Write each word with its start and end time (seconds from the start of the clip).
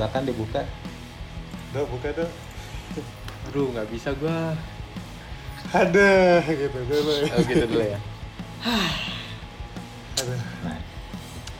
silakan 0.00 0.24
dibuka 0.24 0.64
Dok, 1.76 1.86
buka 1.92 2.08
dok. 2.16 2.30
Aduh, 3.46 3.70
nggak 3.70 3.86
bisa 3.94 4.10
gua. 4.16 4.58
Ada 5.70 6.42
gitu 6.48 6.80
dulu. 6.88 7.14
Oh 7.30 7.40
gitu 7.46 7.64
dulu 7.68 7.84
ya. 7.84 8.00
Aduh, 10.18 10.40
nah 10.64 10.78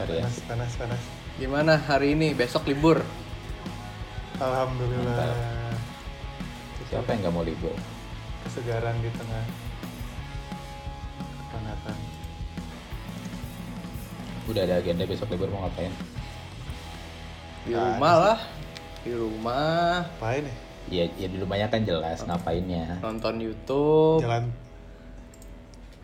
ya 0.03 0.25
panas, 0.25 0.35
panas, 0.49 0.71
panas. 0.75 1.01
Gimana 1.39 1.79
hari 1.79 2.17
ini? 2.17 2.35
Besok 2.35 2.67
libur. 2.67 3.05
Alhamdulillah. 4.41 5.15
Mantap. 5.15 6.89
siapa 6.91 7.07
yang 7.13 7.19
nggak 7.23 7.35
mau 7.37 7.45
libur 7.47 7.77
Kesegaran 8.43 8.99
di 8.99 9.09
tengah 9.15 9.43
kepenatan. 11.39 11.97
udah 14.51 14.61
ada 14.67 14.75
agenda 14.81 15.07
besok 15.07 15.31
libur 15.31 15.47
mau 15.55 15.63
ngapain 15.69 15.93
Di 17.61 17.71
Nggak 17.71 17.85
rumah 17.93 18.13
lah. 18.15 18.37
Di 19.01 19.11
rumah 19.11 20.05
Apain 20.07 20.43
nih? 20.43 20.57
ya 20.89 21.05
ya 21.15 21.27
di 21.29 21.37
rumahnya 21.37 21.69
kan 21.69 21.85
jelas 21.85 22.19
ngapainnya 22.21 22.99
nonton 22.99 23.37
YouTube. 23.37 24.19
Jalan 24.19 24.49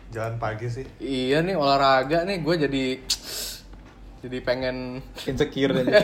jalan 0.08 0.34
pagi 0.36 0.66
sih. 0.66 0.86
Iya 0.96 1.42
nih 1.42 1.54
olahraga 1.54 2.24
nih 2.24 2.40
gue 2.40 2.54
jadi 2.58 2.84
jadi 4.18 4.38
pengen 4.40 4.98
insecure 5.24 5.78
aja 5.78 5.94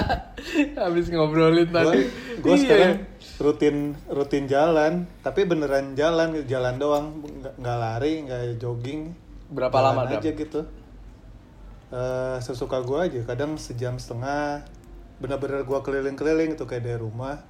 habis 0.82 1.06
ngobrolin 1.06 1.68
Gua, 1.68 1.86
tadi. 1.86 2.02
gua 2.40 2.50
Iya. 2.50 2.58
sekarang 2.58 2.92
rutin 3.34 3.76
rutin 4.08 4.44
jalan, 4.46 4.92
tapi 5.20 5.42
beneran 5.42 5.94
jalan, 5.94 6.34
jalan 6.44 6.74
doang, 6.76 7.06
nggak 7.20 7.54
nggak 7.56 7.78
lari, 7.78 8.12
nggak 8.24 8.42
jogging. 8.58 9.14
Berapa 9.50 9.70
Jalan 9.70 9.86
lama, 9.92 10.02
Dam? 10.04 10.18
aja 10.18 10.30
gitu. 10.32 10.60
Eh, 11.90 12.36
sesuka 12.40 12.78
gua 12.80 13.06
aja, 13.06 13.22
kadang 13.22 13.54
sejam 13.54 13.98
setengah. 13.98 14.66
Bener-bener 15.24 15.64
gua 15.64 15.80
keliling-keliling 15.80 16.60
tuh 16.60 16.68
kayak 16.68 16.84
dari 16.84 17.00
rumah. 17.00 17.40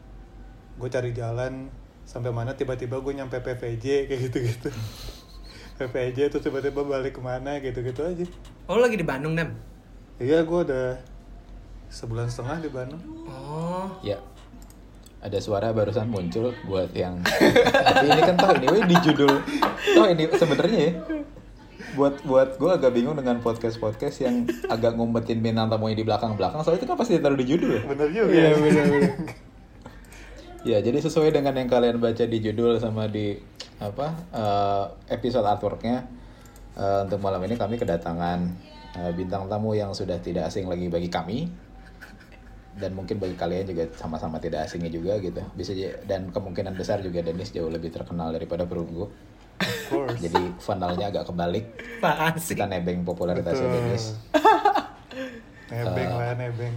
Gue 0.79 0.87
cari 0.87 1.11
jalan 1.11 1.75
sampai 2.07 2.31
mana 2.31 2.55
tiba-tiba 2.55 3.03
gue 3.03 3.13
nyampe 3.19 3.43
PVJ 3.43 4.07
kayak 4.07 4.21
gitu-gitu. 4.31 4.71
PVJ 5.83 6.31
tuh 6.31 6.39
tiba-tiba 6.39 6.87
balik 6.87 7.19
ke 7.19 7.23
mana 7.23 7.59
gitu-gitu 7.59 8.07
aja. 8.07 8.27
Oh, 8.71 8.79
lagi 8.79 8.95
di 8.95 9.03
Bandung, 9.03 9.35
Nam? 9.35 9.59
Iya, 10.23 10.47
gue 10.47 10.61
udah 10.71 11.03
sebulan 11.91 12.31
setengah 12.31 12.63
di 12.63 12.71
Bandung. 12.71 13.03
Oh. 13.27 13.91
ya 14.03 14.19
ada 15.25 15.41
suara 15.41 15.73
barusan 15.73 16.13
muncul 16.13 16.53
buat 16.69 16.93
yang 16.93 17.17
tapi 17.89 18.07
ini 18.13 18.21
kan 18.21 18.37
toh 18.37 18.53
anyway 18.53 18.85
di 18.85 18.97
judul 19.01 19.41
toh 19.97 20.07
ini 20.13 20.29
sebenarnya 20.29 20.79
ya 20.85 20.93
buat 21.95 22.15
buat 22.27 22.59
gue 22.59 22.71
agak 22.71 22.91
bingung 22.93 23.15
dengan 23.15 23.39
podcast 23.41 23.79
podcast 23.79 24.21
yang 24.23 24.45
agak 24.75 24.95
ngumpetin 24.99 25.41
bintang 25.41 25.71
tamunya 25.71 25.97
di 25.99 26.07
belakang 26.07 26.35
belakang 26.35 26.61
soalnya 26.63 26.83
itu 26.83 26.89
kan 26.91 26.97
pasti 26.99 27.19
ditaruh 27.19 27.39
di 27.39 27.47
judul 27.47 27.71
ya 27.79 27.83
Bener 27.87 28.09
juga. 28.11 28.31
Iya 28.31 28.45
ya. 28.45 28.57
benar-benar. 28.59 29.15
Ya, 30.65 30.81
jadi 30.81 30.97
sesuai 30.97 31.29
dengan 31.29 31.53
yang 31.61 31.69
kalian 31.69 32.01
baca 32.01 32.25
di 32.25 32.41
judul 32.41 32.81
sama 32.81 33.05
di 33.05 33.37
apa 33.85 34.17
eh, 34.33 34.85
episode 35.13 35.45
artworknya 35.45 36.09
eh, 36.73 36.99
untuk 37.05 37.21
malam 37.21 37.45
ini 37.45 37.61
kami 37.61 37.77
kedatangan 37.77 38.49
eh, 38.97 39.13
bintang 39.13 39.45
tamu 39.45 39.77
yang 39.77 39.93
sudah 39.93 40.17
tidak 40.25 40.49
asing 40.49 40.65
lagi 40.65 40.89
bagi 40.89 41.13
kami 41.13 41.53
dan 42.81 42.97
mungkin 42.97 43.21
bagi 43.23 43.37
kalian 43.39 43.71
juga 43.71 43.87
sama-sama 43.95 44.41
tidak 44.41 44.67
asingnya 44.67 44.89
juga 44.89 45.21
gitu. 45.23 45.45
Bisa 45.55 45.77
dan 46.09 46.33
kemungkinan 46.33 46.75
besar 46.75 47.05
juga 47.05 47.23
Dennis 47.23 47.55
jauh 47.55 47.71
lebih 47.71 47.93
terkenal 47.93 48.35
daripada 48.35 48.67
Perunggu. 48.67 49.13
Of 49.57 49.79
course. 49.89 50.19
Jadi 50.19 50.43
funnelnya 50.59 51.07
agak 51.09 51.25
kebalik. 51.27 51.65
Apaan 51.99 52.35
sih? 52.37 52.53
Kita 52.53 52.67
nebeng 52.67 53.03
popularitasnya 53.03 53.65
Betul. 53.65 53.77
Dennis. 53.81 54.05
Nebeng 55.65 56.07
Eh, 56.07 56.15
lah, 56.15 56.35
nebeng. 56.35 56.75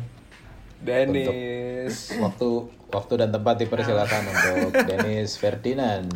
Dennis. 0.80 1.96
Waktu 2.24 2.50
waktu 2.88 3.14
dan 3.18 3.30
tempat 3.30 3.56
dipersilakan 3.58 4.22
untuk 4.26 4.72
Dennis 4.86 5.36
Ferdinand. 5.36 6.08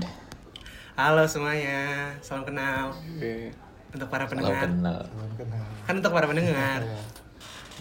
Halo 0.93 1.25
semuanya, 1.25 2.13
salam 2.19 2.43
kenal 2.43 2.93
Oke. 2.93 3.51
untuk 3.91 4.07
para 4.07 4.23
Salam 4.23 4.31
pendengar. 4.31 4.63
kenal. 4.63 4.99
Belum 5.09 5.33
kenal. 5.35 5.65
Kan 5.83 5.93
untuk 5.97 6.13
para 6.13 6.25
pendengar. 6.25 6.79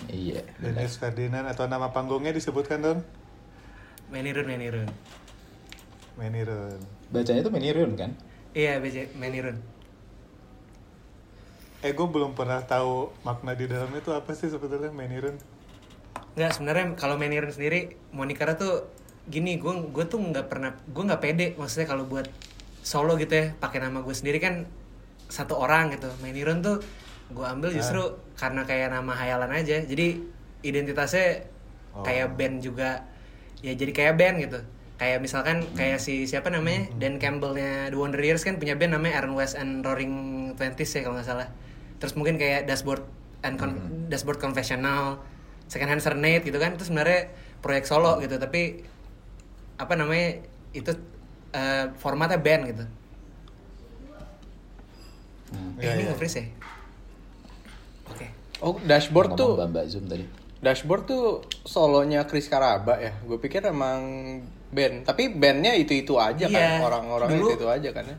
Iya. 0.08 0.40
Dennis 0.56 0.96
Ferdinand 0.96 1.46
atau 1.46 1.68
nama 1.68 1.92
panggungnya 1.92 2.32
disebutkan 2.32 2.80
dong? 2.80 2.98
Menirun, 4.08 4.42
menirun. 4.42 4.88
Menirun. 6.16 6.80
Bacanya 7.08 7.40
itu 7.40 7.52
Menirun 7.52 7.94
kan? 7.94 8.10
Iya, 8.54 8.82
BJ, 8.82 9.14
menirun. 9.14 9.56
Eh 11.80 11.96
gue 11.96 12.06
belum 12.06 12.36
pernah 12.36 12.60
tahu 12.60 13.08
makna 13.24 13.56
di 13.56 13.64
dalamnya 13.64 14.04
itu 14.04 14.12
apa 14.12 14.36
sih 14.36 14.52
sebetulnya 14.52 14.92
Menirun. 14.92 15.40
Enggak, 16.36 16.52
sebenarnya 16.60 16.86
kalau 16.94 17.16
menirun 17.16 17.48
sendiri, 17.50 17.96
Monikara 18.12 18.52
tuh 18.54 18.84
gini, 19.32 19.56
gue 19.56 19.72
gue 19.88 20.04
tuh 20.04 20.20
nggak 20.20 20.46
pernah, 20.52 20.76
gue 20.76 21.02
nggak 21.08 21.22
pede, 21.24 21.46
maksudnya 21.56 21.88
kalau 21.88 22.04
buat 22.04 22.28
solo 22.84 23.16
gitu 23.16 23.32
ya, 23.32 23.46
pakai 23.56 23.80
nama 23.80 24.04
gue 24.04 24.12
sendiri 24.12 24.38
kan 24.44 24.68
satu 25.32 25.56
orang 25.56 25.96
gitu. 25.96 26.12
Menirun 26.20 26.60
tuh 26.60 26.84
gue 27.32 27.46
ambil 27.46 27.72
justru 27.72 28.02
karena 28.36 28.66
kayak 28.68 28.92
nama 28.92 29.12
hayalan 29.16 29.52
aja, 29.54 29.80
jadi 29.80 30.20
identitasnya 30.60 31.48
Oh. 31.90 32.06
kayak 32.06 32.38
band 32.38 32.62
juga, 32.62 33.02
ya 33.66 33.74
jadi 33.74 33.90
kayak 33.90 34.14
band 34.14 34.36
gitu. 34.46 34.60
Kayak 35.00 35.24
misalkan 35.24 35.64
kayak 35.72 35.96
si 35.96 36.28
siapa 36.28 36.52
namanya 36.52 36.92
Dan 37.00 37.16
Campbellnya 37.16 37.88
The 37.88 37.96
Wonder 37.96 38.20
Years 38.20 38.44
kan 38.44 38.60
punya 38.60 38.76
band 38.76 38.92
namanya 38.92 39.24
Aaron 39.24 39.32
West 39.32 39.56
and 39.56 39.80
Roaring 39.80 40.12
Twenties 40.60 40.92
ya 40.92 41.00
kalau 41.00 41.16
nggak 41.16 41.24
salah. 41.24 41.48
Terus 41.96 42.12
mungkin 42.20 42.36
kayak 42.36 42.68
Dashboard 42.68 43.00
and 43.40 43.56
Con- 43.56 43.80
Dashboard 44.12 44.36
Confessional, 44.36 45.24
Second 45.72 45.88
Hand 45.88 46.04
Serenade 46.04 46.44
gitu 46.44 46.60
kan 46.60 46.76
itu 46.76 46.84
sebenarnya 46.84 47.32
proyek 47.64 47.88
solo 47.88 48.20
gitu 48.20 48.36
tapi 48.36 48.84
apa 49.80 49.96
namanya 49.96 50.44
itu 50.76 50.92
eh, 51.56 51.88
formatnya 51.96 52.36
band 52.36 52.62
gitu. 52.68 52.84
Hmm. 55.50 55.80
Eh, 55.80 55.88
Iya, 55.88 55.90
ini 55.96 56.02
iya. 56.04 56.10
nge-freeze 56.12 56.36
ya? 56.36 56.44
Oke. 58.12 58.26
Oh, 58.60 58.76
dashboard 58.84 59.32
tuh 59.32 59.56
Mbak 59.56 59.84
Zoom 59.88 60.04
tadi. 60.06 60.28
Dashboard 60.60 61.08
tuh 61.08 61.24
solonya 61.64 62.28
Chris 62.28 62.52
Karaba 62.52 63.00
ya. 63.00 63.16
Gue 63.24 63.40
pikir 63.40 63.64
emang 63.64 64.04
band, 64.70 65.02
tapi 65.02 65.28
bandnya 65.28 65.74
itu 65.74 65.92
itu 65.92 66.14
aja 66.14 66.46
kan 66.46 66.54
Iya. 66.54 66.78
orang-orang 66.80 67.28
Dulu- 67.28 67.50
itu 67.50 67.50
itu 67.58 67.66
aja 67.66 67.90
kan 67.90 68.04
ya. 68.04 68.16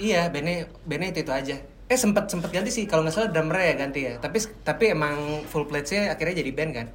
Iya, 0.00 0.22
bandnya 0.28 0.56
bandnya 0.82 1.08
itu 1.10 1.20
itu 1.22 1.32
aja. 1.32 1.56
Eh 1.86 1.98
sempet 1.98 2.26
sempet 2.26 2.50
ganti 2.50 2.70
sih 2.70 2.86
kalau 2.86 3.02
nggak 3.02 3.12
salah 3.12 3.28
drummer 3.28 3.58
ya 3.58 3.74
ganti 3.74 4.00
ya. 4.02 4.14
Tapi 4.16 4.38
tapi 4.62 4.84
emang 4.88 5.16
full 5.44 5.66
pledge-nya 5.66 6.08
akhirnya 6.08 6.40
jadi 6.40 6.50
band 6.50 6.72
kan. 6.72 6.88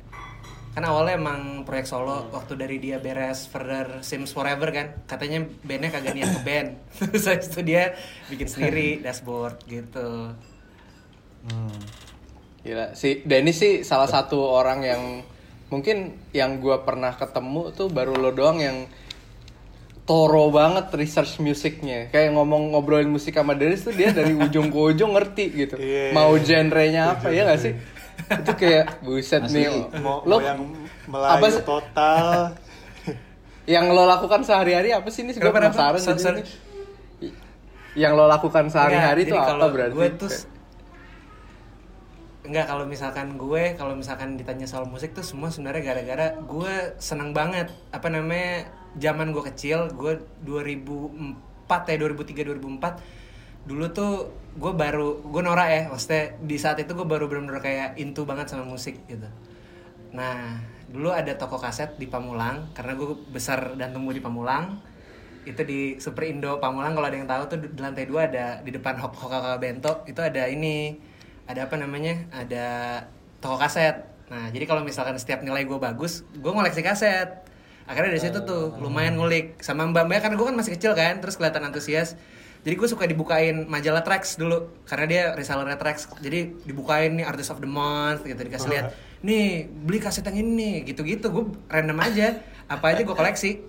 Kan 0.71 0.83
awalnya 0.83 1.15
emang 1.15 1.39
proyek 1.63 1.85
solo 1.85 2.27
waktu 2.29 2.55
dari 2.55 2.79
dia 2.79 2.97
beres 2.97 3.45
Further 3.45 3.99
Sims 4.01 4.31
Forever 4.31 4.71
kan. 4.71 4.87
Katanya 5.05 5.43
bandnya 5.61 5.87
kagak 5.89 6.15
niat 6.15 6.31
ke 6.31 6.41
band. 6.41 6.69
Terus 7.11 7.25
habis 7.25 7.47
itu 7.47 7.61
dia 7.61 7.93
bikin 8.27 8.47
sendiri 8.47 8.87
dashboard 9.05 9.59
gitu. 9.65 10.31
Hmm. 11.45 11.77
Gila, 12.59 12.97
si 12.97 13.21
Dennis 13.21 13.61
sih 13.61 13.73
salah 13.83 14.09
satu 14.09 14.41
orang 14.41 14.81
yang 14.81 15.03
mungkin 15.69 16.13
yang 16.31 16.61
gua 16.61 16.85
pernah 16.85 17.13
ketemu 17.13 17.73
tuh 17.73 17.87
baru 17.89 18.13
lo 18.13 18.29
doang 18.31 18.61
yang 18.61 18.77
toro 20.05 20.53
banget 20.53 20.93
research 20.93 21.41
musiknya. 21.41 22.13
Kayak 22.13 22.37
ngomong 22.37 22.71
ngobrolin 22.71 23.09
musik 23.09 23.33
sama 23.33 23.57
Dennis 23.57 23.81
tuh 23.81 23.93
dia 23.93 24.13
dari 24.13 24.37
ujung 24.37 24.69
ke 24.69 24.77
ujung 24.93 25.17
ngerti 25.17 25.45
gitu. 25.65 25.75
Iya. 25.81 26.13
Mau 26.13 26.37
genrenya 26.37 27.17
apa 27.17 27.33
ya 27.33 27.49
gak 27.49 27.59
sih? 27.59 27.73
Itu 28.29 28.53
kayak 28.53 29.01
buset 29.01 29.49
nih. 29.49 29.89
Mau, 30.05 30.21
Lo 30.29 30.37
yang 30.45 30.61
apa 30.61 31.41
Melayu 31.41 31.57
sih- 31.57 31.65
total. 31.65 32.53
yang 33.73 33.89
lo 33.89 34.05
lakukan 34.05 34.45
sehari-hari 34.45 34.93
apa 34.93 35.09
sih 35.09 35.25
ini? 35.25 35.33
Gue 35.33 35.49
kenapa? 35.49 35.97
penasaran. 35.97 36.45
Yang 37.97 38.11
lo 38.13 38.25
lakukan 38.29 38.69
sehari-hari 38.69 39.25
itu 39.25 39.33
apa 39.33 39.65
berarti? 39.73 39.95
Gue 39.97 40.09
tuh 40.13 40.29
Enggak, 42.45 42.69
kalau 42.69 42.85
misalkan 42.85 43.41
gue, 43.41 43.73
kalau 43.73 43.97
misalkan 43.97 44.37
ditanya 44.37 44.69
soal 44.69 44.85
musik 44.85 45.17
tuh 45.17 45.25
semua 45.25 45.49
sebenarnya 45.49 45.81
gara-gara 45.81 46.27
gue 46.37 46.73
seneng 47.01 47.33
banget. 47.33 47.73
Apa 47.89 48.13
namanya, 48.13 48.69
zaman 49.01 49.33
gue 49.33 49.43
kecil, 49.49 49.89
gue 49.97 50.21
2004 50.45 51.89
ya, 51.89 51.97
2003, 51.97 52.45
2004. 52.53 53.65
Dulu 53.65 53.85
tuh 53.89 54.29
gue 54.55 54.73
baru, 54.77 55.25
gue 55.25 55.41
norak 55.41 55.69
ya, 55.73 55.81
maksudnya 55.89 56.37
di 56.37 56.55
saat 56.61 56.77
itu 56.77 56.93
gue 56.93 57.03
baru 57.03 57.25
bener-bener 57.25 57.59
kayak 57.59 57.97
into 57.97 58.21
banget 58.21 58.53
sama 58.53 58.63
musik 58.69 58.93
gitu. 59.09 59.25
Nah, 60.13 60.61
dulu 60.85 61.09
ada 61.09 61.33
toko 61.33 61.57
kaset 61.57 61.97
di 61.97 62.05
Pamulang, 62.05 62.69
karena 62.77 62.93
gue 62.93 63.17
besar 63.33 63.73
dan 63.73 63.89
tumbuh 63.91 64.13
di 64.13 64.21
Pamulang. 64.21 64.79
Itu 65.45 65.61
di 65.65 65.97
Super 65.97 66.29
Indo 66.29 66.61
Pamulang, 66.61 66.93
kalau 66.93 67.09
ada 67.09 67.17
yang 67.17 67.29
tahu 67.29 67.43
tuh 67.49 67.57
di 67.57 67.67
lantai 67.81 68.05
dua 68.05 68.29
ada, 68.29 68.61
di 68.61 68.69
depan 68.69 69.01
Hok 69.01 69.13
Hoka 69.17 69.57
Bento, 69.57 70.05
itu 70.05 70.21
ada 70.21 70.45
ini, 70.45 70.93
ada 71.45 71.69
apa 71.69 71.75
namanya, 71.77 72.25
ada 72.33 72.65
toko 73.41 73.61
kaset. 73.61 74.01
Nah, 74.25 74.49
jadi 74.49 74.65
kalau 74.65 74.81
misalkan 74.81 75.13
setiap 75.21 75.45
nilai 75.45 75.65
gue 75.69 75.77
bagus, 75.77 76.25
gue 76.33 76.51
ngoleksi 76.51 76.81
kaset. 76.81 77.45
Akhirnya 77.85 78.17
dari 78.17 78.21
situ 78.21 78.41
tuh 78.41 78.73
lumayan 78.81 79.13
ngulik 79.13 79.61
sama 79.61 79.85
mbak 79.85 80.09
mbak 80.09 80.19
karena 80.25 80.35
gue 80.41 80.47
kan 80.49 80.55
masih 80.57 80.73
kecil 80.73 80.97
kan, 80.97 81.21
terus 81.21 81.37
kelihatan 81.37 81.69
antusias. 81.69 82.17
Jadi 82.65 82.81
gue 82.81 82.89
suka 82.89 83.05
dibukain 83.05 83.69
majalah 83.69 84.01
Trax 84.01 84.41
dulu 84.41 84.73
karena 84.89 85.05
dia 85.05 85.23
reseller 85.37 85.69
Trax. 85.77 86.09
Jadi 86.17 86.65
dibukain 86.65 87.13
nih 87.13 87.21
Artist 87.21 87.53
of 87.53 87.61
the 87.61 87.69
Month 87.69 88.25
gitu 88.25 88.41
dikasih 88.41 88.69
lihat. 88.73 88.85
Nih, 89.21 89.69
beli 89.69 90.01
kaset 90.01 90.25
yang 90.25 90.41
ini 90.41 90.49
nih, 90.57 90.75
gitu-gitu. 90.89 91.29
Gue 91.29 91.53
random 91.69 91.97
aja. 92.01 92.41
Apa 92.65 92.97
aja 92.97 93.05
gue 93.05 93.13
koleksi. 93.13 93.61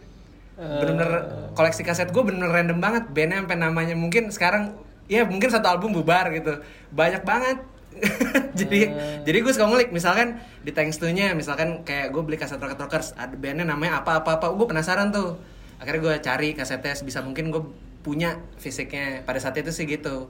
Bener-bener 0.56 1.12
koleksi 1.52 1.84
kaset 1.84 2.08
gue 2.08 2.23
bener-bener 2.25 2.56
random 2.56 2.81
banget. 2.81 3.05
Bandnya 3.12 3.44
sampai 3.44 3.61
namanya 3.61 3.93
mungkin 3.93 4.32
sekarang 4.32 4.73
ya 5.06 5.23
mungkin 5.26 5.49
satu 5.50 5.67
album 5.67 5.94
bubar 5.94 6.31
gitu. 6.35 6.62
Banyak 6.93 7.23
banget. 7.23 7.58
jadi 8.61 8.93
jadi 9.25 9.38
gue 9.41 9.53
suka 9.56 9.64
ngulik 9.64 9.88
misalkan 9.88 10.37
di 10.61 10.69
thanks 10.69 11.00
to 11.00 11.08
nya 11.08 11.32
misalkan 11.32 11.81
kayak 11.81 12.12
gue 12.12 12.20
beli 12.20 12.37
kaset 12.37 12.61
Rocket 12.61 12.76
Rockers 12.76 13.17
ada 13.17 13.32
bandnya 13.32 13.64
namanya 13.64 14.05
apa 14.05 14.20
apa 14.20 14.37
apa 14.37 14.53
gue 14.53 14.67
penasaran 14.69 15.08
tuh 15.17 15.41
akhirnya 15.81 16.00
gue 16.05 16.14
cari 16.20 16.49
kasetnya 16.53 16.93
bisa 17.00 17.25
mungkin 17.25 17.49
gue 17.49 17.64
punya 18.05 18.37
fisiknya 18.61 19.25
pada 19.25 19.41
saat 19.41 19.56
itu 19.56 19.73
sih 19.73 19.88
gitu 19.88 20.29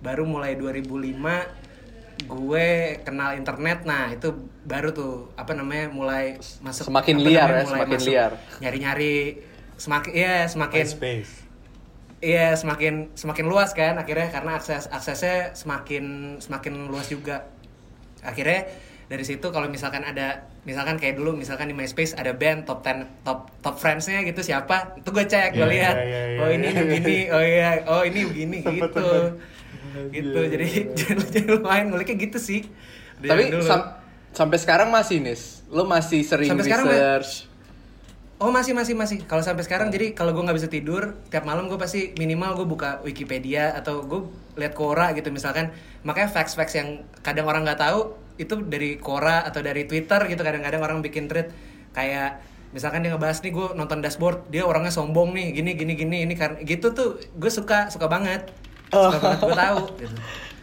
baru 0.00 0.24
mulai 0.24 0.56
2005 0.56 2.26
gue 2.26 2.68
kenal 3.02 3.30
internet 3.38 3.84
nah 3.86 4.10
itu 4.10 4.32
baru 4.66 4.94
tuh 4.94 5.30
apa 5.38 5.54
namanya 5.54 5.90
mulai 5.90 6.38
masuk 6.62 6.90
Semakin 6.90 7.16
liar 7.22 7.48
namanya, 7.48 7.62
ya, 7.62 7.64
mulai 7.66 7.78
semakin 7.78 7.98
masuk 7.98 8.10
liar. 8.10 8.32
nyari-nyari 8.62 9.16
semakin 9.78 10.12
ya 10.14 10.36
semakin 10.46 10.84
MySpace. 10.86 11.32
Iya 12.22 12.54
semakin 12.54 13.10
semakin 13.18 13.44
luas 13.50 13.74
kan 13.74 13.98
akhirnya 13.98 14.30
karena 14.30 14.54
akses 14.54 14.86
aksesnya 14.86 15.58
semakin 15.58 16.38
semakin 16.38 16.86
luas 16.86 17.10
juga 17.10 17.50
akhirnya 18.22 18.70
dari 19.10 19.26
situ 19.26 19.42
kalau 19.50 19.66
misalkan 19.66 20.06
ada 20.06 20.46
misalkan 20.62 20.96
kayak 20.96 21.18
dulu 21.18 21.34
misalkan 21.34 21.66
di 21.66 21.74
MySpace 21.74 22.14
ada 22.14 22.30
band 22.30 22.62
top 22.62 22.86
10 22.86 23.26
top 23.26 23.50
top 23.58 23.74
friendsnya 23.74 24.22
gitu 24.22 24.38
siapa 24.38 24.94
itu 24.96 25.10
gue 25.10 25.26
cek 25.26 25.50
gue 25.52 25.60
Iya, 25.60 25.66
lihat 25.66 25.96
iya, 25.98 26.06
iya, 26.06 26.38
oh 26.38 26.46
iya, 26.46 26.54
ini 26.54 26.66
iya. 26.70 26.78
begini 26.78 27.16
oh 27.28 27.42
iya 27.42 27.70
oh 27.90 28.02
ini 28.06 28.20
begini 28.24 28.58
gitu 28.62 29.06
gitu 30.14 30.38
Iya, 30.38 30.48
jadi 30.48 30.66
iya. 30.70 30.84
jangan 30.94 31.26
jangan 31.28 31.50
lumayan 31.58 31.86
nguliknya 31.90 32.16
gitu 32.22 32.38
sih 32.38 32.60
Dari 33.18 33.28
Tapi 33.28 33.42
dulu. 33.50 33.66
sam- 33.66 33.90
sampai 34.32 34.56
sekarang 34.56 34.88
masih 34.88 35.20
nis. 35.20 35.60
Lo 35.68 35.84
masih 35.84 36.24
sering 36.24 36.48
Sampai 36.48 36.64
sekarang, 36.64 36.86
research. 36.88 37.46
Oh 38.42 38.50
masih 38.50 38.74
masih 38.74 38.98
masih. 38.98 39.22
Kalau 39.22 39.38
sampai 39.38 39.62
sekarang 39.62 39.94
jadi 39.94 40.18
kalau 40.18 40.34
gue 40.34 40.42
nggak 40.42 40.58
bisa 40.58 40.66
tidur 40.66 41.14
tiap 41.30 41.46
malam 41.46 41.70
gue 41.70 41.78
pasti 41.78 42.10
minimal 42.18 42.58
gue 42.58 42.66
buka 42.66 42.98
Wikipedia 43.06 43.70
atau 43.70 44.02
gue 44.02 44.26
lihat 44.58 44.74
Quora 44.74 45.14
gitu 45.14 45.30
misalkan. 45.30 45.70
Makanya 46.02 46.26
facts-facts 46.26 46.74
yang 46.74 47.06
kadang 47.22 47.46
orang 47.46 47.62
nggak 47.62 47.78
tahu 47.78 48.18
itu 48.42 48.58
dari 48.66 48.98
Quora 48.98 49.46
atau 49.46 49.62
dari 49.62 49.86
Twitter 49.86 50.26
gitu 50.26 50.42
kadang-kadang 50.42 50.82
orang 50.82 50.98
bikin 51.06 51.30
tweet 51.30 51.54
kayak 51.94 52.42
misalkan 52.74 53.06
dia 53.06 53.14
ngebahas 53.14 53.38
nih 53.46 53.52
gue 53.54 53.66
nonton 53.78 54.02
dashboard 54.02 54.48
dia 54.50 54.66
orangnya 54.66 54.90
sombong 54.90 55.36
nih 55.36 55.54
gini 55.54 55.78
gini 55.78 55.92
gini 55.94 56.16
ini 56.26 56.34
karena 56.34 56.58
gitu 56.66 56.90
tuh 56.96 57.22
gue 57.36 57.50
suka 57.52 57.94
suka 57.94 58.10
banget 58.10 58.50
suka 58.90 59.22
banget 59.22 59.38
gue 59.38 59.54
tahu 59.54 59.82
gitu. 60.02 60.16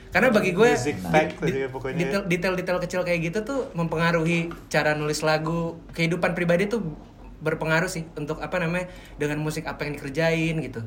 Karena 0.09 0.33
bagi 0.33 0.57
gue 0.57 0.73
ya 0.73 2.17
detail-detail 2.25 2.81
kecil 2.81 3.05
kayak 3.05 3.29
gitu 3.29 3.39
tuh 3.45 3.59
mempengaruhi 3.77 4.49
cara 4.67 4.97
nulis 4.97 5.21
lagu 5.21 5.77
kehidupan 5.93 6.33
pribadi 6.33 6.65
tuh 6.65 6.81
berpengaruh 7.39 7.87
sih 7.87 8.03
untuk 8.15 8.43
apa 8.43 8.59
namanya 8.59 8.91
dengan 9.15 9.39
musik 9.39 9.65
apa 9.65 9.87
yang 9.87 9.95
dikerjain 9.95 10.55
gitu. 10.59 10.81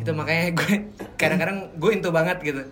Itu 0.00 0.10
makanya 0.16 0.52
gue 0.58 0.72
kadang-kadang 1.20 1.76
gue 1.76 1.90
into 1.92 2.10
banget 2.10 2.40
gitu. 2.40 2.62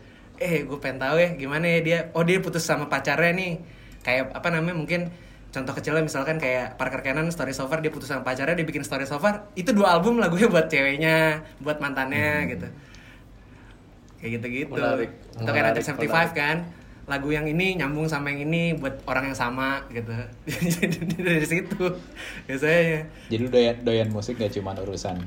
Eh 0.40 0.64
gue 0.64 0.78
pengen 0.80 0.98
tahu 1.04 1.16
ya 1.20 1.36
gimana 1.36 1.68
ya 1.68 1.78
dia 1.84 1.98
oh 2.16 2.24
dia 2.24 2.40
putus 2.40 2.64
sama 2.64 2.88
pacarnya 2.88 3.32
nih. 3.36 3.52
Kayak 4.00 4.32
apa 4.32 4.48
namanya 4.48 4.76
mungkin 4.80 5.12
contoh 5.50 5.74
kecilnya 5.76 6.00
misalkan 6.06 6.38
kayak 6.38 6.78
Parker 6.80 7.02
Cannon 7.04 7.28
Story 7.28 7.52
So 7.52 7.66
Far 7.68 7.84
dia 7.84 7.92
putus 7.92 8.08
sama 8.08 8.24
pacarnya 8.24 8.56
dia 8.56 8.64
bikin 8.64 8.86
Story 8.86 9.04
So 9.04 9.20
Far 9.20 9.52
itu 9.58 9.74
dua 9.76 9.98
album 9.98 10.16
lagunya 10.16 10.48
buat 10.52 10.72
ceweknya 10.72 11.44
buat 11.60 11.78
mantannya 11.78 12.48
gitu. 12.56 12.68
Kayak 14.20 14.30
gitu-gitu. 14.40 14.76
Menarik. 14.76 15.10
atau 15.40 15.52
kayak 15.52 15.72
Menarik, 15.72 15.80
Raja 15.80 16.28
75 16.32 16.36
kan 16.36 16.56
lagu 17.10 17.28
yang 17.28 17.42
ini 17.44 17.74
nyambung 17.74 18.06
sama 18.06 18.30
yang 18.30 18.46
ini 18.46 18.78
buat 18.78 19.02
orang 19.04 19.34
yang 19.34 19.38
sama 19.38 19.82
gitu. 19.90 20.14
Jadi 20.78 21.18
dari 21.18 21.42
situ 21.42 21.98
biasanya. 22.46 23.10
Jadi 23.26 23.40
lu 23.42 23.50
doyan, 23.50 23.76
doyan 23.82 24.08
musik 24.08 24.38
gak 24.38 24.54
cuma 24.54 24.78
urusan 24.78 25.18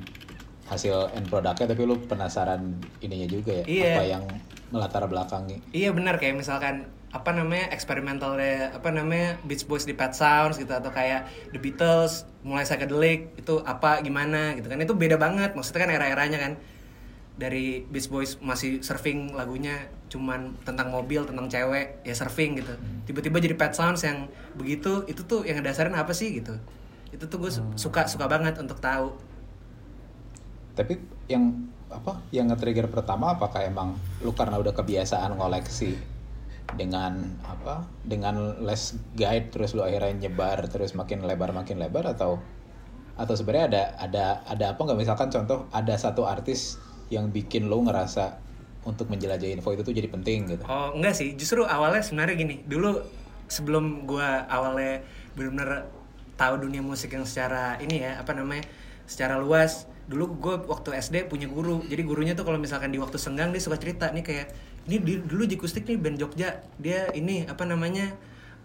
hasil 0.63 1.11
end 1.11 1.27
produknya 1.27 1.67
tapi 1.67 1.83
lu 1.83 1.99
penasaran 1.99 2.79
ininya 3.03 3.27
juga 3.27 3.51
ya 3.61 3.65
Iya. 3.67 3.91
apa 3.93 4.03
yang 4.07 4.23
melatar 4.71 5.03
belakangi. 5.05 5.59
iya 5.69 5.91
benar. 5.91 6.17
Kayak 6.17 6.39
misalkan 6.39 6.87
apa 7.13 7.29
namanya 7.29 7.69
eksperimental 7.69 8.33
apa 8.73 8.89
namanya 8.89 9.37
Beach 9.45 9.69
Boys 9.69 9.85
di 9.85 9.93
Pet 9.93 10.17
Sounds 10.17 10.57
gitu 10.57 10.73
atau 10.73 10.89
kayak 10.89 11.29
The 11.53 11.61
Beatles 11.61 12.25
mulai 12.41 12.65
psychedelic 12.65 13.37
itu 13.37 13.61
apa 13.61 13.99
gimana 14.01 14.55
gitu 14.57 14.65
kan. 14.65 14.79
Itu 14.79 14.95
beda 14.95 15.19
banget 15.19 15.53
maksudnya 15.53 15.85
kan 15.85 15.91
era-eranya 15.93 16.39
kan. 16.39 16.53
Dari 17.33 17.85
Beach 17.85 18.09
Boys 18.09 18.37
masih 18.41 18.81
surfing 18.81 19.33
lagunya 19.33 19.89
cuman 20.13 20.53
tentang 20.61 20.93
mobil 20.93 21.25
tentang 21.25 21.49
cewek 21.49 22.05
ya 22.05 22.13
surfing 22.13 22.61
gitu. 22.61 22.69
Tiba-tiba 23.09 23.41
jadi 23.41 23.57
Pet 23.57 23.73
Sounds 23.73 24.05
yang 24.05 24.29
begitu 24.53 25.01
itu 25.09 25.25
tuh 25.25 25.41
yang 25.41 25.57
ngedasarin 25.57 25.97
apa 25.97 26.13
sih 26.13 26.37
gitu. 26.37 26.53
Itu 27.09 27.25
tuh 27.25 27.41
gue 27.41 27.49
su- 27.49 27.73
suka 27.73 28.05
suka 28.05 28.29
banget 28.29 28.53
untuk 28.61 28.77
tahu. 28.77 29.09
Tapi 30.77 31.01
yang 31.25 31.65
apa 31.89 32.21
yang 32.29 32.53
nge-trigger 32.53 32.89
pertama 32.93 33.33
apakah 33.33 33.65
emang 33.65 33.97
lu 34.21 34.33
karena 34.37 34.61
udah 34.61 34.73
kebiasaan 34.73 35.33
ngoleksi 35.37 35.97
dengan 36.73 37.37
apa 37.45 37.85
dengan 38.05 38.57
less 38.61 38.97
guide 39.13 39.53
terus 39.53 39.77
lu 39.77 39.85
akhirnya 39.85 40.25
nyebar 40.29 40.65
terus 40.69 40.97
makin 40.97 41.21
lebar 41.25 41.53
makin 41.53 41.77
lebar 41.77 42.05
atau 42.09 42.41
atau 43.13 43.33
sebenarnya 43.37 43.65
ada 43.69 43.83
ada 43.97 44.25
ada 44.45 44.65
apa? 44.73 44.81
Nggak 44.81 44.99
misalkan 45.01 45.29
contoh 45.29 45.69
ada 45.69 45.93
satu 45.97 46.25
artis 46.25 46.81
yang 47.13 47.29
bikin 47.29 47.69
lu 47.69 47.85
ngerasa 47.85 48.41
untuk 48.83 49.07
menjelajahi 49.07 49.55
info 49.55 49.71
itu 49.71 49.83
tuh 49.83 49.95
jadi 49.95 50.07
penting 50.11 50.55
gitu. 50.55 50.63
Oh 50.67 50.91
enggak 50.95 51.15
sih, 51.15 51.33
justru 51.39 51.63
awalnya 51.63 52.03
sebenarnya 52.03 52.35
gini. 52.35 52.55
Dulu 52.67 52.99
sebelum 53.47 54.03
gua 54.03 54.43
awalnya 54.47 55.03
benar-benar 55.33 55.87
tahu 56.35 56.65
dunia 56.67 56.81
musik 56.81 57.13
yang 57.13 57.23
secara 57.23 57.77
ini 57.79 58.03
ya 58.03 58.19
apa 58.19 58.35
namanya 58.35 58.65
secara 59.07 59.39
luas. 59.39 59.87
Dulu 60.03 60.35
gue 60.35 60.55
waktu 60.67 60.99
SD 60.99 61.31
punya 61.31 61.47
guru. 61.47 61.79
Jadi 61.87 62.03
gurunya 62.03 62.33
tuh 62.35 62.43
kalau 62.43 62.59
misalkan 62.59 62.91
di 62.91 62.99
waktu 62.99 63.15
senggang 63.15 63.55
dia 63.55 63.63
suka 63.63 63.79
cerita 63.79 64.11
nih 64.11 64.19
kayak 64.19 64.47
ini 64.91 64.99
di- 64.99 65.23
dulu 65.23 65.47
Jikustik 65.47 65.87
nih 65.87 65.95
band 65.95 66.19
Jogja. 66.19 66.59
Dia 66.75 67.07
ini 67.15 67.47
apa 67.47 67.63
namanya 67.63 68.11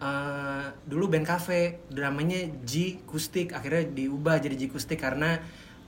eh, 0.02 0.64
dulu 0.82 1.06
band 1.06 1.26
cafe 1.26 1.78
namanya 1.94 2.42
G 2.66 3.02
Kustik 3.06 3.54
akhirnya 3.54 3.86
diubah 3.86 4.42
jadi 4.42 4.58
G 4.58 4.62
Kustik 4.66 4.98
karena 4.98 5.38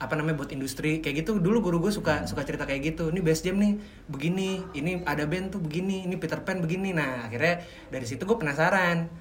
apa 0.00 0.16
namanya 0.16 0.40
buat 0.40 0.50
industri 0.50 1.04
kayak 1.04 1.22
gitu. 1.22 1.36
Dulu 1.36 1.60
guru 1.60 1.76
gue 1.84 1.92
suka 1.92 2.24
suka 2.24 2.42
cerita 2.48 2.64
kayak 2.64 2.96
gitu. 2.96 3.12
Ini 3.12 3.20
best 3.20 3.44
jam 3.44 3.60
nih 3.60 3.76
begini 4.08 4.64
ini 4.72 5.04
ada 5.04 5.28
band 5.28 5.52
tuh 5.52 5.60
begini 5.60 6.08
ini 6.08 6.16
Peter 6.16 6.40
Pan 6.40 6.64
begini. 6.64 6.96
Nah 6.96 7.28
akhirnya 7.28 7.60
dari 7.92 8.08
situ 8.08 8.24
gue 8.24 8.40
penasaran. 8.40 9.12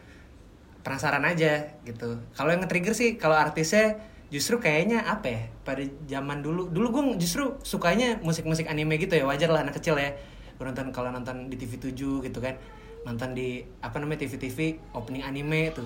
Penasaran 0.79 1.27
aja 1.27 1.75
gitu. 1.83 2.23
Kalau 2.31 2.49
yang 2.55 2.63
nge-trigger 2.63 2.95
sih 2.95 3.19
kalau 3.19 3.35
artisnya 3.35 3.99
justru 4.31 4.63
kayaknya 4.63 5.03
apa 5.03 5.27
ya 5.27 5.41
pada 5.67 5.83
zaman 6.07 6.39
dulu. 6.39 6.71
Dulu 6.71 6.87
gue 6.95 7.03
justru 7.19 7.59
sukanya 7.67 8.23
musik-musik 8.23 8.71
anime 8.71 8.95
gitu 9.03 9.19
ya 9.19 9.27
wajar 9.27 9.51
lah 9.51 9.67
anak 9.67 9.83
kecil 9.83 9.99
ya. 9.99 10.15
Gue 10.55 10.63
nonton 10.63 10.95
kalau 10.95 11.11
nonton 11.11 11.51
di 11.51 11.59
TV 11.59 11.75
7 11.75 12.23
gitu 12.23 12.39
kan. 12.39 12.55
Nonton 13.03 13.35
di 13.35 13.67
apa 13.83 13.99
namanya 13.99 14.23
TV 14.23 14.39
TV 14.39 14.79
opening 14.95 15.27
anime 15.27 15.75
tuh. 15.75 15.83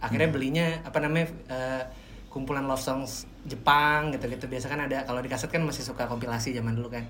Akhirnya 0.00 0.32
belinya 0.32 0.66
apa 0.88 0.98
namanya 1.04 1.28
eh, 1.52 1.84
kumpulan 2.32 2.64
love 2.64 2.80
songs 2.80 3.28
Jepang 3.44 4.10
gitu-gitu. 4.16 4.48
Biasa 4.48 4.72
kan 4.72 4.88
ada 4.88 5.04
kalau 5.04 5.20
di 5.20 5.28
kaset 5.28 5.52
kan 5.52 5.60
masih 5.60 5.84
suka 5.84 6.08
kompilasi 6.08 6.56
zaman 6.56 6.72
dulu 6.72 6.96
kan. 6.96 7.04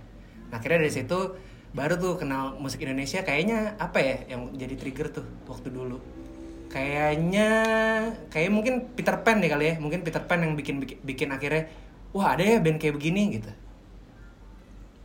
Nah 0.50 0.59
akhirnya 0.59 0.83
dari 0.83 0.93
situ 0.93 1.38
baru 1.73 1.97
tuh 1.97 2.21
kenal 2.21 2.59
musik 2.59 2.83
Indonesia 2.85 3.25
kayaknya 3.25 3.79
apa 3.79 4.02
ya 4.02 4.17
yang 4.29 4.50
jadi 4.52 4.75
trigger 4.75 5.14
tuh 5.14 5.25
waktu 5.47 5.71
dulu. 5.71 6.02
Kayaknya 6.69 7.49
kayak 8.33 8.50
mungkin 8.50 8.75
Peter 8.99 9.14
Pan 9.23 9.38
deh 9.38 9.49
kali 9.49 9.64
ya. 9.71 9.75
Mungkin 9.79 10.02
Peter 10.02 10.25
Pan 10.26 10.43
yang 10.43 10.59
bikin 10.59 10.83
bikin, 10.83 10.99
bikin 11.07 11.29
akhirnya 11.31 11.71
wah 12.11 12.35
ada 12.35 12.43
ya 12.43 12.59
band 12.59 12.83
kayak 12.83 12.99
begini 12.99 13.38
gitu. 13.38 13.50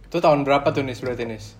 Itu 0.10 0.18
tahun 0.18 0.42
berapa 0.42 0.74
tuh 0.74 0.82
nis 0.82 1.04
berarti 1.04 1.28
nis? 1.28 1.56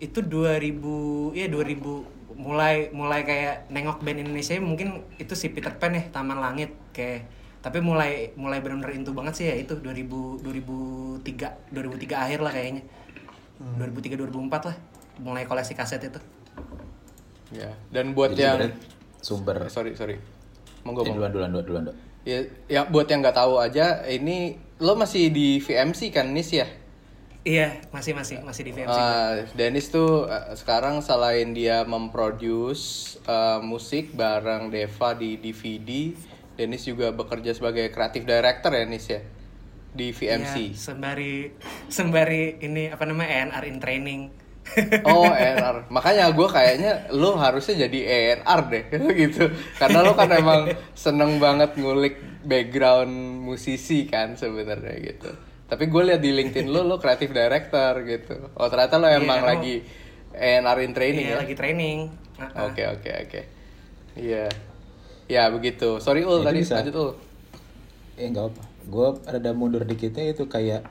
itu 0.00 0.24
2000 0.24 1.36
ya 1.36 1.46
2000 1.52 2.40
mulai 2.40 2.88
mulai 2.96 3.20
kayak 3.28 3.68
nengok 3.68 4.00
band 4.00 4.24
Indonesia 4.24 4.56
mungkin 4.56 5.04
itu 5.20 5.36
si 5.36 5.52
Peter 5.52 5.76
Pan 5.76 5.92
ya 5.92 6.08
Taman 6.08 6.40
Langit 6.40 6.72
kayak 6.96 7.28
tapi 7.60 7.78
mulai 7.78 8.32
mulai 8.34 8.58
benar-benar 8.58 8.92
into 8.92 9.12
banget 9.12 9.34
sih 9.34 9.46
ya 9.46 9.54
itu 9.54 9.76
2000 9.76 10.40
2003 10.40 11.72
2003 11.72 12.24
akhir 12.24 12.40
lah 12.40 12.50
kayaknya 12.50 12.82
2003 13.76 14.16
2004 14.16 14.68
lah 14.68 14.76
mulai 15.18 15.44
koleksi 15.44 15.74
kaset 15.74 16.00
itu 16.02 16.20
Ya. 17.50 17.74
Dan 17.90 18.14
buat 18.14 18.30
Jadi 18.30 18.46
yang 18.46 18.58
sumber 19.18 19.66
Eh, 19.66 19.66
sorry 19.66 19.92
sorry. 19.92 20.14
Monggo 20.80 21.02
Eh, 21.02 21.10
monggo. 21.10 21.18
duluan 21.18 21.30
duluan 21.34 21.50
duluan 21.50 21.64
duluan. 21.82 21.96
Ya, 22.22 22.38
ya 22.70 22.86
buat 22.86 23.04
yang 23.04 23.20
nggak 23.20 23.34
tahu 23.34 23.58
aja, 23.58 24.06
ini 24.06 24.54
lo 24.78 24.94
masih 24.94 25.28
di 25.28 25.58
VMC 25.58 26.14
kan 26.14 26.30
nis 26.30 26.54
ya? 26.54 26.66
iya 27.40 27.80
masih 27.88 28.12
masih 28.12 28.38
masih 28.44 28.62
di 28.62 28.70
VMC 28.70 28.92
Ah, 28.92 29.32
Dennis 29.56 29.88
tuh 29.88 30.28
eh, 30.28 30.52
sekarang 30.54 31.00
selain 31.00 31.50
dia 31.50 31.82
memproduce 31.82 33.16
eh, 33.20 33.58
musik 33.58 34.12
bareng 34.12 34.68
Deva 34.68 35.10
di 35.12 35.34
DVD, 35.34 36.14
Dennis 36.60 36.84
juga 36.84 37.08
bekerja 37.10 37.50
sebagai 37.50 37.88
creative 37.88 38.28
director 38.28 38.68
ya 38.70 38.84
Nis 38.84 39.08
ya. 39.08 39.24
di 39.90 40.12
VMC. 40.12 40.54
Iya, 40.70 40.76
sembari 40.76 41.34
sembari 41.88 42.60
ini 42.60 42.86
apa 42.86 43.02
namanya 43.02 43.48
ENR 43.48 43.64
in 43.64 43.78
training. 43.80 44.20
Oh, 45.02 45.26
ENR. 45.34 45.88
Makanya 45.88 46.30
gue 46.30 46.46
kayaknya 46.46 47.10
lo 47.10 47.34
harusnya 47.34 47.74
jadi 47.80 47.98
ENR 47.98 48.60
deh 48.68 48.84
gitu. 49.24 49.50
Karena 49.74 50.04
lo 50.04 50.12
kan 50.12 50.30
emang 50.30 50.68
seneng 50.92 51.40
banget 51.40 51.74
ngulik 51.74 52.20
background 52.44 53.10
musisi 53.40 54.04
kan 54.04 54.36
sebenarnya 54.36 54.94
gitu. 55.00 55.32
Tapi 55.66 55.86
gue 55.86 56.02
lihat 56.04 56.20
di 56.20 56.30
LinkedIn 56.30 56.68
lo, 56.68 56.84
lo 56.84 57.02
creative 57.02 57.32
director 57.32 57.90
gitu. 58.04 58.36
Oh 58.54 58.68
ternyata 58.68 58.94
lo 58.94 59.08
emang 59.08 59.18
Iya, 59.18 59.42
emang- 59.42 59.50
lagi 59.50 59.74
ENR 60.30 60.78
in 60.80 60.92
training 60.92 61.24
Iya, 61.24 61.34
ya? 61.34 61.38
lagi 61.42 61.54
training. 61.56 61.98
Oke 62.62 62.82
oke 62.86 63.10
oke. 63.26 63.40
Iya. 64.14 64.46
Ya 65.30 65.46
begitu. 65.46 66.02
Sorry 66.02 66.26
Ul 66.26 66.42
Itu 66.42 66.46
tadi 66.50 66.58
bisa. 66.66 66.82
lanjut 66.82 66.94
Ul. 66.98 67.10
Eh 68.18 68.26
nggak 68.34 68.46
apa. 68.50 68.62
Gue 68.90 69.08
rada 69.22 69.50
mundur 69.54 69.86
dikitnya 69.86 70.34
itu 70.34 70.50
kayak 70.50 70.82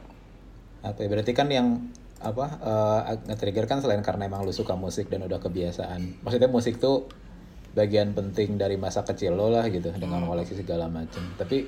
apa 0.79 1.00
ya? 1.03 1.08
Berarti 1.12 1.31
kan 1.36 1.51
yang 1.51 1.91
apa 2.24 2.46
eh, 2.63 3.19
nge-trigger 3.27 3.67
kan 3.67 3.84
selain 3.84 4.00
karena 4.00 4.31
emang 4.31 4.48
lu 4.48 4.55
suka 4.55 4.79
musik 4.79 5.12
dan 5.12 5.27
udah 5.27 5.43
kebiasaan. 5.43 6.24
Maksudnya 6.24 6.48
musik 6.48 6.79
tuh 6.79 7.12
bagian 7.75 8.15
penting 8.15 8.55
dari 8.55 8.79
masa 8.79 9.03
kecil 9.03 9.36
lo 9.36 9.51
lah 9.51 9.67
gitu 9.67 9.91
dengan 9.91 10.24
koleksi 10.24 10.55
segala 10.55 10.88
macam. 10.88 11.22
Tapi 11.36 11.67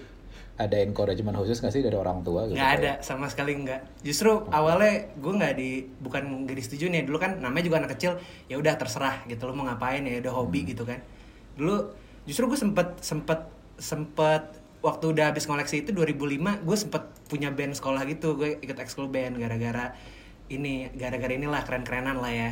ada 0.61 0.77
encouragement 0.77 1.33
khusus 1.41 1.57
nggak 1.57 1.73
sih 1.73 1.81
dari 1.81 1.97
orang 1.97 2.21
tua 2.21 2.45
gitu? 2.45 2.53
nggak 2.53 2.71
ada 2.77 2.91
sama 3.01 3.25
sekali 3.25 3.57
nggak 3.65 4.05
justru 4.05 4.45
awalnya 4.53 5.09
gue 5.17 5.33
nggak 5.33 5.53
di 5.57 5.69
bukan 6.03 6.45
nggak 6.45 6.53
disetujui 6.53 6.93
nih 6.93 7.03
dulu 7.07 7.17
kan 7.17 7.41
namanya 7.41 7.65
juga 7.65 7.81
anak 7.81 7.97
kecil 7.97 8.21
ya 8.45 8.61
udah 8.61 8.77
terserah 8.77 9.25
gitu 9.25 9.41
lo 9.49 9.57
mau 9.57 9.65
ngapain 9.65 10.05
ya 10.05 10.21
udah 10.21 10.33
hobi 10.37 10.69
gitu 10.69 10.85
kan 10.85 11.01
dulu 11.57 11.89
justru 12.25 12.45
gue 12.49 12.59
sempet 12.59 13.01
sempet 13.01 13.49
sempet 13.81 14.43
waktu 14.81 15.13
udah 15.13 15.29
habis 15.29 15.45
koleksi 15.45 15.85
itu 15.85 15.93
2005 15.93 16.65
gue 16.65 16.77
sempet 16.77 17.03
punya 17.29 17.53
band 17.53 17.77
sekolah 17.77 18.01
gitu. 18.09 18.37
Gue 18.37 18.57
ikut 18.61 18.77
ekskul 18.77 19.07
band 19.09 19.37
gara-gara 19.37 19.93
ini 20.51 20.91
gara-gara 20.97 21.31
inilah 21.31 21.61
keren-kerenan 21.63 22.17
lah 22.19 22.33
ya. 22.33 22.49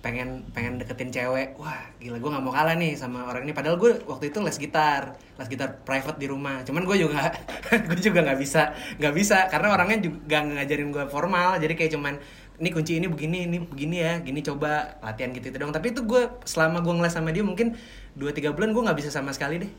Pengen 0.00 0.46
pengen 0.54 0.78
deketin 0.78 1.10
cewek. 1.10 1.58
Wah 1.58 1.90
gila 1.98 2.22
gue 2.22 2.30
nggak 2.30 2.44
mau 2.44 2.54
kalah 2.54 2.78
nih 2.78 2.94
sama 2.94 3.26
orang 3.26 3.46
ini. 3.46 3.52
Padahal 3.52 3.76
gue 3.76 4.06
waktu 4.06 4.30
itu 4.30 4.38
les 4.42 4.56
gitar 4.56 5.18
les 5.18 5.48
gitar 5.50 5.82
private 5.82 6.18
di 6.18 6.26
rumah. 6.30 6.62
Cuman 6.62 6.86
gue 6.86 6.96
juga 7.02 7.34
gue 7.90 7.98
juga 8.00 8.22
nggak 8.22 8.38
bisa 8.38 8.74
nggak 9.02 9.14
bisa. 9.14 9.50
Karena 9.50 9.74
orangnya 9.74 9.98
juga 10.10 10.46
ngajarin 10.46 10.90
gue 10.94 11.04
formal. 11.10 11.58
Jadi 11.58 11.74
kayak 11.74 11.92
cuman 11.98 12.14
ini 12.54 12.68
kunci 12.70 13.02
ini 13.02 13.10
begini 13.10 13.50
ini 13.50 13.58
begini 13.66 13.96
ya 13.98 14.12
gini 14.22 14.38
coba 14.38 14.98
latihan 15.02 15.34
gitu 15.34 15.50
itu 15.50 15.58
dong 15.58 15.74
tapi 15.74 15.90
itu 15.90 16.06
gue 16.06 16.30
selama 16.46 16.78
gue 16.86 16.94
ngeles 16.94 17.14
sama 17.14 17.34
dia 17.34 17.42
mungkin 17.42 17.74
2-3 18.14 18.54
bulan 18.54 18.70
gue 18.70 18.82
nggak 18.86 18.98
bisa 18.98 19.10
sama 19.10 19.34
sekali 19.34 19.58
deh. 19.66 19.72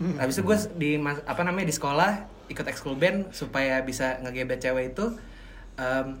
Habis 0.00 0.40
itu 0.40 0.48
gue 0.48 0.56
di 0.80 0.90
apa 1.04 1.44
namanya 1.44 1.68
di 1.68 1.76
sekolah 1.76 2.24
ikut 2.48 2.64
ekskul 2.64 2.96
band 2.96 3.36
supaya 3.36 3.84
bisa 3.84 4.16
ngegebet 4.24 4.56
cewek 4.64 4.96
itu 4.96 5.12
em, 5.76 6.16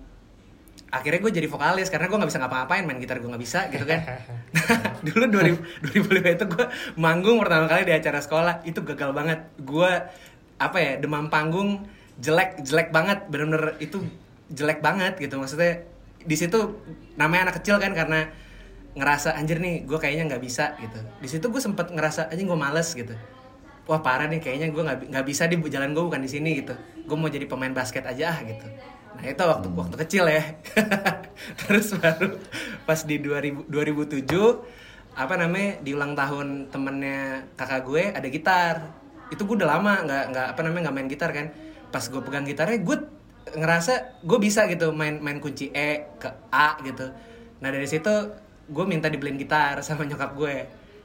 akhirnya 0.92 1.24
gue 1.24 1.32
jadi 1.32 1.48
vokalis 1.48 1.88
karena 1.88 2.12
gue 2.12 2.18
nggak 2.20 2.30
bisa 2.30 2.40
ngapa-ngapain 2.44 2.84
main 2.84 3.00
gitar 3.00 3.16
gue 3.24 3.30
nggak 3.32 3.40
bisa 3.40 3.72
gitu 3.72 3.88
kan. 3.88 4.04
Dulu 5.08 5.32
2000 5.32 5.96
2005 5.96 6.36
itu 6.36 6.44
gue 6.44 6.64
manggung 7.00 7.40
pertama 7.40 7.64
kali 7.72 7.88
di 7.88 7.94
acara 7.96 8.20
sekolah 8.20 8.68
itu 8.68 8.84
gagal 8.84 9.16
banget. 9.16 9.48
Gue 9.64 9.88
apa 10.60 10.76
ya 10.76 11.00
demam 11.00 11.32
panggung 11.32 11.88
jelek 12.20 12.60
jelek 12.60 12.92
banget 12.92 13.32
bener-bener 13.32 13.80
itu 13.80 14.04
jelek 14.50 14.82
banget 14.82 15.16
gitu. 15.16 15.38
Maksudnya 15.38 15.86
di 16.20 16.36
situ 16.36 16.82
namanya 17.16 17.50
anak 17.50 17.64
kecil 17.64 17.80
kan 17.80 17.96
karena 17.96 18.28
ngerasa 18.90 19.38
anjir 19.38 19.62
nih 19.62 19.86
gue 19.86 19.98
kayaknya 19.98 20.34
nggak 20.34 20.42
bisa 20.42 20.74
gitu. 20.82 20.98
Di 21.22 21.28
situ 21.30 21.46
gue 21.46 21.62
sempet 21.62 21.94
ngerasa 21.94 22.28
anjing 22.28 22.50
gue 22.50 22.58
males 22.58 22.90
gitu. 22.92 23.14
Wah 23.86 24.02
parah 24.02 24.26
nih 24.26 24.42
kayaknya 24.42 24.74
gue 24.74 24.82
nggak 24.82 24.98
nggak 25.14 25.26
bisa 25.26 25.46
di 25.46 25.56
jalan 25.70 25.94
gue 25.94 26.02
bukan 26.02 26.22
di 26.22 26.30
sini 26.30 26.58
gitu. 26.62 26.74
Gue 27.06 27.16
mau 27.16 27.30
jadi 27.30 27.46
pemain 27.46 27.70
basket 27.70 28.02
aja 28.06 28.34
ah 28.34 28.38
gitu. 28.42 28.66
Nah 29.16 29.24
itu 29.26 29.42
waktu 29.42 29.66
waktu 29.70 29.96
kecil 30.06 30.24
ya. 30.26 30.42
Terus 31.64 31.94
baru 31.98 32.38
pas 32.84 33.00
di 33.06 33.16
2000, 33.22 33.70
2007 33.70 34.26
apa 35.10 35.34
namanya 35.34 35.82
di 35.82 35.90
ulang 35.90 36.14
tahun 36.14 36.70
temennya 36.70 37.50
kakak 37.54 37.82
gue 37.86 38.02
ada 38.10 38.28
gitar. 38.30 38.74
Itu 39.30 39.46
gue 39.46 39.62
udah 39.62 39.70
lama 39.78 39.94
nggak 40.02 40.24
nggak 40.34 40.46
apa 40.54 40.60
namanya 40.66 40.82
nggak 40.90 40.96
main 40.98 41.08
gitar 41.10 41.30
kan. 41.30 41.46
Pas 41.94 42.02
gue 42.02 42.20
pegang 42.22 42.46
gitarnya 42.46 42.78
gue 42.82 42.96
ngerasa 43.56 44.22
gue 44.22 44.38
bisa 44.38 44.66
gitu 44.70 44.92
main 44.94 45.18
main 45.18 45.38
kunci 45.40 45.70
E 45.72 46.06
ke 46.20 46.28
A 46.50 46.78
gitu. 46.84 47.10
Nah 47.62 47.68
dari 47.68 47.86
situ 47.88 48.10
gue 48.70 48.84
minta 48.86 49.10
dibeliin 49.10 49.38
gitar 49.38 49.80
sama 49.82 50.06
nyokap 50.06 50.34
gue. 50.36 50.56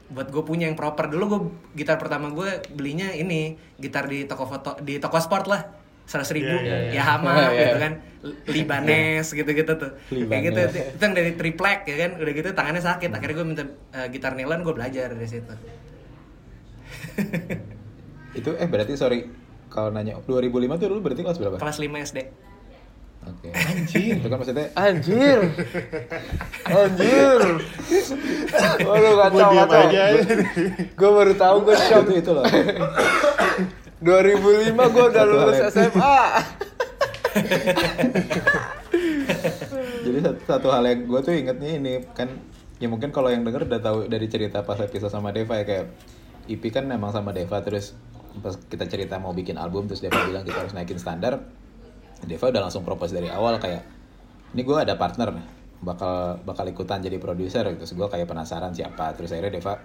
Buat 0.06 0.30
gue 0.30 0.42
punya 0.46 0.70
yang 0.70 0.78
proper. 0.78 1.10
Dulu 1.10 1.24
gue 1.26 1.40
gitar 1.74 1.98
pertama 1.98 2.30
gue 2.30 2.62
belinya 2.70 3.10
ini 3.10 3.58
gitar 3.76 4.06
di 4.06 4.22
toko 4.24 4.46
foto 4.46 4.78
di 4.82 4.98
toko 5.02 5.18
sport 5.18 5.46
lah. 5.50 5.62
seratus 6.06 6.38
ribu. 6.38 6.54
Iya, 6.54 6.94
iya, 6.94 7.02
ya 7.02 7.02
hama 7.02 7.34
Iya, 7.50 7.66
gitu 7.66 7.76
iya. 7.76 7.82
kan 7.82 7.92
Libanes 8.46 9.26
gitu-gitu 9.34 9.72
tuh. 9.74 9.90
Kayak 10.06 10.42
gitu. 10.54 10.60
Itu 10.94 11.02
yang 11.02 11.14
dari 11.18 11.34
triplek 11.34 11.82
ya 11.82 11.96
kan. 12.06 12.10
Udah 12.22 12.32
gitu 12.32 12.48
tangannya 12.54 12.78
sakit. 12.78 13.10
Akhirnya 13.10 13.34
gue 13.42 13.46
minta 13.46 13.64
eh, 13.90 14.06
gitar 14.14 14.38
nilon 14.38 14.62
gue 14.62 14.70
belajar 14.70 15.10
dari 15.10 15.26
situ. 15.26 15.50
Itu 18.36 18.54
eh 18.54 18.68
berarti 18.68 18.94
sorry 18.94 19.26
kalau 19.76 19.92
nanya 19.92 20.16
2005 20.18 20.48
tuh 20.74 20.86
dulu 20.88 21.00
berarti 21.02 21.20
kelas 21.20 21.36
berapa? 21.36 21.56
kelas 21.56 21.76
5 21.78 22.08
SD 22.08 22.18
Oke. 23.26 23.50
Anjing. 23.50 24.22
Itu 24.22 24.30
kan 24.30 24.38
maksudnya 24.38 24.70
Anjir. 24.72 25.38
Anjir. 26.64 27.40
Waduh 28.80 29.14
kacau 29.18 29.50
kacau. 29.52 29.80
aja. 29.82 30.04
Gue 30.94 31.10
baru 31.10 31.34
tahu 31.34 31.56
gue 31.66 31.74
shock. 31.76 32.06
itu 32.08 32.30
loh. 32.30 32.46
2005 33.98 34.06
gue 34.70 35.04
udah 35.10 35.10
Satu 35.18 35.26
lulus 35.26 35.42
hal 35.52 35.58
yang- 35.58 35.74
SMA. 35.74 36.18
Jadi 40.06 40.18
satu, 40.22 40.40
satu 40.46 40.68
hal 40.70 40.84
yang 40.86 41.00
gue 41.04 41.20
tuh 41.20 41.34
ingetnya 41.34 41.70
ini 41.72 41.94
kan 42.08 42.30
ya 42.78 42.86
mungkin 42.86 43.10
kalau 43.10 43.26
yang 43.26 43.42
denger 43.42 43.66
udah 43.66 43.80
tahu 43.82 43.98
dari 44.06 44.30
cerita 44.30 44.62
pas 44.62 44.78
episode 44.78 45.10
sama 45.10 45.34
Deva 45.34 45.58
ya 45.58 45.64
kayak 45.66 45.86
IP 46.46 46.70
kan 46.70 46.86
emang 46.86 47.10
sama 47.10 47.34
Deva 47.34 47.58
terus 47.58 47.96
pas 48.42 48.54
kita 48.56 48.84
cerita 48.88 49.16
mau 49.16 49.32
bikin 49.32 49.56
album 49.56 49.88
terus 49.88 50.04
Deva 50.04 50.22
bilang 50.28 50.44
kita 50.44 50.60
harus 50.60 50.72
naikin 50.76 51.00
standar 51.00 51.40
Deva 52.24 52.48
udah 52.48 52.62
langsung 52.68 52.82
propose 52.84 53.12
dari 53.12 53.28
awal 53.28 53.60
kayak 53.60 53.84
ini 54.56 54.62
gue 54.64 54.76
ada 54.76 54.96
partner 54.96 55.36
bakal 55.84 56.40
bakal 56.40 56.64
ikutan 56.64 57.04
jadi 57.04 57.20
produser 57.20 57.68
terus 57.76 57.92
gue 57.92 58.08
kayak 58.08 58.24
penasaran 58.24 58.72
siapa. 58.72 59.12
Terus 59.12 59.36
akhirnya 59.36 59.60
Deva 59.60 59.76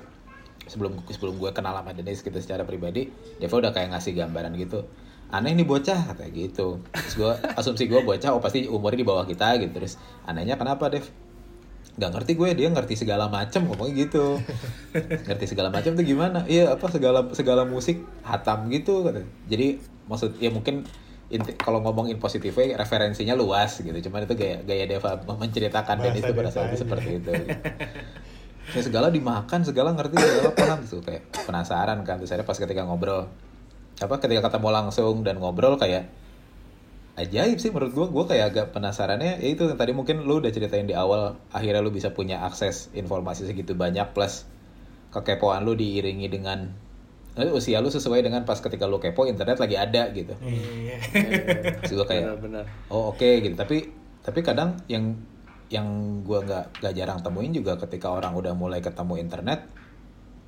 sebelum 0.69 1.03
sebelum 1.09 1.35
gue 1.41 1.51
kenal 1.51 1.75
sama 1.75 1.91
Dennis 1.91 2.23
kita 2.23 2.39
secara 2.39 2.63
pribadi 2.63 3.11
Deva 3.41 3.55
udah 3.59 3.71
kayak 3.75 3.91
ngasih 3.97 4.13
gambaran 4.15 4.53
gitu 4.55 4.85
aneh 5.31 5.55
nih 5.55 5.67
bocah 5.67 6.11
kata 6.11 6.27
gitu. 6.31 6.79
Terus 6.91 7.15
gue 7.19 7.33
asumsi 7.59 7.87
gue 7.87 7.99
bocah 8.03 8.31
oh 8.35 8.39
pasti 8.43 8.67
umurnya 8.67 9.03
di 9.03 9.07
bawah 9.07 9.25
kita 9.27 9.59
gitu. 9.59 9.71
Terus 9.75 9.99
anehnya 10.27 10.55
kenapa 10.55 10.87
Dev 10.87 11.07
nggak 11.91 12.11
ngerti 12.15 12.31
gue 12.39 12.49
dia 12.55 12.67
ngerti 12.71 12.93
segala 12.95 13.27
macam 13.27 13.67
ngomongnya 13.67 14.07
gitu. 14.07 14.39
Ngerti 15.27 15.45
segala 15.51 15.69
macam 15.73 15.91
tuh 15.95 16.05
gimana? 16.07 16.47
Iya 16.47 16.75
apa 16.75 16.87
segala 16.87 17.27
segala 17.35 17.67
musik 17.67 18.03
hatam 18.23 18.71
gitu 18.71 19.03
jadi 19.51 19.79
maksud 20.07 20.39
ya 20.39 20.51
mungkin 20.51 20.87
kalau 21.59 21.79
ngomongin 21.79 22.19
positifnya 22.19 22.75
referensinya 22.79 23.35
luas 23.35 23.79
gitu. 23.79 23.95
Cuman 24.07 24.27
itu 24.27 24.35
gaya 24.35 24.63
gaya 24.63 24.83
Deva 24.87 25.19
menceritakan 25.23 26.03
dan 26.03 26.13
itu 26.15 26.31
pada 26.31 26.51
saat 26.51 26.71
itu 26.71 26.83
seperti 26.83 27.09
itu. 27.23 27.31
Ya 28.71 28.81
segala 28.85 29.11
dimakan 29.11 29.67
segala 29.67 29.91
ngerti 29.91 30.15
segala 30.15 30.51
paham 30.55 30.79
tuh 30.87 31.03
kayak 31.03 31.27
penasaran 31.43 32.07
kan 32.07 32.21
terus 32.21 32.31
akhirnya 32.31 32.47
pas 32.47 32.55
ketika 32.55 32.87
ngobrol 32.87 33.27
apa 33.99 34.15
ketika 34.23 34.47
ketemu 34.47 34.69
langsung 34.71 35.15
dan 35.27 35.43
ngobrol 35.43 35.75
kayak 35.75 36.07
ajaib 37.19 37.57
sih 37.59 37.71
menurut 37.73 37.91
gua. 37.91 38.07
Gua 38.07 38.25
kayak 38.27 38.45
agak 38.55 38.65
penasarannya 38.75 39.41
ya 39.43 39.47
itu 39.51 39.67
yang 39.67 39.79
tadi 39.79 39.91
mungkin 39.91 40.23
lu 40.23 40.39
udah 40.39 40.51
ceritain 40.53 40.87
di 40.87 40.95
awal 40.95 41.35
akhirnya 41.51 41.83
lu 41.83 41.91
bisa 41.91 42.15
punya 42.15 42.43
akses 42.47 42.91
informasi 42.95 43.47
segitu 43.47 43.75
banyak 43.75 44.15
plus 44.15 44.47
kekepoan 45.11 45.67
lu 45.67 45.75
diiringi 45.75 46.31
dengan 46.31 46.71
eh, 47.35 47.51
usia 47.51 47.83
lu 47.83 47.91
sesuai 47.91 48.23
dengan 48.23 48.47
pas 48.47 48.59
ketika 48.59 48.87
lu 48.87 48.99
kepo 48.99 49.27
internet 49.27 49.59
lagi 49.59 49.75
ada 49.75 50.11
gitu. 50.15 50.33
Iya. 50.39 50.97
Terus 51.83 51.91
gua 51.99 52.07
kayak 52.07 52.23
Benar-benar. 52.37 52.65
oh 52.91 53.11
oke 53.11 53.29
gitu. 53.43 53.55
Tapi 53.55 53.91
tapi 54.21 54.39
kadang 54.45 54.79
yang 54.87 55.17
yang 55.71 55.87
gua 56.23 56.43
nggak 56.43 56.83
nggak 56.83 56.93
jarang 56.95 57.19
temuin 57.23 57.51
juga 57.55 57.79
ketika 57.79 58.11
orang 58.11 58.35
udah 58.35 58.55
mulai 58.55 58.83
ketemu 58.83 59.19
internet 59.19 59.67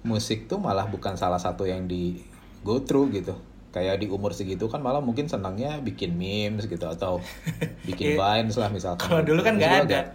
musik 0.04 0.52
tuh 0.52 0.60
malah 0.60 0.88
bukan 0.92 1.16
salah 1.16 1.40
satu 1.40 1.64
yang 1.64 1.88
di 1.88 2.20
go 2.64 2.84
through 2.84 3.08
gitu 3.16 3.36
kayak 3.74 3.98
di 3.98 4.08
umur 4.08 4.32
segitu 4.32 4.66
kan 4.66 4.80
malah 4.80 5.00
mungkin 5.00 5.26
senangnya 5.26 5.78
bikin 5.80 6.14
memes 6.14 6.66
gitu 6.66 6.86
atau 6.86 7.18
bikin 7.88 8.14
Iya. 8.14 8.18
vines 8.18 8.56
lah 8.56 8.70
misalkan. 8.70 9.02
Kalau 9.04 9.22
dulu 9.22 9.42
kan 9.42 9.58
nggak 9.58 9.72
ada. 9.74 9.82
agak- 9.84 10.10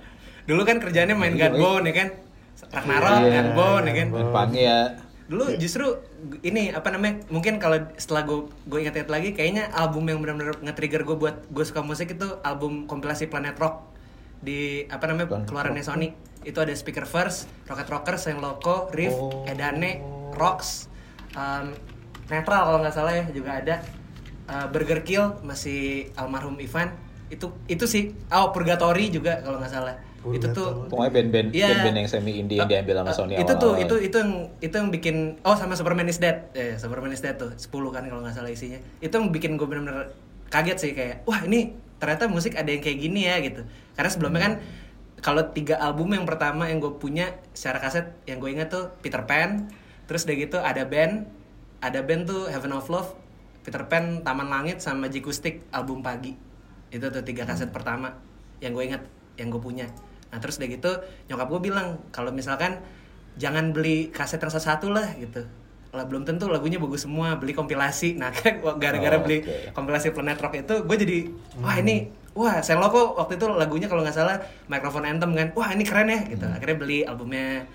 dulu 0.47 0.63
kan 0.63 0.79
kerjanya 0.79 1.13
main 1.13 1.35
Iya, 1.35 1.51
gunbone 1.51 1.85
ya 1.85 1.95
kan? 1.97 2.09
Ragnarok 2.65 3.11
Iya, 3.21 3.41
gunbone 3.45 3.85
ya 3.85 3.95
kan? 3.95 4.09
punk 4.31 4.53
ya 4.55 4.81
dulu 5.29 5.45
justru 5.55 5.85
g- 6.25 6.41
ini 6.43 6.73
apa 6.73 6.89
namanya 6.89 7.21
mungkin 7.29 7.61
kalau 7.61 7.77
setelah 7.95 8.25
gue 8.25 8.39
gue 8.65 8.79
ingat-ingat 8.81 9.11
lagi 9.11 9.31
kayaknya 9.31 9.69
album 9.71 10.09
yang 10.09 10.19
benar-benar 10.19 10.57
nge-trigger 10.59 11.05
gue 11.05 11.17
buat 11.19 11.37
gue 11.47 11.61
suka 11.63 11.83
musik 11.83 12.09
itu 12.11 12.41
album 12.41 12.87
kompilasi 12.87 13.27
Planet 13.27 13.53
Rock 13.55 13.93
di 14.41 14.87
apa 14.87 15.05
namanya 15.05 15.29
Planet 15.29 15.45
keluarannya 15.45 15.85
Sony. 15.85 16.09
Itu 16.41 16.59
ada 16.59 16.73
Speaker 16.73 17.05
First, 17.05 17.45
Rocket 17.67 17.85
Rockers, 17.87 18.25
yang 18.25 18.41
Loco, 18.41 18.89
Riff, 18.89 19.13
Oh. 19.13 19.45
Edane, 19.45 20.01
Rocks, 20.33 20.89
um, 21.35 21.77
Netral 22.29 22.61
kalau 22.69 22.79
nggak 22.81 22.95
salah 22.95 23.13
ya 23.17 23.25
juga 23.33 23.59
ada. 23.61 23.75
Uh, 24.49 24.65
Burger 24.73 25.05
Kill 25.05 25.41
masih 25.45 26.13
almarhum 26.17 26.57
Ivan. 26.57 26.93
Itu 27.29 27.53
itu 27.69 27.85
sih. 27.85 28.17
Oh 28.33 28.53
Purgatory 28.53 29.13
juga 29.13 29.41
kalau 29.45 29.61
nggak 29.61 29.73
salah. 29.73 29.97
Itu 30.29 30.51
tuh 30.51 30.91
Pokoknya 30.91 31.13
band-band 31.15 31.49
Iya. 31.55 31.69
band-band 31.73 31.97
yang 32.05 32.09
semi 32.11 32.33
indie 32.43 32.59
yang 32.59 32.69
diambil 32.69 33.01
sama 33.01 33.11
Uh, 33.13 33.17
Sony 33.17 33.33
itu 33.39 33.53
tuh 33.55 33.73
itu 33.79 33.95
itu 34.03 34.17
yang 34.19 34.33
itu 34.59 34.75
yang 34.75 34.89
bikin 34.91 35.17
oh 35.47 35.57
sama 35.57 35.79
Superman 35.79 36.09
is 36.09 36.19
Dead. 36.21 36.49
Eh 36.53 36.75
Superman 36.77 37.13
is 37.15 37.23
Dead 37.23 37.39
tuh 37.39 37.55
10 37.55 37.71
kan 37.95 38.03
kalau 38.09 38.21
nggak 38.25 38.35
salah 38.37 38.51
isinya. 38.51 38.81
Itu 38.99 39.15
yang 39.21 39.31
bikin 39.33 39.57
gue 39.57 39.65
bener-bener 39.69 40.13
kaget 40.49 40.79
sih 40.81 40.93
kayak 40.97 41.25
wah 41.29 41.45
ini 41.45 41.77
ternyata 41.99 42.27
musik 42.29 42.57
ada 42.57 42.69
yang 42.69 42.81
kayak 42.81 42.99
gini 42.99 43.25
ya 43.29 43.37
gitu. 43.41 43.63
Karena 43.95 44.11
sebelumnya 44.11 44.41
kan 44.43 44.55
kalau 45.19 45.43
tiga 45.51 45.79
album 45.83 46.15
yang 46.15 46.27
pertama 46.27 46.71
yang 46.71 46.79
gue 46.79 46.95
punya 46.99 47.35
secara 47.55 47.83
kaset 47.83 48.07
yang 48.27 48.39
gue 48.39 48.51
ingat 48.55 48.71
tuh 48.71 48.95
Peter 49.03 49.23
Pan 49.27 49.67
terus 50.07 50.25
udah 50.25 50.37
gitu 50.39 50.57
ada 50.63 50.87
band 50.87 51.27
ada 51.79 52.03
band 52.03 52.27
tuh 52.27 52.51
Heaven 52.51 52.75
of 52.75 52.87
Love 52.91 53.15
Peter 53.63 53.85
Pan 53.87 54.25
Taman 54.25 54.49
Langit 54.49 54.81
sama 54.81 55.07
Jikustik 55.07 55.69
album 55.71 56.01
pagi. 56.01 56.33
Itu 56.89 57.13
tuh 57.13 57.21
tiga 57.21 57.45
kaset 57.45 57.69
pertama 57.69 58.17
yang 58.59 58.73
gue 58.73 58.85
ingat 58.89 59.03
yang 59.37 59.53
gue 59.53 59.61
punya. 59.61 59.87
Nah 60.33 60.39
terus 60.41 60.57
udah 60.57 60.69
gitu 60.69 60.91
nyokap 61.29 61.47
gue 61.53 61.61
bilang 61.71 62.01
kalau 62.11 62.33
misalkan 62.33 62.81
jangan 63.37 63.71
beli 63.77 64.09
kaset 64.11 64.41
yang 64.41 64.51
satu 64.51 64.89
lah 64.91 65.13
gitu. 65.21 65.45
Lah 65.93 66.05
belum 66.05 66.25
tentu 66.25 66.49
lagunya 66.49 66.81
bagus 66.81 67.05
semua 67.05 67.37
beli 67.37 67.53
kompilasi. 67.53 68.17
Nah 68.17 68.33
kan 68.33 68.59
gara-gara 68.81 69.21
Oh, 69.21 69.23
beli 69.23 69.45
oke. 69.45 69.77
kompilasi 69.77 70.11
Planet 70.17 70.41
Rock 70.41 70.55
itu 70.59 70.75
gue 70.83 70.97
jadi 70.97 71.19
wah 71.61 71.77
ini 71.77 72.09
wah 72.33 72.59
Selo 72.65 72.89
kok 72.89 73.21
waktu 73.21 73.37
itu 73.37 73.47
lagunya 73.53 73.87
kalau 73.87 74.01
nggak 74.01 74.17
salah 74.17 74.41
Microphone 74.67 75.07
Anthem 75.07 75.37
kan. 75.37 75.53
Wah 75.55 75.71
ini 75.77 75.85
keren 75.85 76.09
ya 76.09 76.25
gitu. 76.25 76.49
Akhirnya 76.49 76.77
beli 76.81 76.99
albumnya. 77.05 77.69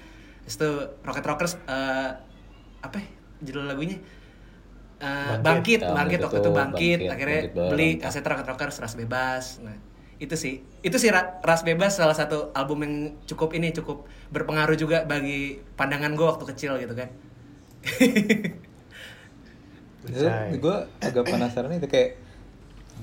Itu 0.43 0.99
Rocket 1.07 1.23
Rockers 1.23 1.53
eh, 1.69 2.09
apa 2.83 2.97
ya, 2.99 3.07
judul 3.43 3.67
lagunya 3.67 3.99
Eh, 5.03 5.35
Bangkit. 5.43 5.43
bangkit, 5.43 5.79
Ya, 5.83 5.91
bangkit 5.91 6.19
waktu 6.23 6.37
itu 6.39 6.51
bangkit, 6.55 6.99
Bangkit, 7.03 7.11
akhirnya 7.11 7.39
Bangkit 7.51 7.69
beli 7.75 7.89
kaset 7.99 8.23
Rocket 8.23 8.47
Rockers 8.47 8.79
ras 8.79 8.95
bebas. 8.95 9.59
Nah 9.59 9.75
itu 10.15 10.35
sih. 10.39 10.63
Itu 10.79 10.95
sih 10.95 11.11
Ra- 11.11 11.43
ras 11.43 11.67
bebas 11.67 11.99
salah 11.99 12.15
satu 12.15 12.55
album 12.55 12.87
yang 12.87 12.95
cukup 13.27 13.51
ini 13.51 13.75
cukup 13.75 14.07
berpengaruh 14.31 14.79
juga 14.79 15.03
bagi 15.03 15.59
pandangan 15.75 16.15
gue 16.15 16.23
waktu 16.23 16.45
kecil 16.55 16.79
gitu 16.79 16.95
kan. 16.95 17.09
Gue 20.59 20.77
agak 20.99 21.23
penasaran 21.27 21.71
itu 21.75 21.87
kayak 21.87 22.19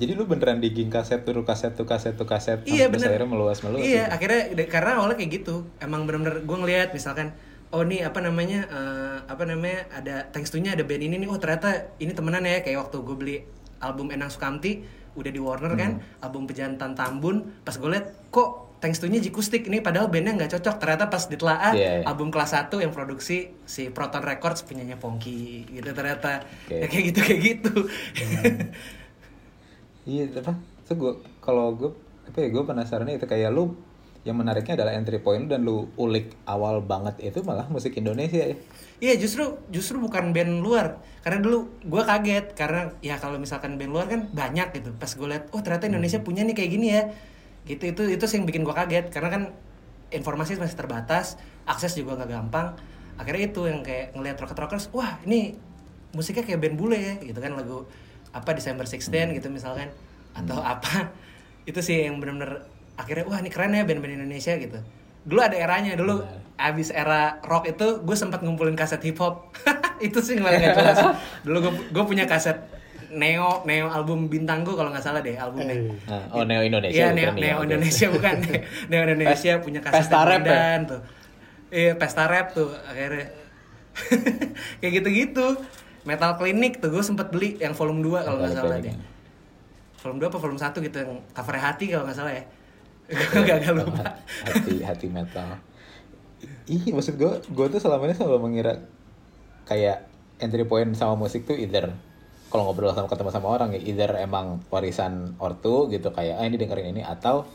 jadi 0.00 0.16
lu 0.16 0.25
beneran 0.25 0.61
digging 0.64 0.88
kaset 0.88 1.20
tuh 1.20 1.44
kaset 1.44 1.76
tuh 1.76 1.85
kaset 1.85 2.16
tuh 2.16 2.25
kaset 2.25 2.64
iya 2.64 2.88
bener. 2.88 3.12
akhirnya 3.12 3.28
meluas 3.28 3.61
meluas 3.61 3.85
iya 3.85 4.09
gitu. 4.09 4.14
akhirnya 4.16 4.40
karena 4.73 4.90
awalnya 4.97 5.16
kayak 5.20 5.30
gitu. 5.44 5.68
Emang 5.80 6.09
bener-bener 6.09 6.40
gue 6.44 6.56
ngeliat 6.56 6.88
misalkan 6.97 7.37
oh 7.71 7.83
nih 7.83 8.03
apa 8.03 8.19
namanya 8.19 8.67
eh, 8.67 9.17
apa 9.25 9.45
namanya 9.45 9.87
ada 9.91 10.27
thanks 10.29 10.50
to 10.50 10.59
nya 10.59 10.75
ada 10.75 10.83
band 10.83 11.03
ini 11.03 11.17
nih 11.17 11.29
oh 11.29 11.39
ternyata 11.39 11.95
ini 11.97 12.11
temenan 12.11 12.43
ya 12.43 12.61
kayak 12.61 12.79
waktu 12.81 12.97
gue 12.99 13.17
beli 13.17 13.37
album 13.79 14.11
Enang 14.11 14.29
Sukamti 14.29 14.83
udah 15.12 15.29
di 15.29 15.39
Warner 15.39 15.75
kan 15.75 15.93
Hmm. 15.97 16.23
album 16.23 16.47
Pejantan 16.47 16.95
Tambun 16.95 17.62
pas 17.62 17.75
gue 17.75 17.87
liat 17.87 18.31
kok 18.31 18.50
thanks 18.79 18.97
to 18.97 19.07
nya 19.07 19.19
Jikustik 19.19 19.67
ini 19.67 19.79
padahal 19.79 20.07
bandnya 20.07 20.35
nggak 20.35 20.57
cocok 20.57 20.77
ternyata 20.79 21.07
pas 21.07 21.23
ditelaah 21.23 21.73
Iya, 21.73 21.91
iya. 22.00 22.05
album 22.07 22.31
kelas 22.31 22.55
1 22.57 22.73
yang 22.77 22.91
produksi 22.91 23.53
si 23.65 23.87
Proton 23.89 24.23
Records 24.23 24.62
punyanya 24.62 24.97
Pongki 24.97 25.69
gitu 25.69 25.91
ternyata 25.91 26.43
Oke. 26.65 26.75
ya 26.77 26.87
kayak 26.87 27.05
gitu 27.07 27.21
kayak 27.21 27.41
gitu 27.45 27.73
iya 30.05 30.25
apa 30.33 30.53
itu 30.57 30.93
gue 30.97 31.12
kalau 31.39 31.77
gue 31.77 31.91
apa 32.27 32.39
ya 32.41 32.49
gue 32.49 32.62
penasarannya 32.62 33.15
itu 33.15 33.27
kayak 33.27 33.50
lu 33.53 33.77
yang 34.21 34.37
menariknya 34.37 34.77
adalah 34.77 34.93
entry 34.93 35.17
point 35.17 35.49
dan 35.49 35.65
lu 35.65 35.89
ulik 35.97 36.37
awal 36.45 36.85
banget 36.85 37.17
itu 37.25 37.41
malah 37.41 37.65
musik 37.73 37.97
Indonesia 37.97 38.53
ya. 38.53 38.57
Iya 39.00 39.15
justru 39.17 39.57
justru 39.73 39.97
bukan 39.97 40.37
band 40.37 40.61
luar. 40.61 41.00
Karena 41.25 41.41
dulu 41.41 41.73
gue 41.81 42.03
kaget. 42.05 42.53
Karena 42.53 42.93
ya 43.00 43.17
kalau 43.17 43.41
misalkan 43.41 43.81
band 43.81 43.93
luar 43.97 44.07
kan 44.12 44.29
banyak 44.29 44.77
gitu. 44.77 44.93
Pas 45.00 45.09
gue 45.09 45.25
liat 45.25 45.49
oh 45.57 45.65
ternyata 45.65 45.89
Indonesia 45.89 46.21
punya 46.21 46.45
nih 46.45 46.53
kayak 46.53 46.71
gini 46.71 46.87
ya. 46.93 47.03
Gitu 47.65 47.97
itu 47.97 48.03
itu 48.12 48.25
sih 48.29 48.37
yang 48.37 48.45
bikin 48.45 48.61
gue 48.61 48.77
kaget. 48.77 49.09
Karena 49.09 49.33
kan 49.33 49.43
informasi 50.12 50.61
masih 50.61 50.77
terbatas 50.77 51.41
akses 51.65 51.97
juga 51.97 52.21
nggak 52.21 52.29
gampang. 52.29 52.77
Akhirnya 53.17 53.49
itu 53.49 53.65
yang 53.65 53.81
kayak 53.81 54.12
ngeliat 54.12 54.37
Rocket 54.37 54.59
Rockers 54.61 54.93
wah 54.93 55.17
ini 55.25 55.57
musiknya 56.12 56.45
kayak 56.45 56.61
band 56.61 56.77
bule 56.77 57.00
ya. 57.00 57.15
Gitu 57.25 57.41
kan 57.41 57.57
lagu 57.57 57.89
apa 58.37 58.53
December 58.53 58.85
16 58.85 59.33
gitu 59.41 59.49
misalkan. 59.49 59.89
Atau 60.37 60.61
apa. 60.61 61.09
Itu 61.69 61.80
sih 61.80 62.04
yang 62.04 62.21
bener-bener 62.21 62.69
akhirnya 63.00 63.25
wah 63.25 63.39
ini 63.41 63.49
keren 63.49 63.73
ya 63.73 63.82
band-band 63.82 64.21
Indonesia 64.21 64.52
gitu 64.54 64.78
dulu 65.21 65.41
ada 65.41 65.56
eranya 65.56 65.97
dulu 65.97 66.21
abis 66.56 66.93
era 66.93 67.41
rock 67.41 67.69
itu 67.69 68.04
gue 68.04 68.17
sempat 68.17 68.45
ngumpulin 68.45 68.76
kaset 68.76 69.00
hip 69.00 69.17
hop 69.17 69.49
itu 70.06 70.21
sih 70.21 70.36
nggak 70.36 70.52
nggak 70.52 70.73
jelas 70.76 70.99
dulu 71.41 71.56
gue 71.69 71.73
gue 71.93 72.04
punya 72.04 72.25
kaset 72.28 72.56
Neo 73.10 73.65
Neo 73.67 73.91
album 73.91 74.28
bintangku 74.30 74.76
kalau 74.76 74.93
nggak 74.93 75.02
salah 75.02 75.19
deh 75.19 75.34
albumnya 75.34 75.75
Eh, 75.75 75.91
nah, 76.06 76.23
oh 76.30 76.45
Neo 76.47 76.63
Indonesia 76.63 77.10
Iya, 77.10 77.10
bukan 77.10 77.17
Neo, 77.17 77.32
Neo, 77.34 77.41
Neo. 77.43 77.58
Indonesia 77.67 78.06
bukan 78.13 78.34
Neo 78.86 79.00
Indonesia 79.02 79.52
punya 79.58 79.80
kaset 79.82 79.97
Pesta 79.99 80.21
rap 80.23 80.43
ya? 80.45 80.60
Tuh. 80.86 81.00
Iya, 81.71 81.93
pesta 81.95 82.25
rap 82.26 82.47
tuh 82.50 82.71
akhirnya. 82.86 83.30
Kayak 84.82 84.93
gitu-gitu. 85.02 85.47
Metal 86.02 86.32
Clinic 86.34 86.80
tuh 86.80 86.91
gue 86.91 87.02
sempet 87.02 87.28
beli 87.30 87.60
yang 87.60 87.75
volume 87.75 88.00
2 88.02 88.26
kalau 88.26 88.39
nggak 88.41 88.54
salah 88.54 88.76
deh. 88.78 88.95
Volume 90.00 90.19
2 90.19 90.30
apa 90.30 90.39
volume 90.39 90.60
1 90.60 90.86
gitu 90.86 90.97
yang 90.99 91.13
covernya 91.30 91.63
hati 91.63 91.84
kalau 91.93 92.04
nggak 92.08 92.19
salah 92.19 92.32
ya. 92.34 92.45
Gue 93.10 93.42
gak, 93.42 93.58
gak 93.66 93.75
lupa. 93.75 94.16
hati 94.46 94.75
hati 94.86 95.06
metal 95.10 95.58
ih 96.70 96.94
maksud 96.94 97.18
gue 97.18 97.32
gue 97.42 97.66
tuh 97.68 97.80
selama 97.82 98.06
ini 98.06 98.14
selalu 98.14 98.38
mengira 98.40 98.78
kayak 99.66 100.06
entry 100.38 100.64
point 100.64 100.94
sama 100.94 101.18
musik 101.18 101.44
tuh 101.44 101.58
either 101.58 101.90
kalau 102.50 102.66
ngobrol 102.66 102.90
sama 102.94 103.06
ketemu 103.06 103.30
sama 103.30 103.49
orang 103.50 103.75
ya 103.75 103.80
either 103.82 104.10
emang 104.18 104.62
warisan 104.70 105.34
ortu 105.38 105.90
gitu 105.90 106.10
kayak 106.10 106.38
ah 106.38 106.46
ini 106.46 106.56
dengerin 106.56 106.94
ini 106.96 107.02
atau 107.02 107.46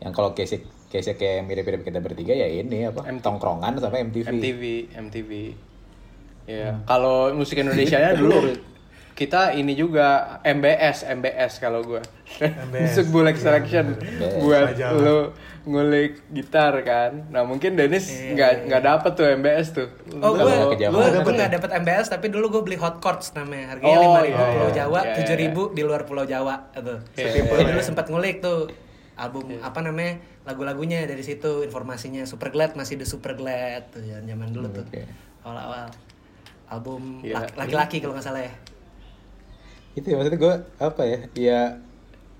yang 0.00 0.10
kalau 0.10 0.32
case 0.32 0.62
case 0.88 1.14
kayak 1.14 1.46
mirip-mirip 1.46 1.84
kita 1.84 2.00
bertiga 2.00 2.34
ya 2.34 2.48
ini 2.48 2.88
apa 2.88 3.06
M- 3.06 3.22
tongkrongan 3.22 3.78
sama 3.78 4.02
MTV. 4.02 4.26
MTV, 4.26 4.62
MTV. 4.96 5.30
Ya, 6.50 6.82
kalau 6.82 7.30
musik 7.30 7.62
Indonesia 7.62 7.94
nya 8.00 8.10
dulu 8.16 8.42
kita 9.20 9.52
ini 9.52 9.76
juga 9.76 10.08
MBS, 10.40 11.04
MBS 11.12 11.60
kalau 11.60 11.84
gua. 11.84 12.00
MBS. 12.40 12.80
Musik 12.88 13.06
Bulek 13.12 13.36
Selection 13.36 13.92
MBS. 13.92 14.40
buat 14.40 14.72
Majalah. 14.72 14.96
lu 14.96 15.18
ngulik 15.62 16.24
gitar 16.32 16.72
kan. 16.80 17.28
Nah, 17.28 17.44
mungkin 17.44 17.76
Dennis 17.76 18.08
nggak 18.08 18.64
nggak 18.64 18.80
dapet 18.82 19.12
tuh 19.12 19.28
MBS 19.30 19.66
tuh. 19.70 19.88
Oh, 20.16 20.32
gue 20.32 20.48
gue 20.80 20.88
gue 21.20 21.34
nggak 21.36 21.52
dapet 21.52 21.70
MBS 21.76 22.08
tapi 22.08 22.32
dulu 22.32 22.48
gue 22.50 22.62
beli 22.64 22.80
hot 22.80 22.96
chords 22.98 23.36
namanya 23.36 23.76
harganya 23.76 23.92
Oh, 23.92 24.00
lima 24.00 24.20
ribu 24.22 24.40
iya, 24.40 24.48
Pulau 24.50 24.64
iya. 24.64 24.76
Jawa, 24.80 25.00
Iya, 25.02 25.12
tujuh 25.20 25.36
iya. 25.36 25.42
ribu 25.44 25.62
di 25.70 25.82
luar 25.84 26.02
Pulau 26.08 26.24
Jawa 26.24 26.54
itu. 26.72 26.94
Iya, 27.14 27.28
Jadi 27.28 27.38
iya, 27.44 27.64
dulu 27.68 27.76
iya. 27.76 27.84
sempat 27.84 28.06
ngulik 28.08 28.40
tuh 28.40 28.72
album 29.14 29.52
apa 29.60 29.84
namanya 29.84 30.16
lagu-lagunya 30.42 31.04
dari 31.04 31.20
situ 31.20 31.60
informasinya 31.60 32.24
Super 32.24 32.48
Glad 32.48 32.72
masih 32.72 32.96
the 32.96 33.04
Super 33.04 33.36
Glad 33.36 33.92
tuh 33.92 34.00
ya, 34.00 34.16
zaman 34.18 34.48
dulu 34.48 34.72
tuh 34.72 34.88
awal-awal 35.44 35.92
album 36.66 37.20
Iya. 37.20 37.44
laki- 37.44 37.56
laki-laki 37.58 37.96
kalau 38.00 38.16
nggak 38.16 38.24
salah 38.24 38.40
ya. 38.40 38.52
Itu 39.92 40.06
ya 40.06 40.16
maksudnya 40.16 40.38
gue 40.38 40.54
apa 40.78 41.02
ya 41.02 41.18
ya 41.34 41.60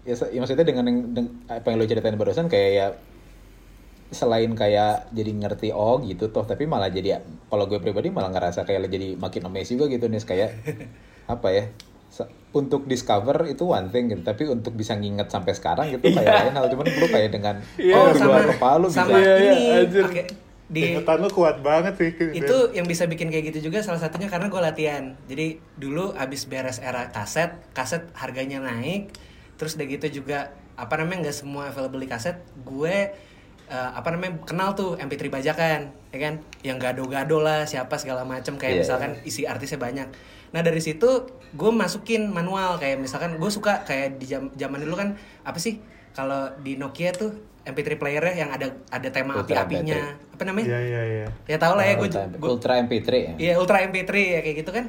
ya, 0.02 0.14
ya 0.24 0.38
maksudnya 0.38 0.62
dengan 0.62 0.84
yang 0.84 0.98
deng- 1.10 1.34
apa 1.46 1.66
yang 1.66 1.76
lo 1.76 1.84
ceritain 1.84 2.14
barusan 2.14 2.46
kayak 2.46 2.70
ya 2.72 2.86
selain 4.10 4.50
kayak 4.52 5.06
jadi 5.10 5.30
ngerti 5.32 5.68
oh 5.70 5.98
gitu 6.00 6.28
toh 6.28 6.42
tapi 6.42 6.66
malah 6.66 6.90
jadi 6.90 7.22
kalau 7.46 7.64
gue 7.64 7.78
pribadi 7.78 8.10
malah 8.10 8.28
ngerasa 8.28 8.62
kayak 8.62 8.86
jadi 8.86 9.14
makin 9.14 9.46
amazed 9.46 9.70
juga 9.70 9.86
gitu 9.86 10.06
nih 10.06 10.18
kayak 10.20 10.50
apa 11.30 11.48
ya 11.48 11.64
untuk 12.50 12.90
discover 12.90 13.46
itu 13.46 13.62
one 13.62 13.86
thing 13.86 14.10
gitu 14.10 14.22
tapi 14.24 14.42
untuk 14.44 14.74
bisa 14.74 14.98
nginget 14.98 15.30
sampai 15.30 15.54
sekarang 15.54 15.94
gitu 15.94 16.10
kayak 16.10 16.26
lain 16.26 16.52
hal 16.52 16.66
cuman 16.66 16.86
lu 16.90 17.06
kayak 17.06 17.30
dengan 17.30 17.62
Iya. 17.78 17.94
oh, 17.94 18.10
sama 18.10 18.42
kepala 18.44 18.76
lu 18.78 18.86
bisa 18.86 19.06
sama 19.06 19.14
Iya, 19.14 19.34
iya, 19.36 19.52
ini 19.52 19.70
anjir. 19.78 20.04
pakai 20.04 20.24
di 20.70 20.94
lu 20.94 21.28
kuat 21.28 21.58
banget 21.60 21.98
sih. 21.98 22.10
itu 22.30 22.56
yang 22.70 22.86
bisa 22.86 23.10
bikin 23.10 23.26
kayak 23.26 23.50
gitu 23.50 23.68
juga 23.68 23.82
salah 23.82 23.98
satunya 23.98 24.30
karena 24.30 24.46
gue 24.46 24.60
latihan. 24.62 25.04
Jadi 25.26 25.58
dulu 25.74 26.14
abis 26.14 26.46
beres 26.46 26.78
era 26.78 27.10
kaset 27.10 27.50
kaset 27.74 28.06
harganya 28.14 28.62
naik 28.62 29.10
terus 29.58 29.74
udah 29.74 29.84
gitu 29.84 30.22
juga 30.22 30.54
apa 30.78 30.96
namanya 30.96 31.28
nggak 31.28 31.36
semua 31.36 31.68
available 31.68 31.98
di 31.98 32.06
kaset 32.06 32.38
gue 32.62 32.96
eh, 33.66 33.90
apa 33.92 34.08
namanya 34.14 34.40
kenal 34.46 34.72
tuh 34.72 34.94
MP3 34.94 35.26
bajakan 35.28 35.80
ya 36.14 36.18
kan? 36.22 36.34
Yang 36.62 36.78
gado-gado 36.80 37.42
lah 37.42 37.66
siapa 37.66 37.98
segala 37.98 38.22
macem 38.22 38.54
kayak 38.54 38.78
Iya, 38.78 38.82
misalkan 38.86 39.10
isi 39.26 39.50
artisnya 39.50 39.82
banyak. 39.82 40.06
Nah 40.54 40.62
dari 40.62 40.78
situ 40.78 41.26
gue 41.50 41.70
masukin 41.74 42.30
manual 42.30 42.78
kayak 42.78 43.02
misalkan 43.02 43.42
gue 43.42 43.50
suka 43.50 43.82
kayak 43.82 44.22
di 44.22 44.30
jam- 44.30 44.54
zaman 44.54 44.78
dulu 44.86 44.94
kan 44.94 45.18
apa 45.42 45.58
sih 45.58 45.82
kalau 46.14 46.54
di 46.62 46.78
Nokia 46.78 47.10
tuh 47.10 47.49
MP3 47.62 47.90
playernya 47.94 48.34
yang 48.36 48.50
ada 48.50 48.66
ada 48.88 49.08
tema 49.08 49.36
Ultra 49.36 49.62
api-apinya. 49.62 50.16
Apa 50.30 50.42
namanya? 50.42 50.66
Iya 50.66 50.80
iya 50.80 51.02
iya. 51.04 51.26
ya 51.44 51.56
tau 51.56 51.74
lah 51.74 51.84
ya 51.84 51.94
gue 51.94 52.06
Ultra, 52.06 52.24
gue 52.26 52.50
Ultra 52.50 52.72
MP3 52.80 53.08
ya? 53.10 53.32
Iya 53.36 53.52
Ultra 53.56 53.78
MP3 53.84 54.10
ya 54.16 54.40
kayak 54.40 54.58
gitu 54.58 54.72
kan. 54.72 54.86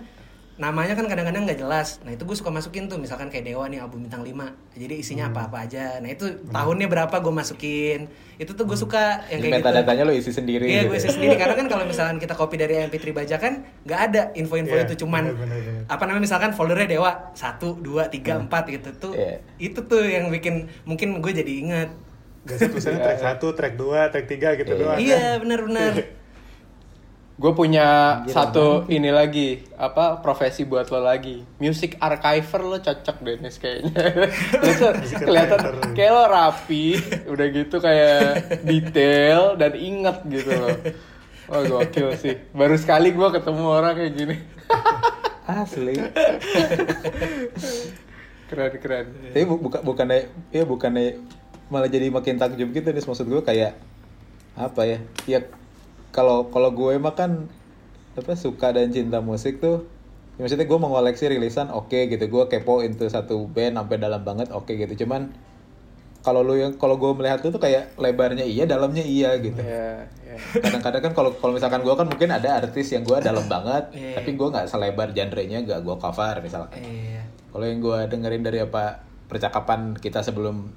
namanya 0.54 0.94
kan 0.94 1.10
kadang-kadang 1.10 1.42
nggak 1.42 1.58
jelas. 1.58 1.98
Nah 2.06 2.14
itu 2.14 2.22
gue 2.22 2.38
suka 2.38 2.54
masukin 2.54 2.86
tuh 2.86 3.02
misalkan 3.02 3.28
kayak 3.28 3.50
Dewa 3.50 3.66
nih 3.66 3.82
album 3.82 4.06
bintang 4.06 4.22
5 4.22 4.30
jadi 4.78 4.94
isinya 4.94 5.26
Hmm. 5.26 5.34
apa-apa 5.34 5.66
aja. 5.66 5.98
Nah 5.98 6.06
itu 6.08 6.28
tahunnya 6.46 6.86
berapa 6.86 7.16
gue 7.18 7.34
masukin? 7.34 8.06
Itu 8.38 8.54
tuh 8.54 8.70
gue 8.70 8.78
suka 8.78 9.26
yang 9.28 9.42
Jadi 9.42 9.48
kayak 9.48 9.58
gitu. 9.58 9.66
metadata-nya 9.66 10.04
lo 10.06 10.14
isi 10.14 10.30
sendiri. 10.30 10.70
Iya, 10.70 10.86
gitu 10.86 10.88
gue 10.88 10.98
ya. 10.98 11.02
isi 11.02 11.10
sendiri. 11.10 11.34
Karena 11.34 11.56
kan 11.56 11.66
kalau 11.66 11.84
misalkan 11.84 12.22
kita 12.22 12.38
copy 12.38 12.56
dari 12.56 12.78
MP3 12.78 13.10
bajakan 13.10 13.54
nggak 13.90 14.00
ada 14.06 14.22
info-info 14.38 14.76
Iya, 14.76 14.86
itu. 14.86 14.94
Cuman 15.02 15.24
bener, 15.26 15.40
bener, 15.42 15.60
bener. 15.66 15.82
apa 15.90 16.04
namanya 16.06 16.24
misalkan 16.30 16.52
foldernya 16.54 16.88
Dewa 16.92 17.12
satu 17.34 17.74
dua 17.74 18.06
tiga 18.06 18.38
empat 18.38 18.64
gitu 18.70 18.90
tuh. 18.94 19.14
Iya. 19.14 19.42
itu 19.58 19.80
tuh 19.82 20.06
yang 20.06 20.30
bikin 20.30 20.70
mungkin 20.86 21.18
gue 21.18 21.32
jadi 21.34 21.54
ingat 21.58 21.90
Biasa 22.42 22.64
tulisannya 22.68 23.00
track 23.00 23.20
1, 23.22 23.58
track 23.58 23.74
2, 23.78 24.12
track 24.12 24.26
3 24.28 24.60
gitu 24.60 24.72
Iya. 24.72 24.80
doang. 24.82 24.98
iya 24.98 25.26
benar-benar 25.38 25.94
Gue 27.42 27.58
punya 27.58 28.22
Anjir, 28.22 28.38
satu 28.38 28.86
ini 28.86 29.10
lagi, 29.10 29.66
apa 29.74 30.22
profesi 30.22 30.62
buat 30.62 30.86
lo 30.94 31.02
lagi. 31.02 31.42
Music 31.58 31.98
archiver 31.98 32.62
lo 32.62 32.78
cocok 32.78 33.18
Dennis 33.18 33.58
kayaknya. 33.58 33.98
Lo 34.62 34.94
kelihatan 35.18 35.60
kayak 35.98 36.14
lo 36.14 36.30
rapi, 36.30 37.02
udah 37.26 37.48
gitu 37.50 37.82
kayak 37.82 38.46
detail 38.62 39.58
dan 39.58 39.74
inget 39.74 40.22
gitu 40.30 40.54
loh. 40.54 40.78
Wah 41.50 41.66
gokil 41.66 42.14
sih. 42.14 42.38
Baru 42.54 42.78
sekali 42.78 43.10
gue 43.10 43.30
ketemu 43.34 43.64
orang 43.66 43.98
kayak 43.98 44.14
gini. 44.14 44.36
Asli. 45.50 45.98
Keren 48.46 48.74
keren. 48.78 49.06
Tapi 49.34 49.44
bu 49.48 49.56
buka 49.58 49.80
bukannya 49.82 50.30
ya 50.52 50.62
bukannya 50.62 51.18
malah 51.72 51.88
jadi 51.88 52.08
makin 52.08 52.36
takjub 52.36 52.70
gitu 52.70 52.84
nih 52.86 53.02
maksud 53.02 53.26
gue 53.26 53.42
kayak 53.42 53.80
apa 54.54 54.82
ya? 54.84 55.00
Ya 55.26 55.40
kalau 56.10 56.48
kalau 56.48 56.70
gue 56.70 56.92
mah 56.98 57.16
kan 57.16 57.48
apa 58.12 58.36
suka 58.36 58.70
dan 58.70 58.92
cinta 58.92 59.18
musik 59.20 59.58
tuh 59.58 59.88
ya 60.36 60.44
maksudnya 60.44 60.64
gue 60.64 60.76
mengoleksi 60.78 61.26
rilisan 61.26 61.70
oke 61.70 61.96
gitu 62.06 62.20
gue 62.22 62.44
kepo 62.46 62.82
into 62.82 63.08
satu 63.08 63.48
band 63.48 63.76
sampai 63.78 63.96
dalam 63.96 64.20
banget 64.20 64.52
oke 64.52 64.68
gitu 64.70 64.92
cuman 65.02 65.32
kalau 66.20 66.42
lu 66.42 66.54
yang 66.54 66.76
kalau 66.76 66.96
gue 66.96 67.08
melihat 67.14 67.40
itu 67.40 67.50
tuh 67.50 67.58
kayak 67.58 67.96
lebarnya 67.96 68.44
iya 68.44 68.64
dalamnya 68.66 69.02
iya 69.02 69.34
gitu 69.38 69.58
Ya, 69.58 70.06
ya. 70.22 70.36
kadang-kadang 70.54 71.02
kan 71.02 71.14
kalau 71.14 71.32
kalau 71.34 71.54
misalkan 71.54 71.82
gue 71.82 71.94
kan 71.94 72.04
mungkin 72.06 72.30
ada 72.30 72.60
artis 72.60 72.92
yang 72.92 73.02
gue 73.02 73.16
dalam 73.18 73.48
banget 73.48 73.90
Iya. 73.92 74.20
tapi 74.20 74.36
gue 74.36 74.48
nggak 74.50 74.68
selebar 74.68 75.08
genre-nya 75.10 75.60
gak 75.62 75.80
gue 75.82 75.96
cover 75.98 76.36
misalkan 76.42 76.84
iya 76.84 77.24
kalau 77.48 77.64
yang 77.64 77.80
gue 77.80 77.98
dengerin 78.08 78.44
dari 78.44 78.60
apa 78.60 79.02
percakapan 79.26 79.96
kita 79.96 80.20
sebelum 80.20 80.68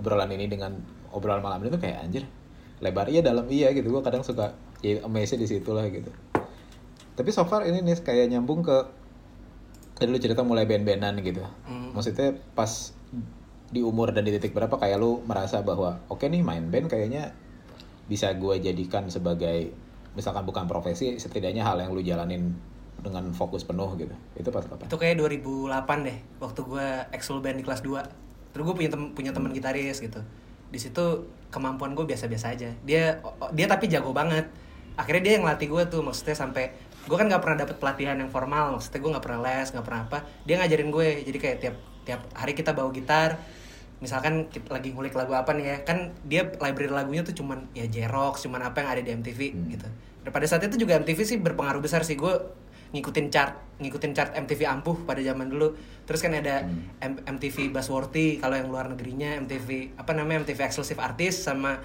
obrolan 0.00 0.32
ini 0.32 0.48
dengan 0.48 0.80
obrolan 1.12 1.44
malam 1.44 1.60
ini 1.60 1.68
tuh 1.68 1.82
kayak 1.84 2.00
anjir 2.00 2.24
lebar 2.80 3.12
iya 3.12 3.20
dalam 3.20 3.44
iya 3.52 3.76
gitu. 3.76 3.92
Gue 3.92 4.00
kadang 4.00 4.24
suka 4.24 4.56
ya 4.80 5.04
amazed 5.04 5.36
di 5.36 5.44
situ 5.44 5.70
lah 5.76 5.84
gitu. 5.92 6.08
Tapi 7.12 7.28
so 7.28 7.44
far 7.44 7.68
ini 7.68 7.84
nih 7.84 8.00
kayak 8.00 8.32
nyambung 8.32 8.64
ke 8.64 8.76
kayak 10.00 10.08
dulu 10.08 10.18
cerita 10.18 10.40
mulai 10.40 10.64
band-bandan 10.64 11.20
gitu. 11.20 11.44
Hmm. 11.68 11.92
maksudnya 11.92 12.32
pas 12.56 12.96
di 13.70 13.84
umur 13.84 14.16
dan 14.16 14.24
di 14.24 14.32
titik 14.32 14.56
berapa 14.56 14.72
kayak 14.80 14.96
lu 14.96 15.20
merasa 15.28 15.60
bahwa 15.60 16.00
oke 16.08 16.24
nih 16.24 16.40
main 16.40 16.72
band 16.72 16.88
kayaknya 16.88 17.36
bisa 18.08 18.32
gue 18.34 18.58
jadikan 18.58 19.06
sebagai 19.12 19.70
misalkan 20.16 20.42
bukan 20.42 20.66
profesi 20.66 21.20
setidaknya 21.20 21.62
hal 21.62 21.78
yang 21.78 21.92
lu 21.92 22.00
jalanin 22.02 22.56
dengan 23.04 23.28
fokus 23.36 23.62
penuh 23.68 23.92
gitu. 24.00 24.16
Itu 24.40 24.48
pas 24.48 24.64
kapan? 24.64 24.88
itu 24.88 24.96
kayak 24.96 25.20
2008 25.20 26.08
deh 26.08 26.18
waktu 26.40 26.60
gue 26.64 26.86
ekskul 27.12 27.44
band 27.44 27.60
di 27.60 27.64
kelas 27.68 27.84
2 27.84 28.29
terus 28.50 28.64
gue 28.66 28.74
punya 28.74 28.90
tem 28.90 29.02
punya 29.14 29.30
teman 29.30 29.50
gitaris 29.54 29.98
gitu. 30.02 30.20
Di 30.70 30.78
situ 30.78 31.26
kemampuan 31.50 31.94
gue 31.98 32.06
biasa-biasa 32.06 32.54
aja. 32.54 32.70
Dia 32.86 33.18
dia 33.54 33.66
tapi 33.66 33.90
jago 33.90 34.14
banget. 34.14 34.46
Akhirnya 34.98 35.22
dia 35.22 35.32
yang 35.40 35.46
latih 35.46 35.70
gue 35.70 35.82
tuh 35.88 36.02
maksudnya 36.02 36.36
sampai 36.36 36.74
gue 37.08 37.16
kan 37.16 37.26
nggak 37.26 37.42
pernah 37.42 37.58
dapet 37.64 37.76
pelatihan 37.80 38.16
yang 38.20 38.28
formal 38.28 38.76
maksudnya 38.76 39.00
gue 39.00 39.10
nggak 39.16 39.24
pernah 39.24 39.40
les 39.42 39.68
nggak 39.72 39.86
pernah 39.86 40.00
apa. 40.06 40.18
Dia 40.46 40.54
ngajarin 40.62 40.88
gue 40.92 41.06
jadi 41.26 41.38
kayak 41.38 41.56
tiap 41.62 41.76
tiap 42.04 42.20
hari 42.36 42.52
kita 42.52 42.70
bawa 42.76 42.90
gitar. 42.90 43.40
Misalkan 44.00 44.48
kita 44.48 44.72
lagi 44.72 44.96
ngulik 44.96 45.12
lagu 45.12 45.36
apa 45.36 45.52
nih 45.52 45.64
ya 45.66 45.76
kan 45.84 46.16
dia 46.24 46.48
library 46.48 46.88
lagunya 46.88 47.20
tuh 47.20 47.36
cuman 47.36 47.68
ya 47.76 47.84
Jerox 47.84 48.48
cuman 48.48 48.64
apa 48.64 48.80
yang 48.80 48.88
ada 48.96 49.02
di 49.04 49.10
MTV 49.12 49.40
gitu. 49.76 49.88
Dan 50.20 50.30
pada 50.32 50.46
saat 50.48 50.64
itu 50.64 50.80
juga 50.80 50.96
MTV 51.00 51.18
sih 51.24 51.36
berpengaruh 51.40 51.80
besar 51.84 52.04
sih. 52.04 52.16
Gue 52.16 52.32
ngikutin 52.90 53.26
chart 53.30 53.70
ngikutin 53.80 54.12
chart 54.12 54.30
MTV 54.36 54.60
ampuh 54.68 54.96
pada 55.08 55.24
zaman 55.24 55.48
dulu. 55.48 55.72
Terus 56.04 56.20
kan 56.20 56.36
ada 56.36 56.68
M- 57.00 57.22
MTV 57.24 57.72
Buzzworthy 57.72 58.36
kalau 58.36 58.54
yang 58.60 58.68
luar 58.68 58.92
negerinya 58.92 59.40
MTV 59.40 59.96
apa 59.96 60.12
namanya 60.12 60.44
MTV 60.44 60.60
Exclusive 60.68 61.00
Artist 61.00 61.48
sama 61.48 61.80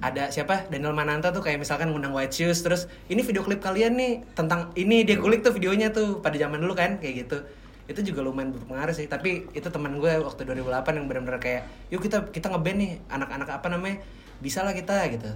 ada 0.00 0.32
siapa? 0.32 0.70
Daniel 0.72 0.96
Mananta 0.96 1.34
tuh 1.34 1.44
kayak 1.44 1.60
misalkan 1.60 1.90
ngundang 1.90 2.14
White 2.14 2.32
Shoes. 2.32 2.62
Terus 2.62 2.86
ini 3.10 3.20
video 3.26 3.42
klip 3.42 3.60
kalian 3.60 3.98
nih 3.98 4.22
tentang 4.32 4.72
ini 4.78 5.02
dia 5.02 5.18
kulik 5.18 5.42
tuh 5.44 5.52
videonya 5.52 5.90
tuh 5.90 6.22
pada 6.22 6.38
zaman 6.38 6.62
dulu 6.62 6.78
kan 6.78 7.02
kayak 7.02 7.26
gitu. 7.26 7.42
Itu 7.90 8.00
juga 8.06 8.22
lumayan 8.22 8.54
berpengaruh 8.54 8.94
sih 8.94 9.10
tapi 9.10 9.50
itu 9.52 9.66
teman 9.66 9.98
gue 9.98 10.12
waktu 10.22 10.46
2008 10.46 10.96
yang 10.96 11.06
benar-benar 11.10 11.42
kayak 11.42 11.66
yuk 11.90 12.00
kita 12.00 12.30
kita 12.30 12.48
ngeband 12.54 12.78
nih 12.78 12.92
anak-anak 13.10 13.48
apa 13.50 13.66
namanya 13.68 14.00
bisa 14.38 14.62
lah 14.62 14.72
kita 14.72 15.10
gitu 15.10 15.28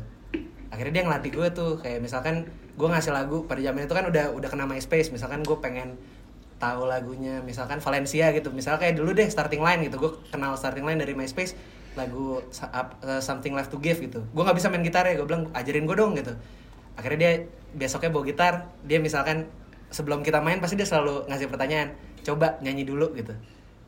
akhirnya 0.71 1.03
dia 1.03 1.05
ngelatih 1.07 1.33
gue 1.33 1.49
tuh 1.55 1.71
kayak 1.81 2.03
misalkan 2.03 2.51
gue 2.77 2.89
ngasih 2.89 3.13
lagu 3.15 3.47
pada 3.47 3.63
zaman 3.63 3.87
itu 3.87 3.95
kan 3.95 4.05
udah 4.09 4.35
udah 4.35 4.49
kena 4.51 4.65
MySpace. 4.69 5.15
Misalkan 5.15 5.47
gue 5.47 5.57
pengen 5.59 5.97
tahu 6.57 6.89
lagunya 6.89 7.41
misalkan 7.45 7.79
Valencia 7.79 8.33
gitu. 8.33 8.51
Misalnya 8.51 8.83
kayak 8.83 8.95
dulu 8.99 9.15
deh 9.15 9.29
starting 9.29 9.63
line 9.63 9.87
gitu. 9.87 9.97
Gue 10.01 10.13
kenal 10.29 10.55
starting 10.59 10.85
line 10.85 11.01
dari 11.01 11.15
MySpace 11.17 11.57
lagu 11.97 12.45
uh, 12.45 13.21
Something 13.25 13.57
Left 13.57 13.73
to 13.73 13.79
Give 13.81 13.97
gitu. 13.97 14.25
Gue 14.31 14.43
nggak 14.43 14.57
bisa 14.57 14.69
main 14.69 14.85
gitar 14.85 15.09
ya 15.09 15.17
gue 15.17 15.27
bilang 15.27 15.49
ajarin 15.57 15.85
gue 15.89 15.97
dong 15.97 16.13
gitu. 16.19 16.33
Akhirnya 16.97 17.19
dia 17.21 17.33
besoknya 17.77 18.09
bawa 18.13 18.25
gitar 18.25 18.73
dia 18.85 18.99
misalkan 19.01 19.49
sebelum 19.93 20.27
kita 20.27 20.43
main 20.43 20.59
pasti 20.59 20.75
dia 20.75 20.89
selalu 20.89 21.29
ngasih 21.31 21.47
pertanyaan 21.47 21.95
coba 22.27 22.59
nyanyi 22.59 22.83
dulu 22.83 23.15
gitu 23.15 23.37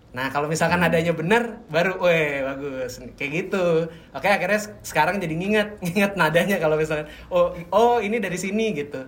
nah 0.09 0.33
kalau 0.33 0.49
misalkan 0.49 0.81
nadanya 0.81 1.13
benar 1.13 1.61
baru 1.69 2.01
weh 2.01 2.41
bagus. 2.41 2.97
Kayak 3.15 3.31
gitu. 3.45 3.67
Oke 4.17 4.29
akhirnya 4.29 4.57
se- 4.57 4.73
sekarang 4.81 5.21
jadi 5.21 5.35
nginget 5.37 5.69
nginget 5.85 6.13
nadanya 6.17 6.57
kalau 6.57 6.81
misalkan 6.81 7.07
oh 7.29 7.53
oh 7.71 8.01
ini 8.01 8.17
dari 8.17 8.41
sini 8.41 8.73
gitu. 8.73 9.05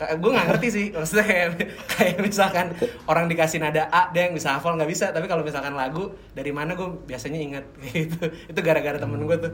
Gue 0.00 0.30
nggak 0.32 0.46
ngerti 0.56 0.68
sih 0.72 0.86
maksudnya 0.90 1.24
kayak 1.28 1.48
kayak 1.92 2.16
misalkan 2.24 2.66
orang 3.04 3.28
dikasih 3.28 3.60
nada 3.60 3.86
A 3.92 4.08
dia 4.10 4.26
yang 4.26 4.34
bisa 4.34 4.58
hafal 4.58 4.74
nggak 4.74 4.90
bisa. 4.90 5.12
Tapi 5.14 5.30
kalau 5.30 5.46
misalkan 5.46 5.76
lagu 5.78 6.16
dari 6.34 6.50
mana 6.50 6.74
gue 6.74 6.88
biasanya 7.06 7.38
inget 7.38 7.64
gitu. 7.94 8.18
Itu 8.50 8.60
gara-gara 8.64 8.98
temen 8.98 9.22
gue 9.22 9.38
tuh. 9.38 9.52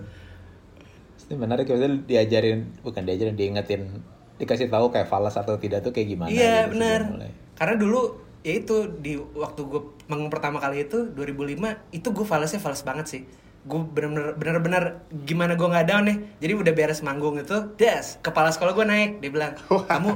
Ini 1.26 1.34
menarik 1.34 1.66
ya, 1.66 1.74
maksudnya 1.74 1.98
diajarin, 2.06 2.58
bukan 2.86 3.02
diajarin, 3.02 3.34
diingetin, 3.34 3.82
dikasih 4.38 4.70
tahu 4.70 4.94
kayak 4.94 5.10
falas 5.10 5.34
atau 5.34 5.58
tidak 5.58 5.82
tuh 5.82 5.90
kayak 5.90 6.14
gimana. 6.14 6.30
iya 6.30 6.70
gitu 6.70 6.78
benar 6.78 7.00
karena 7.56 7.74
dulu 7.74 8.00
ya 8.44 8.62
itu 8.62 8.76
di 9.00 9.18
waktu 9.18 9.60
gue 9.66 9.82
manggung 10.06 10.30
pertama 10.30 10.62
kali 10.62 10.86
itu 10.86 11.10
2005 11.14 11.94
itu 11.94 12.08
gue 12.10 12.26
falesnya 12.26 12.60
fals 12.62 12.82
banget 12.86 13.06
sih. 13.06 13.22
Gue 13.66 13.82
bener-bener 13.82 14.38
bener-bener 14.38 14.84
gimana 15.26 15.58
gue 15.58 15.66
nggak 15.66 15.86
down 15.90 16.06
nih? 16.06 16.16
Jadi 16.38 16.52
udah 16.54 16.72
beres 16.74 17.02
manggung 17.02 17.34
itu 17.38 17.56
des 17.74 18.18
kepala 18.22 18.54
sekolah 18.54 18.72
gue 18.78 18.86
naik 18.86 19.10
dia 19.18 19.30
bilang 19.34 19.52
kamu 19.90 20.10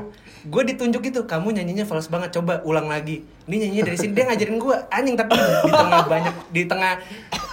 gue 0.46 0.62
ditunjuk 0.72 1.03
itu 1.11 1.20
kamu 1.26 1.59
nyanyinya 1.59 1.85
fals 1.85 2.07
banget 2.07 2.31
coba 2.38 2.62
ulang 2.62 2.87
lagi. 2.87 3.26
Ini 3.50 3.66
nyanyinya 3.66 3.85
dari 3.90 3.98
sini 3.98 4.12
dia 4.14 4.24
ngajarin 4.31 4.59
gue 4.62 4.76
anjing 4.94 5.16
tapi 5.18 5.35
di 5.37 5.72
tengah 5.83 6.00
banyak 6.07 6.35
di 6.55 6.62
tengah 6.70 6.94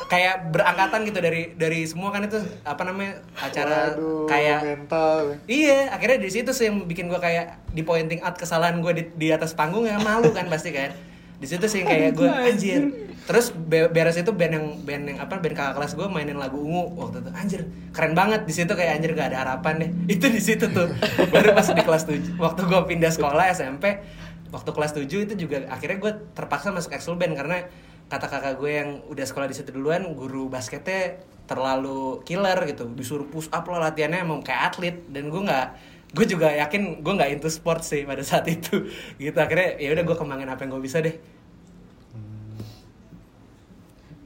kayak 0.07 0.55
berangkatan 0.55 1.03
gitu 1.03 1.19
dari 1.19 1.51
dari 1.53 1.83
semua 1.83 2.15
kan 2.15 2.23
itu 2.23 2.39
apa 2.63 2.81
namanya 2.87 3.19
acara 3.35 3.91
Waduh, 3.93 4.25
kayak 4.25 4.59
mental. 4.63 5.35
Iya, 5.45 5.91
akhirnya 5.91 6.17
di 6.23 6.29
situ 6.31 6.51
sih 6.55 6.71
yang 6.71 6.87
bikin 6.87 7.11
gue 7.11 7.19
kayak 7.19 7.59
di 7.75 7.83
pointing 7.83 8.23
out 8.23 8.39
kesalahan 8.39 8.79
gue 8.79 8.93
di, 8.95 9.03
di 9.19 9.27
atas 9.35 9.51
panggung 9.53 9.83
ya 9.83 9.99
malu 9.99 10.31
kan 10.31 10.47
pasti 10.47 10.71
kan. 10.71 10.95
Di 11.37 11.45
situ 11.45 11.65
sih 11.69 11.85
kayak 11.85 12.17
gue 12.17 12.29
anjir. 12.29 12.81
Terus 13.27 13.51
be- 13.51 13.91
beres 13.91 14.15
itu 14.15 14.31
band 14.31 14.53
yang 14.55 14.65
band 14.87 15.03
yang 15.03 15.17
apa 15.19 15.37
band 15.37 15.51
kakak 15.51 15.75
kelas 15.75 15.93
gue 15.99 16.07
mainin 16.07 16.39
lagu 16.39 16.63
ungu 16.63 16.95
waktu 16.95 17.21
itu. 17.21 17.29
Anjir 17.35 17.61
keren 17.91 18.15
banget. 18.15 18.47
Di 18.47 18.53
situ 18.55 18.71
kayak 18.71 18.97
anjir 18.97 19.11
gak 19.13 19.35
ada 19.35 19.37
harapan 19.43 19.73
deh. 19.83 19.89
Itu 20.15 20.31
di 20.31 20.39
situ 20.39 20.65
tuh. 20.71 20.87
Baru 21.29 21.51
pas 21.51 21.67
di 21.67 21.83
kelas 21.83 22.03
7 22.07 22.39
waktu 22.39 22.61
gue 22.65 22.81
pindah 22.87 23.11
sekolah 23.11 23.51
SMP 23.51 23.99
waktu 24.47 24.69
kelas 24.71 24.95
7 24.95 25.11
itu 25.27 25.33
juga 25.35 25.67
akhirnya 25.67 25.99
gue 25.99 26.11
terpaksa 26.31 26.71
masuk 26.71 26.95
Exul 26.95 27.19
Band 27.19 27.35
karena 27.35 27.67
kata 28.07 28.31
kakak 28.31 28.55
gue 28.63 28.71
yang 28.71 28.89
udah 29.11 29.25
sekolah 29.27 29.51
di 29.51 29.55
situ 29.59 29.75
duluan 29.75 30.15
guru 30.15 30.47
basketnya 30.47 31.19
terlalu 31.51 32.23
killer 32.23 32.55
gitu. 32.63 32.87
Disuruh 32.95 33.27
push 33.27 33.51
up 33.51 33.67
lah 33.67 33.91
latihannya 33.91 34.23
emang 34.23 34.39
kayak 34.39 34.71
atlet. 34.71 34.95
Dan 35.11 35.27
gue 35.27 35.41
nggak 35.43 35.67
gue 36.07 36.25
juga 36.25 36.47
yakin 36.53 37.03
gue 37.03 37.13
nggak 37.13 37.31
into 37.35 37.49
sport 37.51 37.83
sih 37.83 38.07
pada 38.07 38.23
saat 38.23 38.47
itu 38.47 38.87
gitu 39.23 39.35
akhirnya 39.35 39.75
ya 39.75 39.91
udah 39.91 40.03
gue 40.03 40.15
kembangin 40.15 40.47
apa 40.47 40.63
yang 40.63 40.71
gue 40.75 40.83
bisa 40.83 40.99
deh 41.03 41.15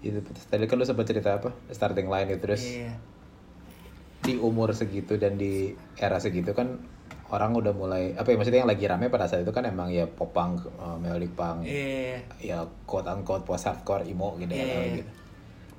Itu 0.01 0.17
tadi 0.49 0.65
kan 0.65 0.81
lu 0.81 0.85
sempat 0.85 1.05
cerita 1.05 1.37
apa? 1.37 1.53
Starting 1.69 2.09
line 2.09 2.33
itu 2.33 2.41
terus 2.41 2.63
Iya. 2.65 2.97
di 4.21 4.33
umur 4.37 4.73
segitu 4.73 5.17
dan 5.17 5.37
di 5.37 5.73
era 5.93 6.17
segitu 6.17 6.53
kan 6.53 6.77
orang 7.29 7.53
udah 7.53 7.73
mulai 7.73 8.13
apa 8.13 8.29
ya 8.29 8.37
maksudnya 8.37 8.65
yang 8.65 8.69
lagi 8.69 8.85
rame 8.85 9.09
pada 9.09 9.25
saat 9.25 9.41
itu 9.41 9.49
kan 9.49 9.65
emang 9.65 9.89
ya 9.89 10.05
pop 10.05 10.29
punk, 10.29 10.69
uh, 10.77 10.97
melodic 10.97 11.33
punk, 11.33 11.65
Iya. 11.65 12.21
ya 12.37 12.57
quote 12.85 13.09
unquote 13.09 13.45
post 13.45 13.65
hardcore 13.65 14.05
emo 14.05 14.37
gitu 14.37 14.53
ya 14.53 14.65
Iya. 14.65 15.01
gitu. 15.01 15.11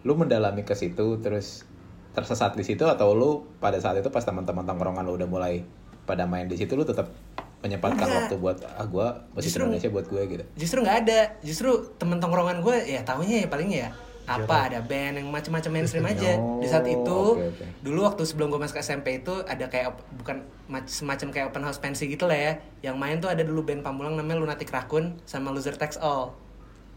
Lu 0.07 0.15
mendalami 0.15 0.63
ke 0.63 0.75
situ 0.75 1.19
terus 1.19 1.67
tersesat 2.15 2.55
di 2.55 2.63
situ 2.63 2.83
atau 2.87 3.15
lu 3.15 3.43
pada 3.59 3.79
saat 3.79 3.99
itu 3.99 4.11
pas 4.11 4.23
teman-teman 4.23 4.63
tongkrongan 4.63 5.03
lu 5.03 5.19
udah 5.19 5.27
mulai 5.27 5.63
pada 6.03 6.25
main 6.25 6.45
di 6.45 6.55
situ 6.55 6.73
lu 6.73 6.83
tetap 6.83 7.11
menyempatkan 7.59 8.03
Enggak. 8.03 8.19
waktu 8.21 8.35
buat 8.37 8.57
ah 8.67 8.83
gue 8.85 9.07
musik 9.33 9.47
Justru- 9.47 9.65
Indonesia 9.65 9.89
buat 9.89 10.07
gue 10.07 10.23
gitu 10.29 10.45
Justru 10.57 10.79
nggak 10.81 10.99
ada. 11.01 11.21
Justru 11.41 11.71
temen 11.95 12.19
tongkrongan 12.19 12.59
gue 12.59 12.77
ya 12.85 13.01
tahunya 13.01 13.37
ya 13.39 13.49
paling 13.49 13.71
ya 13.71 13.89
apa 14.23 14.71
ada 14.71 14.79
band 14.81 15.19
yang 15.19 15.29
macam-macam 15.29 15.71
mainstream 15.73 16.03
aja. 16.05 16.39
Di 16.59 16.67
saat 16.67 16.87
itu 16.87 17.07
Oh, 17.07 17.35
oke, 17.35 17.43
oke. 17.53 17.65
dulu 17.81 18.03
waktu 18.03 18.23
sebelum 18.25 18.49
gue 18.49 18.61
masuk 18.61 18.79
SMP 18.79 19.19
itu 19.19 19.35
ada 19.43 19.67
kayak 19.67 19.93
op- 19.93 20.07
bukan 20.17 20.43
mac- 20.67 20.87
semacam 20.87 21.29
kayak 21.29 21.47
open 21.49 21.63
house 21.63 21.79
pensi 21.79 22.07
gitu 22.07 22.25
lah 22.25 22.39
ya. 22.41 22.53
Yang 22.83 22.97
main 22.97 23.17
tuh 23.19 23.29
ada 23.29 23.43
dulu 23.43 23.63
band 23.63 23.83
Pamulang 23.83 24.15
namanya 24.15 24.39
Lunatic 24.39 24.67
Raccoon 24.69 25.19
sama 25.23 25.51
Loser 25.51 25.75
Takes 25.75 25.99
All. 25.99 26.35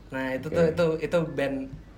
Nah, 0.08 0.34
itu 0.34 0.48
tuh 0.48 0.65
Oke. 0.68 0.74
itu 0.74 0.86
itu 1.04 1.18
band 1.32 1.56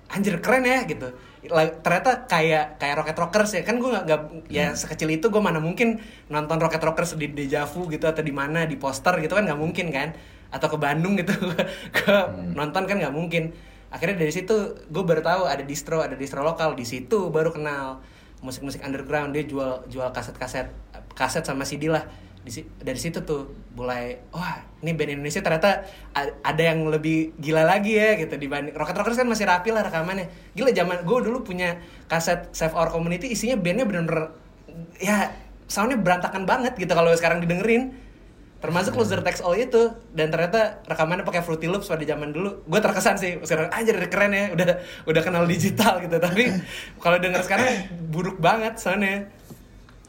anjir 0.08 0.40
keren 0.40 0.64
ya 0.64 0.84
gitu. 0.84 1.08
Ternyata 1.46 2.26
kayak 2.26 2.82
kayak 2.82 2.94
Rocket 2.98 3.18
Rockers 3.18 3.50
ya. 3.54 3.62
Kan 3.62 3.78
gue 3.78 3.90
nggak 3.90 4.04
nggak 4.08 4.20
ya 4.50 4.74
sekecil 4.74 5.10
itu 5.14 5.30
gue 5.30 5.42
mana 5.42 5.62
mungkin 5.62 6.02
nonton 6.26 6.58
Rocket 6.58 6.82
Rockers 6.82 7.14
di 7.14 7.30
Deja 7.30 7.68
Vu 7.68 7.86
gitu 7.86 8.08
atau 8.10 8.22
di 8.24 8.34
mana 8.34 8.66
di 8.66 8.74
poster 8.74 9.14
gitu 9.22 9.38
kan 9.38 9.46
nggak 9.46 9.60
mungkin 9.60 9.94
kan? 9.94 10.14
Atau 10.50 10.72
ke 10.74 10.78
Bandung 10.80 11.14
gitu. 11.14 11.32
Ke 11.96 12.32
nonton 12.54 12.88
kan 12.88 12.96
nggak 12.98 13.14
mungkin. 13.14 13.54
Akhirnya 13.88 14.20
dari 14.20 14.32
situ 14.34 14.76
gue 14.88 15.04
baru 15.04 15.20
tahu 15.24 15.48
ada 15.48 15.62
distro 15.62 16.02
ada 16.02 16.18
distro 16.18 16.42
lokal. 16.42 16.74
Di 16.74 16.88
situ 16.88 17.30
baru 17.30 17.54
kenal 17.54 18.00
musik-musik 18.42 18.82
underground. 18.82 19.36
Dia 19.36 19.44
jual 19.46 19.86
jual 19.86 20.08
kaset-kaset 20.10 20.70
kaset 21.14 21.44
sama 21.44 21.66
CD 21.66 21.90
lah 21.90 22.06
di 22.48 22.64
dari 22.80 22.96
situ 22.96 23.20
tuh 23.20 23.52
mulai 23.76 24.16
wah 24.32 24.64
ini 24.80 24.96
band 24.96 25.20
Indonesia 25.20 25.44
ternyata 25.44 25.84
ada 26.16 26.62
yang 26.62 26.88
lebih 26.88 27.36
gila 27.36 27.68
lagi 27.68 28.00
ya 28.00 28.16
gitu 28.16 28.40
dibanding 28.40 28.72
Rocket 28.72 28.96
Rockers 28.96 29.20
kan 29.20 29.28
masih 29.28 29.44
rapi 29.44 29.68
lah 29.68 29.84
rekamannya. 29.84 30.32
Gila 30.56 30.72
zaman 30.72 31.04
gue 31.04 31.18
dulu 31.28 31.44
punya 31.44 31.76
kaset 32.08 32.48
Save 32.56 32.72
Our 32.72 32.88
Community 32.88 33.28
isinya 33.28 33.60
bandnya 33.60 33.84
bener-bener 33.84 34.32
ya 34.96 35.30
soundnya 35.68 36.00
berantakan 36.00 36.48
banget 36.48 36.74
gitu 36.80 36.90
kalau 36.96 37.12
sekarang 37.12 37.44
didengerin. 37.44 37.92
Termasuk 38.58 38.98
Loser 38.98 39.22
Takes 39.22 39.38
All 39.38 39.54
itu 39.54 39.94
dan 40.10 40.34
ternyata 40.34 40.82
rekamannya 40.82 41.22
pakai 41.22 41.46
Fruity 41.46 41.70
Loops 41.70 41.86
pada 41.86 42.02
zaman 42.02 42.34
dulu. 42.34 42.66
Gue 42.66 42.82
terkesan 42.82 43.14
sih 43.14 43.38
sekarang 43.46 43.70
aja 43.70 43.94
keren 44.10 44.34
ya 44.34 44.50
udah 44.50 44.66
udah 45.06 45.22
kenal 45.22 45.46
digital 45.46 46.02
gitu. 46.02 46.18
Tapi 46.18 46.58
kalau 47.02 47.22
denger 47.22 47.46
sekarang 47.46 47.86
buruk 48.10 48.42
banget 48.42 48.74
soundnya 48.82 49.30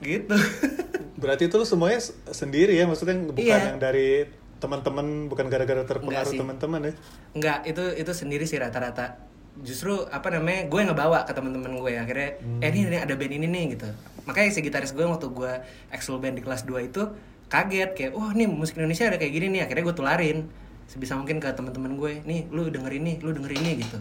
gitu 0.01 0.35
Berarti 1.21 1.51
itu 1.51 1.55
lu 1.59 1.67
semuanya 1.67 1.99
sendiri 2.31 2.79
ya, 2.79 2.87
maksudnya 2.87 3.19
bukan 3.19 3.43
Iya. 3.43 3.75
yang 3.75 3.79
dari 3.83 4.23
teman-teman, 4.59 5.27
bukan 5.27 5.51
gara-gara 5.51 5.83
terpengaruh 5.83 6.31
teman-teman 6.31 6.79
ya. 6.79 6.93
Enggak, 7.35 7.59
itu 7.67 7.83
itu 7.99 8.11
sendiri 8.15 8.47
sih 8.47 8.55
rata-rata. 8.55 9.19
Justru 9.59 10.07
apa 10.07 10.31
namanya, 10.31 10.71
gue 10.71 10.79
yang 10.79 10.95
ngebawa 10.95 11.27
ke 11.27 11.35
teman-teman 11.35 11.75
gue 11.75 11.91
akhirnya, 11.91 12.39
eh 12.63 12.71
ini, 12.71 12.87
ini 12.87 12.97
ada 13.03 13.11
band 13.19 13.35
ini 13.35 13.47
nih 13.51 13.63
gitu. 13.75 13.91
Makanya 14.23 14.47
si 14.55 14.63
gitaris 14.63 14.95
gue 14.95 15.03
waktu 15.03 15.27
gue 15.27 15.51
Excel 15.91 16.23
band 16.23 16.39
di 16.39 16.43
kelas 16.43 16.63
2 16.63 16.87
itu 16.87 17.03
kaget 17.51 17.91
kayak, 17.99 18.11
wah 18.15 18.31
nih 18.31 18.47
musik 18.47 18.79
Indonesia 18.79 19.11
ada 19.11 19.19
kayak 19.19 19.33
gini 19.35 19.59
nih. 19.59 19.61
Akhirnya 19.67 19.91
gue 19.91 19.95
tularin 19.99 20.47
sebisa 20.87 21.19
mungkin 21.19 21.43
ke 21.43 21.51
teman-teman 21.51 21.99
gue, 21.99 22.23
nih 22.23 22.47
lu 22.47 22.71
denger 22.71 22.95
ini, 22.95 23.19
lu 23.19 23.35
denger 23.35 23.51
ini 23.59 23.83
gitu. 23.83 23.99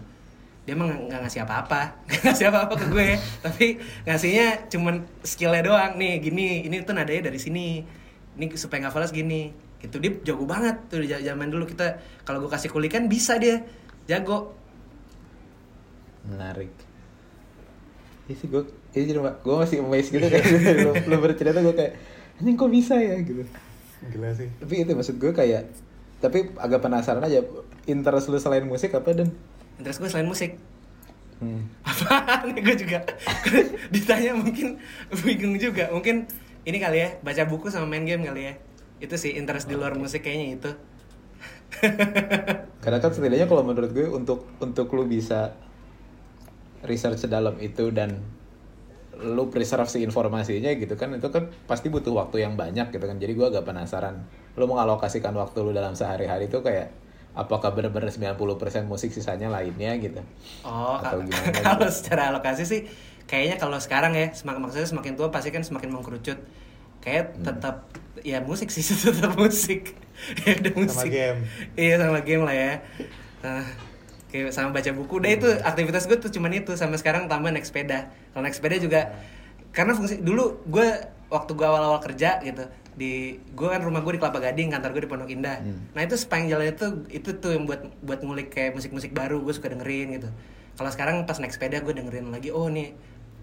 Dia 0.68 0.76
emang 0.76 1.08
nggak- 1.08 1.24
ngasih 1.24 1.48
apa-apa, 1.48 1.96
nggak 2.04 2.20
ngasih 2.28 2.46
apa-apa 2.52 2.74
ke 2.76 2.86
gue, 2.92 3.08
tapi 3.40 3.66
ngasihnya 4.04 4.68
cuman 4.68 5.00
skillnya 5.24 5.64
doang. 5.64 5.96
Nih 5.96 6.20
gini, 6.20 6.68
ini 6.68 6.84
tuh 6.84 6.92
nadanya 6.92 7.32
dari 7.32 7.40
sini. 7.40 7.80
Ini 8.36 8.52
supaya 8.52 8.84
nggak 8.84 8.92
falas 8.92 9.08
gini. 9.08 9.48
Gitu. 9.80 9.96
Dia 9.96 10.12
jago 10.28 10.44
banget 10.44 10.92
tuh 10.92 11.00
di 11.00 11.08
zaman 11.08 11.48
dulu. 11.48 11.64
Kita 11.64 11.96
kalau 12.22 12.44
gue 12.44 12.52
kasih 12.52 12.68
kulikan 12.68 13.08
bisa 13.08 13.40
dia. 13.40 13.64
Jago. 14.04 14.52
menarik. 16.28 16.68
Iya 18.28 18.36
sih 18.36 18.52
gue 18.52 18.60
ini 18.92 19.16
cuma 19.16 19.32
gue 19.40 19.54
masih 19.56 19.80
amazed 19.80 20.12
gitu 20.12 20.28
kayak 20.28 20.44
lu, 20.84 20.92
lu 21.08 21.16
bercerita 21.16 21.64
gue 21.64 21.72
kayak 21.72 21.96
anjing 22.36 22.60
kok 22.60 22.68
bisa 22.68 23.00
ya? 23.00 23.16
Gitu. 23.16 23.48
Gila 24.12 24.30
sih. 24.36 24.52
tapi 24.60 24.84
itu 24.84 24.92
maksud 24.92 25.16
gue 25.16 25.32
kayak 25.32 25.72
tapi 26.20 26.52
agak 26.60 26.84
penasaran 26.84 27.24
aja 27.24 27.40
interest 27.88 28.28
lu 28.28 28.36
selain 28.36 28.62
musik 28.62 28.92
apa 28.92 29.10
dan 29.16 29.32
Interest 29.78 29.98
gue 30.02 30.10
selain 30.10 30.28
musik. 30.28 30.58
Hmm. 31.38 31.70
Apaan? 31.86 32.50
Nih 32.50 32.66
gue 32.66 32.76
juga 32.82 32.98
Ditanya 33.94 34.34
mungkin 34.34 34.82
bingung 35.22 35.54
juga. 35.54 35.86
Mungkin 35.94 36.26
ini 36.66 36.78
kali 36.82 36.98
ya 36.98 37.08
Baca 37.22 37.46
buku 37.46 37.70
sama 37.70 37.86
main 37.86 38.02
game 38.02 38.26
kali 38.26 38.50
ya. 38.50 38.54
Itu 38.98 39.14
sih 39.14 39.38
interest 39.38 39.70
di 39.70 39.78
luar 39.78 39.94
musik 39.94 40.26
kayaknya 40.26 40.46
itu. 40.58 40.70
Karena 42.82 42.98
kan 42.98 43.10
setidaknya 43.14 43.46
kalau 43.46 43.62
menurut 43.62 43.94
gue 43.94 44.10
untuk 44.10 44.50
untuk 44.58 44.90
lu 44.98 45.06
bisa 45.06 45.54
research 46.82 47.26
sedalam 47.26 47.54
itu 47.62 47.90
dan 47.94 48.18
lu 49.18 49.50
preserve 49.50 49.90
si 49.90 49.98
informasinya 50.06 50.70
gitu 50.78 50.94
kan 50.94 51.10
itu 51.10 51.26
kan 51.34 51.50
pasti 51.66 51.90
butuh 51.90 52.14
waktu 52.14 52.42
yang 52.42 52.58
banyak 52.58 52.90
gitu 52.90 53.06
kan. 53.06 53.18
Jadi 53.18 53.32
gue 53.38 53.46
agak 53.46 53.62
penasaran 53.66 54.26
lu 54.58 54.66
mengalokasikan 54.66 55.34
waktu 55.38 55.58
lu 55.62 55.70
dalam 55.70 55.94
sehari-hari 55.94 56.50
itu 56.50 56.58
kayak 56.58 56.90
apakah 57.38 57.70
benar-benar 57.70 58.10
90% 58.10 58.34
musik 58.90 59.10
sisanya 59.14 59.46
lainnya 59.46 59.94
gitu? 60.02 60.20
Oh 60.66 60.98
Atau 60.98 61.22
kalau 61.22 61.22
gimana 61.22 61.54
kalau 61.66 61.88
secara 61.88 62.34
alokasi 62.34 62.64
sih 62.66 62.82
Kayaknya 63.28 63.56
kalau 63.60 63.76
sekarang 63.76 64.12
ya 64.16 64.32
semakin 64.32 64.60
Maksudnya 64.64 64.88
semakin 64.88 65.12
tua 65.14 65.28
pasti 65.28 65.52
kan 65.52 65.60
semakin 65.60 65.92
mengkerucut. 65.92 66.38
Kayak 67.04 67.24
Hmm. 67.38 67.44
tetap 67.46 67.76
Ya 68.26 68.42
musik 68.42 68.68
sih 68.74 68.82
tetap 69.06 69.38
musik. 69.38 69.94
Ya 70.42 70.58
udah 70.58 70.72
musik. 70.74 71.10
game. 71.12 71.46
Iya 71.78 71.94
sama 72.02 72.18
game 72.26 72.42
lah 72.42 72.56
ya. 72.56 72.72
Nah, 73.46 73.62
kayak 74.26 74.50
sama 74.50 74.74
baca 74.74 74.90
buku. 74.90 75.22
Udah 75.22 75.30
itu 75.30 75.48
aktivitas 75.62 76.10
gue 76.10 76.18
tuh 76.18 76.32
cuman 76.34 76.50
itu 76.58 76.74
sampai 76.74 76.98
sekarang 76.98 77.30
tambah 77.30 77.54
naik 77.54 77.62
sepeda. 77.62 78.10
Kalau 78.34 78.42
naik 78.42 78.58
sepeda 78.58 78.76
juga 78.82 79.00
karena 79.70 79.94
fungsi 79.94 80.18
dulu 80.18 80.58
gue 80.66 80.88
waktu 81.30 81.50
gue 81.54 81.66
awal-awal 81.68 82.00
kerja 82.02 82.40
gitu 82.42 82.64
di 82.98 83.14
gue 83.48 83.68
kan 83.68 83.78
rumah 83.78 84.02
gue 84.02 84.12
di 84.12 84.20
Kelapa 84.20 84.42
Gading 84.42 84.68
kantor 84.68 84.90
gue 84.90 85.02
di 85.02 85.08
Pondok 85.08 85.30
Indah. 85.30 85.62
Nah 85.94 86.02
itu 86.02 86.14
sepanjang 86.14 86.48
jalan 86.52 86.66
itu 86.68 86.86
itu 87.08 87.30
tuh 87.32 87.54
yang 87.54 87.62
buat 87.62 87.80
buat 88.00 88.18
ngulik 88.18 88.50
kayak 88.50 88.74
musik-musik 88.74 89.10
baru 89.12 89.38
gue 89.38 89.54
suka 89.54 89.70
dengerin 89.70 90.12
gitu. 90.12 90.28
Kalau 90.74 90.90
sekarang 90.90 91.22
pas 91.22 91.38
naik 91.38 91.50
sepeda 91.50 91.78
gue 91.78 91.90
dengerin 91.92 92.28
lagi 92.28 92.50
oh 92.50 92.66
nih 92.66 92.98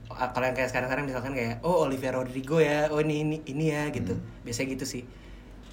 kalau 0.05 0.43
yang 0.43 0.53
kayak 0.53 0.69
sekarang-sekarang 0.69 1.03
misalkan 1.05 1.33
kayak 1.33 1.59
oh 1.61 1.81
Olivia 1.81 2.11
Rodrigo 2.11 2.59
ya 2.59 2.87
oh 2.87 2.99
ini 2.99 3.21
ini 3.21 3.37
ini 3.45 3.65
ya 3.69 3.87
gitu. 3.89 4.13
Biasanya 4.43 4.67
gitu 4.71 4.85
sih. 4.85 5.03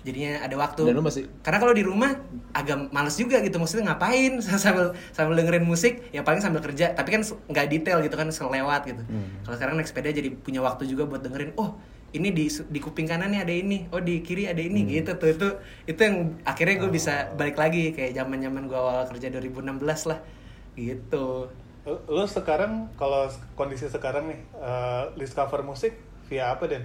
Jadinya 0.03 0.43
ada 0.43 0.57
waktu. 0.57 0.83
Dan 0.83 0.95
lu 0.95 1.05
masih- 1.05 1.31
karena 1.41 1.59
kalau 1.59 1.71
di 1.71 1.83
rumah 1.83 2.11
agak 2.51 2.91
males 2.91 3.15
juga 3.15 3.39
gitu. 3.39 3.55
Maksudnya 3.57 3.91
ngapain? 3.91 4.35
Sambil 4.63 4.95
sambil 5.11 5.35
dengerin 5.37 5.63
musik 5.63 6.11
ya 6.11 6.23
paling 6.23 6.39
sambil 6.39 6.59
kerja. 6.59 6.91
Tapi 6.91 7.09
kan 7.09 7.23
nggak 7.23 7.67
detail 7.69 7.99
gitu 8.01 8.15
kan 8.15 8.27
selewat 8.29 8.83
gitu. 8.85 9.03
Kalau 9.43 9.55
sekarang 9.55 9.75
naik 9.75 9.87
sepeda 9.87 10.11
jadi 10.11 10.31
punya 10.33 10.59
waktu 10.59 10.87
juga 10.87 11.03
buat 11.05 11.21
dengerin 11.21 11.55
oh 11.55 11.79
ini 12.13 12.29
di 12.31 12.45
di 12.49 12.79
kuping 12.81 13.09
kanan 13.09 13.33
nih 13.33 13.41
ada 13.41 13.55
ini 13.57 13.89
oh 13.89 14.01
di 14.01 14.21
kiri 14.21 14.45
ada 14.49 14.61
ini 14.61 14.85
gitu. 14.85 15.17
Tuh 15.17 15.33
itu 15.33 15.49
itu 15.89 16.01
yang 16.01 16.37
akhirnya 16.45 16.77
gue 16.85 16.91
bisa 16.93 17.33
balik 17.37 17.57
lagi 17.57 17.97
kayak 17.97 18.13
zaman 18.13 18.39
zaman 18.45 18.69
gue 18.69 18.77
awal 18.77 19.09
kerja 19.09 19.33
2016 19.33 19.81
lah 20.13 20.21
gitu. 20.77 21.49
Lu 21.87 22.25
sekarang 22.29 22.93
kalau 22.95 23.27
kondisi 23.57 23.89
sekarang 23.89 24.29
nih 24.31 24.41
eh, 24.61 25.05
discover 25.17 25.65
musik 25.65 25.97
via 26.29 26.53
apa 26.53 26.69
Den? 26.69 26.85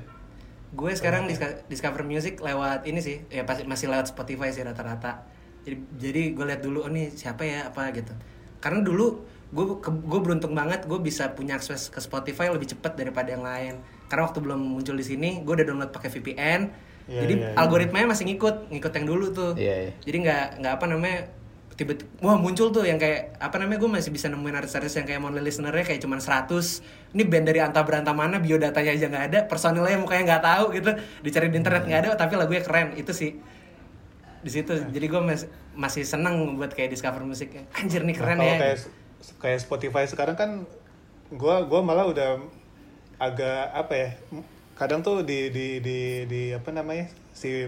gue 0.68 0.92
sekarang 0.92 1.32
diska- 1.32 1.64
discover 1.72 2.04
music 2.04 2.44
lewat 2.44 2.84
ini 2.84 3.00
sih 3.00 3.24
ya 3.32 3.48
pasti 3.48 3.64
masih 3.64 3.88
lewat 3.88 4.12
Spotify 4.12 4.52
sih 4.52 4.68
rata-rata. 4.68 5.24
Jadi 5.64 5.80
jadi 5.96 6.22
gue 6.36 6.44
lihat 6.44 6.60
dulu 6.60 6.84
oh 6.84 6.92
nih 6.92 7.08
siapa 7.16 7.48
ya 7.48 7.72
apa 7.72 7.88
gitu. 7.96 8.12
Karena 8.60 8.84
dulu 8.84 9.24
gue 9.56 9.66
gue 9.80 10.20
beruntung 10.20 10.52
banget 10.52 10.84
gue 10.84 11.00
bisa 11.00 11.32
punya 11.32 11.56
akses 11.56 11.88
ke 11.88 12.04
Spotify 12.04 12.52
lebih 12.52 12.68
cepat 12.68 13.00
daripada 13.00 13.32
yang 13.32 13.48
lain 13.48 13.80
karena 14.08 14.24
waktu 14.24 14.40
belum 14.40 14.60
muncul 14.60 14.96
di 14.96 15.04
sini 15.04 15.44
gue 15.44 15.54
udah 15.54 15.66
download 15.66 15.92
pakai 15.92 16.10
VPN 16.10 16.62
Iya, 17.08 17.24
jadi 17.24 17.34
iya, 17.34 17.48
iya. 17.48 17.56
algoritmanya 17.56 18.12
masih 18.12 18.28
ngikut 18.28 18.68
ngikut 18.68 18.92
yang 18.92 19.06
dulu 19.06 19.26
tuh. 19.32 19.52
Iya, 19.56 19.76
iya. 19.80 19.92
jadi 20.04 20.18
nggak 20.20 20.44
nggak 20.60 20.74
apa 20.76 20.86
namanya 20.86 21.20
tiba-tiba 21.72 22.10
wah 22.20 22.36
muncul 22.36 22.68
tuh 22.68 22.84
yang 22.84 22.98
kayak 22.98 23.38
apa 23.38 23.56
namanya 23.56 23.80
gue 23.80 23.92
masih 23.94 24.10
bisa 24.10 24.28
nemuin 24.28 24.52
artis-artis 24.52 24.92
yang 24.92 25.06
kayak 25.06 25.22
monthly 25.22 25.40
listenernya 25.40 25.86
kayak 25.86 26.02
cuman 26.02 26.20
100 26.20 26.52
ini 27.14 27.24
band 27.24 27.46
dari 27.46 27.62
anta 27.62 27.80
beranta 27.80 28.12
mana 28.12 28.42
biodatanya 28.42 28.92
aja 28.92 29.08
nggak 29.08 29.26
ada 29.30 29.40
personilnya 29.46 29.96
mukanya 29.96 30.24
nggak 30.28 30.44
tahu 30.44 30.64
gitu. 30.74 30.92
Dicari 31.22 31.48
di 31.48 31.56
internet 31.56 31.88
nggak 31.88 32.00
ada 32.02 32.10
tapi 32.18 32.34
lagunya 32.36 32.60
keren 32.60 32.92
itu 32.98 33.14
sih. 33.14 33.40
Di 34.38 34.52
situ 34.52 34.76
jadi 34.90 35.06
gue 35.08 35.22
mas- 35.22 35.48
masih 35.74 36.04
seneng 36.04 36.58
buat 36.58 36.74
kayak 36.74 36.92
discover 36.92 37.24
musiknya. 37.24 37.64
Anjir 37.72 38.04
nih 38.04 38.16
keren 38.16 38.36
Nah, 38.36 38.44
kalau 38.44 38.52
ya. 38.52 38.60
kayak 38.60 38.78
kayak 39.38 39.60
Spotify 39.62 40.04
sekarang 40.04 40.36
kan 40.36 40.50
gua 41.30 41.64
gua 41.64 41.80
malah 41.80 42.04
udah 42.04 42.42
agak 43.18 43.74
apa 43.74 43.94
ya 43.94 44.10
kadang 44.74 45.02
tuh 45.02 45.26
di 45.26 45.50
di 45.50 45.82
di 45.82 46.00
di 46.30 46.42
apa 46.54 46.70
namanya 46.70 47.10
si 47.34 47.66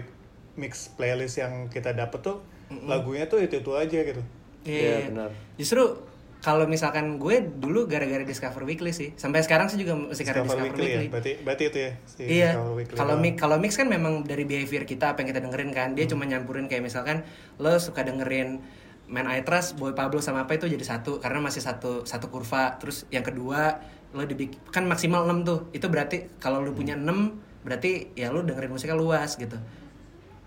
mix 0.54 0.94
playlist 0.94 1.38
yang 1.38 1.66
kita 1.66 1.90
dapet 1.90 2.22
tuh 2.22 2.38
lagunya 2.86 3.26
tuh 3.26 3.42
itu 3.42 3.58
itu 3.58 3.72
aja 3.74 3.98
gitu 4.00 4.22
Iya, 4.60 4.76
Iya, 4.76 4.96
benar. 5.08 5.30
Justru 5.56 5.82
kalau 6.40 6.68
misalkan 6.68 7.16
gue 7.16 7.40
dulu 7.40 7.88
gara-gara 7.88 8.20
Discover 8.20 8.68
Weekly 8.68 8.92
sih. 8.92 9.16
Sampai 9.16 9.40
sekarang 9.40 9.72
sih 9.72 9.80
juga 9.80 9.96
masih 9.96 10.20
karena 10.20 10.44
Discover 10.44 10.44
Discover 10.44 10.64
Weekly, 10.68 10.84
Weekly. 10.84 11.00
ya 11.00 11.10
berarti 11.10 11.32
berarti 11.40 11.64
itu 11.64 11.78
ya 11.80 11.92
si 12.04 12.22
iya. 12.28 12.50
Discover 12.52 12.74
Weekly 12.76 12.96
Kalau 12.96 13.14
doang. 13.16 13.24
mix 13.24 13.34
kalau 13.40 13.56
mix 13.56 13.72
kan 13.74 13.88
memang 13.88 14.12
dari 14.22 14.44
behavior 14.44 14.84
kita 14.84 15.16
apa 15.16 15.24
yang 15.24 15.28
kita 15.32 15.40
dengerin 15.40 15.70
kan. 15.72 15.88
Hmm. 15.92 15.96
Dia 15.96 16.06
cuma 16.12 16.28
nyampurin 16.28 16.68
kayak 16.68 16.84
misalkan 16.84 17.24
lo 17.56 17.72
suka 17.80 18.04
dengerin 18.04 18.60
Man 19.08 19.26
I 19.26 19.40
Trust, 19.42 19.80
Boy 19.80 19.96
Pablo 19.96 20.20
sama 20.20 20.44
apa 20.44 20.54
itu 20.54 20.68
jadi 20.68 20.84
satu 20.84 21.18
karena 21.18 21.40
masih 21.40 21.64
satu 21.64 22.04
satu 22.04 22.28
kurva. 22.28 22.76
Terus 22.76 23.08
yang 23.08 23.24
kedua 23.24 23.80
lo 24.14 24.22
dibik 24.26 24.58
kan 24.74 24.86
maksimal 24.86 25.26
6 25.26 25.46
tuh. 25.46 25.58
Itu 25.70 25.86
berarti 25.86 26.38
kalau 26.42 26.62
lo 26.62 26.74
punya 26.74 26.98
6 26.98 27.64
berarti 27.66 28.16
ya 28.16 28.32
lo 28.32 28.40
dengerin 28.42 28.72
musiknya 28.72 28.96
luas 28.96 29.36
gitu. 29.36 29.58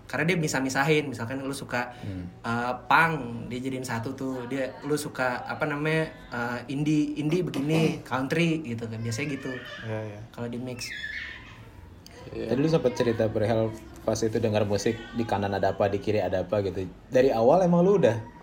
karena 0.04 0.28
dia 0.28 0.36
bisa 0.36 0.60
misahin 0.60 1.08
misalkan 1.08 1.40
lu 1.40 1.56
suka 1.56 1.96
uh, 2.44 2.76
punk 2.86 3.48
dia 3.48 3.58
jadiin 3.58 3.88
satu 3.88 4.12
tuh. 4.12 4.44
Dia 4.52 4.76
lu 4.84 4.94
suka 5.00 5.48
apa 5.48 5.64
namanya 5.64 6.12
uh, 6.28 6.60
indie 6.68 7.16
indie 7.16 7.40
begini 7.40 8.04
country 8.04 8.60
gitu 8.68 8.84
kan. 8.84 9.00
Biasanya 9.00 9.28
gitu. 9.32 9.50
Ya 9.88 10.00
ya. 10.04 10.20
Kalau 10.30 10.46
di 10.52 10.60
mix. 10.60 10.92
Tadi 12.30 12.60
lu 12.60 12.68
sempat 12.68 12.92
cerita 13.00 13.26
perihal 13.32 13.72
pas 14.04 14.20
itu 14.20 14.36
dengar 14.36 14.68
musik 14.68 15.00
di 15.16 15.24
kanan 15.24 15.56
ada 15.56 15.72
apa, 15.72 15.88
di 15.88 15.96
kiri 15.96 16.20
ada 16.20 16.44
apa 16.44 16.60
gitu. 16.60 16.84
Dari 17.08 17.32
awal 17.32 17.64
emang 17.64 17.80
lu 17.80 17.96
udah 17.96 18.33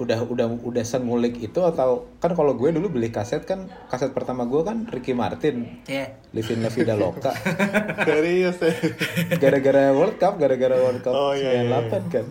udah 0.00 0.24
udah 0.24 0.46
udah 0.64 0.84
sengulik 0.88 1.36
itu 1.36 1.60
atau 1.60 2.08
kan 2.16 2.32
kalau 2.32 2.56
gue 2.56 2.72
dulu 2.72 2.96
beli 2.96 3.12
kaset 3.12 3.44
kan 3.44 3.68
kaset 3.92 4.08
pertama 4.16 4.48
gue 4.48 4.64
kan 4.64 4.88
Ricky 4.88 5.12
Martin. 5.12 5.84
Ya 5.84 6.16
Living 6.32 6.64
La 6.64 6.72
Vida 6.72 6.96
Loca. 6.96 7.36
Serius 8.08 8.56
ya? 8.56 8.72
Gara-gara 9.36 9.92
World 9.92 10.16
Cup 10.16 10.40
gara-gara 10.40 10.80
World 10.80 11.04
Cup 11.04 11.12
Oh, 11.12 11.36
iya, 11.36 11.60
iya, 11.60 11.76
98 11.92 12.08
kan. 12.08 12.26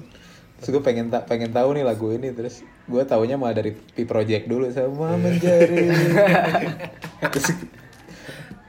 Terus 0.57 0.69
gue 0.73 0.81
pengen 0.81 1.13
tak 1.13 1.29
pengen 1.29 1.53
tahu 1.53 1.77
nih 1.77 1.85
lagu 1.85 2.09
ini 2.09 2.33
terus 2.33 2.65
gue 2.89 3.01
taunya 3.05 3.37
malah 3.37 3.61
dari 3.61 3.77
P 3.77 4.09
Project 4.09 4.49
dulu 4.49 4.65
sama 4.73 5.13
menjadi. 5.13 5.85
Terus, 7.29 7.51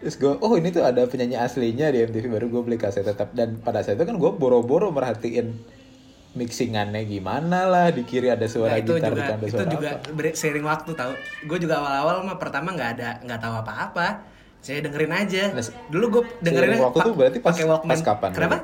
terus 0.03 0.17
gue 0.21 0.33
oh 0.37 0.53
ini 0.59 0.69
tuh 0.75 0.83
ada 0.83 1.07
penyanyi 1.07 1.39
aslinya 1.39 1.89
di 1.95 2.03
MTV 2.03 2.29
baru 2.29 2.47
gue 2.51 2.63
beli 2.67 2.79
kaset 2.81 3.07
tetap 3.07 3.31
dan 3.33 3.63
pada 3.63 3.81
saat 3.81 3.97
itu 3.97 4.05
kan 4.05 4.19
gue 4.19 4.31
boro-boro 4.37 4.91
merhatiin 4.91 5.55
mixingannya 6.31 7.03
gimana 7.05 7.67
lah 7.67 7.87
di 7.91 8.07
kiri 8.07 8.31
ada 8.31 8.47
suara 8.47 8.75
Nah, 8.75 8.79
itu 8.79 8.93
gitar 8.95 9.11
di 9.11 9.13
juga 9.13 9.23
kanan 9.25 9.35
ada 9.35 9.47
itu 9.47 9.57
suara 9.57 9.71
juga 9.71 9.91
apa. 9.91 10.29
seiring 10.33 10.65
waktu 10.65 10.91
tahu 10.95 11.13
gue 11.47 11.59
juga 11.59 11.75
awal-awal 11.79 12.17
mah 12.23 12.39
pertama 12.39 12.71
nggak 12.71 12.91
ada 12.97 13.09
nggak 13.21 13.41
tahu 13.41 13.55
apa-apa. 13.59 14.09
Saya 14.61 14.85
dengerin 14.85 15.11
aja. 15.11 15.43
Nah, 15.51 15.65
dulu 15.89 16.05
gue 16.11 16.23
dengerin 16.41 16.79
waktu 16.79 16.99
tuh 17.03 17.15
berarti 17.17 17.39
pas- 17.41 17.57
pas 17.59 18.01
kapan? 18.01 18.31
Kenapa 18.31 18.57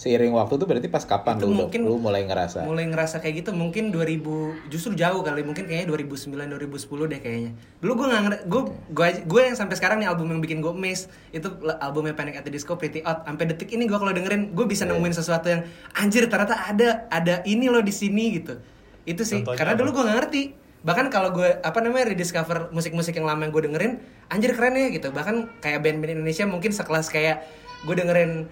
seiring 0.00 0.32
waktu 0.32 0.56
tuh 0.56 0.64
berarti 0.64 0.88
pas 0.88 1.04
kapan 1.04 1.36
Itu 1.36 1.44
lu, 1.44 1.60
mungkin 1.60 1.84
lu 1.84 2.00
mulai 2.00 2.24
ngerasa? 2.24 2.64
mulai 2.64 2.88
ngerasa 2.88 3.20
kayak 3.20 3.44
gitu 3.44 3.50
mungkin 3.52 3.92
2000 3.92 4.72
justru 4.72 4.96
jauh 4.96 5.20
kali 5.20 5.44
mungkin 5.44 5.68
kayaknya 5.68 5.92
2009 5.92 6.40
2010 6.40 7.12
deh 7.12 7.20
kayaknya. 7.20 7.50
Dulu 7.78 7.92
gue 7.94 8.06
nggak 8.08 8.48
gue 8.48 8.62
gue 8.88 9.06
gue 9.28 9.40
yang 9.44 9.52
sampai 9.54 9.76
sekarang 9.76 10.00
nih 10.00 10.08
album 10.08 10.32
yang 10.32 10.40
bikin 10.40 10.58
gue 10.58 10.72
miss 10.72 11.04
itu 11.30 11.52
albumnya 11.76 12.16
Panic 12.16 12.34
at 12.34 12.44
the 12.44 12.50
Disco 12.50 12.74
Pretty 12.74 13.04
Out 13.04 13.28
sampai 13.28 13.44
detik 13.46 13.68
ini 13.68 13.84
gue 13.84 13.94
kalau 13.94 14.08
dengerin 14.10 14.50
gue 14.50 14.64
bisa 14.64 14.82
Iya. 14.82 14.96
nemuin 14.96 15.12
sesuatu 15.12 15.46
yang 15.46 15.68
anjir 15.92 16.24
ternyata 16.26 16.56
ada 16.64 17.04
ada 17.12 17.44
ini 17.44 17.68
loh 17.68 17.84
di 17.84 17.92
sini 17.92 18.40
gitu. 18.40 18.56
Itu 19.04 19.22
sih 19.22 19.44
Contohnya 19.44 19.60
karena 19.60 19.72
apa? 19.72 19.80
dulu 19.84 19.88
gue 19.92 20.02
nggak 20.02 20.18
ngerti. 20.18 20.42
Bahkan 20.80 21.06
kalau 21.12 21.28
gue 21.30 21.60
apa 21.60 21.78
namanya 21.78 22.08
rediscover 22.08 22.72
musik-musik 22.72 23.12
yang 23.12 23.28
lama 23.28 23.44
yang 23.44 23.52
gue 23.52 23.68
dengerin 23.68 23.92
anjir 24.26 24.56
keren 24.56 24.72
ya 24.72 24.88
gitu. 24.88 25.12
Bahkan 25.12 25.60
kayak 25.60 25.84
band-band 25.84 26.16
Indonesia 26.16 26.48
mungkin 26.48 26.72
sekelas 26.72 27.06
kayak 27.06 27.44
gue 27.84 27.92
dengerin 27.94 28.48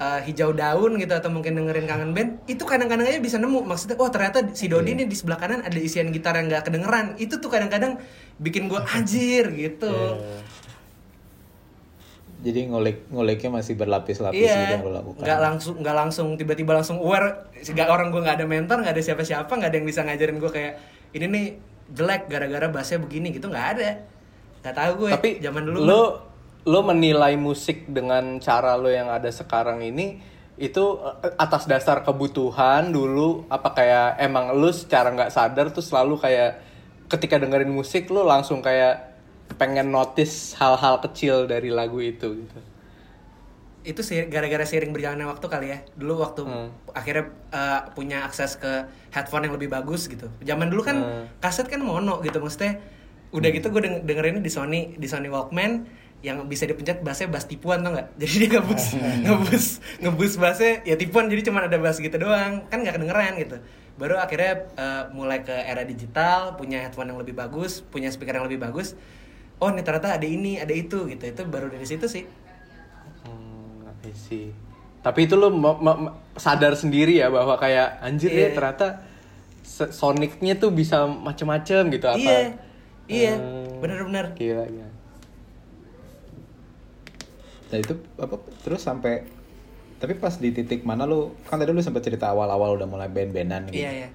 uh, 0.00 0.20
hijau 0.24 0.52
daun 0.52 1.00
gitu 1.00 1.12
atau 1.12 1.30
mungkin 1.32 1.56
dengerin 1.56 1.86
kangen 1.88 2.10
band 2.12 2.30
itu 2.48 2.62
kadang-kadang 2.62 3.08
aja 3.08 3.20
bisa 3.20 3.36
nemu. 3.40 3.64
Maksudnya 3.64 3.96
oh 4.00 4.10
ternyata 4.12 4.44
si 4.52 4.68
Dodi 4.68 4.92
nih 4.96 5.06
di 5.08 5.16
sebelah 5.16 5.40
kanan 5.40 5.64
ada 5.64 5.78
isian 5.78 6.12
gitar 6.12 6.36
yang 6.36 6.48
nggak 6.52 6.68
kedengeran. 6.68 7.16
Itu 7.16 7.40
tuh 7.40 7.48
kadang-kadang 7.48 8.00
bikin 8.40 8.68
gue 8.68 8.80
anjir 8.92 9.48
gitu. 9.52 9.92
Iya. 9.92 10.44
jadi 12.36 12.68
ngulik 12.68 13.10
nguliknya 13.10 13.50
masih 13.58 13.74
berlapis-lapis 13.74 14.38
gitu 14.38 14.46
iya 14.46 14.78
yang 14.78 14.84
lu 14.84 14.92
lakukan. 14.92 15.24
Nggak 15.24 15.40
langsung 15.40 15.74
nggak 15.82 15.96
langsung 15.96 16.26
tiba-tiba 16.36 16.76
langsung 16.76 17.00
aware 17.00 17.48
nggak 17.58 17.88
orang 17.88 18.12
gue 18.12 18.20
nggak 18.22 18.36
ada 18.38 18.46
mentor 18.46 18.76
nggak 18.84 18.94
ada 18.94 19.02
siapa-siapa 19.02 19.48
nggak 19.48 19.70
ada 19.72 19.76
yang 19.80 19.88
bisa 19.88 20.04
ngajarin 20.04 20.36
gue 20.38 20.50
kayak 20.52 20.72
ini 21.16 21.26
nih 21.26 21.46
jelek 21.96 22.28
gara-gara 22.28 22.68
bassnya 22.70 23.02
begini 23.02 23.34
gitu 23.34 23.48
nggak 23.50 23.66
ada. 23.74 23.90
Nggak 24.62 24.74
tahu 24.78 24.92
gue 25.00 25.10
Tapi 25.16 25.30
zaman 25.42 25.62
dulu 25.64 25.78
lo 25.82 26.02
lo 26.66 26.82
menilai 26.82 27.38
musik 27.38 27.86
dengan 27.86 28.42
cara 28.42 28.74
lo 28.74 28.90
yang 28.90 29.06
ada 29.06 29.30
sekarang 29.30 29.80
ini 29.80 30.18
itu 30.58 30.84
eh, 31.22 31.32
atas 31.38 31.64
dasar 31.64 32.02
kebutuhan 32.02 32.90
dulu 32.90 33.46
apa 33.46 33.70
kayak 33.70 34.08
emang 34.18 34.50
lo 34.52 34.74
secara 34.74 35.14
nggak 35.14 35.30
sadar 35.30 35.70
tuh 35.70 35.84
selalu 35.84 36.18
kayak 36.18 36.58
ketika 37.06 37.38
dengerin 37.38 37.70
musik 37.70 38.10
lo 38.10 38.26
langsung 38.26 38.58
kayak 38.60 39.14
pengen 39.54 39.94
notice 39.94 40.58
hal-hal 40.58 40.98
kecil 40.98 41.46
dari 41.46 41.70
lagu 41.70 42.02
itu 42.02 42.42
gitu. 42.42 42.58
itu 43.86 44.02
sih 44.02 44.26
gara-gara 44.26 44.66
seiring 44.66 44.90
berjalannya 44.90 45.30
waktu 45.30 45.46
kali 45.46 45.66
ya 45.70 45.78
dulu 45.94 46.18
waktu 46.18 46.42
Hmm. 46.42 46.74
akhirnya 46.90 47.30
uh, 47.54 47.80
punya 47.94 48.26
akses 48.26 48.58
ke 48.58 48.90
headphone 49.14 49.46
yang 49.46 49.54
lebih 49.54 49.70
bagus 49.70 50.10
gitu 50.10 50.26
zaman 50.42 50.66
dulu 50.66 50.82
kan 50.82 50.96
Hmm. 50.98 51.24
kaset 51.38 51.70
kan 51.70 51.78
mono 51.78 52.18
gitu 52.18 52.42
maksudnya 52.42 52.82
udah 53.30 53.50
gitu 53.54 53.70
gue 53.70 53.82
denger 53.86 54.02
dengerinnya 54.02 54.42
di 54.42 54.50
Sony 54.50 54.80
di 54.98 55.06
Sony 55.06 55.30
Walkman 55.30 55.86
yang 56.24 56.42
bisa 56.48 56.64
dipencet 56.64 57.04
bassnya 57.04 57.28
bass 57.28 57.44
tipuan 57.44 57.84
tau 57.84 57.92
nggak 57.92 58.14
jadi 58.20 58.34
dia 58.40 58.48
ngebus 58.58 58.84
ngebus 59.26 59.66
ngebus 60.00 60.32
bassnya 60.40 60.82
ya 60.82 60.96
tipuan 60.96 61.28
jadi 61.28 61.42
cuma 61.46 61.64
ada 61.64 61.76
bass 61.78 62.00
gitu 62.00 62.16
doang 62.16 62.64
kan 62.68 62.82
nggak 62.82 62.96
kedengeran 62.98 63.36
gitu 63.36 63.56
baru 63.96 64.20
akhirnya 64.20 64.68
uh, 64.76 65.02
mulai 65.16 65.40
ke 65.40 65.52
era 65.52 65.80
digital 65.84 66.56
punya 66.60 66.84
headphone 66.84 67.08
yang 67.08 67.20
lebih 67.20 67.32
bagus 67.32 67.80
punya 67.80 68.12
speaker 68.12 68.36
yang 68.36 68.44
lebih 68.48 68.60
bagus 68.60 68.92
oh 69.56 69.72
ini 69.72 69.80
ternyata 69.80 70.20
ada 70.20 70.26
ini 70.28 70.60
ada 70.60 70.72
itu 70.72 71.08
gitu 71.08 71.24
itu 71.24 71.42
baru 71.48 71.72
dari 71.72 71.86
situ 71.88 72.04
sih 72.08 72.24
Hmm, 73.26 73.90
see. 74.14 74.54
Tapi 75.02 75.26
itu 75.26 75.34
lo 75.38 75.50
sadar 76.38 76.74
sendiri 76.74 77.18
ya 77.22 77.30
bahwa 77.30 77.58
kayak 77.58 78.02
anjir 78.02 78.30
ya 78.30 78.50
Iya. 78.50 78.54
ternyata 78.54 78.86
sonicnya 79.66 80.58
tuh 80.58 80.70
bisa 80.70 81.06
macem-macem 81.06 81.90
gitu 81.90 82.06
apa? 82.06 82.18
Iya, 82.18 82.38
iya, 83.10 83.34
Hmm. 83.38 83.82
bener-bener. 83.82 84.34
Gila, 84.38 84.66
gila. 84.66 84.85
Nah 87.72 87.78
itu 87.82 87.94
apa 88.20 88.36
terus 88.62 88.82
sampai 88.86 89.26
tapi 89.96 90.12
pas 90.20 90.36
di 90.36 90.52
titik 90.52 90.84
mana 90.84 91.08
lu 91.08 91.32
kan 91.48 91.56
tadi 91.56 91.72
lu 91.72 91.80
sempat 91.80 92.04
cerita 92.04 92.28
awal-awal 92.28 92.76
udah 92.76 92.84
mulai 92.84 93.08
band-bandan 93.08 93.72
gitu. 93.72 93.80
Iya, 93.80 93.90
iya. 94.04 94.08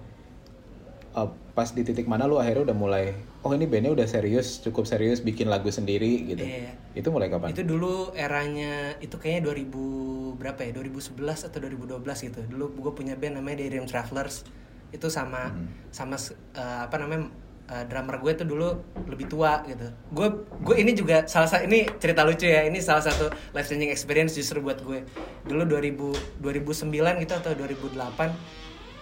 Eh, 1.12 1.30
pas 1.52 1.68
di 1.74 1.84
titik 1.84 2.08
mana 2.08 2.30
lu 2.30 2.40
akhirnya 2.40 2.72
udah 2.72 2.78
mulai 2.78 3.12
oh 3.42 3.52
ini 3.52 3.66
bandnya 3.66 3.92
udah 3.92 4.08
serius 4.08 4.62
cukup 4.62 4.86
serius 4.86 5.26
bikin 5.26 5.50
lagu 5.50 5.68
sendiri 5.74 6.30
gitu. 6.30 6.46
Iya. 6.46 6.78
Itu 6.94 7.10
mulai 7.10 7.28
kapan? 7.34 7.52
Itu 7.52 7.66
dulu 7.66 8.14
eranya 8.14 8.96
itu 9.02 9.18
kayaknya 9.18 9.52
2000 9.52 10.40
berapa 10.40 10.60
ya? 10.62 10.72
2011 10.78 11.50
atau 11.50 11.58
2012 11.60 12.28
gitu. 12.30 12.40
Dulu 12.46 12.66
gue 12.78 12.94
punya 12.94 13.18
band 13.18 13.42
namanya 13.42 13.66
Daydream 13.66 13.90
Travelers. 13.90 14.46
Itu 14.94 15.10
sama 15.10 15.50
sama 15.90 16.16
eh, 16.56 16.82
apa 16.86 16.96
namanya 17.02 17.28
eh, 17.72 17.84
drummer 17.88 18.20
gue 18.20 18.32
tuh 18.36 18.48
dulu 18.48 18.70
lebih 19.08 19.32
tua 19.32 19.64
gitu. 19.64 19.88
Gue 20.12 20.28
gue 20.60 20.76
ini 20.76 20.92
juga 20.92 21.24
salah 21.26 21.48
satu 21.48 21.64
ini 21.64 21.88
cerita 21.98 22.28
lucu 22.28 22.46
ya. 22.46 22.68
Ini 22.68 22.84
salah 22.84 23.02
satu 23.08 23.32
life 23.56 23.68
changing 23.72 23.90
experience 23.90 24.36
justru 24.36 24.60
buat 24.60 24.84
gue. 24.84 25.08
Dulu 25.48 25.64
2000 25.66 26.44
2009 26.44 27.24
gitu 27.24 27.34
atau 27.34 27.52
2008 27.56 28.62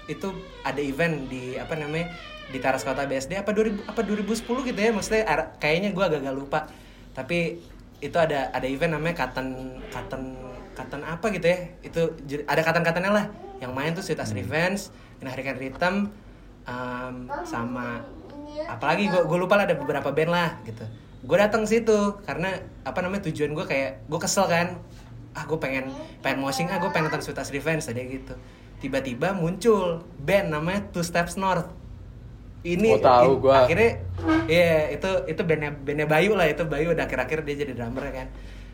itu 0.10 0.28
ada 0.66 0.82
event 0.82 1.30
di 1.30 1.54
apa 1.58 1.78
namanya 1.78 2.10
di 2.50 2.58
Taras 2.58 2.82
Kota 2.82 3.06
BSD 3.06 3.38
apa 3.38 3.54
2000 3.54 3.86
apa 3.86 4.02
2010 4.02 4.70
gitu 4.74 4.80
ya 4.82 4.90
maksudnya 4.90 5.22
kayaknya 5.62 5.94
gue 5.94 6.02
agak-agak 6.02 6.34
lupa 6.34 6.66
tapi 7.14 7.62
itu 8.02 8.18
ada 8.18 8.50
ada 8.50 8.66
event 8.66 8.98
namanya 8.98 9.22
Cotton 9.22 9.78
Cotton 9.94 10.24
Cotton 10.74 11.02
apa 11.06 11.26
gitu 11.30 11.46
ya 11.46 11.58
itu 11.86 12.02
ada 12.50 12.62
katan-katannya 12.66 13.12
lah 13.14 13.26
yang 13.62 13.76
main 13.76 13.94
tuh 13.94 14.02
Sweet 14.02 14.24
As 14.24 14.34
Revenge 14.34 14.90
Menarikan 15.22 15.60
Rhythm 15.62 15.96
um, 16.66 17.16
sama 17.44 18.02
apalagi 18.66 19.08
gue 19.08 19.22
gue 19.24 19.38
lupa 19.38 19.56
lah 19.56 19.66
ada 19.66 19.76
beberapa 19.76 20.10
band 20.10 20.32
lah 20.32 20.50
gitu. 20.64 20.86
Gue 21.20 21.36
datang 21.36 21.64
situ 21.64 22.16
karena 22.24 22.54
apa 22.82 23.00
namanya 23.00 23.28
tujuan 23.28 23.52
gue 23.52 23.66
kayak 23.66 24.08
gue 24.08 24.20
kesel 24.20 24.46
kan. 24.46 24.80
Ah 25.32 25.46
gue 25.46 25.58
pengen 25.58 25.92
pengen 26.20 26.40
moshing 26.40 26.68
ah 26.68 26.78
gue 26.78 26.90
pengen 26.90 27.08
nonton 27.08 27.22
Sweet 27.22 27.38
As 27.38 27.50
Revenge 27.50 27.84
tadi 27.84 28.02
gitu. 28.10 28.34
Tiba-tiba 28.80 29.36
muncul 29.36 30.00
band 30.18 30.50
namanya 30.50 30.88
Two 30.90 31.04
Steps 31.04 31.36
North. 31.36 31.68
Ini 32.60 32.96
Oh, 32.96 33.00
tahu 33.00 33.32
in- 33.36 33.40
gua. 33.40 33.56
akhirnya 33.64 33.92
iya 34.46 34.92
itu 34.92 35.08
itu 35.28 35.42
bandnya 35.44 35.72
bandnya 35.72 36.08
Bayu 36.08 36.36
lah 36.36 36.44
itu 36.46 36.64
Bayu. 36.64 36.92
Udah 36.92 37.08
akhir-akhir 37.08 37.44
dia 37.44 37.56
jadi 37.58 37.72
drummer 37.72 38.04
kan. 38.10 38.28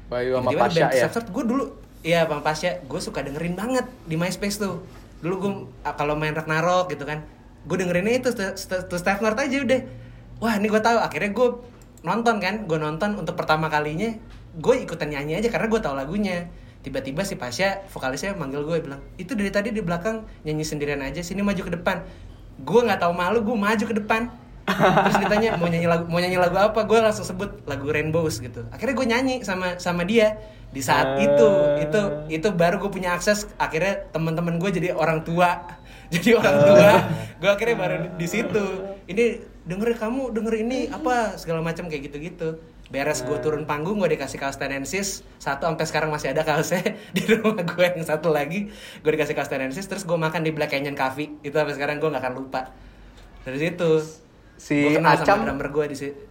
Bayu 0.05 0.37
sama 0.37 0.49
Tiba-tiba 0.49 0.61
Pasha 0.61 0.73
band 0.75 0.85
Two 0.85 0.97
ya. 0.97 1.03
Steps 1.05 1.15
North 1.15 1.29
gue 1.31 1.43
dulu 1.45 1.63
iya 2.01 2.19
Bang 2.25 2.41
Pasha 2.41 2.69
gue 2.79 2.99
suka 3.01 3.21
dengerin 3.21 3.53
banget 3.53 3.85
di 4.05 4.15
MySpace 4.15 4.57
tuh. 4.57 4.81
Dulu 5.21 5.33
gue 5.37 5.51
kalau 5.93 6.13
main 6.13 6.33
Ragnarok 6.33 6.89
gitu 6.89 7.03
kan 7.03 7.25
gue 7.65 7.77
dengerinnya 7.81 8.21
itu 8.21 8.29
Two 8.87 8.97
Steps 9.01 9.21
North 9.21 9.41
aja 9.41 9.57
udah. 9.61 9.81
Wah 10.39 10.53
ini 10.55 10.69
gue 10.69 10.81
tahu. 10.81 10.97
Akhirnya 11.01 11.33
gue 11.33 11.47
nonton 12.05 12.37
kan 12.37 12.69
gue 12.69 12.77
nonton 12.77 13.17
untuk 13.17 13.33
pertama 13.33 13.65
kalinya 13.65 14.13
gue 14.55 14.75
ikutan 14.85 15.09
nyanyi 15.09 15.41
aja 15.41 15.49
karena 15.49 15.67
gue 15.67 15.81
tahu 15.81 15.95
lagunya. 15.97 16.47
Tiba-tiba 16.85 17.25
si 17.25 17.33
Pasha 17.33 17.81
vokalisnya 17.89 18.37
manggil 18.37 18.61
gue 18.61 18.77
bilang 18.77 19.01
itu 19.17 19.33
dari 19.33 19.49
tadi 19.49 19.73
di 19.73 19.81
belakang 19.81 20.21
nyanyi 20.45 20.61
sendirian 20.61 21.01
aja 21.01 21.25
sini 21.25 21.41
maju 21.41 21.61
ke 21.65 21.73
depan. 21.73 22.05
Gue 22.61 22.85
nggak 22.85 23.01
tahu 23.01 23.13
malu 23.17 23.41
gue 23.41 23.57
maju 23.57 23.83
ke 23.89 23.95
depan. 23.97 24.29
Terus 24.65 25.17
ditanya 25.21 25.57
mau 25.57 25.65
nyanyi 25.65 25.89
lagu 25.89 26.05
mau 26.05 26.21
nyanyi 26.21 26.37
lagu 26.37 26.57
apa? 26.61 26.85
Gue 26.85 27.01
langsung 27.01 27.25
sebut 27.25 27.65
lagu 27.65 27.89
Rainbows 27.89 28.37
gitu. 28.37 28.69
Akhirnya 28.69 28.93
gue 28.93 29.07
nyanyi 29.09 29.35
sama 29.41 29.81
sama 29.81 30.05
dia 30.05 30.37
di 30.69 30.81
saat 30.85 31.17
itu. 31.17 31.49
Itu 31.81 32.01
itu 32.29 32.47
baru 32.53 32.77
gue 32.77 32.93
punya 32.93 33.17
akses 33.17 33.49
akhirnya 33.57 34.05
teman-teman 34.13 34.61
gue 34.61 34.69
jadi 34.69 34.93
orang 34.93 35.25
tua 35.25 35.65
jadi 36.13 36.29
orang 36.37 36.55
tua 36.61 36.91
gue 37.35 37.49
akhirnya 37.49 37.75
baru 37.77 37.95
di, 38.15 38.27
situ 38.29 38.65
ini 39.09 39.41
denger 39.65 39.97
kamu 39.97 40.33
denger 40.33 40.53
ini 40.61 40.79
apa 40.93 41.35
segala 41.37 41.61
macam 41.65 41.89
kayak 41.89 42.11
gitu-gitu 42.11 42.61
beres 42.93 43.25
gue 43.25 43.37
turun 43.41 43.65
panggung 43.65 43.97
gue 43.97 44.13
dikasih 44.13 44.37
kaos 44.37 44.61
tenensis 44.61 45.25
satu 45.41 45.65
sampai 45.65 45.85
sekarang 45.89 46.09
masih 46.13 46.31
ada 46.31 46.45
kaosnya 46.45 46.95
di 47.17 47.25
rumah 47.25 47.65
gue 47.65 47.85
yang 47.97 48.05
satu 48.05 48.29
lagi 48.29 48.69
gue 49.01 49.11
dikasih 49.11 49.33
kaos 49.33 49.49
tenensis 49.49 49.89
terus 49.89 50.05
gue 50.05 50.17
makan 50.17 50.45
di 50.45 50.53
Black 50.53 50.73
Canyon 50.73 50.93
Cafe 50.93 51.33
itu 51.41 51.53
sampai 51.53 51.73
sekarang 51.73 51.97
gue 51.97 52.09
nggak 52.13 52.23
akan 52.23 52.35
lupa 52.37 52.69
dari 53.41 53.57
situ 53.57 54.23
Si 54.55 54.87
gue 54.87 55.03
kenal 55.03 55.19
Acam- 55.19 55.43
sama 55.43 55.45
drummer 55.51 55.67
gue 55.73 55.85
di 55.91 55.97
situ 55.97 56.25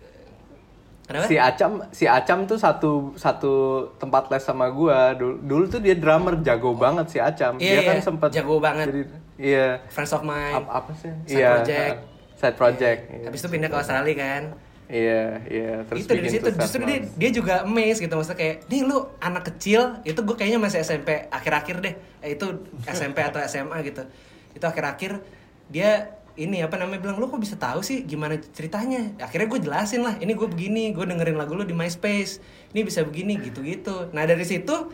Kenapa? 1.05 1.29
Si 1.29 1.37
Acam, 1.37 1.73
si 1.93 2.05
Acam 2.09 2.39
tuh 2.49 2.57
satu 2.57 3.13
satu 3.21 3.53
tempat 4.01 4.33
les 4.33 4.41
sama 4.41 4.73
gua. 4.73 5.13
Dulu, 5.13 5.37
dulu 5.45 5.65
tuh 5.69 5.81
dia 5.85 5.93
drummer 5.93 6.41
jago 6.41 6.73
banget 6.73 7.13
si 7.13 7.19
Acam. 7.21 7.61
Iya, 7.61 7.69
dia 7.77 7.81
kan 7.85 7.97
iya, 8.01 8.05
sempat 8.05 8.31
jago 8.33 8.57
banget. 8.57 8.89
Jadi, 8.89 9.03
iya. 9.41 9.83
Friends 9.91 10.13
of 10.15 10.23
mine 10.23 10.55
Ap- 10.57 10.85
apa 10.85 10.91
sih? 10.99 11.13
Side 11.27 11.39
iya. 11.39 11.51
project. 11.59 11.97
Side 12.35 12.57
project. 12.59 13.01
iya. 13.11 13.27
habis 13.31 13.41
itu 13.41 13.49
pindah 13.49 13.69
ke 13.71 13.77
Australia 13.79 14.17
kan 14.19 14.45
Iya, 14.85 15.41
iya. 15.49 15.73
Terus 15.89 16.05
itu 16.05 16.13
dari 16.13 16.29
situ 16.29 16.49
justru 16.61 16.85
dia, 16.85 17.01
dia 17.17 17.31
juga 17.33 17.65
amazed 17.65 18.05
gitu 18.05 18.21
maksudnya 18.21 18.37
kayak 18.37 18.57
nih 18.69 18.85
lu 18.85 19.09
anak 19.17 19.49
kecil 19.49 19.97
itu 20.05 20.21
gue 20.21 20.37
kayaknya 20.37 20.61
masih 20.61 20.85
SMP 20.85 21.25
akhir-akhir 21.33 21.77
deh 21.81 21.95
eh, 22.21 22.37
itu 22.37 22.69
SMP 22.85 23.25
atau 23.25 23.41
SMA 23.49 23.81
gitu 23.89 24.05
itu 24.53 24.65
akhir-akhir 24.65 25.25
dia 25.73 26.13
ini 26.35 26.61
apa 26.61 26.77
namanya 26.77 27.01
bilang 27.01 27.17
lu 27.17 27.31
kok 27.31 27.41
bisa 27.41 27.55
tahu 27.55 27.81
sih 27.81 28.03
gimana 28.05 28.37
ceritanya 28.37 29.15
akhirnya 29.23 29.49
gue 29.49 29.61
jelasin 29.65 30.03
lah 30.03 30.19
ini 30.19 30.35
gue 30.35 30.49
begini 30.51 30.91
gue 30.91 31.07
dengerin 31.07 31.39
lagu 31.39 31.55
lu 31.55 31.63
di 31.63 31.73
MySpace 31.73 32.43
ini 32.75 32.83
bisa 32.83 33.07
begini 33.07 33.39
gitu-gitu 33.39 34.11
nah 34.11 34.27
dari 34.27 34.43
situ 34.43 34.91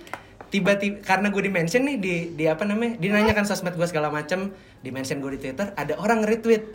tiba-tiba 0.51 0.99
karena 1.01 1.31
gue 1.31 1.43
di 1.47 1.53
mention 1.53 1.83
nih 1.87 1.97
di 1.97 2.15
di 2.35 2.45
apa 2.51 2.67
namanya 2.67 2.99
dinanyakan 2.99 3.47
sosmed 3.47 3.75
gue 3.75 3.87
segala 3.87 4.11
macam 4.11 4.51
di 4.83 4.91
mention 4.91 5.23
gue 5.23 5.39
di 5.39 5.41
Twitter 5.41 5.71
ada 5.75 5.95
orang 5.97 6.27
retweet 6.27 6.67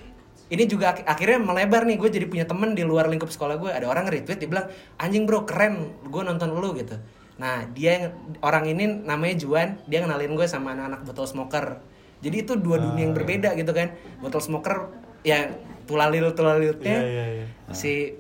ini 0.48 0.64
juga 0.64 0.96
ak- 0.96 1.04
akhirnya 1.04 1.44
melebar 1.44 1.84
nih 1.84 1.98
gue 2.00 2.08
jadi 2.08 2.26
punya 2.30 2.46
temen 2.48 2.72
di 2.72 2.88
luar 2.88 3.12
lingkup 3.12 3.28
sekolah 3.28 3.60
gue 3.60 3.72
ada 3.74 3.90
orang 3.90 4.08
retweet 4.08 4.40
dia 4.40 4.48
bilang 4.48 4.72
anjing 4.96 5.28
bro 5.28 5.44
keren 5.44 5.92
gue 6.06 6.22
nonton 6.22 6.54
lu 6.56 6.72
gitu. 6.78 6.96
Nah 7.36 7.68
dia 7.76 7.92
yang 8.00 8.04
orang 8.40 8.64
ini 8.70 8.88
namanya 9.04 9.36
Juan 9.42 9.76
dia 9.90 10.00
kenalin 10.00 10.38
gue 10.38 10.48
sama 10.48 10.72
anak-anak 10.72 11.02
botol 11.04 11.26
smoker. 11.28 11.82
Jadi 12.24 12.48
itu 12.48 12.54
dua 12.56 12.80
dunia 12.80 13.10
yang 13.10 13.14
berbeda 13.18 13.58
gitu 13.58 13.74
kan. 13.74 13.92
Botol 14.24 14.40
smoker 14.40 14.88
ya 15.26 15.50
tulalil 15.84 16.32
tulalilnya 16.32 16.78
Iya, 16.80 17.02
iya, 17.04 17.26
iya. 17.42 17.46
si 17.74 18.14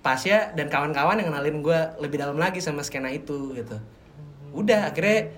Pasya 0.00 0.56
dan 0.56 0.66
kawan-kawan 0.66 1.20
yang 1.20 1.28
kenalin 1.30 1.60
gue 1.60 1.78
lebih 2.00 2.16
dalam 2.18 2.40
lagi 2.40 2.58
sama 2.58 2.80
skena 2.80 3.12
itu 3.12 3.52
gitu 3.52 3.76
udah 4.56 4.90
akhirnya 4.90 5.30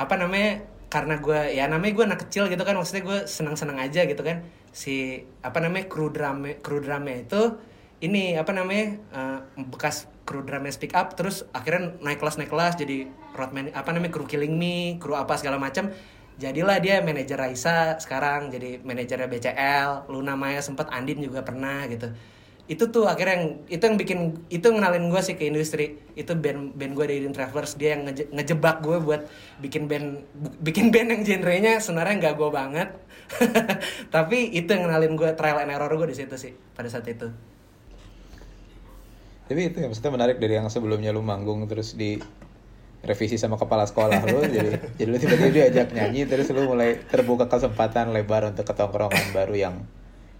apa 0.00 0.14
namanya 0.16 0.64
karena 0.88 1.20
gue 1.20 1.40
ya 1.52 1.68
namanya 1.68 1.92
gue 1.92 2.04
anak 2.08 2.20
kecil 2.28 2.48
gitu 2.48 2.62
kan 2.64 2.74
maksudnya 2.78 3.04
gue 3.04 3.18
senang-senang 3.28 3.78
aja 3.78 4.08
gitu 4.08 4.22
kan. 4.24 4.48
Si 4.72 5.24
apa 5.44 5.60
namanya 5.60 5.86
kru 5.92 6.08
drama 6.08 6.56
kru 6.64 6.80
drama 6.80 7.12
itu 7.12 7.60
ini 8.00 8.36
apa 8.36 8.52
namanya 8.52 8.86
eh, 9.12 9.38
bekas 9.68 10.08
kru 10.26 10.42
drama 10.42 10.68
speak 10.68 10.92
up 10.92 11.14
terus 11.14 11.46
akhirnya 11.54 11.96
naik 12.02 12.18
kelas 12.20 12.36
naik 12.36 12.50
kelas 12.50 12.74
jadi 12.76 13.08
roadman 13.32 13.70
apa 13.72 13.94
namanya 13.94 14.12
kru 14.12 14.26
killing 14.26 14.52
me 14.58 14.98
kru 14.98 15.14
apa 15.14 15.38
segala 15.38 15.56
macam 15.56 15.88
jadilah 16.36 16.76
dia 16.82 17.00
manajer 17.00 17.38
Raisa 17.40 17.96
sekarang 17.96 18.52
jadi 18.52 18.82
manajernya 18.84 19.28
BCL 19.30 19.90
Luna 20.12 20.36
Maya 20.36 20.60
sempat 20.60 20.92
Andin 20.92 21.24
juga 21.24 21.40
pernah 21.40 21.88
gitu 21.88 22.12
itu 22.66 22.90
tuh 22.90 23.06
akhirnya 23.06 23.38
yang 23.38 23.46
itu 23.70 23.82
yang 23.86 23.96
bikin 23.96 24.18
itu 24.50 24.66
ngenalin 24.66 25.06
gue 25.06 25.22
sih 25.22 25.38
ke 25.38 25.46
industri. 25.46 26.02
Itu 26.18 26.34
band 26.34 26.74
band 26.74 26.92
gue 26.98 27.04
dari 27.06 27.18
Eden 27.22 27.30
Travelers. 27.30 27.78
Dia 27.78 27.94
yang 27.94 28.10
ngeje- 28.10 28.26
ngejebak 28.34 28.82
gue 28.82 28.98
buat 28.98 29.22
bikin 29.62 29.86
band 29.86 30.26
bikin 30.58 30.90
band 30.94 31.08
yang 31.14 31.22
genrenya 31.22 31.78
sebenarnya 31.78 32.14
nggak 32.26 32.34
gue 32.34 32.50
banget. 32.50 32.88
Tapi 34.14 34.50
itu 34.50 34.66
yang 34.66 34.90
ngenalin 34.90 35.14
gue 35.14 35.30
trial 35.38 35.62
and 35.62 35.70
error 35.70 35.90
gue 35.94 36.10
di 36.10 36.16
situ 36.18 36.34
sih 36.34 36.52
pada 36.74 36.90
saat 36.90 37.06
itu. 37.06 37.30
Tapi 39.46 39.60
itu 39.70 39.78
yang 39.78 39.94
maksudnya 39.94 40.10
menarik 40.10 40.42
dari 40.42 40.58
yang 40.58 40.66
sebelumnya 40.66 41.14
lu 41.14 41.22
manggung 41.22 41.62
terus 41.70 41.94
di 41.94 42.18
revisi 43.06 43.38
sama 43.38 43.54
kepala 43.54 43.86
sekolah 43.86 44.26
lu 44.26 44.42
jadi 44.58 44.70
jadi 44.98 45.06
lu 45.06 45.16
tiba-tiba 45.22 45.50
diajak 45.54 45.94
nyanyi 45.94 46.26
terus 46.26 46.50
lu 46.50 46.66
mulai 46.66 46.98
terbuka 46.98 47.46
kesempatan 47.46 48.10
lebar 48.10 48.50
untuk 48.50 48.66
ketongkrongan 48.66 49.30
baru 49.30 49.54
yang 49.54 49.74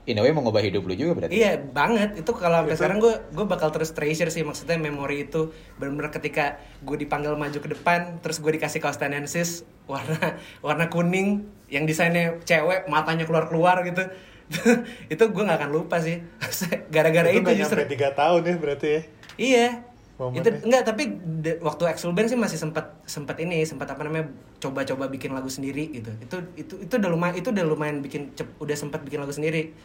in 0.07 0.17
a 0.17 0.23
way 0.23 0.31
mengubah 0.31 0.63
hidup 0.63 0.87
lu 0.87 0.95
juga 0.95 1.13
berarti. 1.19 1.35
Iya 1.35 1.59
banget. 1.59 2.23
Itu 2.23 2.31
kalau 2.33 2.63
sampai 2.63 2.79
sekarang 2.79 2.99
gue 3.03 3.15
gue 3.35 3.47
bakal 3.47 3.75
terus 3.75 3.91
treasure 3.91 4.31
sih. 4.31 4.47
Maksudnya 4.47 4.79
memori 4.79 5.27
itu 5.27 5.51
benar-benar 5.77 6.15
ketika 6.15 6.63
gue 6.81 6.97
dipanggil 6.97 7.35
maju 7.35 7.59
ke 7.59 7.69
depan 7.75 8.23
terus 8.23 8.39
gue 8.39 8.55
dikasih 8.55 8.79
kaos 8.79 8.97
tenensis 8.97 9.67
warna 9.91 10.39
warna 10.67 10.87
kuning 10.87 11.51
yang 11.67 11.85
desainnya 11.85 12.39
cewek 12.47 12.87
matanya 12.87 13.27
keluar 13.27 13.51
keluar 13.51 13.83
gitu. 13.83 14.07
Itu 15.13 15.25
gue 15.27 15.43
nggak 15.43 15.59
akan 15.59 15.71
lupa 15.75 15.99
sih. 15.99 16.23
Gara-gara 16.95 17.27
itu, 17.27 17.43
itu 17.43 17.47
nggak 17.51 17.59
justru. 17.59 17.83
tiga 17.91 18.15
tahun 18.15 18.47
ya 18.47 18.55
berarti 18.63 18.87
ya? 18.89 19.01
Iya. 19.37 19.69
Momennya. 20.17 20.41
itu 20.41 20.51
enggak 20.65 20.83
tapi 20.89 21.03
de- 21.45 21.61
waktu 21.61 21.93
Axel 21.93 22.09
Band 22.17 22.33
sih 22.33 22.41
masih 22.41 22.57
sempat 22.57 23.05
sempat 23.05 23.37
ini 23.37 23.61
sempat 23.69 23.85
apa 23.93 24.01
namanya 24.01 24.33
coba-coba 24.65 25.13
bikin 25.13 25.37
lagu 25.37 25.53
sendiri 25.53 25.93
gitu. 25.93 26.09
Itu 26.25 26.37
itu 26.57 26.75
itu 26.89 26.95
udah 26.97 27.11
lumayan 27.13 27.37
itu 27.37 27.53
udah 27.53 27.61
lumayan 27.69 28.01
bikin 28.01 28.33
cep- 28.33 28.57
udah 28.57 28.73
sempat 28.73 29.05
bikin 29.05 29.21
lagu 29.21 29.37
sendiri 29.37 29.77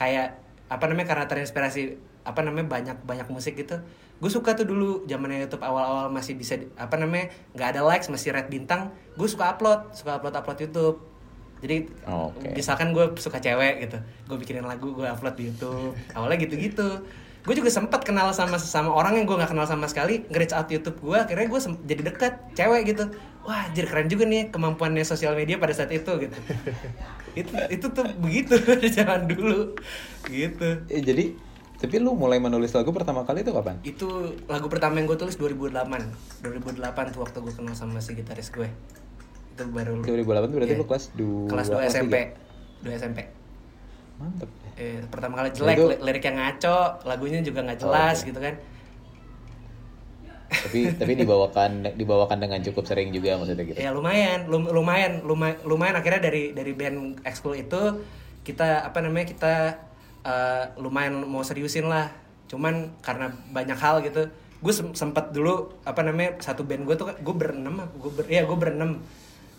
kayak 0.00 0.40
apa 0.72 0.84
namanya 0.88 1.12
karena 1.12 1.24
terinspirasi 1.28 2.00
apa 2.24 2.40
namanya 2.40 2.72
banyak 2.72 2.96
banyak 3.04 3.28
musik 3.28 3.60
gitu 3.60 3.76
gue 4.20 4.30
suka 4.30 4.52
tuh 4.52 4.68
dulu 4.68 5.04
zamannya 5.08 5.48
YouTube 5.48 5.64
awal-awal 5.64 6.12
masih 6.12 6.36
bisa 6.36 6.56
apa 6.76 6.96
namanya 7.00 7.32
nggak 7.56 7.68
ada 7.76 7.80
likes 7.84 8.08
masih 8.12 8.32
red 8.32 8.48
bintang 8.48 8.92
gue 9.16 9.28
suka 9.28 9.52
upload 9.52 9.92
suka 9.96 10.20
upload 10.20 10.36
upload 10.36 10.60
YouTube. 10.60 10.98
Jadi 11.60 11.92
Oke. 12.08 12.56
misalkan 12.56 12.96
gue 12.96 13.20
suka 13.20 13.36
cewek 13.36 13.84
gitu 13.84 14.00
gue 14.00 14.36
bikinin 14.40 14.64
lagu 14.64 14.96
gue 14.96 15.04
upload 15.04 15.36
di 15.36 15.52
YouTube. 15.52 15.92
Awalnya 16.16 16.40
gitu-gitu 16.48 17.04
gue 17.40 17.54
juga 17.56 17.72
sempat 17.72 18.04
kenal 18.04 18.28
sama 18.30 18.60
sama 18.60 18.92
orang 18.92 19.16
yang 19.16 19.24
gue 19.24 19.32
nggak 19.32 19.50
kenal 19.50 19.64
sama 19.64 19.88
sekali 19.88 20.28
nge-reach 20.28 20.52
out 20.52 20.68
YouTube 20.68 21.00
gue 21.00 21.16
akhirnya 21.16 21.48
gue 21.48 21.60
jadi 21.84 22.02
dekat 22.04 22.32
cewek 22.52 22.82
gitu. 22.92 23.04
Wah 23.40 23.64
jadi 23.72 23.88
keren 23.88 24.08
juga 24.08 24.28
nih 24.28 24.52
kemampuannya 24.52 25.00
sosial 25.02 25.32
media 25.32 25.56
pada 25.56 25.72
saat 25.72 25.88
itu 25.88 26.12
gitu. 26.20 26.36
Itu 27.40 27.54
itu 27.70 27.86
tuh 27.88 28.04
begitu 28.18 28.58
zaman 28.98 29.30
dulu 29.30 29.72
gitu. 30.26 30.82
Eh, 30.90 30.98
jadi 30.98 31.32
tapi 31.78 31.96
lu 31.96 32.12
mulai 32.12 32.36
menulis 32.36 32.76
lagu 32.76 32.92
pertama 32.92 33.24
kali 33.24 33.40
itu 33.40 33.56
kapan? 33.56 33.80
itu 33.80 34.04
lagu 34.44 34.68
pertama 34.68 35.00
yang 35.00 35.08
gue 35.08 35.16
tulis 35.16 35.40
2008 35.40 36.44
2008 36.44 37.14
tuh 37.16 37.20
waktu 37.24 37.38
gue 37.40 37.52
kenal 37.56 37.72
sama 37.72 38.04
si 38.04 38.12
gitaris 38.12 38.52
gue. 38.52 38.68
Itu 39.56 39.64
baru 39.72 40.04
2008 40.04 40.20
tuh 40.44 40.56
berarti 40.60 40.74
Iya. 40.76 40.80
lu 40.82 40.84
kelas 40.84 41.04
2 41.16 41.48
kelas 41.48 41.66
2 41.72 41.88
SMP 41.88 42.14
2 42.84 43.00
SMP 43.00 43.18
Mantep. 44.20 44.50
Eh, 44.76 45.00
pertama 45.08 45.38
kali 45.38 45.50
jelek 45.50 45.76
Itu- 45.78 45.90
yang 46.22 46.36
ngaco 46.36 46.78
lagunya 47.06 47.40
juga 47.40 47.64
nggak 47.64 47.80
jelas 47.80 48.16
Oh, 48.18 48.22
oke. 48.22 48.28
gitu 48.30 48.40
kan. 48.42 48.54
Tapi 50.50 50.80
tapi 50.98 51.12
dibawakan 51.14 51.94
dibawakan 51.94 52.38
dengan 52.42 52.58
cukup 52.58 52.82
sering 52.82 53.14
juga 53.14 53.38
maksudnya 53.38 53.62
gitu. 53.62 53.78
ya 53.78 53.94
lumayan 53.94 54.50
lum- 54.50 54.66
lumayan 54.66 55.22
lumayan 55.22 55.56
lumayan. 55.62 55.94
Akhirnya 55.94 56.18
dari 56.18 56.50
dari 56.50 56.74
band 56.74 57.22
ekskul 57.22 57.54
itu 57.54 58.02
kita 58.42 58.82
apa 58.82 58.98
namanya 58.98 59.30
kita 59.30 59.54
eh, 60.26 60.64
lumayan 60.76 61.22
mau 61.22 61.46
seriusin 61.46 61.86
lah. 61.86 62.10
Cuman 62.50 62.98
karena 62.98 63.30
banyak 63.54 63.78
hal 63.78 64.02
gitu. 64.02 64.26
Gue 64.60 64.74
sempet 64.74 65.30
dulu 65.30 65.70
apa 65.86 66.02
namanya 66.02 66.36
satu 66.42 66.66
band 66.66 66.82
gue 66.82 66.98
tuh 66.98 67.06
gue 67.14 67.34
berenam 67.34 67.86
gue 67.94 68.10
ber 68.10 68.26
ya 68.26 68.42
gue 68.42 68.58
berenam 68.58 68.98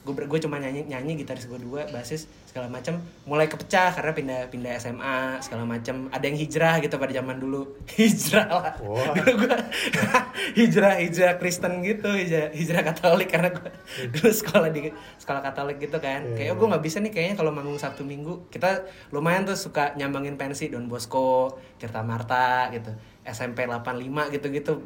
gue 0.01 0.13
gue 0.17 0.39
cuma 0.41 0.57
nyanyi 0.57 0.89
nyanyi 0.89 1.21
gitaris 1.21 1.45
gue 1.45 1.61
dua 1.61 1.85
basis 1.93 2.25
segala 2.51 2.67
macam 2.67 2.99
mulai 3.23 3.47
kepecah 3.47 3.95
karena 3.95 4.11
pindah 4.11 4.39
pindah 4.51 4.75
SMA 4.75 5.39
segala 5.39 5.63
macam 5.63 6.11
ada 6.11 6.19
yang 6.27 6.35
hijrah 6.35 6.83
gitu 6.83 6.99
pada 6.99 7.15
zaman 7.15 7.39
dulu. 7.39 7.79
Hijrah 7.95 8.47
lah. 8.51 8.75
Wah. 8.83 9.15
Dulu 9.15 9.31
gua 9.47 9.55
hijrah 10.59 10.99
hijrah 10.99 11.39
Kristen 11.39 11.79
gitu 11.79 12.11
hijrah, 12.11 12.51
hijrah 12.51 12.83
Katolik 12.91 13.31
karena 13.31 13.55
gue 13.55 13.71
dulu 14.11 14.29
sekolah 14.35 14.67
di 14.67 14.91
sekolah 15.15 15.39
Katolik 15.39 15.79
gitu 15.79 15.95
kan. 16.03 16.27
Kayak 16.35 16.59
gue 16.59 16.67
nggak 16.67 16.83
bisa 16.83 16.99
nih 16.99 17.11
kayaknya 17.15 17.35
kalau 17.39 17.55
manggung 17.55 17.79
Sabtu 17.79 18.03
Minggu. 18.03 18.51
Kita 18.51 18.83
lumayan 19.15 19.47
tuh 19.47 19.55
suka 19.55 19.95
nyambangin 19.95 20.35
pensi 20.35 20.67
Don 20.67 20.91
Bosco 20.91 21.55
Tirta 21.79 22.03
Marta 22.03 22.67
gitu 22.75 22.91
SMP 23.23 23.63
85 23.63 24.27
gitu-gitu. 24.35 24.83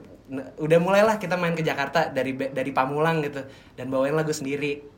Udah 0.61 0.77
mulailah 0.77 1.17
kita 1.17 1.33
main 1.33 1.57
ke 1.57 1.65
Jakarta 1.65 2.13
dari 2.13 2.37
dari 2.37 2.69
Pamulang 2.69 3.25
gitu 3.25 3.41
dan 3.73 3.89
bawain 3.89 4.13
lagu 4.13 4.29
sendiri 4.29 4.94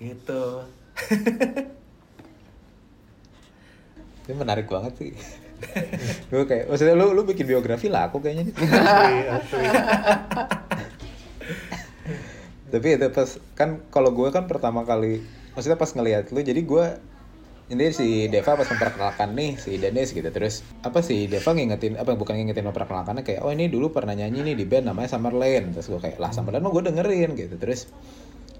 gitu. 0.00 0.64
Ini 4.26 4.34
menarik 4.34 4.66
banget 4.66 4.96
sih. 4.96 5.12
gue 6.32 6.44
kayak 6.48 6.72
maksudnya 6.72 6.96
lu 6.96 7.12
lu 7.12 7.28
bikin 7.28 7.44
biografi 7.44 7.92
lah 7.92 8.08
aku 8.08 8.24
kayaknya 8.24 8.48
asli. 9.28 9.68
Tapi 12.70 12.86
itu 12.96 13.10
pas 13.10 13.30
kan 13.58 13.82
kalau 13.90 14.14
gue 14.14 14.30
kan 14.30 14.46
pertama 14.46 14.86
kali 14.86 15.20
maksudnya 15.52 15.76
pas 15.76 15.90
ngelihat 15.90 16.30
lu 16.30 16.40
jadi 16.40 16.62
gue 16.62 16.84
ini 17.70 17.94
si 17.94 18.26
Deva 18.26 18.58
pas 18.58 18.66
memperkenalkan 18.66 19.30
nih 19.34 19.58
si 19.58 19.78
Dennis 19.78 20.10
gitu. 20.14 20.26
Terus 20.30 20.62
apa 20.82 21.02
sih 21.02 21.26
Deva 21.30 21.54
ngingetin 21.54 21.98
apa 21.98 22.14
bukan 22.18 22.34
ngingetin 22.38 22.66
memperkenalkannya 22.66 23.22
kayak 23.22 23.46
oh 23.46 23.50
ini 23.50 23.70
dulu 23.70 23.94
pernah 23.94 24.14
nyanyi 24.14 24.42
nih 24.42 24.54
di 24.58 24.64
band 24.66 24.90
namanya 24.90 25.08
Summerlane. 25.14 25.74
Terus 25.74 25.86
gue 25.90 26.00
kayak 26.02 26.18
lah 26.18 26.30
Summerlane 26.34 26.64
mah 26.64 26.72
gue 26.72 26.82
dengerin 26.88 27.30
gitu. 27.38 27.54
Terus 27.58 27.90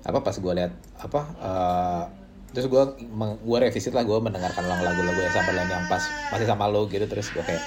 apa 0.00 0.18
pas 0.24 0.36
gue 0.36 0.52
lihat 0.56 0.72
apa 1.00 1.20
eh, 1.40 2.02
terus 2.50 2.66
gue 2.66 2.82
gue 3.40 3.58
revisit 3.62 3.94
lah 3.94 4.02
gue 4.02 4.18
mendengarkan 4.18 4.64
ulang 4.66 4.82
lagu-lagu 4.82 5.20
yang 5.22 5.34
Summerlane 5.34 5.70
yang 5.70 5.86
pas 5.86 6.02
masih 6.34 6.46
sama 6.48 6.66
lo 6.66 6.88
gitu 6.90 7.06
terus 7.06 7.30
gue 7.30 7.44
kayak 7.44 7.62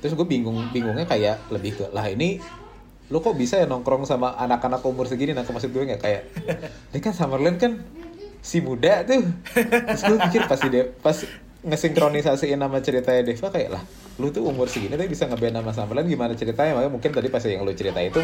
terus 0.00 0.16
gue 0.16 0.26
bingung 0.28 0.70
bingungnya 0.72 1.04
kayak 1.04 1.42
lebih 1.52 1.76
ke 1.76 1.84
lah 1.92 2.06
ini 2.08 2.40
lo 3.12 3.20
kok 3.20 3.36
bisa 3.36 3.60
ya 3.60 3.68
nongkrong 3.68 4.08
sama 4.08 4.32
anak-anak 4.40 4.80
umur 4.84 5.04
segini 5.04 5.36
nah 5.36 5.44
maksud 5.44 5.68
gue 5.68 5.84
nggak 5.84 6.00
kayak 6.00 6.22
ini 6.92 6.98
kan 7.04 7.12
Summerland 7.12 7.60
kan 7.60 7.84
si 8.44 8.60
muda 8.60 9.00
tuh. 9.08 9.24
Terus 9.56 10.02
gue 10.04 10.18
pikir 10.28 10.44
pasti 10.44 10.68
dia 10.68 10.84
pas 11.00 11.16
ngesinkronisasiin 11.64 12.60
nama 12.60 12.76
ceritanya 12.84 13.24
Deva 13.24 13.48
kayak 13.48 13.70
lah 13.72 13.80
lu 14.20 14.28
tuh 14.28 14.44
umur 14.44 14.68
segini 14.68 15.00
tapi 15.00 15.08
bisa 15.08 15.24
ngeband 15.24 15.64
nama 15.64 15.72
Summerland 15.72 16.06
gimana 16.06 16.36
ceritanya? 16.36 16.76
Makanya 16.76 16.92
mungkin 16.92 17.10
tadi 17.10 17.28
pas 17.32 17.40
yang 17.48 17.64
lu 17.64 17.72
cerita 17.72 18.04
itu 18.04 18.20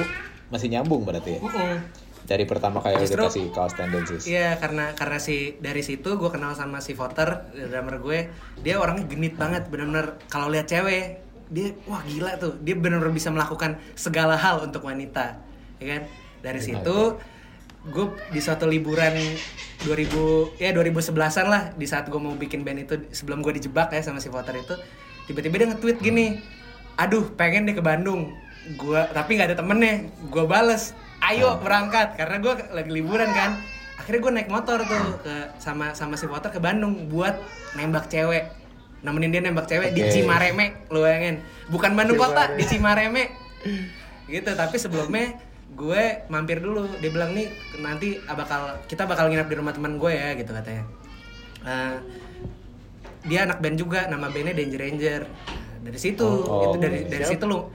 masih 0.53 0.69
nyambung 0.69 1.09
berarti 1.09 1.41
ya. 1.41 1.41
Mm-mm. 1.41 1.77
Dari 2.25 2.45
pertama 2.47 2.79
kayak 2.85 3.05
Justru- 3.05 3.27
dikasih 3.27 3.45
kaos 3.53 3.75
tendencies. 3.75 4.23
Iya 4.29 4.57
karena 4.61 4.93
karena 4.95 5.19
si 5.19 5.57
dari 5.59 5.83
situ 5.83 6.17
gue 6.17 6.31
kenal 6.31 6.55
sama 6.55 6.79
si 6.85 6.93
voter 6.95 7.51
drummer 7.53 7.99
gue 7.99 8.19
dia 8.61 8.77
orangnya 8.77 9.09
genit 9.09 9.35
banget 9.35 9.67
bener-bener 9.69 10.21
kalau 10.31 10.53
lihat 10.53 10.71
cewek 10.71 11.25
dia 11.51 11.75
wah 11.91 11.99
gila 12.07 12.39
tuh 12.39 12.55
dia 12.63 12.79
bener-bener 12.79 13.11
bisa 13.11 13.35
melakukan 13.35 13.81
segala 13.99 14.39
hal 14.39 14.63
untuk 14.63 14.87
wanita 14.87 15.43
ya 15.83 15.99
kan? 15.99 16.03
Dari 16.41 16.61
situ 16.63 17.21
gue 17.81 18.07
di 18.29 18.41
suatu 18.45 18.69
liburan 18.69 19.17
2000 19.89 20.61
ya 20.61 20.71
2011an 20.77 21.47
lah 21.49 21.63
di 21.73 21.89
saat 21.89 22.13
gue 22.13 22.21
mau 22.21 22.37
bikin 22.37 22.61
band 22.61 22.85
itu 22.85 22.95
sebelum 23.09 23.41
gue 23.41 23.57
dijebak 23.57 23.89
ya 23.97 24.05
sama 24.05 24.21
si 24.21 24.29
voter 24.29 24.61
itu 24.61 24.77
tiba-tiba 25.25 25.65
dia 25.65 25.69
nge-tweet 25.73 25.99
gini 26.05 26.37
aduh 27.01 27.33
pengen 27.33 27.65
deh 27.65 27.73
ke 27.73 27.81
Bandung. 27.81 28.37
Gua 28.77 29.09
tapi 29.09 29.41
nggak 29.41 29.49
ada 29.51 29.57
temennya 29.57 30.13
gue 30.29 30.45
bales 30.45 30.93
ayo 31.21 31.61
berangkat 31.61 32.17
karena 32.17 32.37
gue 32.41 32.55
lagi 32.73 32.91
liburan 32.91 33.31
kan. 33.31 33.61
Akhirnya 34.01 34.21
gue 34.25 34.33
naik 34.41 34.49
motor 34.49 34.81
tuh 34.81 35.21
ke 35.21 35.35
sama 35.61 35.93
sama 35.93 36.17
si 36.17 36.25
voter 36.25 36.49
ke 36.49 36.59
Bandung 36.59 37.13
buat 37.13 37.37
nembak 37.77 38.09
cewek. 38.09 38.49
Nemenin 39.05 39.33
dia 39.33 39.43
nembak 39.45 39.69
cewek 39.69 39.93
di 39.93 40.05
Oke. 40.05 40.13
Cimareme 40.13 40.89
lu 40.89 41.05
bayangin. 41.05 41.45
Bukan 41.69 41.93
Bandung 41.93 42.17
kota 42.17 42.57
di 42.57 42.65
Cimareme. 42.65 43.29
Gitu 44.27 44.51
tapi 44.57 44.77
sebelumnya 44.81 45.37
gue 45.77 46.25
mampir 46.33 46.65
dulu. 46.65 46.89
Dia 46.99 47.11
bilang 47.13 47.37
nih 47.37 47.53
nanti 47.85 48.17
bakal 48.25 48.81
kita 48.89 49.05
bakal 49.05 49.29
nginep 49.29 49.49
di 49.53 49.57
rumah 49.61 49.73
teman 49.77 50.01
gue 50.01 50.13
ya 50.17 50.33
gitu 50.35 50.51
katanya. 50.57 50.85
Eh, 51.61 51.97
dia 53.29 53.45
anak 53.45 53.61
band 53.61 53.77
juga 53.77 54.09
nama 54.09 54.33
bandnya 54.33 54.57
Danger 54.57 54.81
Ranger. 54.81 55.23
Nah, 55.81 55.89
dari 55.93 56.01
situ 56.01 56.25
Oh, 56.25 56.73
itu 56.73 56.77
dari 56.81 57.05
dari 57.05 57.25
situ 57.29 57.45
lu 57.45 57.69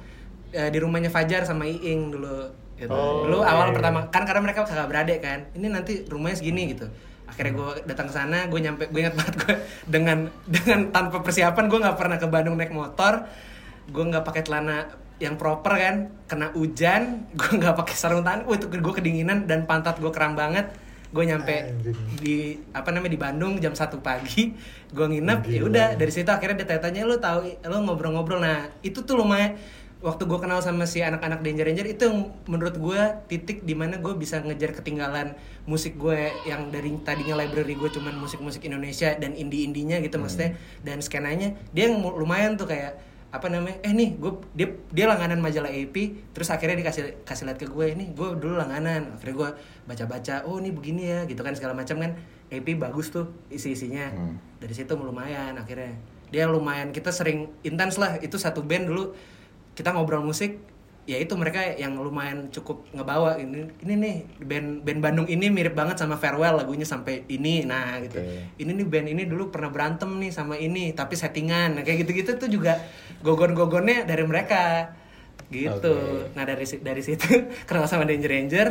eh, 0.54 0.70
di 0.74 0.78
rumahnya 0.82 1.14
Fajar 1.14 1.46
sama 1.46 1.70
Iing 1.70 2.10
dulu 2.10 2.65
gitu. 2.76 2.92
dulu 2.92 3.40
awal 3.42 3.72
pertama 3.72 4.12
kan 4.12 4.28
karena 4.28 4.42
mereka 4.44 4.68
kakak 4.68 4.88
beradik 4.92 5.20
kan 5.24 5.48
ini 5.56 5.68
nanti 5.72 6.04
rumahnya 6.08 6.38
segini 6.40 6.76
gitu. 6.76 6.88
Akhirnya 7.26 7.58
gue 7.58 7.70
datang 7.90 8.08
ke 8.12 8.14
sana 8.14 8.46
gue 8.52 8.60
nyampe 8.62 8.86
gue 8.92 9.00
ingat 9.02 9.16
banget 9.18 9.36
gue 9.42 9.56
dengan 9.90 10.30
dengan 10.46 10.94
tanpa 10.94 11.26
persiapan 11.26 11.66
gue 11.72 11.80
nggak 11.82 11.98
pernah 11.98 12.18
ke 12.22 12.28
Bandung 12.30 12.56
naik 12.60 12.76
motor. 12.76 13.26
Gue 13.90 14.04
nggak 14.06 14.24
pakai 14.28 14.44
celana 14.46 14.92
yang 15.16 15.40
proper 15.40 15.80
kan 15.80 15.96
kena 16.28 16.52
hujan 16.52 17.24
gue 17.40 17.52
nggak 17.58 17.76
pakai 17.80 17.96
sarung 17.98 18.22
tangan. 18.22 18.46
Itu 18.46 18.70
gue 18.70 18.94
kedinginan 18.94 19.50
dan 19.50 19.66
pantat 19.66 19.98
gue 19.98 20.12
kram 20.14 20.38
banget. 20.38 20.70
Gue 21.16 21.24
nyampe 21.24 21.72
Anjing. 21.72 21.96
di 22.20 22.60
apa 22.76 22.92
namanya 22.92 23.16
di 23.16 23.20
Bandung 23.20 23.54
jam 23.64 23.72
1 23.72 24.04
pagi 24.04 24.52
gue 24.92 25.06
nginep 25.16 25.48
ya 25.48 25.62
udah 25.64 25.88
dari 25.96 26.12
situ 26.12 26.28
akhirnya 26.28 26.68
dia 26.68 26.76
tanya 26.76 27.08
lu 27.08 27.18
tahu 27.18 27.48
lu 27.50 27.78
ngobrol-ngobrol. 27.88 28.44
Nah 28.44 28.68
itu 28.84 29.02
tuh 29.02 29.18
lumayan 29.18 29.56
waktu 30.06 30.30
gue 30.30 30.38
kenal 30.38 30.62
sama 30.62 30.86
si 30.86 31.02
anak-anak 31.02 31.42
Danger 31.42 31.66
Ranger 31.66 31.88
itu 31.90 32.06
menurut 32.46 32.78
gue 32.78 33.02
titik 33.26 33.66
di 33.66 33.74
mana 33.74 33.98
gue 33.98 34.14
bisa 34.14 34.38
ngejar 34.38 34.78
ketinggalan 34.78 35.34
musik 35.66 35.98
gue 35.98 36.30
yang 36.46 36.70
dari 36.70 36.94
tadinya 37.02 37.42
library 37.42 37.74
gue 37.74 37.90
cuman 37.90 38.14
musik-musik 38.22 38.62
Indonesia 38.70 39.18
dan 39.18 39.34
indie-indinya 39.34 39.98
gitu 40.06 40.22
maksudnya. 40.22 40.54
Dan 40.86 41.02
skenanya 41.02 41.58
dia 41.74 41.90
yang 41.90 42.06
lumayan 42.06 42.54
tuh 42.54 42.70
kayak 42.70 43.02
apa 43.34 43.52
namanya 43.52 43.82
eh 43.84 43.92
nih 43.92 44.16
gue 44.16 44.32
dia 44.56 44.68
dia 44.94 45.06
langganan 45.12 45.44
majalah 45.44 45.68
AP 45.68 45.98
terus 46.32 46.48
akhirnya 46.54 46.80
dikasih 46.80 47.28
kasih 47.28 47.52
lihat 47.52 47.60
ke 47.60 47.68
gue 47.68 47.98
nih 47.98 48.14
gue 48.14 48.28
dulu 48.38 48.62
langganan. 48.62 49.18
Akhirnya 49.18 49.36
gue 49.42 49.50
baca-baca 49.90 50.46
oh 50.46 50.62
ini 50.62 50.70
begini 50.70 51.10
ya 51.10 51.20
gitu 51.26 51.42
kan 51.42 51.58
segala 51.58 51.74
macam 51.74 51.98
kan. 51.98 52.14
AP 52.54 52.78
bagus 52.78 53.10
tuh 53.10 53.34
isi-isinya. 53.50 54.14
Hmm. 54.14 54.38
dari 54.62 54.78
situ 54.78 54.94
lumayan 54.94 55.58
akhirnya. 55.58 55.98
Dia 56.30 56.46
lumayan 56.46 56.94
kita 56.94 57.10
sering 57.10 57.50
intens 57.66 57.98
lah 57.98 58.22
itu 58.22 58.38
satu 58.38 58.62
band 58.62 58.86
dulu 58.86 59.18
kita 59.76 59.92
ngobrol 59.92 60.24
musik 60.24 60.58
ya 61.06 61.22
itu 61.22 61.38
mereka 61.38 61.62
yang 61.78 61.94
lumayan 62.02 62.50
cukup 62.50 62.82
ngebawa 62.90 63.38
ini 63.38 63.70
ini 63.86 63.94
nih 63.94 64.16
band 64.42 64.82
band 64.82 65.00
Bandung 65.06 65.28
ini 65.30 65.54
mirip 65.54 65.78
banget 65.78 66.02
sama 66.02 66.18
Farewell 66.18 66.58
lagunya 66.58 66.82
sampai 66.82 67.22
ini 67.30 67.62
nah 67.62 68.02
gitu 68.02 68.18
Oke. 68.18 68.58
ini 68.58 68.72
nih 68.74 68.88
band 68.90 69.08
ini 69.14 69.24
dulu 69.30 69.54
pernah 69.54 69.70
berantem 69.70 70.10
nih 70.18 70.34
sama 70.34 70.58
ini 70.58 70.98
tapi 70.98 71.14
settingan 71.14 71.78
nah, 71.78 71.82
kayak 71.86 72.10
gitu-gitu 72.10 72.42
tuh 72.42 72.50
juga 72.50 72.82
gogon-gogonnya 73.22 74.10
dari 74.10 74.26
mereka 74.26 74.98
gitu 75.54 75.94
Oke. 75.94 76.34
nah 76.34 76.42
dari 76.42 76.66
dari 76.66 77.02
situ 77.06 77.30
kenal 77.70 77.86
sama 77.86 78.10
Danger 78.10 78.32
Ranger 78.34 78.70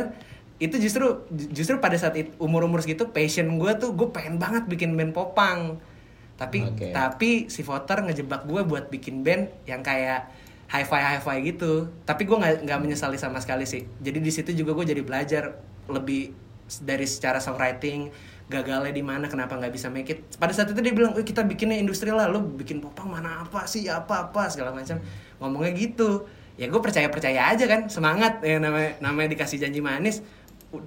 itu 0.59 0.75
justru 0.75 1.23
justru 1.31 1.79
pada 1.79 1.95
saat 1.95 2.19
umur 2.35 2.67
umur 2.67 2.83
segitu 2.83 3.15
passion 3.15 3.47
gue 3.55 3.71
tuh 3.79 3.95
gue 3.95 4.11
pengen 4.11 4.43
banget 4.43 4.67
bikin 4.67 4.91
band 4.99 5.15
popang 5.15 5.79
tapi 6.35 6.67
Oke. 6.67 6.91
tapi 6.91 7.47
si 7.47 7.63
voter 7.63 8.03
ngejebak 8.03 8.43
gue 8.43 8.59
buat 8.67 8.91
bikin 8.91 9.23
band 9.23 9.55
yang 9.63 9.79
kayak 9.79 10.27
hi-fi 10.69 11.01
hi-fi 11.17 11.37
gitu. 11.45 11.89
Tapi 12.03 12.25
gue 12.25 12.37
nggak 12.37 12.53
nggak 12.65 12.79
menyesali 12.81 13.17
sama 13.19 13.37
sekali 13.41 13.65
sih. 13.69 13.85
Jadi 14.01 14.19
di 14.21 14.31
situ 14.33 14.51
juga 14.53 14.73
gue 14.73 14.85
jadi 14.95 15.01
belajar 15.05 15.57
lebih 15.85 16.33
dari 16.81 17.05
secara 17.05 17.37
songwriting 17.37 18.09
gagalnya 18.45 18.93
di 18.93 19.01
mana 19.01 19.25
kenapa 19.25 19.57
nggak 19.57 19.73
bisa 19.73 19.89
make 19.89 20.09
it. 20.09 20.19
Pada 20.37 20.53
saat 20.53 20.69
itu 20.69 20.81
dia 20.81 20.93
bilang 20.93 21.13
"Wih, 21.13 21.25
kita 21.25 21.45
bikinnya 21.45 21.77
industri 21.77 22.13
lah 22.13 22.29
lo 22.29 22.41
bikin 22.41 22.81
popang 22.81 23.09
mana 23.09 23.45
apa 23.45 23.65
sih 23.65 23.85
apa 23.89 24.29
apa 24.29 24.49
segala 24.49 24.73
macam. 24.73 24.97
Ngomongnya 25.41 25.73
gitu. 25.73 26.25
Ya 26.55 26.71
gue 26.71 26.81
percaya 26.81 27.09
percaya 27.09 27.51
aja 27.51 27.65
kan 27.65 27.89
semangat. 27.89 28.41
Ya 28.41 28.57
namanya 28.61 28.97
namanya 29.01 29.33
dikasih 29.37 29.61
janji 29.61 29.81
manis. 29.81 30.21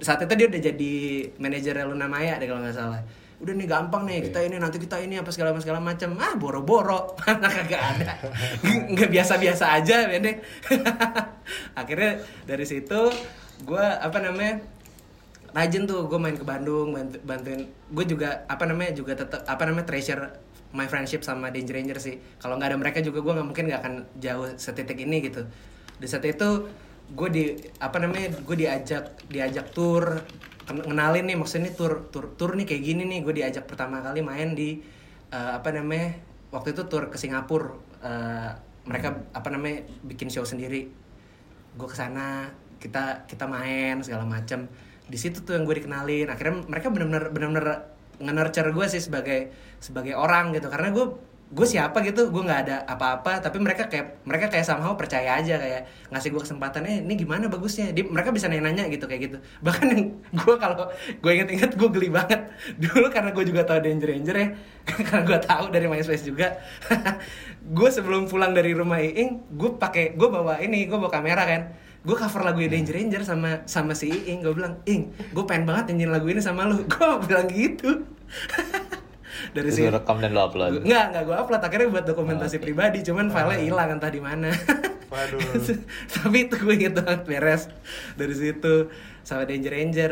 Saat 0.03 0.23
itu 0.27 0.33
dia 0.35 0.47
udah 0.51 0.61
jadi 0.61 0.93
manajer 1.41 1.75
Luna 1.87 2.05
Maya 2.05 2.37
deh 2.37 2.45
kalau 2.45 2.61
nggak 2.61 2.75
salah 2.75 3.01
udah 3.39 3.53
nih 3.55 3.67
gampang 3.71 4.03
nih 4.03 4.19
kita 4.27 4.39
ini 4.43 4.59
nanti 4.59 4.77
kita 4.83 4.99
ini 4.99 5.15
apa 5.15 5.31
segala 5.31 5.55
segala 5.63 5.79
macam. 5.79 6.19
Ah 6.19 6.35
boro-boro. 6.35 7.15
Mana 7.23 7.47
kagak 7.47 7.81
ada. 7.95 8.13
Nggak 8.91 9.09
biasa-biasa 9.09 9.79
aja 9.79 10.11
pendek 10.11 10.43
akhirnya 11.79 12.19
dari 12.43 12.65
situ 12.67 13.07
gue 13.63 13.85
apa 13.85 14.19
namanya 14.19 14.59
rajin 15.55 15.89
tuh 15.89 16.05
gue 16.05 16.19
main 16.19 16.35
ke 16.35 16.43
Bandung 16.43 16.91
bantu- 16.91 17.23
bantuin. 17.23 17.63
Gue 17.91 18.05
juga 18.05 18.43
apa 18.51 18.67
namanya 18.67 18.91
juga 18.91 19.15
tetap 19.15 19.47
apa 19.47 19.63
namanya 19.63 19.87
treasure 19.87 20.29
my 20.69 20.85
friendship 20.85 21.23
sama 21.25 21.49
Danger 21.49 21.79
Ranger 21.79 21.97
sih. 21.97 22.19
Kalau 22.37 22.59
nggak 22.59 22.75
ada 22.75 22.77
mereka 22.77 22.99
juga 22.99 23.23
gue 23.23 23.33
nggak 23.39 23.47
mungkin 23.47 23.65
nggak 23.71 23.81
akan 23.81 23.93
jauh 24.19 24.47
setitik 24.59 24.99
ini 24.99 25.23
gitu. 25.25 25.47
Di 25.97 26.05
saat 26.05 26.27
itu 26.27 26.67
gue 27.09 27.29
di 27.33 27.43
apa 27.81 27.97
namanya 27.97 28.35
gue 28.37 28.55
diajak 28.59 29.25
diajak 29.31 29.73
tour 29.73 30.21
ken- 30.69 30.85
ngenalin 30.85 31.25
nih 31.29 31.37
maksudnya 31.41 31.73
tour 31.73 31.93
tour 32.13 32.25
tour 32.37 32.53
nih 32.53 32.65
kayak 32.69 32.83
gini 32.85 33.03
nih 33.09 33.19
gue 33.25 33.33
diajak 33.41 33.65
pertama 33.65 34.05
kali 34.05 34.21
main 34.21 34.53
di 34.53 34.77
eh, 35.33 35.51
apa 35.57 35.69
namanya 35.73 36.13
waktu 36.53 36.73
itu 36.77 36.85
tour 36.91 37.09
ke 37.09 37.17
Singapura 37.17 37.89
Eh, 37.99 38.51
mereka 38.87 39.11
apa 39.35 39.51
namanya 39.51 39.83
bikin 40.07 40.31
show 40.31 40.47
sendiri. 40.47 40.87
Gue 41.77 41.87
ke 41.91 41.95
sana 41.99 42.47
kita 42.79 43.27
kita 43.27 43.43
main 43.43 43.99
segala 43.99 44.23
macam 44.23 44.71
di 45.09 45.17
situ 45.19 45.43
tuh 45.43 45.57
yang 45.57 45.67
gue 45.67 45.83
dikenalin 45.83 46.31
akhirnya 46.31 46.63
mereka 46.71 46.87
benar-benar 46.93 47.33
benar-benar 47.35 47.65
nge-nurture 48.23 48.71
gue 48.71 48.85
sih 48.87 49.01
sebagai 49.03 49.51
sebagai 49.83 50.15
orang 50.15 50.55
gitu. 50.55 50.71
Karena 50.71 50.95
gue 50.95 51.05
gue 51.49 51.65
siapa 51.65 52.05
gitu? 52.05 52.29
Gue 52.29 52.45
nggak 52.45 52.61
ada 52.69 52.75
apa-apa. 52.85 53.41
Tapi 53.41 53.57
mereka 53.57 53.89
kayak 53.89 54.21
mereka 54.21 54.53
kayak 54.53 54.65
somehow 54.65 54.93
percaya 54.93 55.33
aja 55.33 55.57
kayak 55.57 55.89
ngasih 56.13 56.29
gue 56.29 56.41
kesempatan 56.45 56.85
eh 56.85 57.01
ini 57.01 57.17
gimana 57.17 57.49
bagusnya? 57.49 57.89
Di, 57.89 58.05
mereka 58.05 58.29
bisa 58.29 58.45
nanya-nanya 58.45 58.85
gitu 58.93 59.09
kayak 59.09 59.21
gitu. 59.29 59.37
Bahkan 59.65 59.85
yang 59.89 60.03
gue 60.29 60.55
kalau 60.61 60.93
gue 60.93 61.31
inget-inget 61.33 61.73
gue 61.73 61.89
geli 61.89 62.09
banget. 62.13 62.53
Dulu 62.83 63.09
karena 63.09 63.33
gue 63.33 63.43
juga 63.49 63.65
tahu 63.65 63.81
Danger 63.81 64.09
Ranger 64.13 64.35
ya 64.37 64.47
karena 65.09 65.23
gue 65.25 65.39
tahu 65.41 65.65
dari 65.73 65.85
MySpace 65.89 66.25
juga. 66.25 66.47
Gue 67.69 67.91
sebelum 67.93 68.25
pulang 68.25 68.55
dari 68.55 68.73
rumah 68.73 68.97
Iing 68.97 69.45
gue 69.53 69.77
pakai 69.77 70.17
gue 70.17 70.29
bawa 70.31 70.57
ini 70.63 70.89
gue 70.89 70.97
bawa 70.97 71.11
kamera 71.11 71.45
kan. 71.45 71.61
Gue 72.01 72.15
cover 72.15 72.41
lagu 72.41 72.63
Danger 72.65 72.97
Ranger 72.97 73.21
sama 73.21 73.61
sama 73.69 73.93
si 73.93 74.09
Iing. 74.09 74.41
Gue 74.41 74.57
bilang 74.57 74.81
Ing 74.89 75.13
gue 75.13 75.43
pengen 75.45 75.69
banget 75.69 75.93
nyanyiin 75.93 76.09
lagu 76.09 76.25
ini 76.31 76.41
sama 76.41 76.65
lu. 76.65 76.81
Gue 76.89 77.09
bilang 77.29 77.45
gitu 77.51 78.05
dari 79.51 79.69
sini. 79.69 79.89
rekam 79.89 80.17
dan 80.17 80.31
lu 80.31 80.39
upload. 80.39 80.81
Nggak, 80.81 81.05
nggak 81.09 81.23
gue 81.23 81.35
upload. 81.35 81.61
Akhirnya 81.61 81.87
buat 81.89 82.05
dokumentasi 82.05 82.55
Oke. 82.55 82.63
pribadi 82.63 82.99
cuman 83.01 83.27
filenya 83.27 83.59
hilang 83.59 83.89
entah 83.91 84.07
di 84.07 84.19
mana. 84.19 84.49
Waduh. 85.07 85.41
tapi 86.15 86.37
itu 86.45 86.55
gue 86.55 86.73
inget 86.75 86.93
banget 86.95 87.21
beres. 87.23 87.63
Dari 88.13 88.31
situ 88.31 88.87
sama 89.21 89.43
Danger 89.43 89.73
Ranger. 89.73 90.11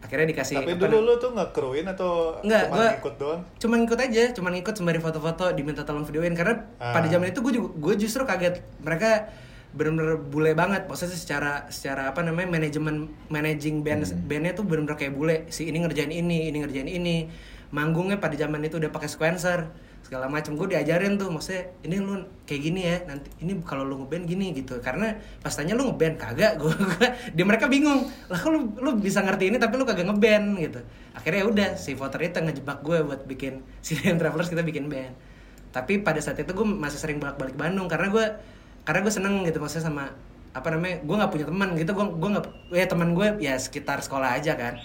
Akhirnya 0.00 0.28
dikasih 0.30 0.60
Tapi 0.60 0.76
dulu 0.76 1.00
lu 1.02 1.14
tuh 1.16 1.32
nge-crewin 1.32 1.88
atau 1.88 2.36
Nggak, 2.38 2.62
cuma 2.66 2.76
gua- 2.78 2.92
ikut 2.94 3.14
doang? 3.16 3.40
cuma 3.56 3.74
ngikut 3.74 3.96
aja 3.98 4.24
cuma 4.32 4.48
ngikut 4.50 4.74
sembari 4.74 5.00
foto-foto 5.00 5.48
diminta 5.50 5.80
tolong 5.82 6.04
videoin. 6.04 6.32
Karena 6.32 6.60
Ah. 6.76 6.92
pada 6.92 7.08
zaman 7.08 7.28
itu 7.28 7.40
gue 7.40 7.52
juga 7.54 7.68
gue 7.74 7.94
justru 7.98 8.20
kaget. 8.22 8.60
Mereka 8.80 9.10
bener-bener 9.72 10.20
bule 10.20 10.52
banget. 10.52 10.84
Maksudnya 10.84 11.14
secara 11.14 11.52
secara 11.66 12.06
apa 12.06 12.20
namanya 12.20 12.46
manajemen 12.48 12.96
managing 13.26 13.80
band 13.80 14.04
bandnya 14.22 14.52
tuh 14.52 14.62
bener-bener 14.62 14.94
kayak 14.94 15.12
bule. 15.12 15.36
Si 15.48 15.66
ini 15.66 15.80
ngerjain 15.80 16.08
ini 16.08 16.46
ini 16.46 16.58
ngerjain 16.60 16.84
ini 16.86 17.16
manggungnya 17.74 18.22
pada 18.22 18.38
zaman 18.38 18.62
itu 18.62 18.78
udah 18.78 18.94
pakai 18.94 19.10
sequencer 19.10 19.66
segala 20.06 20.30
macam. 20.30 20.54
Gue 20.54 20.70
diajarin 20.70 21.18
tuh 21.18 21.26
maksudnya 21.34 21.74
ini 21.82 21.98
lu 21.98 22.22
kayak 22.46 22.62
gini 22.62 22.80
ya 22.86 22.96
nanti 23.10 23.34
ini 23.42 23.58
kalau 23.66 23.82
lu 23.82 24.06
ngeband 24.06 24.30
gini 24.30 24.54
gitu. 24.54 24.78
Karena 24.78 25.18
pas 25.42 25.50
tanya 25.50 25.74
lu 25.74 25.90
ngeband? 25.90 26.14
Kagak 26.14 26.62
gue 26.62 26.70
dia 27.34 27.42
mereka 27.42 27.66
bingung. 27.66 28.06
Lah 28.30 28.38
lu 28.46 28.78
lu 28.78 28.90
bisa 29.02 29.26
ngerti 29.26 29.50
ini 29.50 29.58
tapi 29.58 29.74
lu 29.74 29.82
kagak 29.82 30.06
ngeband 30.06 30.46
gitu. 30.62 30.80
Akhirnya 31.18 31.42
ya 31.42 31.46
udah 31.50 31.68
si 31.74 31.98
voter 31.98 32.22
itu 32.22 32.38
ngejebak 32.38 32.78
gue 32.86 33.02
buat 33.02 33.26
bikin 33.26 33.66
si 33.86 33.98
Travelers 33.98 34.46
kita 34.46 34.62
bikin 34.62 34.86
band. 34.86 35.18
Tapi 35.74 35.98
pada 36.06 36.22
saat 36.22 36.38
itu 36.38 36.54
gue 36.54 36.66
masih 36.68 37.02
sering 37.02 37.18
bolak 37.18 37.34
balik 37.34 37.58
Bandung 37.58 37.90
karena 37.90 38.06
gue 38.06 38.24
karena 38.86 39.02
gue 39.02 39.10
seneng 39.10 39.42
gitu 39.42 39.58
maksudnya 39.58 39.90
sama 39.90 40.14
apa 40.54 40.70
namanya 40.70 41.02
gue 41.02 41.16
nggak 41.18 41.32
punya 41.34 41.46
teman 41.50 41.68
gitu. 41.74 41.90
Gue 41.90 42.06
gue 42.14 42.30
nggak 42.38 42.46
ya 42.70 42.86
teman 42.86 43.18
gue 43.18 43.28
ya 43.42 43.58
sekitar 43.58 43.98
sekolah 43.98 44.38
aja 44.38 44.54
kan 44.54 44.78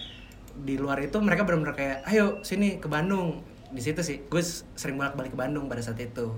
di 0.59 0.75
luar 0.75 0.99
itu 0.99 1.17
mereka 1.17 1.43
benar-benar 1.43 1.73
kayak 1.73 1.97
ayo 2.05 2.41
sini 2.41 2.77
ke 2.77 2.87
Bandung 2.87 3.39
di 3.69 3.79
situ 3.79 4.01
sih 4.01 4.23
gue 4.23 4.41
sering 4.73 4.95
bolak 4.95 5.13
balik 5.13 5.31
ke 5.31 5.39
Bandung 5.39 5.65
pada 5.65 5.79
saat 5.79 5.97
itu 5.97 6.33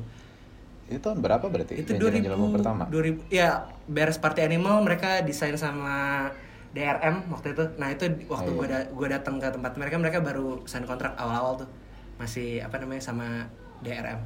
Itu 0.85 0.99
tahun 0.99 1.23
berapa 1.23 1.47
berarti? 1.47 1.79
itu 1.79 1.95
Ranger 1.95 2.11
2000 2.11 2.19
Angel 2.19 2.33
album 2.35 2.51
pertama. 2.51 2.83
2000 2.85 3.31
ya 3.31 3.49
beres 3.87 4.19
Party 4.19 4.43
Animal 4.43 4.83
mereka 4.83 5.23
desain 5.23 5.55
sama 5.55 6.27
DRM 6.71 7.31
waktu 7.31 7.51
itu 7.51 7.63
nah 7.75 7.87
itu 7.87 8.03
waktu 8.27 8.49
Oh, 8.49 8.57
gue 8.57 8.67
iya. 8.67 8.83
da 8.83 8.91
gue 8.91 9.07
datang 9.09 9.35
ke 9.37 9.47
tempat 9.47 9.73
mereka 9.75 9.95
mereka 9.95 10.17
baru 10.19 10.63
sign 10.63 10.83
kontrak 10.83 11.15
awal-awal 11.15 11.55
tuh 11.57 11.69
masih 12.15 12.59
apa 12.59 12.75
namanya 12.77 13.01
sama 13.01 13.47
DRM 13.79 14.19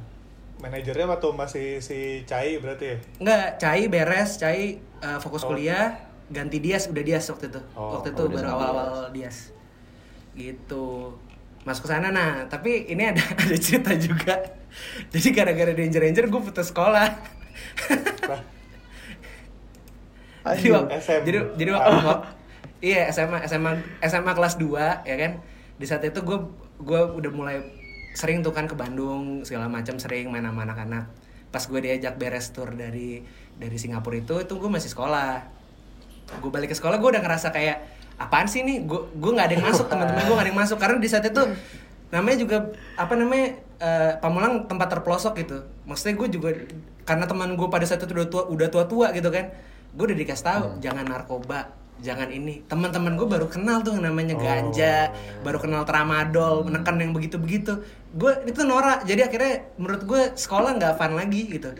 Manajernya 0.56 1.06
waktu 1.06 1.28
masih 1.30 1.66
si 1.78 1.98
Cai 2.24 2.56
berarti 2.56 2.84
ya? 2.88 2.96
Enggak, 3.20 3.46
Cai 3.60 3.82
beres, 3.86 4.40
Cai 4.40 4.80
uh, 4.98 5.20
fokus 5.20 5.44
Oh. 5.44 5.52
kuliah, 5.52 6.00
ganti 6.32 6.64
Dias, 6.64 6.88
udah 6.88 7.04
Dias 7.04 7.28
waktu 7.28 7.52
itu. 7.52 7.60
Oh, 7.76 8.00
waktu 8.00 8.16
itu 8.16 8.22
oh, 8.24 8.32
baru 8.32 8.48
awal-awal 8.48 9.12
Dias. 9.12 9.52
Gitu. 10.36 10.86
Masuk 11.64 11.88
ke 11.88 11.90
sana 11.90 12.12
nah, 12.12 12.46
tapi 12.46 12.86
ini 12.86 13.02
ada 13.02 13.18
ada 13.42 13.56
cerita 13.56 13.90
juga. 13.96 14.36
Jadi 15.10 15.28
gara-gara 15.32 15.72
Danger 15.72 16.04
Ranger 16.04 16.24
gue 16.28 16.40
putus 16.44 16.68
sekolah. 16.70 17.08
Lah, 18.28 18.40
jadi, 20.54 20.68
Anjir. 20.68 20.72
wak- 20.76 20.90
SM. 20.94 21.20
jadi 21.24 21.38
jadi 21.56 21.70
waktu 21.74 21.94
wak- 22.04 22.24
iya 22.78 23.08
SMA 23.08 23.42
SMA 23.48 23.72
SMA 24.00 24.32
kelas 24.32 24.60
2 24.60 25.02
ya 25.02 25.16
kan. 25.16 25.32
Di 25.76 25.86
saat 25.88 26.04
itu 26.04 26.20
gue 26.22 26.38
gue 26.78 27.00
udah 27.02 27.30
mulai 27.32 27.56
sering 28.12 28.40
tuh 28.40 28.52
kan 28.52 28.64
ke 28.64 28.76
Bandung 28.76 29.42
segala 29.42 29.66
macam 29.66 29.96
sering 29.98 30.30
main 30.30 30.44
sama 30.44 30.62
anak-anak. 30.62 31.08
Pas 31.50 31.64
gue 31.64 31.80
diajak 31.80 32.14
beres 32.16 32.52
tour 32.52 32.70
dari 32.70 33.24
dari 33.56 33.76
Singapura 33.76 34.20
itu 34.20 34.36
itu 34.38 34.54
gue 34.54 34.70
masih 34.70 34.92
sekolah. 34.92 35.40
Gue 36.38 36.50
balik 36.52 36.70
ke 36.70 36.76
sekolah 36.76 37.00
gue 37.00 37.10
udah 37.10 37.22
ngerasa 37.24 37.48
kayak 37.50 37.95
apaan 38.16 38.48
sih 38.48 38.64
nih 38.64 38.88
gue 38.88 39.00
gue 39.12 39.30
nggak 39.32 39.46
ada 39.52 39.54
yang 39.60 39.66
masuk 39.68 39.86
teman-teman 39.92 40.22
gue 40.24 40.34
nggak 40.34 40.46
ada 40.46 40.52
yang 40.52 40.60
masuk. 40.64 40.78
Karena 40.80 40.96
di 41.00 41.08
saat 41.08 41.24
itu 41.28 41.42
namanya 42.08 42.36
juga 42.38 42.56
apa 42.96 43.14
namanya 43.18 43.46
eh, 43.82 44.12
Pamulang 44.20 44.64
tempat 44.68 44.88
terpelosok 44.98 45.34
gitu. 45.42 45.58
Maksudnya 45.84 46.14
gue 46.16 46.28
juga 46.32 46.48
karena 47.06 47.24
teman 47.28 47.54
gue 47.54 47.68
pada 47.70 47.86
saat 47.86 48.02
itu 48.02 48.12
udah 48.12 48.28
tua 48.28 48.42
udah 48.50 48.68
tua 48.68 48.84
tua 48.90 49.14
gitu 49.14 49.30
kan 49.30 49.54
gue 49.94 50.04
udah 50.10 50.18
dikasih 50.18 50.44
tahu 50.44 50.64
jangan 50.82 51.06
narkoba 51.06 51.70
jangan 52.02 52.28
ini. 52.28 52.66
Teman-teman 52.66 53.16
gue 53.16 53.24
baru 53.24 53.46
kenal 53.48 53.80
tuh 53.80 53.96
yang 53.96 54.12
namanya 54.12 54.36
ganja 54.36 55.14
baru 55.40 55.62
kenal 55.62 55.86
tramadol 55.88 56.66
menekan 56.66 57.00
yang 57.00 57.16
begitu 57.16 57.40
begitu 57.40 57.80
gue 58.12 58.32
itu 58.44 58.60
norak. 58.66 59.06
Jadi 59.08 59.20
akhirnya 59.24 59.54
menurut 59.80 60.02
gue 60.04 60.22
sekolah 60.36 60.76
nggak 60.76 60.94
fun 61.00 61.16
lagi 61.16 61.42
gitu 61.48 61.72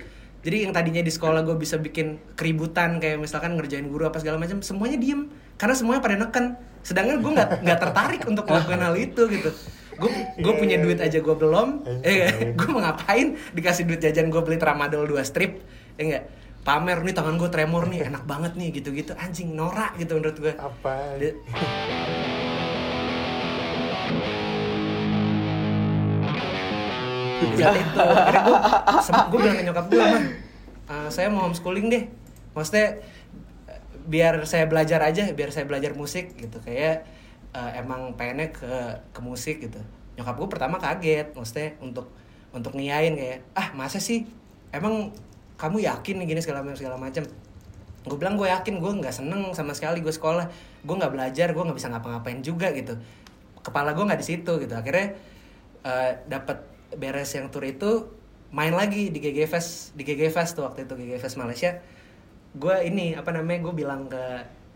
jadi 0.47 0.62
yang 0.62 0.70
tadinya 0.70 1.03
di 1.03 1.11
sekolah 1.11 1.42
gue 1.42 1.59
bisa 1.59 1.74
bikin 1.74 2.22
keributan 2.38 3.03
kayak 3.03 3.18
misalkan 3.18 3.59
ngerjain 3.59 3.90
guru 3.90 4.07
apa 4.07 4.22
segala 4.22 4.38
macam 4.38 4.62
semuanya 4.62 4.94
diem. 4.94 5.26
Karena 5.59 5.74
semuanya 5.74 6.07
pada 6.07 6.14
neken. 6.22 6.55
Sedangkan 6.86 7.18
gue 7.18 7.32
nggak 7.34 7.66
nggak 7.66 7.78
tertarik 7.82 8.22
untuk 8.30 8.47
melakukan 8.47 8.78
hal 8.78 8.94
itu 8.94 9.26
gitu. 9.26 9.51
Gue 9.99 10.07
gue 10.38 10.53
punya 10.55 10.78
duit 10.78 11.03
aja 11.03 11.18
gue 11.18 11.34
belum. 11.34 11.82
Eh 12.07 12.55
gue 12.55 12.68
mau 12.70 12.78
ngapain 12.78 13.34
dikasih 13.59 13.90
duit 13.90 13.99
jajan 13.99 14.30
gue 14.30 14.38
beli 14.38 14.55
tramadol 14.55 15.11
dua 15.11 15.26
strip 15.26 15.66
ya 15.99 16.03
enggak 16.07 16.30
pamer 16.62 17.03
nih 17.03 17.14
tangan 17.14 17.42
gue 17.42 17.51
tremor 17.51 17.90
nih 17.90 18.07
enak 18.07 18.22
banget 18.22 18.55
nih 18.55 18.70
gitu 18.70 18.94
gitu 18.94 19.18
anjing 19.18 19.51
norak 19.51 19.99
gitu 19.99 20.14
menurut 20.14 20.38
gue 20.38 20.55
apa? 20.55 21.18
Saat 27.37 27.76
itu, 27.76 28.01
akhirnya 28.01 28.43
gue, 28.47 28.59
gue 29.32 29.39
bilang 29.41 29.57
ke 29.57 29.64
nyokap 29.68 29.87
gue, 29.93 30.01
mah, 30.01 30.24
"Eh, 30.89 31.09
saya 31.12 31.28
mau 31.28 31.49
homeschooling 31.49 31.87
deh. 31.93 32.05
Maksudnya 32.57 33.01
eh, 33.68 33.80
biar 34.09 34.45
saya 34.49 34.64
belajar 34.70 35.01
aja, 35.05 35.28
biar 35.37 35.51
saya 35.53 35.68
belajar 35.68 35.93
musik 35.93 36.32
gitu. 36.39 36.57
Kayak 36.64 37.05
eh, 37.53 37.70
emang 37.80 38.16
pengennya 38.16 38.53
ke 38.53 38.72
ke 39.12 39.20
musik 39.20 39.61
gitu. 39.61 39.80
Nyokap 40.16 40.34
gue 40.41 40.49
pertama 40.49 40.76
kaget, 40.80 41.37
maksudnya 41.37 41.76
untuk 41.84 42.09
untuk 42.57 42.72
ngiyain 42.72 43.12
kayak, 43.12 43.45
ah 43.53 43.68
masa 43.76 44.01
sih? 44.01 44.24
Emang 44.72 45.12
kamu 45.61 45.84
yakin 45.84 46.24
gini 46.24 46.41
segala 46.41 46.64
macam 46.64 46.78
segala 46.80 46.97
macam? 46.97 47.24
gue 48.07 48.14
bilang 48.14 48.39
gue 48.39 48.47
yakin 48.47 48.78
gue 48.78 48.93
nggak 49.03 49.11
seneng 49.11 49.51
sama 49.51 49.74
sekali 49.74 49.99
gue 49.99 50.14
sekolah 50.14 50.47
gue 50.87 50.95
nggak 50.95 51.11
belajar 51.11 51.51
gue 51.51 51.62
nggak 51.66 51.74
bisa 51.74 51.91
ngapa-ngapain 51.91 52.39
juga 52.39 52.70
gitu 52.70 52.95
kepala 53.66 53.99
gue 53.99 54.05
nggak 54.07 54.20
di 54.22 54.26
situ 54.26 54.53
gitu 54.62 54.74
akhirnya 54.78 55.18
eh, 55.82 56.12
dapat 56.30 56.62
beres 56.97 57.30
yang 57.36 57.53
tour 57.53 57.64
itu 57.64 58.11
main 58.51 58.72
lagi 58.72 59.12
di 59.12 59.18
GG 59.20 59.49
Fest 59.51 59.92
di 59.92 60.03
GG 60.03 60.32
Fest 60.32 60.57
tuh 60.57 60.64
waktu 60.64 60.88
itu 60.88 60.94
GG 60.97 61.20
Fest 61.20 61.36
Malaysia. 61.36 61.78
Gue 62.57 62.88
ini 62.88 63.12
apa 63.12 63.30
namanya 63.36 63.68
gue 63.68 63.74
bilang 63.76 64.09
ke 64.09 64.24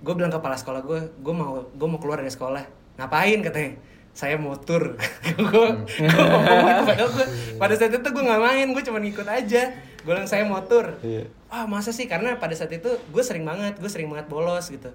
gue 0.00 0.14
bilang 0.16 0.32
ke 0.32 0.38
kepala 0.40 0.56
sekolah 0.56 0.80
gue 0.84 1.00
gue 1.20 1.34
mau 1.34 1.64
gue 1.64 1.88
mau 1.88 1.98
keluar 1.98 2.20
dari 2.20 2.32
sekolah. 2.32 2.64
Ngapain 3.00 3.40
katanya? 3.40 3.72
Saya 4.12 4.36
mau 4.36 4.54
tur. 4.58 5.00
Gue 5.24 5.66
gue 5.96 6.08
ngomong 6.10 6.84
padahal 6.84 7.10
gue 7.14 7.26
pada 7.56 7.74
saat 7.78 7.94
itu 7.94 8.08
gue 8.10 8.24
nggak 8.24 8.42
main 8.42 8.66
gue 8.70 8.82
cuma 8.84 8.98
ngikut 9.00 9.28
aja. 9.28 9.62
Gue 10.04 10.12
bilang 10.12 10.28
saya 10.28 10.44
mau 10.44 10.60
tur. 10.64 11.00
Iya. 11.00 11.28
ah 11.50 11.66
masa 11.66 11.90
sih? 11.90 12.06
Karena 12.06 12.38
pada 12.38 12.54
saat 12.54 12.70
itu 12.70 12.88
gue 12.88 13.22
sering 13.24 13.42
banget 13.42 13.80
gue 13.80 13.90
sering 13.90 14.06
banget 14.06 14.30
bolos 14.30 14.68
gitu 14.70 14.92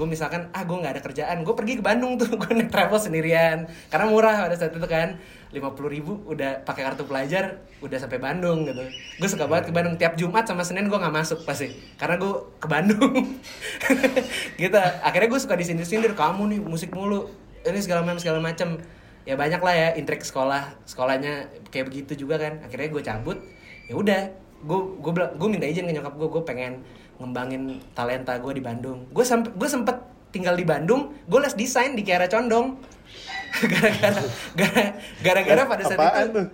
gue 0.00 0.08
misalkan 0.08 0.48
ah 0.56 0.64
gue 0.64 0.72
nggak 0.72 0.96
ada 0.96 1.02
kerjaan. 1.04 1.44
Gue 1.44 1.52
pergi 1.52 1.76
ke 1.76 1.84
Bandung 1.84 2.16
tuh 2.16 2.32
gue 2.40 2.50
naik 2.56 2.72
travel 2.72 2.96
sendirian. 2.96 3.68
Karena 3.92 4.08
murah 4.08 4.48
pada 4.48 4.56
saat 4.56 4.72
itu 4.72 4.88
kan. 4.88 5.20
Lima 5.52 5.74
puluh 5.76 5.90
ribu 5.92 6.24
udah 6.30 6.62
pakai 6.64 6.86
kartu 6.88 7.04
pelajar 7.04 7.60
udah 7.84 7.98
sampai 8.00 8.16
Bandung 8.16 8.64
gitu. 8.64 8.80
Gue 9.20 9.28
suka 9.28 9.44
banget 9.44 9.68
ke 9.68 9.72
Bandung. 9.76 10.00
Tiap 10.00 10.16
Jumat 10.16 10.48
sama 10.48 10.64
Senin 10.64 10.88
gue 10.88 10.96
nggak 10.96 11.12
masuk 11.12 11.44
pasti. 11.44 11.68
Karena 12.00 12.16
gue 12.16 12.32
ke 12.56 12.66
Bandung. 12.70 13.12
Gitu. 14.60 14.76
Akhirnya 14.78 15.28
gue 15.28 15.40
suka 15.40 15.56
disindir 15.58 15.84
sindir 15.84 16.16
kamu 16.16 16.56
nih 16.56 16.60
musik 16.64 16.96
mulu. 16.96 17.28
Ini 17.60 17.80
segala 17.84 18.00
macam 18.00 18.20
segala 18.22 18.40
macam. 18.40 18.80
Ya 19.28 19.36
banyak 19.36 19.60
lah 19.60 19.74
ya 19.76 19.88
intrik 20.00 20.24
sekolah 20.24 20.80
sekolahnya 20.88 21.52
kayak 21.68 21.92
begitu 21.92 22.24
juga 22.24 22.40
kan. 22.40 22.64
Akhirnya 22.64 22.88
gue 22.88 23.02
cabut. 23.04 23.38
Ya 23.90 24.00
udah 24.00 24.20
gue 24.60 24.80
gue 25.00 25.12
gue 25.12 25.48
minta 25.48 25.66
izin 25.68 25.88
ke 25.88 25.92
nyokap 25.92 26.14
gue 26.16 26.28
gue 26.28 26.42
pengen 26.44 26.72
ngembangin 27.20 27.78
talenta 27.92 28.34
gue 28.40 28.52
di 28.56 28.64
Bandung. 28.64 29.06
Gue 29.12 29.22
sampai 29.22 29.52
gue 29.52 29.68
sempet 29.68 29.96
tinggal 30.30 30.54
di 30.54 30.64
Bandung 30.64 31.12
gue 31.26 31.40
les 31.42 31.54
desain 31.54 31.92
di 31.92 32.02
Kiara 32.02 32.26
Condong. 32.26 32.80
Gara-gara 33.60 34.22
gara- 34.54 34.92
gara-gara 35.20 35.62
pada 35.66 35.82
saat 35.82 35.98
Apaan 35.98 36.22
itu 36.22 36.32
tuh? 36.38 36.46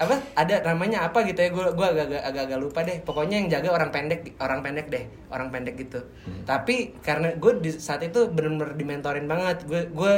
apa? 0.00 0.16
Ada 0.34 0.66
namanya 0.66 1.06
apa 1.06 1.22
gitu 1.22 1.38
ya? 1.38 1.52
Gue 1.52 1.66
gue 1.76 1.86
agak 1.86 2.08
agak 2.24 2.42
agak 2.50 2.58
lupa 2.58 2.80
deh. 2.82 2.98
Pokoknya 3.04 3.38
yang 3.38 3.48
jaga 3.52 3.70
orang 3.70 3.94
pendek 3.94 4.34
orang 4.42 4.60
pendek 4.64 4.86
deh 4.90 5.04
orang 5.30 5.48
pendek 5.54 5.78
gitu. 5.78 6.00
Tapi 6.42 6.96
karena 6.98 7.36
gue 7.38 7.52
di 7.62 7.70
saat 7.70 8.02
itu 8.02 8.26
bener-bener 8.32 8.74
dimentorin 8.74 9.30
banget. 9.30 9.62
Gue 9.68 9.86
gue 9.92 10.14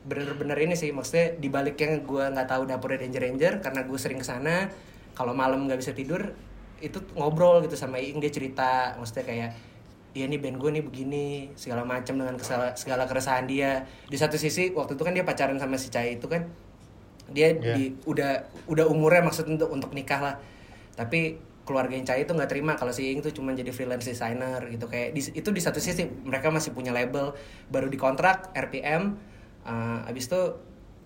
bener-bener 0.00 0.56
ini 0.64 0.74
sih 0.74 0.90
maksudnya 0.96 1.36
di 1.36 1.52
baliknya 1.52 2.00
gue 2.00 2.24
nggak 2.32 2.48
tahu 2.48 2.64
dapurnya 2.64 3.04
Danger 3.04 3.22
Ranger 3.28 3.52
karena 3.60 3.80
gue 3.84 3.98
sering 4.00 4.16
ke 4.16 4.24
sana 4.24 4.72
kalau 5.12 5.36
malam 5.36 5.68
nggak 5.68 5.76
bisa 5.76 5.92
tidur 5.92 6.32
itu 6.80 6.98
ngobrol 7.14 7.60
gitu 7.62 7.76
sama 7.76 7.96
Iing 7.96 8.18
dia 8.18 8.28
cerita. 8.28 8.96
Maksudnya 8.96 9.24
kayak 9.24 9.50
Iya 10.10 10.26
nih 10.26 10.42
band 10.42 10.58
gue 10.58 10.70
nih 10.74 10.82
begini 10.82 11.26
segala 11.54 11.86
macam 11.86 12.18
dengan 12.18 12.34
kesala- 12.34 12.74
segala 12.74 13.06
keresahan 13.06 13.46
dia. 13.46 13.86
Di 14.10 14.18
satu 14.18 14.34
sisi 14.34 14.74
waktu 14.74 14.98
itu 14.98 15.02
kan 15.06 15.14
dia 15.14 15.22
pacaran 15.22 15.54
sama 15.54 15.78
si 15.78 15.86
Cai 15.86 16.18
itu 16.18 16.26
kan 16.26 16.50
dia 17.30 17.54
Iya. 17.54 17.78
di 17.78 17.94
udah 18.02 18.42
udah 18.66 18.90
umurnya 18.90 19.22
maksud 19.22 19.46
untuk 19.46 19.70
untuk 19.70 19.94
nikah 19.94 20.18
lah. 20.18 20.34
Tapi 20.98 21.38
keluarga 21.62 21.94
yang 21.94 22.02
Cai 22.02 22.26
itu 22.26 22.34
nggak 22.34 22.50
terima 22.50 22.74
kalau 22.74 22.90
si 22.90 23.06
Ing 23.06 23.22
tuh 23.22 23.30
cuma 23.30 23.54
jadi 23.54 23.70
freelance 23.70 24.02
designer 24.02 24.58
gitu. 24.66 24.90
Kayak 24.90 25.14
di, 25.14 25.22
itu 25.30 25.46
di 25.46 25.62
satu 25.62 25.78
sisi 25.78 26.02
mereka 26.26 26.50
masih 26.50 26.74
punya 26.74 26.90
label. 26.90 27.30
Baru 27.70 27.86
dikontrak 27.86 28.50
RPM 28.50 29.14
uh, 29.62 30.10
abis 30.10 30.26
itu 30.26 30.40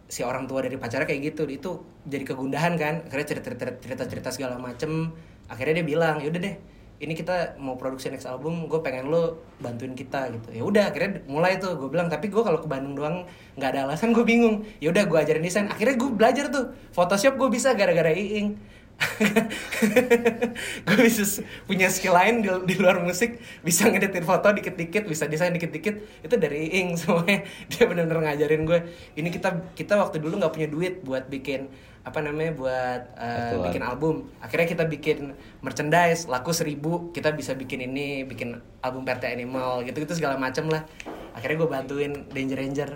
si 0.09 0.25
orang 0.25 0.49
tua 0.49 0.65
dari 0.65 0.81
pacarnya 0.81 1.05
kayak 1.05 1.37
gitu. 1.37 1.45
Itu 1.45 1.71
jadi 2.09 2.25
kegundahan 2.25 2.81
kan 2.81 3.05
akhirnya 3.05 3.37
cerita 3.37 3.53
cerita 3.53 3.77
cerita, 3.77 4.05
cerita 4.09 4.29
segala 4.33 4.57
macem 4.57 5.13
akhirnya 5.51 5.83
dia 5.83 5.87
bilang 5.87 6.21
yaudah 6.21 6.41
deh 6.41 6.57
ini 7.03 7.13
kita 7.13 7.59
mau 7.59 7.75
produksi 7.75 8.09
next 8.09 8.25
album 8.25 8.71
gue 8.71 8.81
pengen 8.81 9.11
lo 9.11 9.43
bantuin 9.59 9.99
kita 9.99 10.31
gitu. 10.31 10.49
Ya 10.55 10.63
udah 10.63 10.85
akhirnya 10.95 11.27
mulai 11.27 11.59
tuh 11.59 11.75
gue 11.75 11.91
bilang 11.91 12.07
tapi 12.07 12.31
gue 12.31 12.39
kalau 12.41 12.63
ke 12.63 12.69
Bandung 12.71 12.95
doang 12.95 13.29
nggak 13.59 13.71
ada 13.75 13.81
alasan 13.91 14.15
gue 14.15 14.23
bingung. 14.23 14.63
Ya 14.79 14.95
udah 14.95 15.05
gue 15.05 15.19
ajarin 15.19 15.43
desain. 15.43 15.67
Akhirnya 15.67 15.99
gue 15.99 16.11
belajar 16.15 16.49
tuh 16.55 16.73
Photoshop 16.95 17.35
gue 17.37 17.49
bisa 17.51 17.75
gara-gara 17.75 18.15
Iing 18.15 18.57
gue 20.87 20.99
bisa 21.03 21.43
punya 21.67 21.91
skill 21.91 22.15
lain 22.15 22.47
di, 22.47 22.49
di 22.63 22.75
luar 22.79 23.03
musik 23.03 23.43
bisa 23.67 23.91
ngeditin 23.91 24.23
foto 24.23 24.55
dikit-dikit 24.55 25.11
bisa 25.11 25.27
desain 25.27 25.51
dikit-dikit. 25.51 26.23
Itu 26.23 26.39
dari 26.39 26.71
Iing 26.73 26.95
semuanya. 27.01 27.43
Dia 27.69 27.85
benar-benar 27.91 28.33
ngajarin 28.33 28.63
gue 28.65 28.81
ini 29.19 29.29
kita 29.35 29.75
kita 29.75 29.99
waktu 29.99 30.23
dulu 30.23 30.39
nggak 30.39 30.55
punya 30.55 30.69
duit 30.71 31.03
buat 31.03 31.27
bikin 31.27 31.69
apa 32.05 32.21
namanya 32.21 32.53
buat 32.53 33.01
uh, 33.17 33.65
bikin 33.65 33.81
album. 33.81 34.29
Akhirnya 34.45 34.69
kita 34.69 34.85
bikin 34.85 35.33
merchandise 35.65 36.29
laku 36.29 36.53
seribu 36.53 37.09
kita 37.17 37.33
bisa 37.33 37.57
bikin 37.57 37.81
ini 37.89 38.29
bikin 38.29 38.61
album 38.85 39.09
PRT 39.09 39.33
Animal 39.33 39.89
gitu 39.89 40.05
gitu 40.05 40.13
segala 40.13 40.37
macem 40.37 40.69
lah. 40.69 40.85
Akhirnya 41.33 41.65
gue 41.65 41.69
bantuin 41.73 42.13
Danger 42.29 42.61
Ranger 42.61 42.91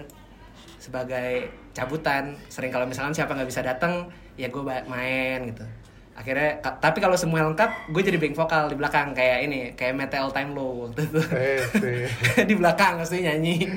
sebagai 0.77 1.49
cabutan. 1.73 2.37
Sering 2.53 2.69
kalau 2.69 2.85
misalkan 2.85 3.17
siapa 3.17 3.33
nggak 3.33 3.49
bisa 3.49 3.65
datang 3.65 4.13
ya 4.37 4.53
gue 4.53 4.63
main 4.63 5.57
gitu. 5.57 5.65
Akhirnya 6.13 6.61
ka- 6.61 6.77
tapi 6.77 7.01
kalau 7.01 7.17
semua 7.17 7.47
lengkap 7.49 7.89
gue 7.89 8.03
jadi 8.05 8.19
back 8.21 8.37
vokal 8.37 8.69
di 8.69 8.77
belakang 8.77 9.17
kayak 9.17 9.39
ini 9.49 9.73
kayak 9.73 9.97
metal 9.97 10.29
time 10.37 10.53
low 10.53 10.85
waktu 10.85 11.09
itu. 11.09 11.21
Eh, 11.33 11.59
sih. 11.81 12.01
di 12.51 12.55
belakang 12.59 13.01
pasti 13.01 13.25
nyanyi. 13.25 13.57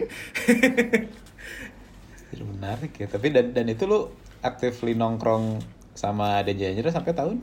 Jadi 2.32 2.44
menarik 2.48 2.92
ya. 2.96 3.08
Tapi 3.12 3.28
dan 3.30 3.52
dan 3.52 3.68
itu 3.68 3.84
lu 3.84 4.08
actively 4.42 4.98
nongkrong 4.98 5.62
sama 5.94 6.42
DJ 6.42 6.74
Ranger 6.74 6.94
sampai 6.94 7.14
tahun? 7.14 7.38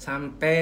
sampai 0.00 0.58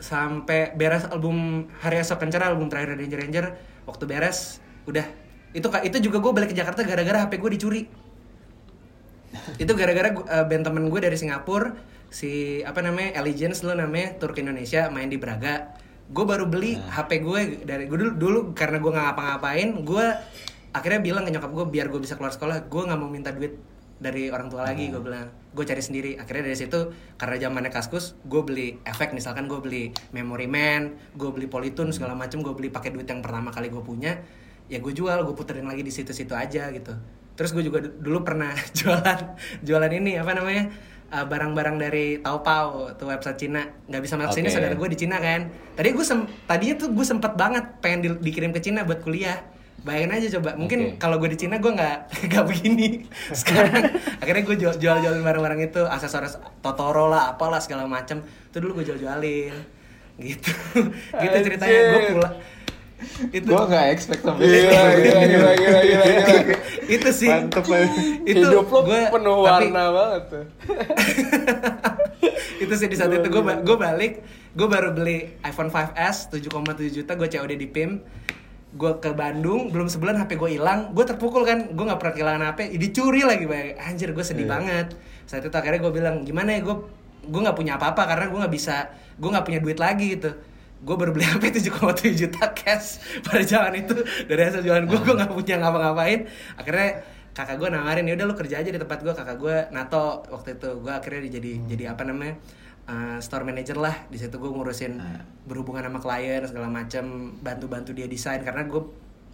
sampai 0.00 0.72
beres 0.72 1.04
album 1.12 1.68
Hari 1.84 2.00
Esok 2.00 2.24
Kencer 2.24 2.40
album 2.40 2.72
terakhir 2.72 2.96
Danger 2.96 3.20
Ranger 3.20 3.46
waktu 3.84 4.04
beres 4.08 4.64
udah. 4.88 5.04
Itu 5.52 5.68
itu 5.84 5.96
juga 6.08 6.24
gue 6.24 6.32
balik 6.32 6.52
ke 6.52 6.56
Jakarta 6.56 6.80
gara-gara 6.88 7.28
HP 7.28 7.36
gue 7.36 7.50
dicuri. 7.52 7.82
Itu 9.60 9.76
gara-gara 9.76 10.08
eh, 10.08 10.44
band 10.48 10.64
temen 10.64 10.88
gue 10.88 11.00
dari 11.04 11.16
Singapura 11.20 11.76
si 12.08 12.64
apa 12.64 12.80
namanya 12.80 13.20
Allegiance 13.20 13.60
lo 13.60 13.76
namanya 13.76 14.16
tur 14.16 14.32
ke 14.32 14.40
Indonesia 14.40 14.88
main 14.88 15.12
di 15.12 15.20
Braga. 15.20 15.76
Gue 16.08 16.24
baru 16.24 16.48
beli 16.48 16.80
HP 16.80 17.20
gue 17.20 17.40
dari 17.68 17.84
gue 17.84 17.98
dulu 18.00 18.12
dulu 18.16 18.40
karena 18.56 18.80
gue 18.80 18.88
nggak 18.88 19.04
ngapa-ngapain 19.12 19.68
gue 19.84 20.06
akhirnya 20.72 21.00
bilang 21.04 21.24
ke 21.28 21.30
nyokap 21.32 21.52
gue 21.52 21.66
biar 21.72 21.86
gue 21.92 22.00
bisa 22.00 22.16
keluar 22.16 22.32
sekolah 22.32 22.68
gue 22.68 22.82
nggak 22.88 22.98
mau 23.00 23.08
minta 23.08 23.32
duit 23.32 23.56
dari 23.96 24.28
orang 24.28 24.52
tua 24.52 24.64
lagi 24.68 24.92
gue 24.92 25.00
bilang. 25.00 25.32
Gue 25.56 25.64
cari 25.64 25.80
sendiri. 25.80 26.20
Akhirnya 26.20 26.52
dari 26.52 26.58
situ 26.58 26.92
karena 27.16 27.36
zamannya 27.40 27.72
kaskus 27.72 28.12
gue 28.28 28.42
beli 28.44 28.76
efek. 28.84 29.16
Misalkan 29.16 29.48
gue 29.48 29.56
beli 29.60 29.88
memory 30.12 30.44
man 30.48 31.00
gue 31.16 31.30
beli 31.32 31.48
polytune 31.48 31.90
segala 31.96 32.12
macem 32.12 32.44
gue 32.44 32.52
beli 32.52 32.68
pakai 32.68 32.92
duit 32.92 33.08
yang 33.08 33.24
pertama 33.24 33.48
kali 33.48 33.72
gue 33.72 33.80
punya 33.80 34.20
ya 34.66 34.82
gue 34.82 34.90
jual 34.90 35.22
gue 35.22 35.34
puterin 35.34 35.64
lagi 35.64 35.80
di 35.80 35.92
situ-situ 35.92 36.36
aja 36.36 36.68
gitu. 36.70 36.92
Terus 37.36 37.50
gue 37.56 37.64
juga 37.64 37.80
du- 37.84 37.96
dulu 38.00 38.24
pernah 38.24 38.52
jualan 38.78 39.18
jualan 39.64 39.92
ini 39.92 40.20
apa 40.20 40.32
namanya 40.36 40.68
uh, 41.12 41.24
barang-barang 41.24 41.76
dari 41.80 42.20
Taobao 42.20 42.92
tuh 43.00 43.08
website 43.08 43.40
Cina. 43.40 43.64
Nggak 43.88 44.02
bisa 44.04 44.14
masuk 44.20 44.36
sini 44.36 44.48
Oke. 44.52 44.54
saudara 44.60 44.74
gue 44.76 44.88
di 44.92 44.98
Cina 45.00 45.16
kan. 45.16 45.48
Tadi 45.72 45.88
gue 45.88 46.04
tadinya 46.44 46.74
tuh 46.76 46.88
gue 46.92 47.06
sempet 47.08 47.32
banget 47.32 47.64
pengen 47.80 48.00
di- 48.04 48.20
dikirim 48.28 48.52
ke 48.52 48.60
Cina 48.60 48.84
buat 48.84 49.00
kuliah 49.00 49.55
bayangin 49.86 50.10
aja 50.12 50.28
coba 50.34 50.50
mungkin 50.52 50.78
Oke. 50.84 50.98
kalau 50.98 51.16
gue 51.16 51.30
di 51.30 51.38
Cina 51.38 51.56
gue 51.56 51.70
nggak 51.70 51.96
nggak 52.28 52.44
begini 52.44 53.06
sekarang. 53.30 53.86
Akhirnya 54.18 54.42
gue 54.44 54.56
jual 54.58 54.74
jual 54.74 54.96
jualin 54.98 55.22
barang-barang 55.22 55.60
itu 55.64 55.80
aksesoris 55.80 56.34
Totoro 56.58 57.06
lah 57.06 57.30
apalah 57.30 57.58
segala 57.58 57.86
macam 57.86 58.18
itu 58.20 58.56
dulu 58.56 58.76
gue 58.76 58.90
jual 58.90 58.98
jualin 58.98 59.54
gitu. 60.18 60.50
Gitu 61.22 61.36
ceritanya. 61.40 61.78
Gue 61.88 62.02
pulang 62.12 62.34
itu 63.28 63.44
Gua 63.46 63.68
nggak 63.68 63.86
expect 63.92 64.24
sampai 64.24 64.40
Gila, 64.42 64.56
gila, 64.64 64.88
gila, 64.96 65.50
gila, 65.52 65.80
gila, 65.84 66.04
gila. 66.16 66.56
itu 66.96 67.08
sih. 67.12 67.28
Mantep 67.28 67.64
itu 68.24 68.40
Hidup 68.40 68.64
lo 68.66 68.80
gua- 68.82 69.12
penuh 69.12 69.36
tapi- 69.38 69.68
warna 69.68 69.84
banget 69.92 70.22
tuh. 70.26 70.44
itu 72.56 72.72
sih 72.74 72.88
di 72.88 72.96
saat 72.96 73.12
itu 73.12 73.28
gue 73.28 73.42
gue 73.62 73.76
balik 73.76 74.24
gue 74.50 74.64
baru 74.66 74.90
beli 74.90 75.36
iPhone 75.42 75.68
5s 75.68 76.32
7,7 76.32 76.48
juta 76.90 77.12
gue 77.14 77.28
COD 77.28 77.52
di 77.54 77.68
PIM 77.68 78.00
gue 78.76 78.92
ke 79.00 79.10
Bandung 79.16 79.72
belum 79.72 79.88
sebulan 79.88 80.20
HP 80.20 80.36
gue 80.36 80.60
hilang 80.60 80.92
gue 80.92 81.04
terpukul 81.08 81.48
kan 81.48 81.72
gue 81.72 81.84
nggak 81.88 81.96
pernah 81.96 82.14
kehilangan 82.14 82.42
HP 82.52 82.76
dicuri 82.76 83.24
lagi 83.24 83.48
bay. 83.48 83.72
Anjir 83.80 84.12
gue 84.12 84.20
sedih 84.24 84.44
banget. 84.44 84.92
Saat 85.24 85.48
itu 85.48 85.56
akhirnya 85.56 85.80
gue 85.80 85.92
bilang 85.92 86.16
gimana 86.22 86.52
ya 86.52 86.60
gue 86.60 86.76
gue 87.26 87.40
nggak 87.40 87.56
punya 87.56 87.80
apa-apa 87.80 88.04
karena 88.04 88.28
gue 88.28 88.38
nggak 88.44 88.54
bisa 88.54 88.92
gue 89.16 89.28
nggak 89.32 89.46
punya 89.48 89.60
duit 89.64 89.78
lagi 89.80 90.20
gitu. 90.20 90.30
Gue 90.84 90.94
baru 90.94 91.16
beli 91.16 91.24
HP 91.24 91.72
7,7 91.72 92.20
juta 92.20 92.52
cash 92.52 93.00
pada 93.26 93.42
zaman 93.42 93.80
itu. 93.80 93.96
Dari 94.28 94.42
hasil 94.44 94.60
jualan 94.60 94.84
gue 94.84 94.98
gue 95.00 95.14
nggak 95.16 95.32
punya 95.32 95.56
ngapa-ngapain. 95.56 96.28
Akhirnya 96.60 97.00
kakak 97.32 97.56
gue 97.56 97.68
nawarin 97.72 98.04
ya 98.04 98.14
udah 98.16 98.26
lu 98.28 98.34
kerja 98.36 98.60
aja 98.60 98.68
di 98.68 98.76
tempat 98.76 99.00
gue 99.00 99.14
kakak 99.16 99.40
gue 99.40 99.56
nato 99.72 100.20
waktu 100.28 100.60
itu. 100.60 100.84
Gue 100.84 100.92
akhirnya 100.92 101.32
jadi 101.32 101.52
jadi 101.64 101.84
apa 101.96 102.04
namanya 102.04 102.36
uh, 102.86 103.18
store 103.22 103.44
manager 103.46 103.78
lah. 103.78 103.94
Di 104.08 104.18
situ 104.18 104.38
gue 104.38 104.50
ngurusin 104.50 104.98
berhubungan 105.46 105.86
sama 105.86 105.98
klien 106.02 106.42
segala 106.46 106.66
macam 106.70 107.34
bantu-bantu 107.42 107.92
dia 107.92 108.06
desain. 108.06 108.42
Karena 108.42 108.66
gue 108.66 108.82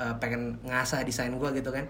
uh, 0.01 0.15
pengen 0.21 0.59
ngasah 0.65 1.05
desain 1.05 1.33
gue 1.33 1.49
gitu 1.57 1.71
kan. 1.73 1.87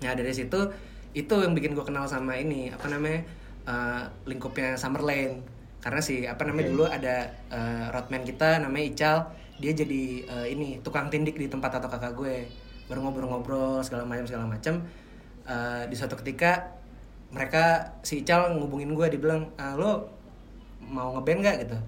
Nah 0.00 0.14
dari 0.16 0.32
situ 0.32 0.72
itu 1.10 1.34
yang 1.42 1.52
bikin 1.52 1.74
gue 1.74 1.82
kenal 1.82 2.06
sama 2.06 2.38
ini 2.38 2.70
apa 2.70 2.86
namanya 2.86 3.20
uh, 3.66 4.02
lingkupnya 4.26 4.78
Summerlane. 4.78 5.42
Karena 5.80 6.00
si 6.00 6.28
apa 6.28 6.44
namanya 6.44 6.68
dulu 6.72 6.84
ada 6.86 7.30
uh, 7.50 7.90
roadman 7.92 8.24
kita 8.24 8.58
namanya 8.62 8.84
Ical. 8.90 9.16
Dia 9.60 9.76
jadi 9.76 10.24
uh, 10.24 10.46
ini 10.48 10.80
tukang 10.80 11.12
tindik 11.12 11.36
di 11.36 11.46
tempat 11.50 11.78
atau 11.78 11.88
kakak 11.90 12.16
gue. 12.16 12.48
Baru 12.88 13.06
ngobrol-ngobrol 13.06 13.84
segala 13.84 14.08
macam 14.08 14.24
segala 14.24 14.46
macam 14.48 14.82
Uh, 15.50 15.82
di 15.90 15.98
suatu 15.98 16.14
ketika 16.20 16.78
mereka 17.34 17.96
si 18.06 18.22
Ical 18.22 18.54
ngubungin 18.54 18.92
gue 18.94 19.08
dibilang 19.10 19.50
"Ah, 19.58 19.74
lo 19.74 20.06
mau 20.90 21.14
ngeband 21.14 21.40
gak 21.46 21.56
gitu. 21.64 21.78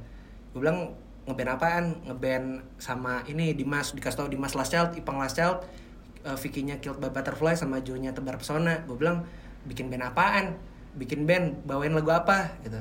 Gue 0.54 0.60
bilang 0.62 0.94
ngeband 1.26 1.50
apaan? 1.58 1.84
Ngeband 2.06 2.46
sama 2.78 3.26
ini 3.26 3.52
Dimas 3.52 3.90
dikasih 3.92 4.24
tau 4.24 4.28
Dimas 4.30 4.54
Last 4.54 4.70
Child 4.70 4.94
Ipang 4.94 5.18
Last 5.18 5.34
Child 5.36 5.66
uh, 6.26 6.38
Vicky-nya 6.38 6.78
Killed 6.78 7.02
by 7.02 7.10
Butterfly 7.10 7.58
sama 7.58 7.82
Joe-nya 7.82 8.14
Tebar 8.14 8.38
Pesona 8.38 8.82
gue 8.86 8.96
bilang 8.96 9.26
bikin 9.66 9.90
band 9.90 10.14
apaan? 10.14 10.58
Bikin 10.98 11.24
band 11.26 11.66
bawain 11.66 11.94
lagu 11.94 12.10
apa? 12.12 12.54
Gitu. 12.62 12.78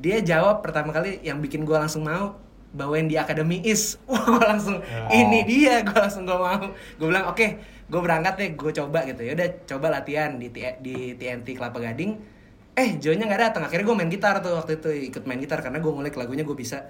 Dia 0.00 0.20
jawab 0.20 0.60
pertama 0.60 0.92
kali 0.92 1.20
yang 1.24 1.40
bikin 1.40 1.64
gue 1.64 1.76
langsung 1.76 2.04
mau 2.04 2.36
bawain 2.72 3.08
di 3.08 3.16
Academy 3.16 3.64
Is. 3.64 3.96
Wah 4.10 4.24
gue 4.24 4.44
langsung 4.44 4.76
ini 5.08 5.44
dia 5.48 5.80
gue 5.84 5.98
langsung 5.98 6.28
gue 6.28 6.36
mau. 6.36 6.72
Gue 7.00 7.06
bilang 7.08 7.32
oke 7.32 7.46
gue 7.88 8.00
berangkat 8.04 8.34
deh 8.36 8.50
gue 8.52 8.72
coba 8.72 9.08
gitu. 9.08 9.24
Ya 9.24 9.32
udah 9.32 9.48
coba 9.64 9.86
latihan 9.88 10.36
di 10.36 10.52
T- 10.52 10.78
di 10.84 11.16
TNT 11.16 11.56
Kelapa 11.56 11.80
Gading 11.80 12.37
eh 12.78 12.94
Joe-nya 12.96 13.26
nggak 13.26 13.42
datang. 13.42 13.62
Akhirnya 13.66 13.84
gue 13.84 13.96
main 13.96 14.06
gitar 14.08 14.38
tuh 14.38 14.54
waktu 14.54 14.78
itu 14.78 14.88
ikut 15.10 15.26
main 15.26 15.36
gitar 15.36 15.58
karena 15.58 15.78
gue 15.78 15.90
ngulik 15.90 16.14
lagunya 16.14 16.46
gue 16.46 16.54
bisa. 16.54 16.86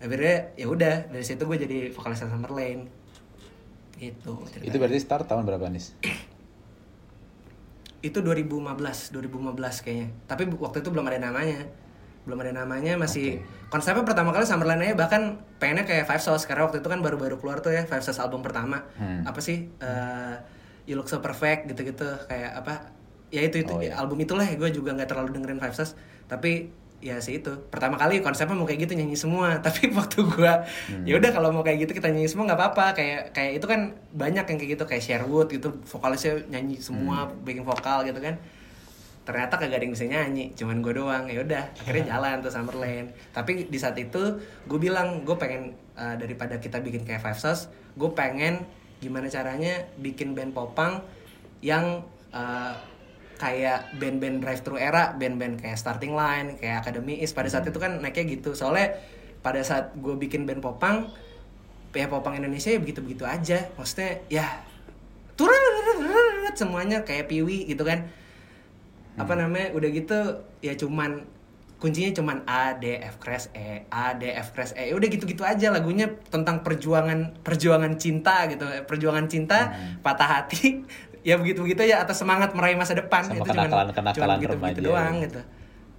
Akhirnya 0.00 0.56
ya 0.56 0.66
udah 0.66 1.12
dari 1.12 1.20
situ 1.20 1.44
gue 1.44 1.58
jadi 1.58 1.92
vokalis 1.92 2.24
Summerlane 2.24 2.88
gitu 3.98 4.40
Itu 4.46 4.50
ceritanya. 4.54 4.78
berarti 4.78 4.98
start 4.98 5.24
tahun 5.26 5.44
berapa 5.44 5.68
nis? 5.68 5.92
itu 7.98 8.22
2015 8.22 9.10
2015 9.10 9.18
kayaknya. 9.82 10.08
Tapi 10.24 10.46
waktu 10.54 10.78
itu 10.80 10.88
belum 10.88 11.02
ada 11.04 11.18
namanya. 11.18 11.66
Belum 12.22 12.38
ada 12.38 12.52
namanya 12.54 12.94
masih 12.94 13.42
konsepnya 13.68 14.06
pertama 14.06 14.30
kali 14.30 14.46
Summerland 14.46 14.86
aja 14.86 14.94
bahkan 14.94 15.22
pengennya 15.58 15.82
kayak 15.82 16.06
Five 16.06 16.22
Sauce 16.22 16.46
karena 16.46 16.62
waktu 16.64 16.78
itu 16.78 16.86
kan 16.86 17.02
baru-baru 17.02 17.36
keluar 17.36 17.58
tuh 17.58 17.74
ya 17.74 17.82
Five 17.84 18.06
Sauce 18.06 18.22
album 18.22 18.40
pertama. 18.40 18.86
Hmm. 18.94 19.26
apa 19.26 19.42
sih 19.42 19.66
Eh, 19.82 20.34
You 20.86 20.94
Look 20.94 21.10
So 21.10 21.18
Perfect 21.18 21.66
gitu-gitu. 21.68 22.06
Kayak 22.30 22.62
apa 22.62 22.74
ya 23.28 23.42
itu 23.44 23.64
itu. 23.64 23.72
Oh, 23.72 23.80
iya. 23.82 23.96
album 23.98 24.18
itulah 24.20 24.44
gue 24.44 24.70
juga 24.72 24.96
nggak 24.96 25.08
terlalu 25.08 25.36
dengerin 25.36 25.60
Five 25.60 25.76
Sauce 25.76 25.94
tapi 26.28 26.72
ya 26.98 27.22
sih 27.22 27.38
itu. 27.38 27.52
Pertama 27.70 27.94
kali 27.94 28.18
konsepnya 28.18 28.58
mau 28.58 28.66
kayak 28.66 28.90
gitu 28.90 28.98
nyanyi 28.98 29.14
semua. 29.14 29.54
Tapi 29.64 29.94
waktu 29.94 30.18
gue 30.26 30.52
ya 31.06 31.14
udah 31.14 31.30
kalau 31.30 31.54
mau 31.54 31.62
kayak 31.62 31.86
gitu 31.86 31.92
kita 31.94 32.10
nyanyi 32.10 32.26
semua 32.26 32.50
nggak 32.50 32.58
apa-apa. 32.58 32.86
Kayak 32.98 33.20
kayak 33.32 33.52
itu 33.62 33.66
kan 33.70 33.80
banyak 34.10 34.44
yang 34.44 34.58
kayak 34.58 34.70
gitu. 34.74 34.84
Kayak 34.84 35.02
Sherwood 35.06 35.48
gitu 35.54 35.78
vokalisnya 35.86 36.42
nyanyi 36.50 36.82
semua 36.82 37.30
backing 37.46 37.62
vokal 37.62 38.02
gitu 38.02 38.18
kan. 38.18 38.34
Ternyata 39.22 39.60
kagak 39.60 39.78
ada 39.78 39.84
yang 39.86 39.94
bisa 39.94 40.06
nyanyi 40.10 40.50
cuman 40.58 40.82
gue 40.82 40.92
doang. 40.98 41.24
Ya 41.30 41.38
udah 41.46 41.70
akhirnya 41.78 42.18
jalan 42.18 42.42
tuh 42.42 42.50
Summerland. 42.50 43.14
Tapi 43.30 43.70
di 43.70 43.78
saat 43.78 43.94
itu 43.94 44.42
gue 44.66 44.78
bilang 44.82 45.22
gue 45.22 45.38
pengen 45.38 45.78
uh, 45.94 46.18
daripada 46.18 46.58
kita 46.58 46.82
bikin 46.82 47.06
kayak 47.06 47.22
Five 47.22 47.38
Sauce 47.38 47.70
gue 47.98 48.10
pengen 48.14 48.62
gimana 49.02 49.26
caranya 49.26 49.86
bikin 49.98 50.34
band 50.34 50.54
popang 50.54 51.02
yang 51.62 52.06
uh, 52.30 52.74
kayak 53.38 53.94
band-band 54.02 54.42
drive 54.42 54.66
thru 54.66 54.74
era 54.74 55.14
band-band 55.14 55.62
kayak 55.62 55.78
starting 55.78 56.12
line 56.12 56.58
kayak 56.58 56.82
academy 56.82 57.22
is 57.22 57.30
pada 57.30 57.46
saat 57.46 57.64
itu 57.70 57.78
kan 57.78 58.02
naiknya 58.02 58.34
gitu. 58.34 58.52
Soalnya 58.58 58.98
pada 59.40 59.62
saat 59.62 59.94
gue 59.94 60.18
bikin 60.18 60.44
band 60.44 60.58
popang 60.58 61.14
ya 61.94 62.10
popang 62.10 62.34
Indonesia 62.34 62.74
ya 62.74 62.82
begitu-begitu 62.82 63.22
aja. 63.22 63.70
Maksudnya 63.78 64.20
ya 64.26 64.46
turun 65.38 65.54
semuanya 66.58 67.06
kayak 67.06 67.30
piwi 67.30 67.70
gitu 67.70 67.86
kan. 67.86 68.10
Apa 69.14 69.38
namanya 69.38 69.70
udah 69.74 69.88
gitu 69.94 70.18
ya 70.58 70.74
cuman 70.74 71.38
kuncinya 71.78 72.10
cuman 72.10 72.42
A 72.42 72.74
D 72.74 72.98
F 72.98 73.22
crash 73.22 73.54
E 73.54 73.86
A 73.86 74.10
D 74.18 74.34
F 74.34 74.50
crash 74.50 74.74
E. 74.74 74.90
Udah 74.90 75.06
gitu-gitu 75.06 75.46
aja 75.46 75.70
lagunya 75.70 76.10
tentang 76.26 76.66
perjuangan 76.66 77.38
perjuangan 77.46 77.94
cinta 78.02 78.50
gitu. 78.50 78.66
Perjuangan 78.82 79.30
cinta 79.30 79.78
patah 80.02 80.42
hati 80.42 80.82
ya 81.28 81.36
begitu-begitu 81.36 81.84
ya 81.84 82.00
atas 82.00 82.16
semangat 82.16 82.56
meraih 82.56 82.72
masa 82.72 82.96
depan 82.96 83.20
Sama 83.20 83.36
itu 83.36 83.52
cuman 83.52 83.68
kenakalan-kenakalan 83.68 84.36
cuman 84.40 84.48
remaja. 84.48 84.80
doang 84.80 85.14
gitu. 85.20 85.40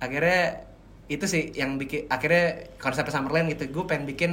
Akhirnya 0.02 0.66
itu 1.06 1.26
sih 1.26 1.54
yang 1.54 1.78
bikin 1.78 2.10
akhirnya 2.10 2.74
konsep 2.82 3.06
Summerland 3.08 3.46
gitu 3.50 3.70
gue 3.70 3.86
pengen 3.86 4.10
bikin 4.10 4.32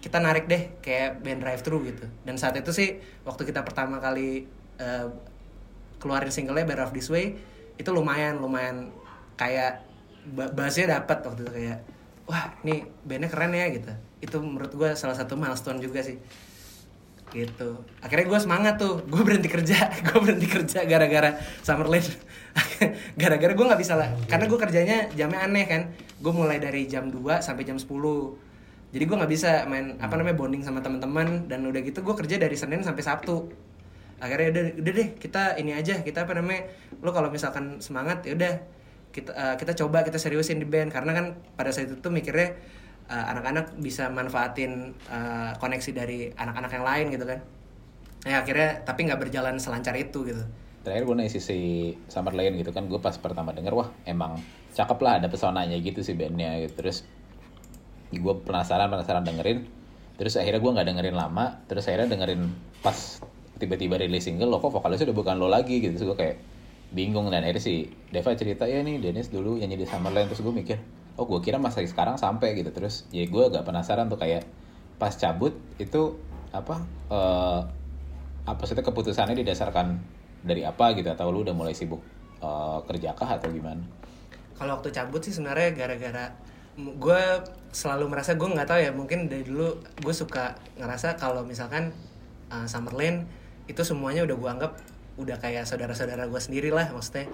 kita 0.00 0.18
narik 0.18 0.48
deh 0.48 0.72
kayak 0.80 1.20
band 1.20 1.44
drive 1.44 1.60
thru 1.60 1.84
gitu. 1.84 2.08
Dan 2.24 2.40
saat 2.40 2.56
itu 2.56 2.72
sih 2.72 2.96
waktu 3.22 3.44
kita 3.44 3.60
pertama 3.60 4.00
kali 4.00 4.48
eh, 4.78 5.06
keluarin 6.00 6.32
singlenya 6.32 6.64
Better 6.64 6.88
of 6.88 6.96
This 6.96 7.12
Way 7.12 7.36
itu 7.76 7.90
lumayan 7.92 8.40
lumayan 8.40 8.88
kayak 9.36 9.84
ba- 10.32 10.48
bassnya 10.50 10.96
dapat 10.96 11.22
waktu 11.22 11.40
itu 11.44 11.52
kayak 11.52 11.78
wah 12.24 12.56
nih 12.62 12.88
bandnya 13.04 13.28
keren 13.28 13.52
ya 13.52 13.68
gitu. 13.68 13.92
Itu 14.18 14.40
menurut 14.40 14.72
gue 14.72 14.90
salah 14.94 15.14
satu 15.14 15.36
milestone 15.36 15.76
juga 15.76 16.00
sih 16.00 16.16
gitu. 17.32 17.80
Akhirnya 18.04 18.26
gue 18.28 18.40
semangat 18.40 18.74
tuh. 18.76 19.02
Gue 19.08 19.24
berhenti 19.24 19.48
kerja. 19.48 19.88
Gue 20.06 20.20
berhenti 20.20 20.48
kerja 20.48 20.84
gara-gara 20.84 21.40
Summerland 21.64 22.04
gara-gara 23.20 23.56
gue 23.56 23.64
nggak 23.64 23.80
bisa 23.80 23.96
lah 23.96 24.12
karena 24.28 24.44
gue 24.44 24.58
kerjanya 24.60 24.96
jamnya 25.16 25.40
aneh 25.48 25.64
kan. 25.64 25.82
Gue 26.20 26.32
mulai 26.36 26.60
dari 26.60 26.84
jam 26.84 27.08
2 27.08 27.40
sampai 27.40 27.64
jam 27.64 27.80
10 27.80 27.88
jadi 28.92 29.08
gue 29.08 29.16
nggak 29.16 29.32
bisa 29.32 29.64
main 29.64 29.96
apa 29.96 30.20
namanya 30.20 30.36
bonding 30.36 30.60
sama 30.60 30.84
teman-teman. 30.84 31.48
Dan 31.48 31.64
udah 31.64 31.80
gitu 31.80 32.04
gue 32.04 32.14
kerja 32.14 32.36
dari 32.36 32.54
Senin 32.54 32.84
sampai 32.84 33.00
Sabtu. 33.00 33.48
Akhirnya 34.20 34.52
udah, 34.52 34.64
udah 34.84 34.92
deh 34.92 35.08
kita 35.16 35.56
ini 35.56 35.72
aja. 35.72 36.04
Kita 36.04 36.28
apa 36.28 36.36
namanya 36.36 36.68
lo 37.00 37.10
kalau 37.10 37.32
misalkan 37.32 37.80
semangat 37.80 38.28
ya 38.28 38.36
udah 38.36 38.54
kita 39.12 39.32
eh, 39.32 39.54
kita 39.56 39.72
coba 39.80 40.04
kita 40.04 40.20
seriusin 40.20 40.60
di 40.60 40.68
band. 40.68 40.92
Karena 40.92 41.16
kan 41.16 41.26
pada 41.56 41.72
saat 41.72 41.88
itu 41.88 42.04
tuh 42.04 42.12
mikirnya 42.12 42.52
eh, 43.12 43.24
anak-anak 43.36 43.76
bisa 43.76 44.08
manfaatin 44.08 44.96
eh, 45.12 45.52
koneksi 45.60 45.90
dari 45.92 46.32
anak-anak 46.32 46.70
yang 46.72 46.84
lain 46.88 47.06
gitu 47.12 47.24
kan. 47.28 47.40
Ya 48.24 48.40
akhirnya 48.40 48.80
tapi 48.88 49.04
nggak 49.04 49.20
berjalan 49.20 49.60
selancar 49.60 49.92
itu 50.00 50.24
gitu. 50.24 50.42
Terakhir 50.82 51.04
gue 51.06 51.14
nanya 51.14 51.30
sisi 51.30 51.92
Summer 52.08 52.32
Lane 52.32 52.58
gitu 52.58 52.72
kan 52.72 52.88
gue 52.88 52.98
pas 52.98 53.14
pertama 53.20 53.52
denger 53.52 53.76
wah 53.76 53.88
emang 54.08 54.40
cakep 54.72 54.98
lah 54.98 55.12
ada 55.20 55.28
pesonanya 55.28 55.76
gitu 55.78 56.00
sih 56.00 56.16
bandnya 56.16 56.56
gitu. 56.64 56.80
Terus 56.80 57.04
gue 58.10 58.34
penasaran 58.48 58.88
penasaran 58.88 59.22
dengerin. 59.22 59.68
Terus 60.16 60.40
akhirnya 60.40 60.64
gue 60.64 60.72
nggak 60.72 60.86
dengerin 60.88 61.16
lama 61.18 61.60
terus 61.68 61.84
akhirnya 61.86 62.16
dengerin 62.16 62.48
pas 62.80 63.20
tiba-tiba 63.60 63.94
rilis 63.94 64.26
single 64.26 64.50
lo 64.50 64.58
kok 64.58 64.74
vokalisnya 64.74 65.12
udah 65.12 65.18
bukan 65.18 65.36
lo 65.38 65.52
lagi? 65.52 65.78
Gitu. 65.82 65.98
Terus 65.98 66.08
gue 66.14 66.18
kayak 66.18 66.36
bingung 66.92 67.32
dan 67.32 67.42
akhirnya 67.42 67.64
si 67.64 67.88
Deva 68.12 68.36
cerita 68.36 68.68
ya 68.68 68.84
nih 68.84 69.00
Dennis 69.00 69.32
dulu 69.32 69.56
nyanyi 69.56 69.80
di 69.82 69.86
Summerland 69.88 70.28
terus 70.28 70.44
gue 70.44 70.52
mikir 70.52 70.78
oh 71.22 71.26
gue 71.30 71.38
kira 71.38 71.62
masa 71.62 71.78
sekarang 71.86 72.18
sampai 72.18 72.58
gitu 72.58 72.74
terus 72.74 73.06
ya 73.14 73.22
gue 73.30 73.42
agak 73.46 73.62
penasaran 73.62 74.10
tuh 74.10 74.18
kayak 74.18 74.42
pas 74.98 75.14
cabut 75.14 75.54
itu 75.78 76.18
apa 76.50 76.82
eh 77.14 77.60
apa 78.42 78.62
sih 78.66 78.74
keputusannya 78.74 79.38
didasarkan 79.38 80.02
dari 80.42 80.66
apa 80.66 80.98
gitu 80.98 81.06
atau 81.14 81.30
lu 81.30 81.46
udah 81.46 81.54
mulai 81.54 81.78
sibuk 81.78 82.02
eh, 82.42 82.78
kerja 82.90 83.14
kah 83.14 83.38
atau 83.38 83.54
gimana? 83.54 83.86
kalau 84.58 84.82
waktu 84.82 84.90
cabut 84.90 85.22
sih 85.22 85.30
sebenarnya 85.30 85.70
gara-gara 85.78 86.34
gue 86.74 87.22
selalu 87.70 88.10
merasa 88.10 88.34
gue 88.34 88.48
nggak 88.50 88.66
tahu 88.66 88.80
ya 88.82 88.90
mungkin 88.90 89.30
dari 89.30 89.46
dulu 89.46 89.78
gue 89.78 90.14
suka 90.14 90.58
ngerasa 90.80 91.20
kalau 91.20 91.46
misalkan 91.46 91.94
uh, 92.50 92.64
Summerlin 92.64 93.28
itu 93.70 93.84
semuanya 93.84 94.24
udah 94.24 94.36
gue 94.36 94.50
anggap 94.50 94.72
udah 95.20 95.36
kayak 95.36 95.68
saudara-saudara 95.68 96.26
gue 96.26 96.40
sendiri 96.40 96.72
lah 96.72 96.88
maksudnya 96.90 97.28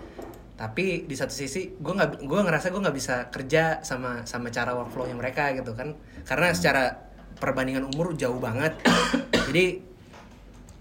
tapi 0.58 1.06
di 1.06 1.14
satu 1.14 1.30
sisi 1.30 1.70
gue 1.78 1.94
nggak 1.94 2.26
gue 2.26 2.40
ngerasa 2.42 2.74
gue 2.74 2.82
nggak 2.82 2.96
bisa 2.98 3.30
kerja 3.30 3.78
sama 3.86 4.26
sama 4.26 4.50
cara 4.50 4.74
workflownya 4.74 5.14
mereka 5.14 5.54
gitu 5.54 5.70
kan. 5.78 5.94
Karena 6.26 6.50
secara 6.50 6.98
perbandingan 7.38 7.86
umur 7.86 8.18
jauh 8.18 8.42
banget. 8.42 8.74
Jadi 9.46 9.78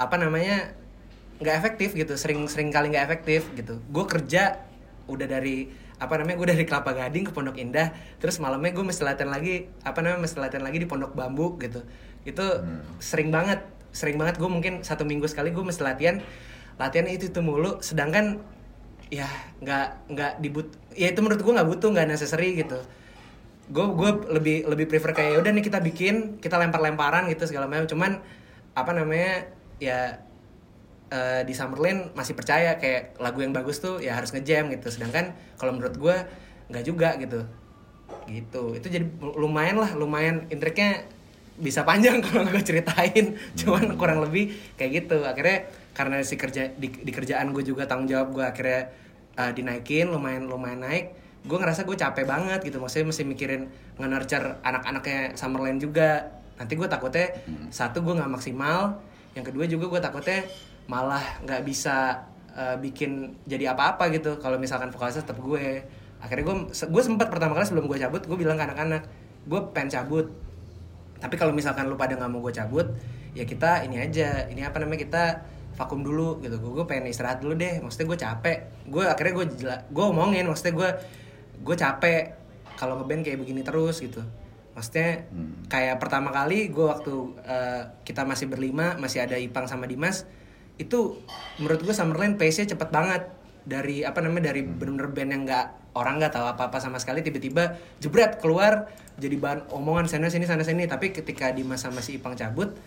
apa 0.01 0.17
namanya 0.17 0.73
nggak 1.37 1.55
efektif 1.61 1.93
gitu 1.93 2.17
sering 2.17 2.49
sering 2.49 2.73
kali 2.73 2.89
nggak 2.89 3.05
efektif 3.05 3.45
gitu. 3.53 3.77
Gue 3.93 4.09
kerja 4.09 4.65
udah 5.05 5.29
dari 5.29 5.69
apa 6.01 6.13
namanya 6.17 6.37
gue 6.41 6.47
dari 6.57 6.65
Kelapa 6.65 6.97
Gading 6.97 7.29
ke 7.29 7.31
Pondok 7.33 7.57
Indah 7.57 7.93
terus 8.17 8.37
malamnya 8.37 8.73
gue 8.73 8.85
mesti 8.85 9.01
latihan 9.01 9.33
lagi 9.33 9.65
apa 9.81 10.01
namanya 10.01 10.29
mesti 10.29 10.37
latihan 10.41 10.65
lagi 10.65 10.81
di 10.81 10.89
Pondok 10.89 11.13
Bambu 11.13 11.53
gitu. 11.61 11.85
Itu 12.25 12.65
sering 12.97 13.29
banget 13.29 13.61
sering 13.93 14.17
banget 14.17 14.41
gue 14.41 14.49
mungkin 14.49 14.81
satu 14.81 15.05
minggu 15.05 15.29
sekali 15.29 15.53
gue 15.53 15.61
mesti 15.61 15.85
latihan 15.85 16.17
latihan 16.81 17.05
itu 17.05 17.29
itu 17.29 17.45
mulu. 17.45 17.77
Sedangkan 17.77 18.56
ya 19.07 19.27
nggak 19.63 20.11
nggak 20.11 20.31
dibut 20.43 20.67
ya 20.91 21.07
itu 21.11 21.19
menurut 21.23 21.39
gue 21.39 21.53
nggak 21.55 21.69
butuh 21.69 21.89
nggak 21.95 22.07
necessary 22.11 22.59
gitu. 22.59 22.79
Gue 23.71 23.85
gue 23.95 24.09
lebih 24.31 24.57
lebih 24.67 24.85
prefer 24.87 25.11
kayak 25.15 25.31
"Ya 25.35 25.39
udah 25.39 25.51
nih 25.55 25.63
kita 25.63 25.79
bikin 25.83 26.39
kita 26.43 26.55
lempar 26.59 26.83
lemparan 26.83 27.27
gitu 27.31 27.47
segala 27.47 27.67
macam. 27.67 27.87
Cuman 27.87 28.19
apa 28.75 28.91
namanya 28.91 29.47
ya 29.79 30.21
eh, 31.11 31.41
di 31.47 31.53
Summerlin 31.55 32.11
masih 32.15 32.35
percaya 32.35 32.75
kayak 32.75 33.15
lagu 33.23 33.39
yang 33.39 33.55
bagus 33.55 33.79
tuh 33.79 34.03
ya 34.03 34.15
harus 34.15 34.35
ngejam 34.35 34.71
gitu. 34.75 34.87
Sedangkan 34.91 35.35
kalau 35.55 35.75
menurut 35.75 35.95
gue 35.95 36.15
nggak 36.71 36.83
juga 36.83 37.15
gitu. 37.19 37.47
Gitu. 38.27 38.63
Itu 38.75 38.87
jadi 38.91 39.05
lumayan 39.21 39.79
lah 39.79 39.95
lumayan 39.95 40.47
intriknya 40.51 41.07
bisa 41.57 41.81
panjang 41.87 42.19
kalau 42.25 42.43
gue 42.47 42.59
ceritain. 42.63 43.39
Cuman 43.55 43.95
kurang 43.95 44.19
lebih 44.23 44.51
kayak 44.75 45.03
gitu. 45.03 45.23
Akhirnya 45.23 45.67
karena 45.97 46.21
si 46.21 46.37
kerja 46.37 46.69
di, 46.77 46.93
di 46.93 47.09
kerjaan 47.09 47.49
gue 47.49 47.65
juga 47.65 47.89
tanggung 47.89 48.05
jawab 48.05 48.29
gue 48.37 48.45
akhirnya 48.45 48.93
uh, 49.33 49.49
dinaikin 49.49 50.13
lumayan 50.13 50.45
lumayan 50.45 50.85
naik. 50.85 51.17
Gue 51.41 51.57
ngerasa 51.57 51.89
gue 51.89 51.97
capek 51.97 52.29
banget 52.29 52.61
gitu 52.61 52.77
maksudnya 52.77 53.09
mesti 53.09 53.25
mikirin 53.25 53.65
nge-nurture 53.97 54.61
anak-anaknya 54.61 55.33
Summerland 55.33 55.81
juga. 55.81 56.37
Nanti 56.61 56.77
gue 56.77 56.85
takutnya 56.85 57.33
satu 57.73 58.05
gue 58.05 58.13
nggak 58.13 58.29
maksimal. 58.29 59.01
Yang 59.33 59.45
kedua 59.49 59.65
juga 59.65 59.85
gue 59.97 60.01
takutnya 60.05 60.45
malah 60.85 61.41
nggak 61.41 61.65
bisa 61.65 62.29
uh, 62.53 62.77
bikin 62.77 63.33
jadi 63.49 63.73
apa-apa 63.73 64.13
gitu 64.13 64.37
kalau 64.37 64.61
misalkan 64.61 64.93
vokalisnya 64.93 65.25
tetap 65.25 65.41
gue. 65.41 65.81
Akhirnya 66.21 66.45
gue 66.45 66.55
gue 66.69 67.01
sempat 67.01 67.33
pertama 67.33 67.57
kali 67.57 67.65
sebelum 67.65 67.89
gue 67.89 67.97
cabut 67.97 68.21
gue 68.21 68.37
bilang 68.37 68.53
ke 68.53 68.69
anak-anak 68.69 69.09
gue 69.49 69.59
pengen 69.73 69.97
cabut. 69.97 70.29
Tapi 71.17 71.33
kalau 71.33 71.49
misalkan 71.57 71.89
lu 71.89 71.97
pada 71.97 72.13
nggak 72.13 72.29
mau 72.29 72.45
gue 72.45 72.53
cabut 72.53 72.85
ya 73.33 73.49
kita 73.49 73.81
ini 73.89 73.97
aja. 73.97 74.45
Ini 74.45 74.61
apa 74.69 74.77
namanya 74.77 75.01
kita 75.01 75.23
vakum 75.77 76.01
dulu 76.01 76.41
gitu. 76.41 76.57
Gue 76.57 76.83
pengen 76.89 77.13
istirahat 77.13 77.39
dulu 77.39 77.53
deh. 77.53 77.79
Maksudnya 77.79 78.07
gue 78.09 78.19
capek. 78.19 78.57
Gue 78.89 79.05
akhirnya 79.05 79.33
gue 79.37 79.45
gue 79.93 80.05
omongin. 80.09 80.49
Maksudnya 80.49 80.73
gue 80.73 80.89
gue 81.61 81.75
capek 81.77 82.23
kalau 82.75 82.97
ngeband 82.97 83.21
kayak 83.21 83.39
begini 83.39 83.61
terus 83.61 84.01
gitu. 84.01 84.25
Maksudnya 84.73 85.29
kayak 85.69 86.01
pertama 86.01 86.33
kali 86.33 86.73
gue 86.73 86.85
waktu 86.85 87.13
eh, 87.45 87.83
kita 88.01 88.25
masih 88.25 88.49
berlima 88.49 88.97
masih 88.97 89.21
ada 89.21 89.37
Ipang 89.37 89.69
sama 89.69 89.85
Dimas 89.85 90.25
itu 90.77 91.17
menurut 91.57 91.81
gue 91.81 91.93
Summerland 91.93 92.41
pace-nya 92.41 92.73
cepet 92.73 92.89
banget. 92.89 93.23
Dari 93.67 94.01
apa 94.07 94.23
namanya 94.23 94.55
dari 94.55 94.63
bener-bener 94.63 95.11
band 95.11 95.31
yang 95.35 95.43
nggak 95.43 95.67
orang 95.97 96.21
nggak 96.21 96.33
tahu 96.33 96.45
apa-apa 96.45 96.77
sama 96.77 97.01
sekali 97.01 97.25
tiba-tiba 97.25 97.75
jebret 97.97 98.37
keluar 98.37 98.87
jadi 99.17 99.33
bahan 99.33 99.73
omongan 99.73 100.05
sana 100.05 100.29
sini 100.29 100.45
sana 100.45 100.61
sini 100.61 100.85
tapi 100.85 101.09
ketika 101.09 101.49
Dimas 101.49 101.81
sama 101.81 102.05
si 102.05 102.21
Ipang 102.21 102.37
cabut 102.37 102.77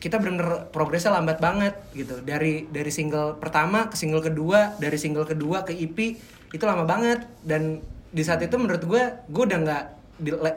kita 0.00 0.16
bener-bener 0.16 0.72
progresnya 0.72 1.12
lambat 1.12 1.44
banget 1.44 1.76
gitu 1.92 2.24
dari 2.24 2.64
dari 2.72 2.88
single 2.88 3.36
pertama 3.36 3.92
ke 3.92 4.00
single 4.00 4.24
kedua 4.24 4.72
dari 4.80 4.96
single 4.96 5.28
kedua 5.28 5.62
ke 5.68 5.76
EP 5.76 6.16
itu 6.50 6.64
lama 6.64 6.88
banget 6.88 7.28
dan 7.44 7.84
di 8.10 8.22
saat 8.24 8.40
itu 8.40 8.56
menurut 8.56 8.80
gue 8.88 9.02
gue 9.28 9.44
udah 9.44 9.58
nggak 9.60 9.84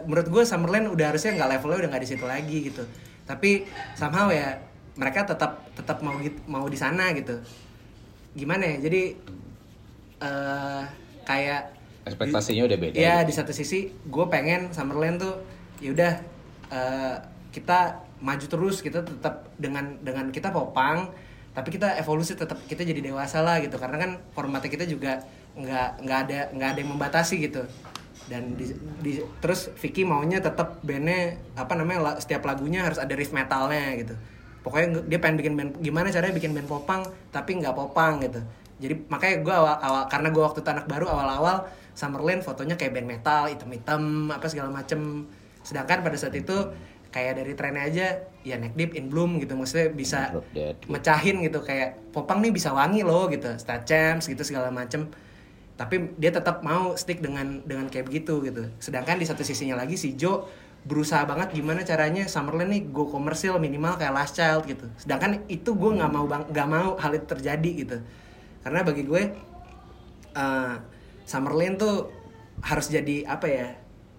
menurut 0.08 0.28
gue 0.32 0.44
Summerland 0.48 0.88
udah 0.96 1.12
harusnya 1.12 1.36
nggak 1.36 1.50
levelnya 1.60 1.78
udah 1.86 1.90
nggak 1.92 2.04
di 2.08 2.10
situ 2.10 2.26
lagi 2.26 2.58
gitu 2.72 2.84
tapi 3.28 3.68
somehow 4.00 4.32
ya 4.32 4.64
mereka 4.96 5.28
tetap 5.28 5.68
tetap 5.76 6.00
mau 6.00 6.16
mau 6.48 6.66
di 6.72 6.80
sana 6.80 7.12
gitu 7.12 7.44
gimana 8.34 8.64
ya 8.64 8.76
jadi 8.90 9.02
eh 10.24 10.84
kayak 11.28 11.64
Ekspektasinya 12.04 12.68
udah 12.68 12.78
beda. 12.84 12.96
Iya 13.00 13.24
gitu. 13.24 13.28
di 13.32 13.34
satu 13.34 13.52
sisi 13.56 13.88
gue 13.88 14.26
pengen 14.28 14.76
Summerland 14.76 15.24
tuh 15.24 15.40
yaudah 15.80 16.20
eh, 16.68 17.16
kita 17.56 18.04
maju 18.24 18.46
terus 18.48 18.80
kita 18.80 19.04
tetap 19.04 19.52
dengan 19.60 20.00
dengan 20.00 20.32
kita 20.32 20.56
popang 20.56 21.12
tapi 21.54 21.70
kita 21.70 22.02
evolusi 22.02 22.34
tetap 22.34 22.58
kita 22.66 22.82
jadi 22.82 23.04
dewasa 23.04 23.46
lah 23.46 23.62
gitu. 23.62 23.78
Karena 23.78 23.98
kan 24.02 24.12
formatnya 24.34 24.74
kita 24.74 24.90
juga 24.90 25.22
nggak 25.54 25.90
nggak 26.02 26.20
ada 26.26 26.40
nggak 26.50 26.70
ada 26.74 26.80
yang 26.82 26.92
membatasi 26.98 27.38
gitu. 27.46 27.62
Dan 28.26 28.58
di, 28.58 28.74
di- 29.04 29.22
terus 29.44 29.70
Vicky 29.78 30.02
maunya 30.02 30.42
tetap 30.42 30.82
bandnya 30.82 31.38
apa 31.54 31.78
namanya 31.78 32.18
setiap 32.18 32.48
lagunya 32.50 32.82
harus 32.82 32.98
ada 32.98 33.14
riff 33.14 33.36
metalnya 33.36 33.94
gitu. 34.02 34.16
Pokoknya 34.66 35.06
dia 35.06 35.20
pengen 35.22 35.38
bikin 35.44 35.54
band 35.60 35.72
gimana 35.84 36.08
caranya 36.10 36.34
bikin 36.34 36.58
band 36.58 36.66
popang 36.66 37.06
tapi 37.30 37.62
nggak 37.62 37.76
popang 37.78 38.24
gitu. 38.26 38.42
Jadi 38.82 39.06
makanya 39.08 39.36
gue 39.46 39.54
awal, 39.54 39.76
awal 39.78 40.04
karena 40.10 40.28
gue 40.34 40.44
waktu 40.44 40.60
itu 40.66 40.70
anak 40.74 40.90
baru 40.90 41.06
awal-awal 41.08 41.70
Summerland 41.94 42.42
fotonya 42.42 42.74
kayak 42.74 42.98
band 42.98 43.08
metal 43.08 43.46
hitam-hitam 43.46 44.34
apa 44.34 44.50
segala 44.50 44.74
macem. 44.74 45.30
Sedangkan 45.62 46.02
pada 46.02 46.18
saat 46.18 46.34
itu 46.34 46.74
kayak 47.14 47.38
dari 47.38 47.54
trennya 47.54 47.84
aja 47.86 48.08
ya 48.42 48.58
neck 48.58 48.74
deep 48.74 48.98
in 48.98 49.14
bloom 49.14 49.38
gitu. 49.38 49.54
Maksudnya 49.54 49.94
bisa 49.94 50.34
gitu. 50.34 50.90
mecahin 50.90 51.46
gitu 51.46 51.62
kayak 51.62 52.10
popang 52.10 52.42
nih 52.42 52.50
bisa 52.50 52.74
wangi 52.74 53.06
loh 53.06 53.30
gitu. 53.30 53.54
Star 53.62 53.86
champs 53.86 54.26
gitu 54.26 54.42
segala 54.42 54.74
macem. 54.74 55.14
Tapi 55.78 56.18
dia 56.18 56.34
tetap 56.34 56.66
mau 56.66 56.98
stick 56.98 57.22
dengan 57.22 57.62
dengan 57.64 57.86
kayak 57.88 58.10
begitu 58.10 58.42
gitu. 58.42 58.66
Sedangkan 58.82 59.22
di 59.22 59.30
satu 59.30 59.46
sisinya 59.46 59.78
lagi 59.78 59.94
si 59.94 60.18
Joe 60.18 60.50
berusaha 60.84 61.24
banget 61.24 61.56
gimana 61.56 61.80
caranya 61.88 62.28
Summerland 62.28 62.68
nih 62.68 62.84
go 62.92 63.08
komersil 63.08 63.56
minimal 63.56 63.96
kayak 63.96 64.14
Last 64.14 64.36
Child 64.36 64.68
gitu. 64.68 64.86
Sedangkan 65.00 65.46
itu 65.48 65.72
gue 65.72 65.92
nggak 65.96 66.12
mau 66.12 66.26
bang 66.28 66.44
nggak 66.52 66.68
mau 66.68 66.90
hal 67.00 67.12
itu 67.16 67.26
terjadi 67.30 67.72
gitu. 67.86 67.98
Karena 68.66 68.84
bagi 68.84 69.04
gue 69.08 69.24
uh, 70.36 70.76
Summerland 71.24 71.80
tuh 71.80 72.12
harus 72.60 72.92
jadi 72.92 73.24
apa 73.32 73.48
ya? 73.48 73.70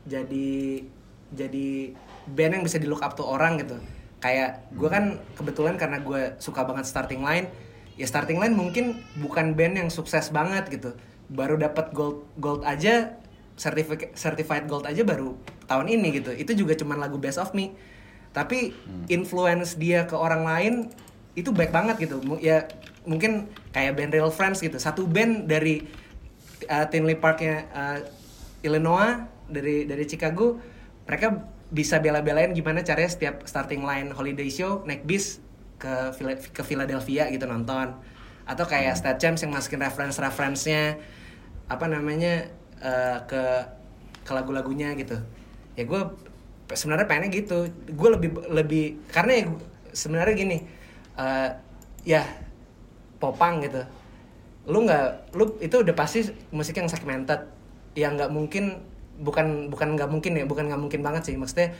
Jadi 0.09 0.84
jadi 1.32 1.92
band 2.29 2.61
yang 2.61 2.64
bisa 2.64 2.81
di 2.81 2.89
look 2.89 3.05
up 3.05 3.16
tuh 3.16 3.27
orang 3.27 3.61
gitu. 3.61 3.77
Kayak 4.20 4.64
gue 4.72 4.89
kan 4.89 5.20
kebetulan 5.37 5.77
karena 5.77 6.01
gue 6.01 6.37
suka 6.41 6.64
banget 6.64 6.89
starting 6.89 7.20
line 7.20 7.49
ya 7.95 8.07
starting 8.11 8.43
line 8.43 8.55
mungkin 8.55 8.99
bukan 9.22 9.55
band 9.55 9.79
yang 9.79 9.89
sukses 9.91 10.31
banget 10.35 10.66
gitu. 10.72 10.97
Baru 11.31 11.57
dapat 11.61 11.95
gold 11.95 12.27
gold 12.41 12.62
aja 12.66 13.16
certificate 13.55 14.18
certified 14.18 14.66
gold 14.66 14.85
aja 14.89 15.07
baru 15.07 15.39
tahun 15.70 15.87
ini 15.93 16.22
gitu. 16.22 16.31
Itu 16.35 16.53
juga 16.59 16.75
cuman 16.75 16.99
lagu 16.99 17.20
best 17.20 17.39
of 17.39 17.55
me. 17.55 17.77
Tapi 18.35 18.75
influence 19.07 19.79
dia 19.79 20.11
ke 20.11 20.18
orang 20.18 20.43
lain 20.43 20.75
itu 21.39 21.55
baik 21.55 21.70
banget 21.70 22.11
gitu. 22.11 22.18
Ya 22.43 22.66
mungkin 23.07 23.47
kayak 23.70 23.95
band 23.95 24.11
Real 24.11 24.33
Friends 24.35 24.59
gitu. 24.59 24.75
Satu 24.81 25.07
band 25.07 25.47
dari 25.47 25.87
uh, 26.66 26.87
Tinley 26.91 27.14
Parknya 27.14 27.68
uh, 27.70 27.99
Illinois 28.64 29.22
dari 29.47 29.85
dari 29.85 30.05
Chicago 30.09 30.59
mereka 31.05 31.53
bisa 31.75 31.99
bela-belain 31.99 32.55
gimana 32.55 32.87
caranya 32.87 33.11
setiap 33.11 33.43
starting 33.51 33.83
line 33.83 34.14
holiday 34.14 34.47
show 34.47 34.87
naik 34.87 35.03
bis 35.03 35.43
ke 35.83 36.14
ke 36.55 36.62
Philadelphia 36.62 37.27
gitu 37.35 37.45
nonton. 37.51 37.99
Atau 38.47 38.64
kayak 38.70 38.95
Stat 38.95 39.18
Champs 39.18 39.43
yang 39.43 39.51
masukin 39.51 39.83
reference-reference-nya 39.83 41.03
apa 41.66 41.91
namanya 41.91 42.47
eh, 42.79 43.18
ke 43.27 43.43
ke 44.22 44.31
lagu-lagunya 44.31 44.95
gitu. 44.95 45.18
Ya 45.75 45.83
gue 45.83 46.01
sebenarnya 46.70 47.11
pengennya 47.11 47.35
gitu. 47.35 47.66
Gue 47.91 48.09
lebih 48.14 48.31
lebih 48.55 49.03
karena 49.11 49.43
ya 49.43 49.45
sebenarnya 49.91 50.35
gini 50.39 50.59
eh, 51.18 51.51
ya 52.07 52.22
popang 53.18 53.66
gitu. 53.66 53.83
Lu 54.70 54.87
nggak 54.87 55.35
lu 55.35 55.59
itu 55.59 55.75
udah 55.83 55.95
pasti 55.99 56.22
musik 56.55 56.79
yang 56.79 56.87
segmented. 56.87 57.51
Yang 57.99 58.12
nggak 58.22 58.31
mungkin 58.31 58.64
bukan 59.21 59.71
bukan 59.71 59.95
nggak 59.95 60.11
mungkin 60.11 60.35
ya 60.35 60.45
bukan 60.49 60.67
nggak 60.71 60.81
mungkin 60.81 61.01
banget 61.05 61.23
sih. 61.31 61.37
Maksudnya 61.39 61.75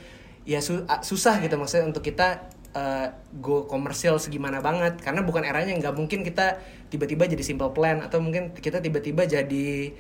ya 0.45 0.61
su- 0.61 0.85
susah 0.85 1.41
gitu 1.41 1.57
maksudnya 1.57 1.89
untuk 1.89 2.05
kita 2.05 2.53
eh, 2.75 3.09
go 3.41 3.67
komersial 3.67 4.19
segimana 4.21 4.61
banget. 4.61 5.01
Karena 5.03 5.23
bukan 5.27 5.43
eranya 5.43 5.75
nggak 5.75 5.95
mungkin 5.95 6.23
kita 6.23 6.59
tiba-tiba 6.91 7.27
jadi 7.27 7.43
simple 7.43 7.71
plan 7.75 8.03
atau 8.05 8.23
mungkin 8.23 8.55
kita 8.55 8.79
tiba-tiba 8.79 9.27
jadi 9.27 9.95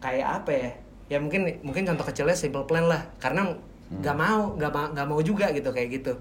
kayak 0.00 0.28
apa 0.42 0.50
ya? 0.52 0.70
Ya 1.12 1.18
mungkin 1.20 1.60
mungkin 1.60 1.84
contoh 1.84 2.04
kecilnya 2.08 2.36
simple 2.36 2.64
plan 2.68 2.88
lah. 2.88 3.08
Karena 3.20 3.52
nggak 3.84 4.16
mau 4.16 4.56
nggak 4.56 4.72
mau 4.72 4.86
nggak 4.96 5.06
mau 5.08 5.20
juga 5.20 5.52
gitu 5.52 5.68
kayak 5.70 5.88
gitu. 6.00 6.12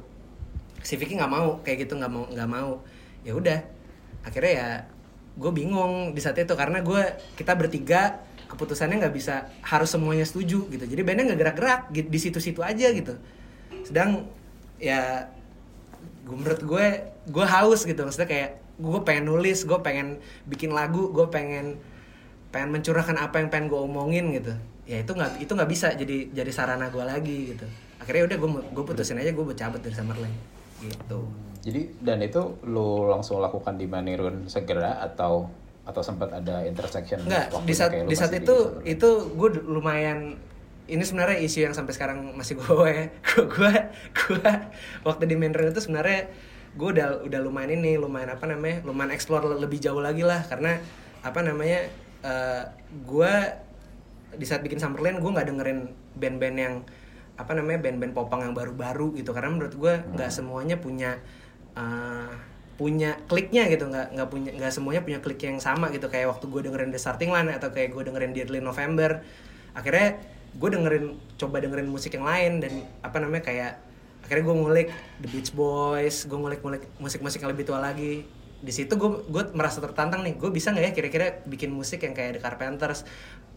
Si 0.84 1.00
Vicky 1.00 1.16
nggak 1.16 1.32
mau 1.32 1.60
kayak 1.64 1.88
gitu 1.88 1.96
nggak 1.96 2.12
mau 2.12 2.24
nggak 2.28 2.50
mau. 2.52 2.84
Ya 3.24 3.34
udah 3.36 3.60
akhirnya 4.24 4.54
ya 4.54 4.70
gue 5.40 5.52
bingung 5.56 6.12
di 6.12 6.20
saat 6.20 6.36
itu. 6.38 6.54
Karena 6.54 6.84
gue 6.84 7.02
kita 7.40 7.56
bertiga 7.56 8.20
keputusannya 8.54 9.02
nggak 9.02 9.16
bisa 9.18 9.50
harus 9.66 9.90
semuanya 9.90 10.24
setuju 10.30 10.70
gitu. 10.70 10.86
Jadi 10.86 11.02
bandnya 11.02 11.34
nggak 11.34 11.40
gerak-gerak 11.42 11.82
gitu, 11.90 12.08
di 12.14 12.20
situ-situ 12.22 12.62
aja 12.62 12.94
gitu. 12.94 13.18
Sedang 13.82 14.30
ya 14.78 15.26
gue 16.24 16.38
gue 16.62 16.86
gue 17.34 17.46
haus 17.50 17.82
gitu. 17.90 18.06
Maksudnya 18.06 18.30
kayak 18.30 18.50
gue 18.78 19.00
pengen 19.02 19.34
nulis 19.34 19.66
gue 19.66 19.80
pengen 19.82 20.22
bikin 20.46 20.70
lagu 20.70 21.10
gue 21.10 21.26
pengen 21.34 21.82
pengen 22.54 22.70
mencurahkan 22.70 23.18
apa 23.18 23.42
yang 23.42 23.50
pengen 23.50 23.74
gue 23.74 23.82
omongin 23.82 24.30
gitu. 24.38 24.54
Ya 24.86 25.02
itu 25.02 25.12
nggak 25.18 25.42
itu 25.42 25.52
nggak 25.52 25.70
bisa 25.74 25.98
jadi 25.98 26.30
jadi 26.30 26.52
sarana 26.54 26.94
gue 26.94 27.02
lagi 27.02 27.58
gitu. 27.58 27.66
Akhirnya 27.98 28.30
udah 28.30 28.38
gue 28.38 28.50
gue 28.70 28.84
putusin 28.86 29.18
aja 29.18 29.34
gue 29.34 29.46
cabut 29.58 29.82
dari 29.82 29.96
Summerland 29.98 30.36
gitu. 30.86 31.26
Jadi 31.64 31.96
dan 32.04 32.20
itu 32.20 32.60
lu 32.68 33.08
langsung 33.08 33.40
lakukan 33.40 33.80
di 33.80 33.88
Manirun 33.88 34.52
segera 34.52 35.00
atau 35.00 35.48
atau 35.84 36.00
sempat 36.00 36.32
ada 36.32 36.64
intersection 36.64 37.20
waktunya 37.52 37.68
di 37.68 37.74
saat 37.76 37.92
di 37.92 38.16
saat 38.16 38.34
itu 38.36 38.56
Summerland? 38.56 38.88
itu 38.88 39.10
gue 39.36 39.50
lumayan 39.68 40.20
ini 40.88 41.04
sebenarnya 41.04 41.40
isu 41.44 41.64
yang 41.64 41.76
sampai 41.76 41.96
sekarang 41.96 42.36
masih 42.36 42.60
gue 42.60 43.12
gue 43.56 43.74
gue 44.16 44.52
waktu 45.08 45.24
di 45.28 45.36
Mandarin 45.36 45.72
itu 45.72 45.84
sebenarnya 45.84 46.28
gue 46.74 46.90
udah 46.90 47.22
udah 47.24 47.40
lumayan 47.40 47.78
ini 47.78 48.02
lumayan 48.02 48.34
apa 48.34 48.50
namanya 48.50 48.82
lumayan 48.82 49.14
explore 49.14 49.46
lebih 49.46 49.78
jauh 49.78 50.02
lagi 50.02 50.26
lah. 50.26 50.42
Karena 50.46 50.82
apa 51.22 51.40
namanya 51.46 51.86
eh, 52.26 52.64
gue 53.06 53.34
di 54.34 54.46
saat 54.50 54.66
bikin 54.66 54.82
Summerland 54.82 55.22
gue 55.22 55.30
nggak 55.30 55.48
dengerin 55.54 55.80
band-band 56.18 56.58
yang 56.58 56.76
apa 57.34 57.52
namanya 57.58 57.82
band-band 57.82 58.14
popang 58.18 58.42
yang 58.42 58.54
baru-baru 58.58 59.14
gitu. 59.22 59.32
Karena 59.32 59.54
menurut 59.54 59.76
gue 59.78 59.94
nggak 60.18 60.32
semuanya 60.34 60.82
punya 60.82 61.22
eh, 61.78 62.34
punya 62.74 63.22
kliknya 63.30 63.70
gitu 63.70 63.86
nggak 63.86 64.18
nggak 64.18 64.30
punya 64.34 64.50
nggak 64.58 64.72
semuanya 64.74 65.02
punya 65.06 65.20
klik 65.22 65.42
yang 65.46 65.62
sama 65.62 65.94
gitu. 65.94 66.10
Kayak 66.10 66.38
waktu 66.38 66.46
gue 66.50 66.62
dengerin 66.70 66.90
The 66.90 67.00
Starting 67.02 67.30
Line 67.30 67.54
atau 67.54 67.70
kayak 67.70 67.94
gue 67.94 68.04
dengerin 68.10 68.32
Deadly 68.34 68.60
November. 68.64 69.22
Akhirnya 69.78 70.18
gue 70.54 70.70
dengerin 70.70 71.06
coba 71.38 71.62
dengerin 71.62 71.90
musik 71.90 72.14
yang 72.18 72.26
lain 72.26 72.62
dan 72.62 72.74
apa 73.02 73.18
namanya 73.22 73.44
kayak 73.46 73.72
akhirnya 74.26 74.44
gue 74.46 74.56
ngulik 74.56 74.88
The 75.22 75.30
Beach 75.30 75.52
Boys 75.54 76.26
gue 76.26 76.38
ngulik-ngulik 76.38 76.84
musik-musik 76.98 77.46
yang 77.46 77.52
lebih 77.54 77.70
tua 77.70 77.78
lagi. 77.78 78.26
Di 78.64 78.72
situ 78.74 78.96
gue 78.98 79.10
gue 79.30 79.44
merasa 79.54 79.78
tertantang 79.78 80.26
nih 80.26 80.34
gue 80.34 80.50
bisa 80.50 80.74
nggak 80.74 80.86
ya 80.90 80.92
kira-kira 80.98 81.26
bikin 81.46 81.70
musik 81.70 82.02
yang 82.02 82.18
kayak 82.18 82.38
The 82.38 82.42
Carpenters 82.42 83.06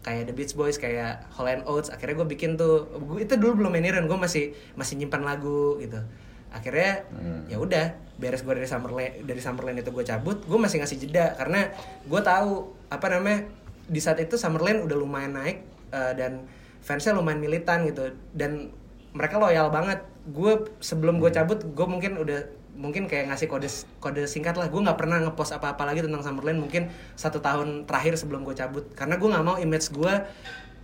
kayak 0.05 0.29
The 0.29 0.33
Beach 0.37 0.53
Boys 0.53 0.77
kayak 0.77 1.25
Hall 1.33 1.49
and 1.49 1.65
Oates. 1.65 1.89
Akhirnya 1.89 2.21
gue 2.21 2.27
bikin 2.37 2.53
tuh. 2.53 2.85
Gue 3.01 3.25
itu 3.25 3.33
dulu 3.33 3.65
belum 3.65 3.73
mainin 3.73 4.05
gue 4.05 4.19
masih 4.19 4.53
masih 4.77 4.93
nyimpan 5.01 5.25
lagu 5.25 5.81
gitu 5.81 6.05
akhirnya 6.47 7.03
ya 7.51 7.59
udah 7.59 7.97
beres 8.17 8.41
gue 8.41 8.53
dari 8.55 8.65
Summerland 8.65 9.27
dari 9.27 9.41
Summerland 9.43 9.77
itu 9.77 9.93
gue 9.93 10.05
cabut 10.07 10.41
gue 10.41 10.59
masih 10.59 10.81
ngasih 10.81 10.97
jeda 11.05 11.37
karena 11.37 11.69
gue 12.07 12.21
tahu 12.23 12.73
apa 12.89 13.07
namanya 13.13 13.45
di 13.87 13.99
saat 14.03 14.19
itu 14.19 14.35
Summerland 14.35 14.83
udah 14.83 14.97
lumayan 14.99 15.33
naik 15.39 15.63
eh, 15.95 16.13
dan 16.19 16.43
fansnya 16.83 17.15
lumayan 17.15 17.39
militan 17.39 17.87
gitu. 17.87 18.11
Dan 18.35 18.71
mereka 19.15 19.39
loyal 19.39 19.71
banget. 19.71 20.03
Gue 20.27 20.67
sebelum 20.83 21.23
gue 21.23 21.31
cabut 21.31 21.63
gue 21.63 21.87
mungkin 21.87 22.19
udah 22.19 22.51
mungkin 22.77 23.09
kayak 23.09 23.33
ngasih 23.33 23.47
kode 23.47 23.71
kode 24.03 24.27
singkat 24.27 24.59
lah. 24.59 24.67
Gue 24.67 24.83
nggak 24.83 24.99
pernah 24.99 25.23
ngepost 25.23 25.55
apa-apa 25.55 25.87
lagi 25.87 26.03
tentang 26.03 26.21
Summerland 26.21 26.59
mungkin 26.59 26.91
satu 27.15 27.39
tahun 27.39 27.87
terakhir 27.87 28.19
sebelum 28.19 28.43
gue 28.43 28.53
cabut. 28.53 28.91
Karena 28.93 29.15
gue 29.15 29.27
nggak 29.31 29.45
mau 29.47 29.55
image 29.55 29.87
gue 29.95 30.13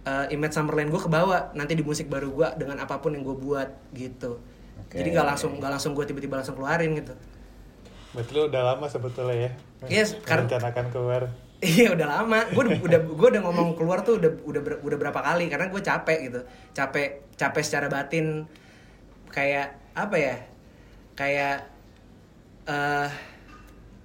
eh, 0.07 0.25
image 0.31 0.55
Summerland 0.55 0.89
gue 0.89 1.01
kebawa 1.03 1.51
nanti 1.53 1.75
di 1.75 1.83
musik 1.83 2.07
baru 2.07 2.31
gue 2.31 2.47
dengan 2.55 2.79
apa 2.79 3.03
pun 3.03 3.11
yang 3.11 3.27
gue 3.27 3.35
buat 3.35 3.69
gitu 3.91 4.39
Oke. 4.81 4.95
jadi 4.97 5.09
nggak 5.13 5.27
langsung 5.27 5.51
nggak 5.61 5.71
langsung 5.73 5.91
gue 5.93 6.05
tiba-tiba 6.05 6.39
langsung 6.41 6.55
keluarin 6.57 6.97
gitu 6.97 7.13
Berarti 8.13 8.31
lu 8.37 8.45
udah 8.45 8.61
lama 8.61 8.85
sebetulnya 8.85 9.49
ya. 9.49 9.51
Yes, 9.89 10.13
karena- 10.21 10.45
keluar. 10.93 11.33
Iya 11.63 11.97
udah 11.97 12.07
lama. 12.07 12.45
Gue 12.53 12.61
udah 12.77 12.99
gue 13.01 13.27
udah 13.33 13.41
ngomong 13.41 13.73
keluar 13.73 14.05
tuh 14.05 14.21
udah 14.21 14.29
udah 14.45 14.61
ber- 14.61 14.81
udah 14.85 14.97
berapa 15.01 15.17
kali 15.17 15.49
karena 15.49 15.71
gue 15.73 15.81
capek 15.81 16.29
gitu. 16.29 16.39
Capek 16.77 17.25
capek 17.33 17.63
secara 17.65 17.87
batin 17.89 18.45
kayak 19.33 19.73
apa 19.97 20.15
ya? 20.19 20.35
Kayak 21.17 21.65
eh 22.69 23.09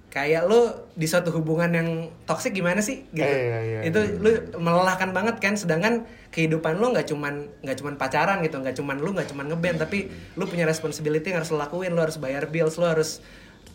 kayak 0.09 0.49
lu 0.49 0.65
di 0.97 1.05
suatu 1.05 1.29
hubungan 1.29 1.69
yang 1.69 1.89
toksik 2.25 2.57
gimana 2.57 2.81
sih 2.81 3.05
gitu. 3.13 3.29
Eh, 3.29 3.45
iya, 3.45 3.59
iya, 3.61 3.79
itu 3.85 3.99
lu 4.17 4.31
melelahkan 4.57 5.13
banget 5.13 5.37
kan 5.37 5.53
sedangkan 5.53 6.09
kehidupan 6.29 6.77
lu 6.77 6.93
nggak 6.93 7.09
cuman 7.09 7.49
nggak 7.65 7.77
cuman 7.81 7.93
pacaran 7.97 8.39
gitu, 8.45 8.61
nggak 8.61 8.77
cuman 8.77 8.97
lu 9.01 9.13
nggak 9.17 9.29
cuman 9.33 9.45
ngeband 9.49 9.77
tapi 9.81 10.09
lu 10.37 10.45
punya 10.45 10.69
responsibility 10.69 11.33
yang 11.33 11.41
harus 11.41 11.49
lakuin, 11.49 11.91
lu 11.93 12.01
harus 12.01 12.21
bayar 12.21 12.45
bills, 12.47 12.77
lu 12.77 12.85
harus 12.85 13.21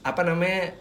apa 0.06 0.22
namanya 0.22 0.74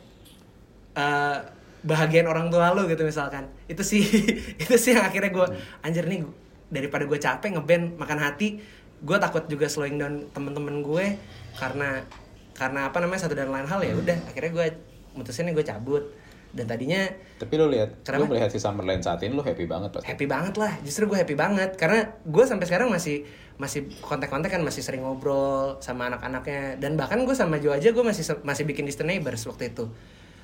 eh 0.93 1.37
bahagian 1.83 2.29
orang 2.31 2.47
tua 2.47 2.71
lu 2.71 2.87
gitu 2.87 3.03
misalkan. 3.03 3.49
Itu 3.67 3.83
sih 3.83 4.05
itu 4.63 4.75
sih 4.79 4.95
yang 4.95 5.03
akhirnya 5.03 5.33
gue 5.33 5.47
anjir 5.83 6.05
nih 6.07 6.23
daripada 6.71 7.03
gue 7.05 7.19
capek 7.19 7.59
ngeband 7.59 8.01
makan 8.01 8.19
hati 8.23 8.57
gue 9.03 9.17
takut 9.19 9.43
juga 9.51 9.67
slowing 9.67 9.99
down 9.99 10.31
temen-temen 10.31 10.79
gue 10.79 11.19
karena 11.59 12.07
karena 12.55 12.87
apa 12.87 12.97
namanya 13.03 13.27
satu 13.27 13.35
dan 13.35 13.51
lain 13.51 13.67
hal 13.67 13.83
ya 13.83 13.93
udah. 13.99 14.17
Akhirnya 14.31 14.51
gue 14.53 14.67
mutusin 15.17 15.51
gue 15.51 15.65
cabut 15.65 16.22
dan 16.53 16.65
tadinya 16.65 17.01
Tapi 17.35 17.53
lu 17.57 17.67
lihat, 17.67 18.05
Kenapa? 18.05 18.21
lu 18.21 18.25
melihat 18.29 18.47
si 18.47 18.57
Summerland 18.57 19.01
saat 19.01 19.19
ini 19.19 19.33
lu 19.33 19.41
happy 19.41 19.65
banget 19.65 19.89
pasti. 19.91 20.05
happy 20.05 20.25
banget 20.25 20.55
lah 20.55 20.73
justru 20.81 21.05
gue 21.05 21.17
happy 21.17 21.33
banget. 21.33 21.75
Karena 21.75 22.05
gue 22.21 22.43
sampai 22.45 22.65
sekarang 22.65 22.87
masih 22.87 23.25
masih 23.53 23.85
kontak-kontak 23.99 24.49
kan 24.49 24.61
masih 24.61 24.81
sering 24.81 25.01
ngobrol 25.01 25.77
sama 25.77 26.07
anak-anaknya. 26.07 26.77
Dan 26.77 26.93
bahkan 26.93 27.19
gue 27.19 27.33
sama 27.33 27.57
Jo 27.57 27.69
aja 27.69 27.89
gue 27.89 28.03
masih 28.03 28.21
masih 28.41 28.63
bikin 28.63 28.85
Distant 28.85 29.09
Neighbors 29.09 29.43
waktu 29.43 29.69
itu. 29.69 29.89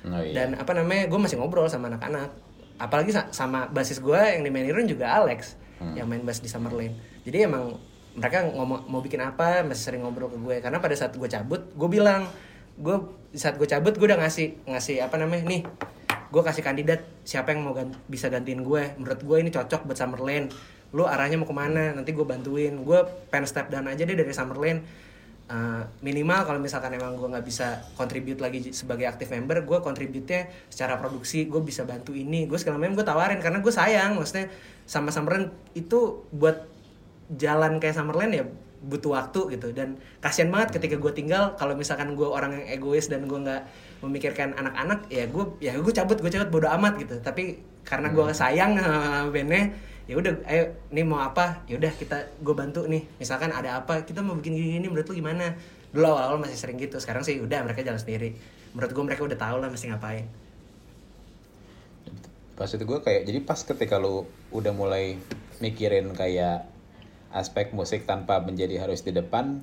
Oh, 0.00 0.16
iya. 0.16 0.32
dan 0.34 0.56
apa 0.56 0.72
namanya 0.72 1.06
gue 1.06 1.18
masih 1.18 1.38
ngobrol 1.38 1.64
sama 1.66 1.88
anak-anak. 1.88 2.34
Apalagi 2.76 3.12
sa- 3.12 3.28
sama 3.30 3.68
basis 3.68 4.00
gue 4.00 4.16
yang 4.16 4.40
di 4.40 4.50
Manirun 4.50 4.84
juga 4.84 5.14
Alex 5.14 5.56
yang 5.80 6.04
main 6.04 6.20
bass 6.20 6.44
di 6.44 6.48
Summerlin 6.48 6.92
jadi 7.24 7.48
emang 7.48 7.72
mereka 8.12 8.44
ngomong 8.44 8.84
mau 8.84 9.00
bikin 9.00 9.16
apa 9.16 9.64
masih 9.64 9.80
sering 9.88 10.04
ngobrol 10.04 10.28
ke 10.28 10.36
gue 10.36 10.56
karena 10.60 10.76
pada 10.76 10.92
saat 10.92 11.16
gue 11.16 11.24
cabut 11.24 11.72
gue 11.72 11.88
bilang 11.88 12.28
gue 12.76 12.96
saat 13.32 13.56
gue 13.56 13.64
cabut 13.64 13.96
gue 13.96 14.04
udah 14.04 14.20
ngasih 14.20 14.60
ngasih 14.68 15.00
apa 15.00 15.16
namanya 15.16 15.48
nih 15.48 15.64
gue 16.30 16.42
kasih 16.46 16.62
kandidat 16.62 17.02
siapa 17.26 17.50
yang 17.50 17.66
mau 17.66 17.74
gan- 17.74 17.94
bisa 18.06 18.30
gantiin 18.30 18.62
gue? 18.62 18.94
Menurut 18.96 19.20
gue 19.20 19.36
ini 19.42 19.50
cocok 19.50 19.84
buat 19.84 19.98
Summerlin. 19.98 20.46
Lu 20.94 21.06
arahnya 21.06 21.38
mau 21.38 21.46
ke 21.46 21.54
mana? 21.54 21.90
Nanti 21.94 22.14
gue 22.14 22.22
bantuin. 22.22 22.74
Gue 22.80 23.02
pengen 23.28 23.50
step 23.50 23.66
down 23.68 23.90
aja 23.90 24.06
deh 24.06 24.14
dari 24.14 24.30
Summerlin. 24.30 24.78
Uh, 25.50 25.82
minimal 25.98 26.46
kalau 26.46 26.62
misalkan 26.62 26.94
emang 26.94 27.18
gue 27.18 27.26
nggak 27.26 27.42
bisa 27.42 27.82
contribute 27.98 28.38
lagi 28.38 28.70
sebagai 28.70 29.10
active 29.10 29.34
member 29.34 29.66
gue 29.66 29.82
contribute-nya 29.82 30.46
secara 30.70 30.94
produksi 30.94 31.50
gue 31.50 31.58
bisa 31.58 31.82
bantu 31.82 32.14
ini 32.14 32.46
gue 32.46 32.54
segala 32.54 32.78
macam 32.78 32.94
gue 32.94 33.02
tawarin 33.02 33.42
karena 33.42 33.58
gue 33.58 33.72
sayang. 33.74 34.14
Maksudnya 34.14 34.46
sama 34.86 35.10
Summerland 35.10 35.50
itu 35.74 36.22
buat 36.30 36.70
jalan 37.34 37.82
kayak 37.82 37.98
Summerland 37.98 38.32
ya 38.34 38.44
butuh 38.80 39.12
waktu 39.12 39.56
gitu. 39.56 39.76
Dan 39.76 40.00
kasihan 40.24 40.48
banget 40.48 40.80
ketika 40.80 40.96
gue 40.96 41.12
tinggal 41.12 41.54
kalau 41.60 41.76
misalkan 41.76 42.16
gue 42.16 42.24
orang 42.24 42.56
yang 42.56 42.66
egois 42.80 43.12
dan 43.12 43.28
gue 43.28 43.38
nggak 43.38 43.62
memikirkan 44.00 44.56
anak-anak 44.56 45.04
ya 45.12 45.28
gue 45.28 45.44
ya 45.60 45.76
gue 45.76 45.92
cabut 45.92 46.16
gue 46.20 46.30
cabut 46.32 46.48
bodo 46.48 46.68
amat 46.80 46.96
gitu. 46.96 47.20
Tapi 47.20 47.60
karena 47.84 48.08
gue 48.12 48.24
sayang 48.32 48.80
sama 48.80 49.28
bandnya 49.28 49.72
ya 50.08 50.18
udah 50.18 50.32
ayo 50.48 50.64
nih 50.90 51.04
mau 51.04 51.20
apa? 51.20 51.62
Ya 51.68 51.76
udah 51.76 51.92
kita 51.92 52.40
gue 52.40 52.54
bantu 52.56 52.88
nih. 52.88 53.04
Misalkan 53.20 53.52
ada 53.52 53.84
apa 53.84 54.02
kita 54.02 54.24
mau 54.24 54.34
bikin 54.34 54.56
gini, 54.56 54.80
gini 54.80 54.86
menurut 54.88 55.06
lu 55.12 55.20
gimana? 55.20 55.54
Dulu 55.92 56.06
awal 56.06 56.22
awal 56.32 56.38
masih 56.40 56.56
sering 56.56 56.80
gitu 56.80 56.96
sekarang 56.98 57.22
sih 57.22 57.38
udah 57.38 57.60
mereka 57.62 57.84
jalan 57.84 58.00
sendiri. 58.00 58.32
Menurut 58.72 58.90
gue 58.96 59.04
mereka 59.04 59.22
udah 59.26 59.38
tahu 59.38 59.56
lah 59.60 59.68
mesti 59.68 59.90
ngapain. 59.90 60.24
Pas 62.56 62.68
itu 62.68 62.84
gue 62.84 62.98
kayak 63.00 63.22
jadi 63.24 63.38
pas 63.44 63.60
ketika 63.60 63.96
lu 63.96 64.28
udah 64.52 64.72
mulai 64.76 65.16
mikirin 65.64 66.12
kayak 66.12 66.68
aspek 67.30 67.70
musik 67.74 68.06
tanpa 68.06 68.42
menjadi 68.42 68.82
harus 68.82 69.06
di 69.06 69.14
depan 69.14 69.62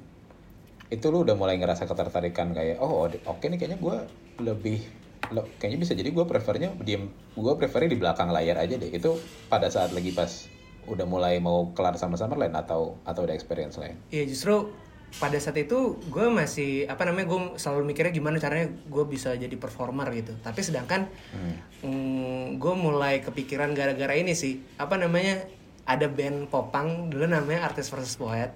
itu 0.88 1.11
lu 1.11 1.28
udah 1.28 1.36
mulai 1.36 1.59
ngerasa 1.59 1.84
ketertarikan 1.84 2.55
kayak 2.55 2.80
oh 2.80 3.11
oke 3.11 3.43
nih 3.43 3.59
kayaknya 3.59 3.80
gue 3.80 3.97
lebih 4.39 4.80
lo, 5.36 5.43
kayaknya 5.59 5.80
bisa 5.84 5.93
jadi 5.97 6.09
gue 6.15 6.24
prefernya 6.24 6.72
diem 6.80 7.11
gue 7.36 7.53
prefernya 7.59 7.91
di 7.91 7.99
belakang 7.99 8.32
layar 8.32 8.55
aja 8.63 8.80
deh. 8.80 8.88
Itu 8.88 9.20
pada 9.51 9.68
saat 9.68 9.91
lagi 9.91 10.15
pas 10.15 10.47
udah 10.88 11.03
mulai 11.03 11.43
mau 11.43 11.76
kelar 11.76 11.99
sama 11.99 12.15
Summerland 12.15 12.55
atau 12.55 12.95
atau 13.03 13.28
ada 13.28 13.36
experience 13.36 13.76
lain? 13.76 13.99
Iya 14.07 14.24
justru 14.24 14.72
pada 15.20 15.39
saat 15.39 15.55
itu 15.59 15.99
gue 16.07 16.28
masih 16.32 16.88
apa 16.88 17.03
namanya 17.07 17.28
gue 17.32 17.39
selalu 17.59 17.91
mikirnya 17.91 18.11
gimana 18.15 18.39
caranya 18.39 18.72
gue 18.72 19.03
bisa 19.07 19.36
jadi 19.36 19.55
performer 19.59 20.07
gitu. 20.15 20.36
Tapi 20.39 20.63
sedangkan 20.63 21.11
mm, 21.84 22.59
gue 22.59 22.74
mulai 22.80 23.20
kepikiran 23.20 23.76
gara-gara 23.76 24.15
ini 24.15 24.32
sih. 24.32 24.63
Apa 24.80 24.95
namanya 24.95 25.43
ada 25.88 26.11
band 26.11 26.51
popang 26.51 27.07
dulu 27.07 27.25
namanya 27.25 27.63
artis 27.63 27.88
versus 27.88 28.19
poet. 28.19 28.51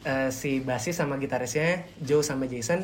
Eh, 0.00 0.32
si 0.32 0.64
basis 0.64 0.96
sama 0.96 1.20
gitarisnya 1.20 1.84
Joe 2.00 2.24
sama 2.24 2.48
Jason 2.48 2.80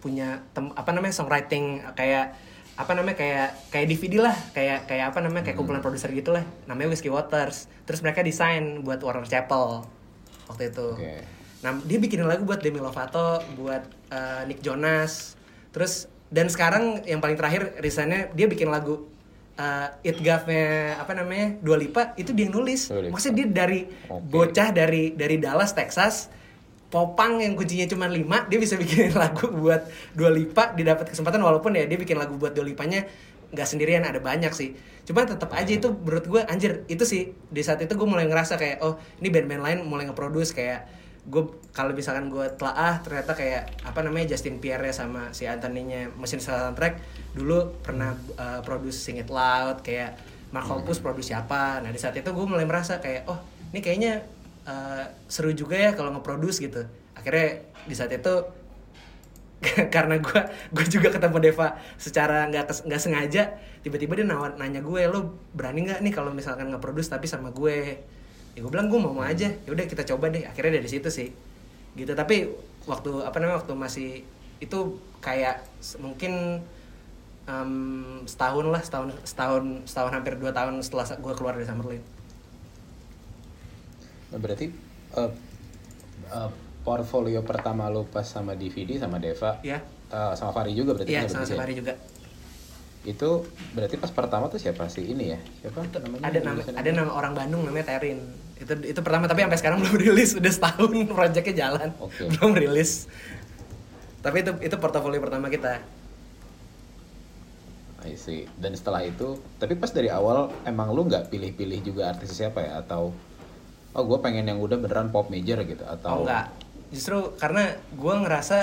punya 0.00 0.40
tem- 0.56 0.72
apa 0.72 0.96
namanya 0.96 1.12
songwriting 1.12 1.84
kayak 1.92 2.32
apa 2.78 2.92
namanya 2.96 3.20
kayak 3.20 3.48
kayak 3.68 3.86
DVD 3.92 4.24
lah. 4.24 4.36
Kayak 4.56 4.88
kayak 4.88 5.12
apa 5.12 5.18
namanya 5.20 5.44
kayak 5.44 5.60
kumpulan 5.60 5.84
produser 5.84 6.08
gitu 6.16 6.32
lah. 6.32 6.42
Namanya 6.64 6.88
Whiskey 6.96 7.12
Waters. 7.12 7.68
Terus 7.84 8.00
mereka 8.00 8.24
desain 8.24 8.80
buat 8.80 8.98
Warner 9.04 9.28
Chapel 9.28 9.84
waktu 10.48 10.72
itu. 10.72 10.88
Oke. 10.96 11.36
nah 11.58 11.74
dia 11.74 11.98
bikinin 11.98 12.22
lagu 12.30 12.46
buat 12.46 12.62
Demi 12.62 12.78
Lovato 12.78 13.42
buat 13.58 13.84
eh, 14.08 14.42
Nick 14.48 14.64
Jonas. 14.64 15.36
Terus 15.74 16.08
dan 16.32 16.48
sekarang 16.48 17.04
yang 17.04 17.20
paling 17.20 17.36
terakhir 17.36 17.76
risannya 17.82 18.32
dia 18.32 18.46
bikin 18.48 18.72
lagu 18.72 19.10
eh, 19.58 20.08
It 20.08 20.22
Gave-nya 20.22 20.96
apa 21.02 21.12
namanya 21.18 21.58
Dua 21.58 21.76
Lipa 21.76 22.14
itu 22.14 22.30
dia 22.32 22.46
yang 22.46 22.54
nulis 22.54 22.88
Dua 22.88 23.02
Lipa. 23.04 23.12
maksudnya 23.18 23.36
dia 23.42 23.46
dari 23.50 23.80
Oke. 24.06 24.22
bocah 24.30 24.68
dari 24.70 25.12
dari 25.12 25.36
Dallas 25.42 25.74
Texas 25.74 26.30
popang 26.88 27.44
yang 27.44 27.52
kuncinya 27.52 27.84
cuma 27.84 28.08
5 28.08 28.48
dia 28.48 28.58
bisa 28.58 28.78
bikinin 28.80 29.12
lagu 29.12 29.50
buat 29.52 29.84
Dua 30.16 30.30
Lipa 30.32 30.72
dia 30.72 30.94
dapat 30.94 31.12
kesempatan 31.12 31.42
walaupun 31.42 31.76
ya 31.76 31.84
dia 31.84 31.98
bikin 32.00 32.16
lagu 32.16 32.38
buat 32.40 32.54
Dua 32.56 32.64
Lipanya 32.64 33.04
nggak 33.48 33.64
sendirian 33.64 34.04
ada 34.04 34.20
banyak 34.20 34.52
sih 34.52 34.76
cuma 35.08 35.24
tetap 35.24 35.48
aja 35.56 35.72
itu 35.72 35.88
menurut 35.88 36.24
gue 36.28 36.40
anjir 36.44 36.84
itu 36.84 37.00
sih 37.08 37.32
di 37.48 37.64
saat 37.64 37.80
itu 37.80 37.96
gue 37.96 38.08
mulai 38.08 38.28
ngerasa 38.28 38.60
kayak 38.60 38.84
oh 38.84 39.00
ini 39.24 39.32
band-band 39.32 39.62
lain 39.64 39.78
mulai 39.88 40.04
nge-produce 40.04 40.52
kayak 40.52 40.84
gue 41.28 41.44
kalau 41.76 41.92
misalkan 41.92 42.32
gue 42.32 42.46
telaah 42.56 43.04
ternyata 43.04 43.36
kayak 43.36 43.84
apa 43.84 44.00
namanya 44.00 44.32
Justin 44.32 44.64
Pierre 44.64 44.88
sama 44.96 45.28
si 45.36 45.44
Anthony-nya 45.44 46.08
mesin 46.16 46.40
soundtrack 46.40 46.96
dulu 47.36 47.76
pernah 47.84 48.16
uh, 48.40 48.64
produce 48.64 48.96
Sing 48.96 49.20
It 49.20 49.28
Loud 49.28 49.84
kayak 49.84 50.16
Mark 50.48 50.64
Hoppus 50.64 51.04
produce 51.04 51.28
siapa. 51.28 51.84
Nah 51.84 51.92
di 51.92 52.00
saat 52.00 52.16
itu 52.16 52.32
gue 52.32 52.46
mulai 52.48 52.64
merasa 52.64 52.96
kayak 53.04 53.28
oh 53.28 53.36
ini 53.76 53.84
kayaknya 53.84 54.24
uh, 54.64 55.04
seru 55.28 55.52
juga 55.52 55.76
ya 55.76 55.90
kalau 55.92 56.16
nge-produce 56.16 56.64
gitu. 56.64 56.88
Akhirnya 57.12 57.60
di 57.84 57.92
saat 57.92 58.08
itu 58.08 58.34
karena 59.94 60.16
gue 60.16 60.40
gue 60.72 60.86
juga 60.88 61.12
ketemu 61.12 61.36
Deva 61.44 61.76
secara 62.00 62.48
nggak 62.48 62.88
nggak 62.88 63.00
sengaja 63.02 63.58
tiba-tiba 63.82 64.22
dia 64.22 64.26
nawar 64.26 64.54
nanya 64.54 64.80
gue 64.80 65.02
lo 65.10 65.34
berani 65.50 65.84
nggak 65.84 66.00
nih 66.00 66.12
kalau 66.14 66.30
misalkan 66.30 66.70
nge-produce 66.70 67.10
tapi 67.10 67.26
sama 67.26 67.50
gue 67.50 67.98
ya 68.58 68.66
gue 68.66 68.72
bilang 68.74 68.90
gue 68.90 68.98
mau 68.98 69.14
mau 69.14 69.22
aja. 69.22 69.46
Ya 69.46 69.70
udah 69.70 69.86
kita 69.86 70.02
coba 70.02 70.34
deh. 70.34 70.42
Akhirnya 70.42 70.82
dari 70.82 70.90
situ 70.90 71.06
sih. 71.06 71.30
Gitu. 71.94 72.10
Tapi 72.10 72.50
waktu 72.90 73.22
apa 73.22 73.38
namanya 73.38 73.62
waktu 73.62 73.72
masih 73.78 74.08
itu 74.58 74.98
kayak 75.22 75.62
mungkin 76.02 76.58
em, 77.46 77.72
setahun 78.26 78.66
lah 78.66 78.82
setahun 78.82 79.14
setahun 79.22 79.64
setahun 79.86 80.10
hampir 80.10 80.34
dua 80.34 80.50
tahun 80.50 80.82
setelah 80.82 81.06
gue 81.14 81.34
keluar 81.38 81.54
dari 81.54 81.70
Summerlin. 81.70 82.02
Nah, 84.34 84.38
berarti 84.42 84.66
eh, 85.14 85.30
eh, 86.34 86.50
portfolio 86.82 87.40
pertama 87.46 87.86
lu 87.86 88.02
pas 88.10 88.26
sama 88.26 88.58
DVD 88.58 88.98
sama 88.98 89.16
Deva 89.22 89.62
ya 89.62 89.78
eh, 90.10 90.32
sama 90.34 90.50
Fari 90.50 90.74
juga 90.74 90.98
berarti 90.98 91.14
iya 91.14 91.24
kan 91.24 91.40
sama 91.40 91.44
ya? 91.46 91.54
Safari 91.54 91.74
juga 91.78 91.92
itu 93.08 93.48
berarti 93.72 93.96
pas 93.96 94.12
pertama 94.12 94.52
tuh 94.52 94.60
siapa 94.60 94.84
sih 94.92 95.08
ini 95.08 95.32
ya? 95.32 95.38
Siapa? 95.64 95.80
Namanya 96.04 96.22
ada 96.28 96.38
nama 96.44 96.60
ada 96.60 96.90
nama 96.92 97.10
orang 97.16 97.32
Bandung 97.32 97.64
namanya 97.64 97.96
Terin. 97.96 98.20
Itu 98.60 98.72
itu 98.84 99.00
pertama 99.00 99.24
tapi 99.24 99.48
sampai 99.48 99.58
sekarang 99.58 99.78
belum 99.80 99.96
rilis. 100.04 100.36
Udah 100.36 100.52
setahun 100.52 100.92
proyeknya 101.08 101.54
jalan. 101.56 101.88
Oke. 101.98 102.28
belum 102.36 102.52
rilis. 102.52 103.08
Tapi 104.20 104.44
itu 104.44 104.52
itu 104.60 104.76
portofolio 104.76 105.20
pertama 105.24 105.48
kita. 105.48 105.80
I 108.06 108.14
see. 108.14 108.46
Dan 108.54 108.78
setelah 108.78 109.02
itu, 109.02 109.42
tapi 109.58 109.74
pas 109.74 109.90
dari 109.90 110.06
awal 110.06 110.54
emang 110.62 110.94
lu 110.94 111.08
nggak 111.08 111.34
pilih-pilih 111.34 111.82
juga 111.82 112.14
artis 112.14 112.30
siapa 112.30 112.62
ya? 112.62 112.78
Atau 112.78 113.10
oh 113.96 114.02
gue 114.04 114.18
pengen 114.22 114.46
yang 114.46 114.62
udah 114.62 114.78
beneran 114.78 115.10
pop 115.10 115.32
major 115.32 115.58
gitu? 115.66 115.82
Atau? 115.82 116.12
Oh 116.12 116.22
enggak 116.22 116.68
justru 116.88 117.36
karena 117.36 117.76
gue 117.92 118.14
ngerasa 118.24 118.58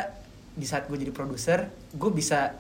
di 0.56 0.66
saat 0.66 0.90
gue 0.90 0.98
jadi 0.98 1.14
produser 1.14 1.70
gue 1.94 2.12
bisa 2.12 2.58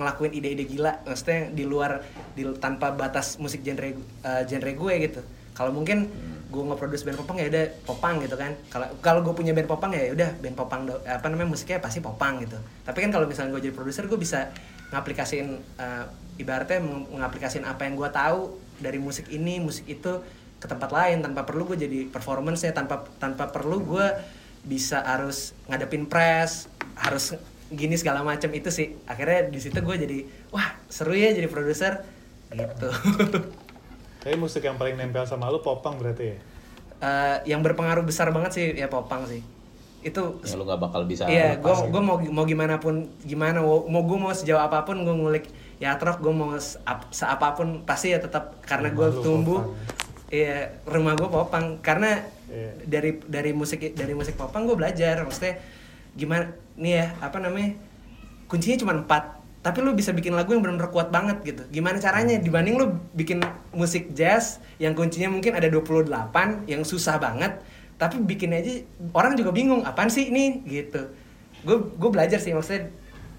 ngelakuin 0.00 0.32
ide-ide 0.32 0.64
gila 0.64 1.04
maksudnya 1.04 1.52
di 1.52 1.64
luar 1.68 2.00
di 2.32 2.48
tanpa 2.56 2.96
batas 2.96 3.36
musik 3.36 3.60
genre 3.60 3.92
eh, 4.00 4.42
genre 4.48 4.72
gue 4.72 4.94
gitu. 5.04 5.20
Kalau 5.52 5.76
mungkin 5.76 6.08
gue 6.50 6.62
nge-produce 6.66 7.06
band 7.06 7.20
popang 7.20 7.36
ya 7.38 7.46
udah 7.52 7.64
popang 7.84 8.14
gitu 8.24 8.34
kan. 8.40 8.56
Kalau 8.72 8.88
kalau 9.04 9.20
gue 9.20 9.34
punya 9.36 9.52
band 9.52 9.68
popang 9.68 9.92
ya 9.92 10.08
udah 10.10 10.40
band 10.40 10.56
popang 10.56 10.88
apa 11.04 11.26
namanya 11.28 11.52
musiknya 11.52 11.78
pasti 11.78 12.00
popang 12.00 12.40
gitu. 12.40 12.56
Tapi 12.82 12.98
kan 13.04 13.12
kalau 13.12 13.28
misalnya 13.28 13.52
gue 13.54 13.68
jadi 13.68 13.74
produser 13.76 14.08
gue 14.08 14.16
bisa 14.16 14.50
ngaplikasiin 14.90 15.48
eh, 15.78 16.04
ibaratnya 16.40 16.80
ngaplikasiin 17.20 17.68
apa 17.68 17.84
yang 17.84 17.94
gue 18.00 18.08
tahu 18.08 18.56
dari 18.80 18.96
musik 18.96 19.28
ini 19.28 19.60
musik 19.60 19.84
itu 19.86 20.24
ke 20.60 20.66
tempat 20.68 20.92
lain 20.92 21.24
tanpa 21.24 21.44
perlu 21.44 21.68
gue 21.72 21.78
jadi 21.88 21.98
performance 22.08 22.64
ya 22.64 22.72
tanpa 22.72 23.04
tanpa 23.20 23.48
perlu 23.48 23.80
gue 23.84 24.06
bisa 24.64 25.00
harus 25.00 25.56
ngadepin 25.68 26.04
press 26.04 26.68
harus 26.96 27.36
gini 27.70 27.94
segala 27.94 28.20
macam 28.20 28.50
itu 28.50 28.68
sih 28.68 28.98
akhirnya 29.04 29.46
di 29.46 29.56
situ 29.56 29.76
gue 29.76 29.96
jadi 29.96 30.18
wah 30.48 30.76
seru 30.86 31.12
ya 31.12 31.30
jadi 31.30 31.46
produser 31.46 32.02
gitu 32.50 32.90
Tapi 34.20 34.36
musik 34.36 34.60
yang 34.60 34.76
paling 34.76 34.94
nempel 34.94 35.24
sama 35.24 35.48
lu 35.48 35.58
popang 35.58 35.96
berarti 35.96 36.24
ya? 36.26 36.36
Eh, 37.00 37.36
yang 37.48 37.64
berpengaruh 37.64 38.04
besar 38.04 38.28
banget 38.28 38.52
sih 38.52 38.64
ya 38.74 38.84
popang 38.86 39.24
sih 39.24 39.40
itu 40.00 40.20
ya 40.40 40.54
lu 40.54 40.64
nggak 40.64 40.80
bakal 40.82 41.04
bisa 41.04 41.24
Iya, 41.24 41.56
gue 41.56 41.68
gitu. 41.70 41.88
gue 41.90 42.02
mau 42.02 42.16
mau 42.18 42.44
gimana 42.44 42.76
pun 42.76 43.04
gimana 43.20 43.60
mau 43.60 44.00
gue 44.02 44.18
mau 44.18 44.28
sejauh 44.30 44.56
apa 44.58 44.82
pun 44.82 44.96
gue 44.98 45.12
ngulik 45.12 45.44
ya 45.76 45.94
truk 45.94 46.18
gue 46.18 46.28
mau 46.30 46.52
se- 46.54 46.80
ap- 46.82 47.08
seapapun 47.10 47.80
pasti 47.82 48.10
ya 48.10 48.18
tetap 48.18 48.60
karena 48.62 48.88
gue 48.90 49.08
tumbuh 49.18 49.60
popang. 49.62 49.76
iya 50.30 50.72
rumah 50.84 51.12
gue 51.14 51.28
popang 51.28 51.64
karena 51.78 52.20
Iya. 52.46 52.72
dari 52.82 53.10
dari 53.22 53.52
musik 53.52 53.94
dari 53.94 54.10
musik 54.10 54.34
popang 54.34 54.66
gue 54.66 54.74
belajar 54.74 55.22
maksudnya 55.22 55.60
gimana 56.18 56.54
nih 56.78 56.92
ya 57.02 57.06
apa 57.20 57.38
namanya 57.38 57.76
kuncinya 58.50 58.78
cuma 58.80 58.94
empat. 58.98 59.38
Tapi 59.60 59.84
lu 59.84 59.92
bisa 59.92 60.16
bikin 60.16 60.32
lagu 60.32 60.56
yang 60.56 60.64
benar-benar 60.64 60.88
kuat 60.88 61.12
banget 61.12 61.44
gitu. 61.44 61.62
Gimana 61.68 62.00
caranya? 62.00 62.40
Dibanding 62.40 62.80
lu 62.80 62.96
bikin 63.12 63.44
musik 63.76 64.16
jazz 64.16 64.56
yang 64.80 64.96
kuncinya 64.96 65.28
mungkin 65.28 65.52
ada 65.52 65.68
28 65.68 66.64
yang 66.64 66.80
susah 66.80 67.20
banget 67.20 67.60
tapi 68.00 68.16
bikin 68.24 68.56
aja 68.56 68.80
orang 69.12 69.36
juga 69.36 69.52
bingung 69.52 69.84
apaan 69.84 70.08
sih 70.08 70.32
ini? 70.32 70.64
Gitu. 70.64 71.12
Gue 71.60 71.76
gue 71.92 72.10
belajar 72.10 72.40
sih 72.40 72.56
maksudnya 72.56 72.88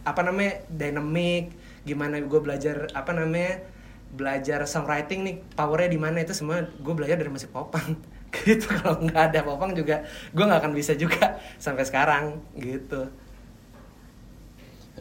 apa 0.06 0.22
namanya 0.22 0.62
dynamic 0.70 1.54
gimana 1.82 2.22
gue 2.22 2.40
belajar 2.42 2.90
apa 2.94 3.10
namanya 3.14 3.66
belajar 4.14 4.66
songwriting 4.70 5.26
nih 5.26 5.36
powernya 5.58 5.90
di 5.90 6.00
mana 6.02 6.22
itu 6.22 6.38
semua 6.38 6.68
gue 6.68 6.94
belajar 6.94 7.18
dari 7.18 7.32
musik 7.34 7.50
popang 7.50 7.98
gitu 8.48 8.68
kalau 8.80 9.04
nggak 9.04 9.36
ada 9.36 9.40
popang 9.44 9.76
juga 9.76 10.02
gue 10.32 10.44
nggak 10.44 10.62
akan 10.64 10.74
bisa 10.74 10.96
juga 10.96 11.36
sampai 11.60 11.84
sekarang 11.84 12.40
gitu 12.56 13.12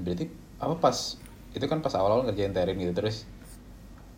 berarti 0.01 0.27
apa 0.61 0.75
pas 0.77 1.17
itu 1.55 1.67
kan 1.67 1.83
pas 1.83 1.95
awal-awal 1.95 2.27
ngerjain 2.31 2.55
Terin 2.55 2.79
gitu 2.79 2.95
terus 2.95 3.27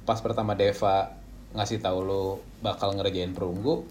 pas 0.05 0.19
pertama 0.21 0.53
Deva 0.57 1.17
ngasih 1.53 1.85
tahu 1.85 1.99
lu 2.03 2.25
bakal 2.65 2.97
ngerjain 2.97 3.37
perunggu 3.37 3.85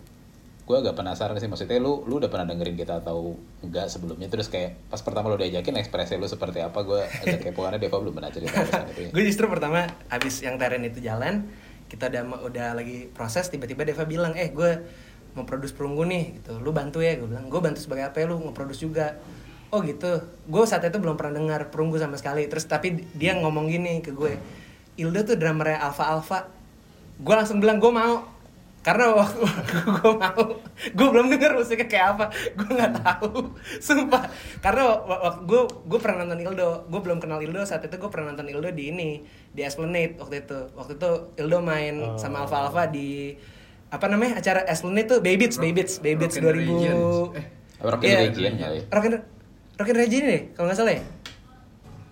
gue 0.61 0.77
agak 0.77 0.95
penasaran 0.95 1.35
sih 1.35 1.49
maksudnya 1.49 1.81
lu 1.81 2.05
lu 2.07 2.21
udah 2.21 2.29
pernah 2.31 2.47
dengerin 2.47 2.77
kita 2.77 3.01
atau 3.01 3.35
enggak 3.65 3.91
sebelumnya 3.91 4.29
terus 4.31 4.47
kayak 4.47 4.77
pas 4.87 5.01
pertama 5.03 5.33
lu 5.33 5.37
diajakin 5.41 5.75
ekspresi 5.81 6.15
lu 6.15 6.29
seperti 6.29 6.63
apa 6.63 6.79
gue 6.85 7.01
agak 7.01 7.49
kepo 7.49 7.65
karena 7.65 7.81
Deva 7.81 7.97
belum 7.97 8.13
pernah 8.13 8.31
cerita 8.31 8.61
itu 8.93 9.01
ya. 9.03 9.09
gue 9.11 9.23
justru 9.25 9.45
pertama 9.51 9.89
habis 10.07 10.39
yang 10.45 10.55
teren 10.55 10.85
itu 10.85 11.01
jalan 11.01 11.49
kita 11.91 12.07
udah 12.07 12.23
udah 12.47 12.67
lagi 12.77 13.11
proses 13.11 13.51
tiba-tiba 13.51 13.83
Deva 13.83 14.07
bilang 14.07 14.31
eh 14.37 14.53
gue 14.53 14.71
mau 15.33 15.47
produce 15.47 15.71
perunggu 15.71 16.03
nih 16.07 16.41
gitu. 16.41 16.59
Lu 16.59 16.75
bantu 16.75 16.99
ya 16.99 17.15
gue 17.15 17.27
bilang. 17.27 17.47
Gue 17.47 17.61
bantu 17.63 17.79
sebagai 17.79 18.11
apa 18.11 18.19
ya 18.21 18.25
lu 18.27 18.39
nge-produce 18.39 18.81
juga. 18.83 19.15
Oh 19.71 19.79
gitu. 19.79 20.19
Gue 20.51 20.63
saat 20.67 20.83
itu 20.83 20.99
belum 20.99 21.15
pernah 21.15 21.39
dengar 21.39 21.71
perunggu 21.71 21.95
sama 21.95 22.19
sekali. 22.19 22.47
Terus 22.51 22.67
tapi 22.67 23.07
dia 23.15 23.39
ngomong 23.39 23.71
gini 23.71 24.03
ke 24.03 24.11
gue 24.11 24.35
Ildo 24.99 25.23
tuh 25.23 25.35
drummernya 25.39 25.79
Alpha 25.79 26.03
Alpha. 26.11 26.39
Gue 27.21 27.35
langsung 27.35 27.63
bilang 27.63 27.79
gue 27.79 27.91
mau. 27.91 28.27
Karena 28.81 29.13
waktu, 29.13 29.45
gue 30.01 30.13
mau 30.17 30.41
gue 30.73 31.07
belum 31.13 31.29
denger 31.29 31.53
musiknya 31.53 31.85
kayak 31.85 32.07
apa. 32.17 32.25
Gue 32.57 32.69
nggak 32.75 32.93
tahu. 32.99 33.53
Sumpah. 33.85 34.25
Karena 34.59 34.99
waktu 35.05 35.45
gue 35.47 35.61
gue 35.87 35.99
pernah 36.01 36.25
nonton 36.25 36.41
Ildo. 36.41 36.89
Gue 36.89 36.99
belum 36.99 37.21
kenal 37.21 37.39
Ildo. 37.39 37.61
Saat 37.63 37.85
itu 37.87 37.95
gue 37.95 38.09
pernah 38.09 38.33
nonton 38.33 38.49
Ildo 38.49 38.73
di 38.73 38.89
ini 38.89 39.23
di 39.53 39.61
Esplanade 39.63 40.17
waktu 40.19 40.43
itu. 40.43 40.59
Waktu 40.75 40.97
itu 40.97 41.11
Ildo 41.39 41.57
main 41.61 42.19
sama 42.19 42.43
Alfa 42.43 42.67
Alfa 42.67 42.89
di 42.89 43.37
apa 43.91 44.05
namanya? 44.07 44.39
Acara 44.39 44.63
Esplanade 44.65 45.07
tuh 45.07 45.19
Baybits 45.19 45.59
Baybits 45.59 45.99
Baybits 45.99 46.35
Rock 46.35 46.47
and 46.47 46.55
2000 46.55 46.63
Regions. 46.63 47.05
Eh, 47.35 47.45
Rock 47.81 48.01
Iya. 48.01 48.17
Region 48.23 48.53
kali. 48.55 48.79
Rock 48.87 49.05
and 49.05 49.15
Rock 49.75 49.89
and 49.89 49.99
Region 49.99 50.21
deh 50.23 50.41
kalau 50.53 50.65
nggak 50.65 50.77
salah 50.77 50.93
ya? 50.93 51.03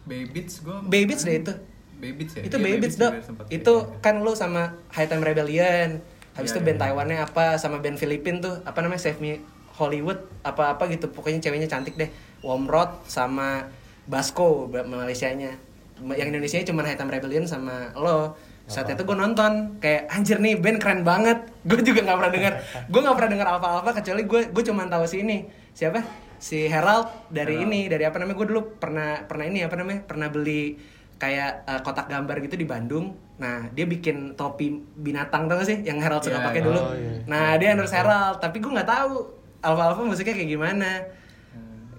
Baybits 0.04 0.54
gue 0.60 0.78
Baybits 0.84 1.24
deh 1.24 1.36
itu. 1.40 1.54
Baybits 1.96 2.34
ya? 2.34 2.42
Itu 2.42 2.56
Iya, 2.56 2.64
Baybits 2.66 2.96
dok 2.96 3.12
itu 3.50 3.74
kayak- 3.76 4.00
kan 4.02 4.16
lu 4.20 4.32
sama 4.34 4.62
High 4.90 5.08
Time 5.08 5.22
Rebellion 5.22 6.00
habis 6.32 6.50
Iya, 6.50 6.56
itu 6.56 6.60
band 6.62 6.78
iya. 6.78 6.84
Taiwannya 6.86 7.18
apa 7.22 7.46
sama 7.56 7.78
band 7.80 7.96
Filipin 7.96 8.40
tuh 8.40 8.64
apa 8.64 8.80
namanya 8.80 9.02
Save 9.02 9.20
Me 9.20 9.40
Hollywood 9.74 10.20
apa 10.42 10.74
apa 10.74 10.88
gitu. 10.88 11.08
Pokoknya 11.08 11.40
ceweknya 11.40 11.68
cantik 11.68 11.96
deh. 11.96 12.08
Womrod 12.40 13.04
sama 13.06 13.68
Basco 14.04 14.68
Malaysianya. 14.68 15.56
Yang 16.00 16.28
Indonesia 16.30 16.58
cuma 16.66 16.82
High 16.82 16.96
Time 16.96 17.12
Rebellion 17.12 17.44
sama 17.44 17.92
lo 17.94 18.40
saat 18.70 18.88
itu 18.94 19.02
gue 19.02 19.18
nonton 19.18 19.82
kayak 19.82 20.08
anjir 20.14 20.38
nih 20.38 20.62
band 20.62 20.78
keren 20.78 21.02
banget 21.02 21.50
gue 21.66 21.82
juga 21.82 22.06
nggak 22.06 22.18
pernah 22.22 22.34
dengar 22.38 22.54
gue 22.86 23.00
nggak 23.02 23.16
pernah 23.18 23.32
dengar 23.34 23.48
Alpha 23.58 23.68
Alpha 23.82 23.92
kecuali 23.98 24.22
gue 24.30 24.42
gue 24.54 24.64
cuma 24.70 24.86
tahu 24.86 25.04
si 25.10 25.26
ini 25.26 25.50
siapa 25.74 26.06
si 26.38 26.70
Herald 26.70 27.10
dari 27.34 27.66
ini 27.66 27.90
dari 27.90 28.06
apa 28.06 28.22
namanya 28.22 28.38
gue 28.40 28.48
dulu 28.54 28.62
pernah 28.78 29.26
pernah 29.26 29.46
ini 29.50 29.66
apa 29.66 29.76
namanya 29.76 30.06
pernah 30.06 30.30
beli 30.30 30.78
kayak 31.20 31.68
uh, 31.68 31.80
kotak 31.84 32.08
gambar 32.08 32.40
gitu 32.48 32.56
di 32.56 32.64
Bandung. 32.64 33.12
Nah, 33.44 33.68
dia 33.76 33.84
bikin 33.84 34.40
topi 34.40 34.72
binatang 34.96 35.52
tau 35.52 35.60
gak 35.60 35.68
sih 35.68 35.78
yang 35.84 36.00
Herald 36.00 36.24
suka 36.24 36.40
Iya, 36.40 36.48
pakai 36.48 36.62
iya. 36.64 36.68
dulu. 36.72 36.80
Oh, 36.80 36.96
iya. 36.96 37.12
Nah, 37.28 37.60
dia 37.60 37.76
endorse 37.76 37.94
Herald, 37.94 38.40
tapi 38.40 38.64
gue 38.64 38.72
nggak 38.72 38.88
tahu 38.88 39.28
Alpha 39.60 39.84
Alpha 39.92 40.02
musiknya 40.08 40.34
kayak 40.40 40.50
gimana. 40.50 40.92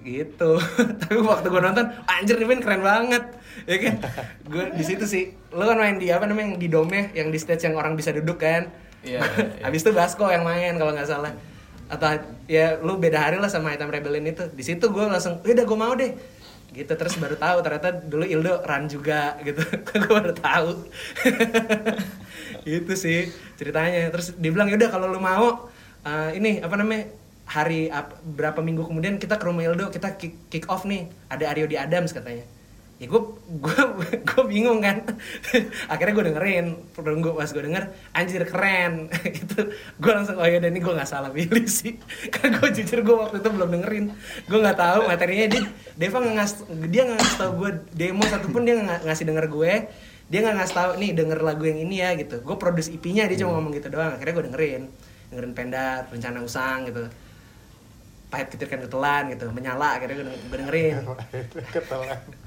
Gitu. 0.00 0.50
tapi 1.04 1.20
waktu 1.20 1.46
gue 1.52 1.60
nonton, 1.60 1.86
anjir 2.08 2.40
nih 2.40 2.48
band 2.48 2.62
keren 2.64 2.80
banget. 2.80 3.24
Ya 3.70 3.78
kan? 3.78 3.94
gue 4.50 4.64
di 4.74 4.82
situ 4.82 5.06
sih. 5.06 5.30
Lu 5.54 5.62
kan 5.62 5.78
main 5.78 5.94
di 5.94 6.10
apa 6.10 6.26
namanya 6.26 6.50
yang 6.50 6.58
di 6.58 6.66
dome 6.66 7.14
yang 7.14 7.30
di 7.30 7.38
stage 7.38 7.70
yang 7.70 7.78
orang 7.78 7.94
bisa 7.94 8.10
duduk 8.10 8.42
kan. 8.42 8.66
Iya, 9.06 9.22
iya. 9.22 9.62
Habis 9.62 9.86
itu 9.86 9.94
Basko 9.94 10.26
yang 10.26 10.42
main 10.42 10.74
kalau 10.74 10.90
nggak 10.90 11.06
salah. 11.06 11.30
Atau 11.86 12.18
ya 12.50 12.82
lu 12.82 12.98
beda 12.98 13.18
hari 13.22 13.38
lah 13.38 13.46
sama 13.46 13.70
Item 13.70 13.94
Rebellion 13.94 14.26
itu. 14.26 14.42
Di 14.50 14.66
situ 14.66 14.90
gue 14.90 15.04
langsung, 15.06 15.38
"Ya 15.46 15.54
udah 15.54 15.66
gue 15.70 15.78
mau 15.78 15.94
deh." 15.94 16.12
Gitu 16.70 16.92
terus 16.94 17.18
baru 17.18 17.34
tahu 17.34 17.66
ternyata 17.66 17.90
dulu 17.94 18.22
Ildo 18.26 18.62
run 18.66 18.90
juga 18.90 19.38
gitu. 19.46 19.62
gue 20.02 20.10
baru 20.10 20.34
tahu. 20.34 20.70
itu 22.66 22.92
sih 22.98 23.30
ceritanya. 23.54 24.10
Terus 24.10 24.34
dia 24.34 24.50
bilang, 24.50 24.66
"Ya 24.66 24.76
udah 24.78 24.90
kalau 24.90 25.06
lu 25.10 25.22
mau 25.22 25.70
eh, 26.02 26.30
ini 26.34 26.58
apa 26.58 26.74
namanya? 26.74 27.22
hari 27.50 27.90
ap- 27.90 28.22
berapa 28.22 28.62
minggu 28.62 28.86
kemudian 28.86 29.18
kita 29.18 29.34
ke 29.34 29.42
rumah 29.42 29.66
Ildo, 29.66 29.90
kita 29.90 30.14
kick, 30.14 30.46
kick 30.46 30.70
off 30.70 30.86
nih. 30.86 31.10
Ada 31.26 31.50
Aryo 31.50 31.66
di 31.66 31.74
Adams 31.74 32.14
katanya." 32.14 32.46
Ya 33.00 33.08
gue 33.08 33.22
gue 33.48 33.80
gue 34.28 34.42
bingung 34.44 34.84
kan. 34.84 35.00
Akhirnya 35.88 36.12
gue 36.12 36.24
dengerin 36.28 36.66
gue 37.00 37.32
pas 37.32 37.48
gue 37.48 37.62
denger 37.64 37.84
anjir 38.12 38.44
keren. 38.44 39.08
Gitu. 39.40 39.72
Gue 39.96 40.12
langsung 40.12 40.36
oh 40.36 40.44
ya 40.44 40.60
ini 40.60 40.78
gue 40.78 40.92
nggak 40.92 41.08
salah 41.08 41.32
pilih 41.32 41.64
sih. 41.64 41.96
Karena 42.32 42.60
gue 42.60 42.70
jujur 42.76 43.00
gue 43.00 43.16
waktu 43.16 43.36
itu 43.40 43.48
belum 43.48 43.68
dengerin. 43.72 44.04
Gue 44.44 44.58
nggak 44.60 44.78
tahu 44.78 45.00
materinya. 45.08 45.46
Dia 45.48 45.62
Deva 45.96 46.16
nggak 46.20 46.34
ngas 46.36 46.52
dia 46.92 47.02
nggak 47.08 47.18
ngasih 47.24 47.36
tau 47.40 47.52
gue 47.56 47.70
demo 47.96 48.24
satupun 48.28 48.62
dia 48.68 48.76
nggak 48.76 49.00
ngasih 49.08 49.24
denger 49.24 49.46
gue. 49.48 49.72
Dia 50.30 50.38
nggak 50.44 50.56
ngasih 50.60 50.76
tahu 50.76 50.90
nih 51.00 51.10
denger 51.16 51.38
lagu 51.40 51.64
yang 51.64 51.80
ini 51.80 51.96
ya 52.04 52.12
gitu. 52.20 52.44
Gue 52.44 52.60
produce 52.60 52.92
IP-nya 52.92 53.24
dia 53.32 53.40
cuma 53.40 53.56
ngomong 53.56 53.72
gitu 53.80 53.88
doang. 53.88 54.12
Akhirnya 54.12 54.34
gue 54.36 54.44
dengerin. 54.52 54.82
Dengerin 55.32 55.52
pendat 55.56 56.04
rencana 56.12 56.44
usang 56.44 56.84
gitu. 56.84 57.08
Pahit 58.28 58.52
ketirkan 58.52 58.84
ketelan 58.84 59.32
gitu. 59.32 59.48
Menyala 59.56 59.96
akhirnya 59.96 60.28
gue 60.28 60.58
dengerin. 60.60 61.00
Ketelan 61.72 62.39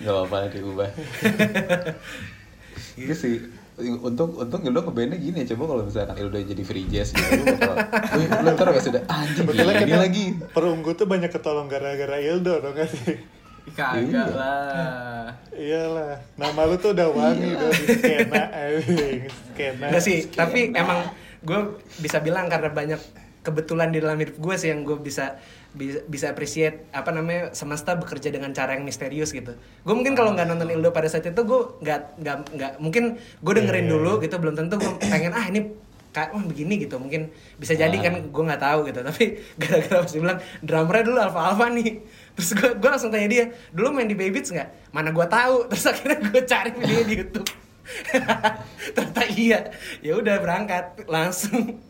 Gak 0.00 0.12
apa-apa 0.12 0.50
diubah. 0.50 0.90
Itu 2.94 3.14
sih 3.14 3.34
untung 3.74 4.38
untung 4.38 4.62
Ildo 4.62 4.86
ngebandnya 4.86 5.18
gini 5.18 5.42
ya 5.42 5.54
coba 5.54 5.74
kalau 5.74 5.82
misalkan 5.82 6.14
Ildo 6.14 6.38
jadi 6.38 6.62
free 6.62 6.86
jazz 6.86 7.10
gitu 7.10 7.42
lu 7.42 7.58
bakal 7.58 7.74
lu, 8.14 8.22
lu 8.22 8.48
ntar 8.54 8.70
ya 8.70 8.78
sudah 8.78 9.02
anjing 9.10 9.50
gini 9.50 9.74
kita 9.82 9.98
lagi 9.98 10.24
perunggu 10.54 10.94
tuh 10.94 11.10
banyak 11.10 11.26
ketolong 11.26 11.66
gara-gara 11.66 12.22
Ildo 12.22 12.62
dong 12.62 12.78
gak 12.78 12.86
sih? 12.86 13.18
Kagak 13.74 14.06
Iya. 14.12 14.24
lah. 14.30 15.26
Iyalah, 15.50 16.14
nama 16.36 16.60
lu 16.68 16.76
tuh 16.76 16.92
udah 16.94 17.08
wangi 17.10 17.50
Iya. 17.50 17.66
di 17.66 17.86
skena, 17.96 18.42
anjing, 18.52 19.18
skena. 19.50 19.86
Enggak 19.90 20.02
sih, 20.04 20.18
tapi 20.28 20.68
emang 20.70 21.10
gue 21.40 21.60
bisa 21.98 22.20
bilang 22.20 22.46
karena 22.46 22.68
banyak 22.70 23.00
kebetulan 23.40 23.88
di 23.88 23.98
dalam 23.98 24.20
hidup 24.20 24.36
gue 24.36 24.54
sih 24.54 24.68
yang 24.68 24.84
gue 24.84 25.00
bisa 25.00 25.40
bisa, 25.74 26.00
bisa 26.06 26.26
appreciate 26.30 26.86
apa 26.94 27.10
namanya 27.10 27.50
semesta 27.50 27.98
bekerja 27.98 28.30
dengan 28.30 28.54
cara 28.54 28.78
yang 28.78 28.86
misterius 28.86 29.34
gitu. 29.34 29.58
Gue 29.82 29.94
mungkin 29.94 30.14
kalau 30.14 30.32
nggak 30.32 30.46
nonton 30.46 30.70
Ildo 30.70 30.94
pada 30.94 31.10
saat 31.10 31.26
itu 31.26 31.42
gue 31.42 31.60
nggak 31.82 32.00
nggak 32.22 32.36
nggak 32.54 32.72
mungkin 32.78 33.18
gue 33.18 33.52
dengerin 33.52 33.84
Iya, 33.84 33.90
iya, 33.90 33.94
dulu 33.98 34.12
gitu 34.22 34.36
belum 34.38 34.54
tentu 34.54 34.74
gue 34.78 34.92
pengen 35.12 35.34
ah 35.34 35.44
ini 35.50 35.60
kayak 36.14 36.30
wah 36.30 36.44
begini 36.46 36.78
gitu. 36.86 36.96
Mungkin 37.02 37.34
bisa 37.58 37.74
jadi 37.74 37.92
kan 37.98 38.30
gue 38.30 38.42
nggak 38.46 38.62
tahu 38.62 38.78
gitu. 38.86 39.02
Tapi 39.10 39.24
gara-gara 39.58 39.98
pasti 40.06 40.18
bilang 40.22 40.38
drummernya 40.62 41.04
dulu 41.10 41.18
alfa 41.18 41.40
alfa 41.52 41.66
nih. 41.74 41.90
Terus 42.38 42.50
gue 42.54 42.70
gue 42.78 42.88
langsung 42.88 43.10
tanya 43.10 43.28
dia 43.28 43.44
dulu 43.74 43.90
main 43.90 44.06
di 44.06 44.14
Babyts 44.14 44.54
nggak? 44.54 44.94
Mana 44.94 45.10
gue 45.10 45.26
tahu. 45.26 45.56
Terus 45.74 45.84
akhirnya 45.90 46.18
gue 46.22 46.42
cari 46.46 46.70
videonya 46.70 47.04
di 47.04 47.14
YouTube. 47.18 47.48
Ternyata 48.94 49.22
iya. 49.34 49.60
Ya 50.00 50.14
udah 50.16 50.38
berangkat 50.38 51.02
langsung 51.10 51.82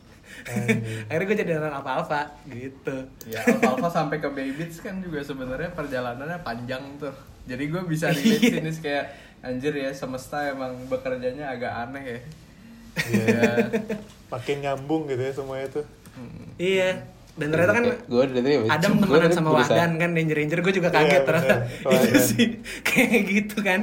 akhirnya 1.08 1.24
gue 1.24 1.36
jadi 1.40 1.52
orang 1.56 1.74
alfa 1.80 1.92
alfa 1.98 2.20
gitu 2.46 2.96
Ya 3.24 3.40
Alpha 3.42 3.76
Alpha 3.76 3.88
sampai 3.88 4.20
ke 4.20 4.28
Baybits 4.28 4.78
kan 4.78 5.00
juga 5.00 5.24
sebenarnya 5.24 5.72
perjalanannya 5.72 6.38
panjang 6.40 6.84
tuh. 7.00 7.16
Jadi 7.44 7.64
gue 7.68 7.82
bisa 7.84 8.12
relate 8.12 8.40
Iya. 8.40 8.60
sini 8.60 8.70
kayak 8.80 9.06
anjir 9.40 9.72
ya 9.72 9.92
semesta 9.92 10.44
emang 10.44 10.76
bekerjanya 10.88 11.48
agak 11.48 11.72
aneh 11.88 12.04
ya. 12.04 12.18
Iya. 13.08 13.50
Makin 14.28 14.56
nyambung 14.60 15.08
gitu 15.08 15.20
ya 15.20 15.32
semuanya 15.32 15.68
tuh. 15.70 15.86
iya 16.56 17.02
dan 17.35 17.51
ternyata 17.51 17.73
kan 17.74 17.85
gue 17.98 18.23
dari 18.31 18.35
tadi 18.39 18.51
Adam 18.65 18.93
temenan 18.97 19.31
sama 19.31 19.51
berusaha- 19.51 19.74
Wahdan 19.74 19.90
kan 19.98 20.11
Danger 20.15 20.36
Danger 20.39 20.59
gue 20.61 20.73
juga 20.73 20.89
Iya, 20.89 20.97
kaget 20.97 21.23
ternyata. 21.24 21.56
Bener. 21.82 22.02
itu 22.06 22.19
sih 22.23 22.47
kayak 22.81 23.23
gitu 23.27 23.56
kan. 23.59 23.81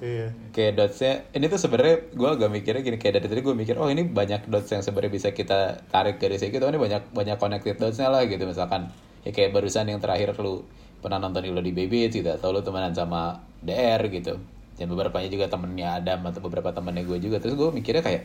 Iya. 0.00 0.26
kayak 0.50 0.72
dotsnya 0.74 1.12
ini 1.30 1.46
tuh 1.46 1.56
sebenarnya 1.56 2.10
gue 2.10 2.28
agak 2.28 2.50
mikirnya 2.50 2.82
gini 2.82 2.98
kayak 2.98 3.14
dari 3.16 3.26
tadi 3.28 3.40
gue 3.40 3.54
mikir 3.54 3.78
oh 3.78 3.86
ini 3.86 4.02
banyak 4.02 4.50
dots 4.50 4.66
yang 4.66 4.82
sebenarnya 4.82 5.12
bisa 5.12 5.28
kita 5.30 5.58
tarik 5.86 6.18
dari 6.18 6.36
sini 6.36 6.50
gitu. 6.50 6.64
Ini 6.64 6.74
banyak 6.76 7.02
banyak 7.10 7.36
connected 7.36 7.78
dotsnya 7.78 8.08
lah 8.08 8.26
gitu 8.26 8.42
misalkan. 8.42 8.90
Ya 9.22 9.30
kayak 9.30 9.52
barusan 9.52 9.86
yang 9.86 10.02
terakhir 10.02 10.34
lu 10.36 10.66
pernah 10.98 11.16
nonton 11.16 11.46
lo 11.46 11.60
di 11.60 11.70
Baby 11.70 12.08
gitu 12.08 12.26
atau 12.26 12.50
lu 12.50 12.60
temenan 12.60 12.90
sama 12.90 13.36
DR 13.62 14.02
gitu. 14.08 14.42
Dan 14.74 14.88
beberapa 14.88 15.20
juga 15.22 15.46
temennya 15.46 16.00
Adam 16.00 16.24
atau 16.24 16.40
beberapa 16.40 16.72
temennya 16.72 17.04
gue 17.04 17.18
juga. 17.20 17.38
Terus 17.38 17.54
gue 17.54 17.68
mikirnya 17.70 18.00
kayak 18.00 18.22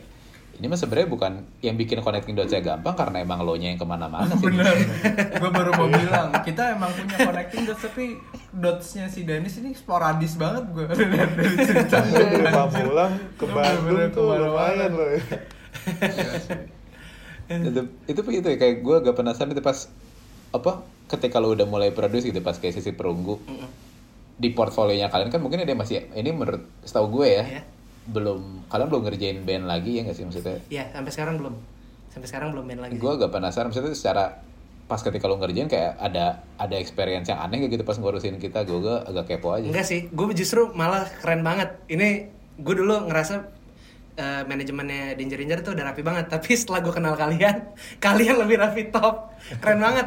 ini 0.56 0.72
mah 0.72 0.78
sebenarnya 0.80 1.08
bukan 1.12 1.32
yang 1.60 1.76
bikin 1.76 2.00
connecting 2.00 2.32
dotsnya 2.32 2.64
gampang 2.64 2.96
karena 2.96 3.20
emang 3.20 3.44
lo 3.44 3.60
nya 3.60 3.68
yang 3.68 3.80
ke 3.80 3.84
mana-mana 3.84 4.32
sih 4.40 4.48
Bener. 4.48 4.72
gue 5.36 5.50
baru 5.52 5.70
mau 5.76 5.88
bilang 5.92 6.32
kita 6.48 6.72
emang 6.72 6.88
punya 6.96 7.16
connecting 7.28 7.68
dots 7.68 7.84
tapi 7.84 8.16
dotsnya 8.56 9.04
si 9.12 9.28
Dennis 9.28 9.60
ini 9.60 9.76
sporadis 9.76 10.40
banget 10.40 10.64
gue 10.72 10.84
dari 10.88 11.04
dari 11.12 11.56
cerita. 11.60 12.00
Lu 12.08 12.24
dari 12.24 12.46
Pamulang 12.48 13.12
ke 13.36 13.44
Bandung 13.44 14.00
tuh 14.16 14.24
lumayan 14.32 14.90
loh 14.96 15.08
ya. 15.12 15.20
Iya 16.00 16.32
sih. 16.40 16.60
itu 17.46 17.80
itu 18.10 18.20
itu 18.42 18.48
ya 18.48 18.56
kayak 18.58 18.76
gue 18.82 18.96
agak 19.06 19.14
penasaran 19.14 19.52
itu 19.52 19.62
pas 19.62 19.86
apa 20.50 20.82
ketika 21.06 21.38
lo 21.38 21.52
udah 21.54 21.68
mulai 21.68 21.92
produce 21.92 22.26
gitu 22.26 22.40
pas 22.42 22.56
kayak 22.58 22.74
sisi 22.80 22.90
perunggu 22.96 23.38
di 24.36 24.50
portfolionya 24.50 25.12
kalian 25.12 25.30
kan 25.30 25.38
mungkin 25.38 25.62
ada 25.62 25.76
masih 25.76 26.10
ini 26.16 26.32
menurut 26.32 26.64
setahu 26.82 27.22
gue 27.22 27.28
ya 27.28 27.44
Iya. 27.44 27.62
Belum 28.06 28.70
kalian 28.70 28.88
belum 28.90 29.02
ngerjain 29.10 29.38
band 29.42 29.64
lagi 29.66 29.98
ya 29.98 30.02
nggak 30.06 30.16
sih 30.16 30.24
maksudnya 30.24 30.58
ya 30.70 30.84
sampai 30.94 31.12
sekarang 31.12 31.34
belum 31.42 31.54
sampai 32.14 32.28
sekarang 32.30 32.48
belum 32.54 32.64
main 32.64 32.80
lagi 32.80 32.96
gue 32.96 33.12
agak 33.12 33.30
penasaran 33.34 33.68
maksudnya 33.68 33.92
secara 33.92 34.24
pas 34.86 35.02
ketika 35.02 35.26
lo 35.26 35.34
ngerjain 35.42 35.66
kayak 35.66 35.98
ada 35.98 36.46
ada 36.62 36.76
experience 36.78 37.26
yang 37.26 37.42
aneh 37.42 37.58
kayak 37.58 37.74
gitu 37.74 37.82
pas 37.82 37.98
ngurusin 37.98 38.38
kita 38.38 38.62
gue 38.62 38.78
agak, 38.78 39.00
agak 39.10 39.24
kepo 39.34 39.50
aja 39.50 39.66
Enggak 39.66 39.86
sih, 39.86 40.06
gue 40.06 40.26
justru 40.38 40.70
malah 40.78 41.10
keren 41.10 41.42
banget. 41.42 41.74
Ini 41.90 42.30
gue 42.62 42.74
dulu 42.78 43.10
ngerasa 43.10 43.50
eh, 44.14 44.42
manajemennya 44.46 45.18
Danger 45.18 45.42
Danger 45.42 45.58
tuh 45.66 45.72
udah 45.74 45.90
rapi 45.90 46.06
banget. 46.06 46.30
Tapi 46.30 46.54
setelah 46.54 46.86
gue 46.86 46.94
kenal 46.94 47.18
kalian, 47.18 47.74
kalian 48.06 48.36
lebih 48.46 48.62
rapi 48.62 48.94
top. 48.94 49.34
Keren 49.58 49.82
banget. 49.82 50.06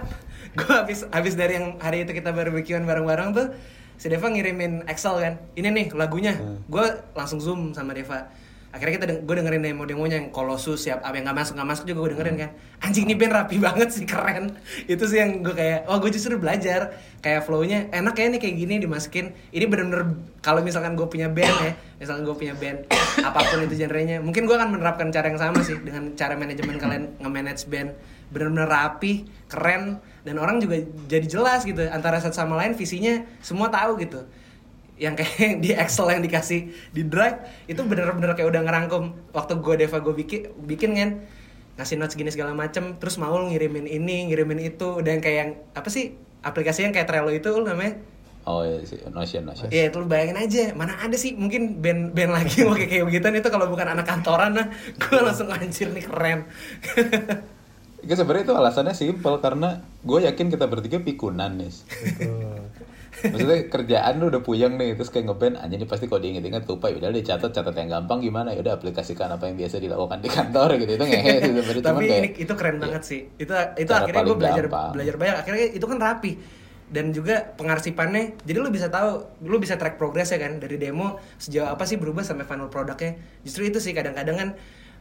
Gue 0.56 0.72
habis 0.72 1.04
habis 1.12 1.36
dari 1.36 1.60
yang 1.60 1.76
hari 1.84 2.08
itu 2.08 2.16
kita 2.16 2.32
barbekyuan 2.32 2.88
bareng-bareng 2.88 3.30
tuh, 3.36 3.48
si 4.00 4.08
Deva 4.08 4.32
ngirimin 4.32 4.88
Excel 4.88 5.16
kan. 5.20 5.34
Ini 5.60 5.68
nih 5.76 5.88
lagunya. 5.92 6.34
Gue 6.72 6.88
langsung 7.14 7.44
zoom 7.44 7.76
sama 7.76 7.92
Deva. 7.92 8.32
akhirnya 8.70 9.02
kita 9.02 9.26
gue 9.26 9.36
dengerin 9.42 9.66
demo 9.66 9.82
demonya 9.82 10.22
yang 10.22 10.30
Colossus 10.30 10.86
siap 10.86 11.02
apa 11.02 11.18
yang 11.18 11.26
nggak 11.26 11.42
masuk 11.42 11.58
nggak 11.58 11.70
masuk 11.74 11.84
juga 11.90 12.06
gue 12.06 12.12
dengerin 12.14 12.38
kan. 12.38 12.50
Anjing 12.86 13.10
ini 13.10 13.18
band 13.18 13.34
rapi 13.34 13.58
banget 13.58 13.90
sih 13.90 14.06
keren. 14.06 14.62
Itu 14.94 15.10
sih 15.10 15.18
yang 15.18 15.42
gue 15.42 15.58
kayak 15.58 15.90
oh 15.90 15.98
gue 15.98 16.14
justru 16.14 16.38
belajar. 16.38 16.94
Kayak 17.18 17.50
flownya 17.50 17.90
enak 17.90 18.14
ya 18.14 18.30
nih 18.30 18.38
kayak 18.38 18.56
gini 18.62 18.78
dimasukin. 18.78 19.34
Ini 19.50 19.66
bener-bener 19.66 20.22
kalau 20.46 20.62
misalkan 20.62 20.94
gue 20.94 21.08
punya 21.10 21.34
band 21.34 21.58
ya 21.66 21.74
misalkan 21.98 22.30
gue 22.30 22.36
punya 22.38 22.54
band 22.54 22.86
apa 23.28 23.40
pun 23.42 23.60
itu 23.66 23.76
genrenya 23.76 24.22
mungkin 24.22 24.46
gue 24.46 24.54
akan 24.54 24.70
menerapkan 24.72 25.10
cara 25.10 25.34
yang 25.34 25.42
sama 25.42 25.66
sih 25.66 25.76
dengan 25.82 26.14
cara 26.14 26.38
manajemen 26.38 26.78
kalian 26.78 27.18
nge-manage 27.18 27.66
band. 27.74 27.98
Bener-bener 28.30 28.70
rapi 28.70 29.26
keren 29.50 29.98
dan 30.30 30.38
orang 30.38 30.62
juga 30.62 30.78
jadi 31.10 31.26
jelas 31.26 31.66
gitu 31.66 31.90
antara 31.90 32.22
satu 32.22 32.38
sama 32.38 32.54
lain 32.62 32.78
visinya 32.78 33.26
semua 33.42 33.74
tahu 33.74 33.98
gitu 33.98 34.30
yang 35.02 35.18
kayak 35.18 35.58
di 35.66 35.74
Excel 35.74 36.06
yang 36.14 36.22
dikasih 36.22 36.70
di 36.94 37.02
Drive 37.02 37.66
itu 37.66 37.82
bener-bener 37.82 38.38
kayak 38.38 38.46
udah 38.54 38.62
ngerangkum 38.62 39.34
waktu 39.34 39.58
gue 39.58 39.76
Deva 39.82 39.98
gue 39.98 40.14
bikin 40.14 40.54
bikin 40.70 40.92
kan 40.94 41.10
ngasih 41.82 41.98
notes 41.98 42.14
gini 42.14 42.30
segala 42.30 42.54
macem 42.54 43.02
terus 43.02 43.18
mau 43.18 43.34
ngirimin 43.34 43.90
ini 43.90 44.30
ngirimin 44.30 44.70
itu 44.70 45.02
dan 45.02 45.18
kayak 45.18 45.38
yang 45.42 45.52
apa 45.74 45.90
sih 45.90 46.14
aplikasi 46.46 46.86
yang 46.86 46.94
kayak 46.94 47.10
Trello 47.10 47.34
itu 47.34 47.50
namanya 47.66 47.98
Oh 48.48 48.66
iya 48.66 48.82
sih, 48.82 48.98
Notion, 49.14 49.46
Notion. 49.46 49.70
Iya, 49.70 49.94
itu 49.94 50.02
lu 50.02 50.10
bayangin 50.10 50.40
aja, 50.40 50.74
mana 50.74 50.98
ada 50.98 51.14
sih 51.20 51.38
mungkin 51.38 51.84
band 51.86 52.18
band 52.18 52.34
lagi 52.34 52.66
yang 52.66 52.72
pakai 52.74 52.88
kayak 52.88 53.06
begituan 53.06 53.36
itu 53.38 53.46
kalau 53.52 53.70
bukan 53.70 53.94
anak 53.94 54.10
kantoran 54.10 54.58
nah, 54.58 54.66
gue 54.98 55.20
langsung 55.22 55.54
anjir 55.54 55.92
nih 55.94 56.08
keren. 56.08 56.50
Itu 58.04 58.14
sebenarnya 58.16 58.44
itu 58.50 58.56
alasannya 58.56 58.96
simpel 58.96 59.40
karena 59.44 59.84
gue 60.04 60.20
yakin 60.24 60.48
kita 60.52 60.66
bertiga 60.66 60.98
pikunan 61.04 61.60
nih. 61.60 61.74
Maksudnya 63.20 63.68
kerjaan 63.68 64.14
lu 64.24 64.32
udah 64.32 64.40
puyeng 64.40 64.80
nih, 64.80 64.96
terus 64.96 65.12
kayak 65.12 65.28
ngeband 65.28 65.60
aja 65.60 65.76
nih 65.76 65.90
pasti 65.90 66.08
kalau 66.08 66.24
diinget-inget 66.24 66.64
lupa 66.64 66.88
ya 66.88 67.04
udah 67.04 67.12
dicatat 67.12 67.52
catat 67.52 67.76
yang 67.76 67.90
gampang 67.92 68.24
gimana 68.24 68.56
ya 68.56 68.64
udah 68.64 68.80
aplikasikan 68.80 69.28
apa 69.28 69.52
yang 69.52 69.60
biasa 69.60 69.82
dilakukan 69.84 70.24
di 70.24 70.30
kantor 70.32 70.80
gitu 70.80 70.92
itu 70.96 71.06
ngehe 71.10 71.34
sih 71.44 71.52
sebenarnya 71.52 71.84
Tapi 71.84 72.04
kayak 72.08 72.22
ini 72.24 72.30
itu 72.40 72.54
keren 72.56 72.78
banget 72.80 73.04
sih. 73.04 73.22
Itu 73.36 73.52
itu 73.76 73.92
akhirnya 73.92 74.24
gue 74.24 74.38
belajar 74.40 74.66
gampang. 74.72 74.92
belajar 74.96 75.16
banyak. 75.20 75.36
Akhirnya 75.36 75.66
itu 75.76 75.86
kan 75.90 75.98
rapi 76.00 76.32
dan 76.90 77.06
juga 77.12 77.36
pengarsipannya. 77.60 78.40
Jadi 78.46 78.58
lu 78.58 78.70
bisa 78.72 78.88
tahu, 78.88 79.44
lu 79.44 79.58
bisa 79.60 79.76
track 79.76 80.00
progresnya 80.00 80.40
kan 80.40 80.58
dari 80.58 80.80
demo 80.80 81.20
sejauh 81.42 81.68
apa 81.68 81.84
sih 81.84 82.00
berubah 82.00 82.24
sampai 82.24 82.48
final 82.48 82.72
produknya. 82.72 83.20
Justru 83.44 83.68
itu 83.68 83.84
sih 83.84 83.92
kadang-kadang 83.92 84.36
kan 84.38 84.50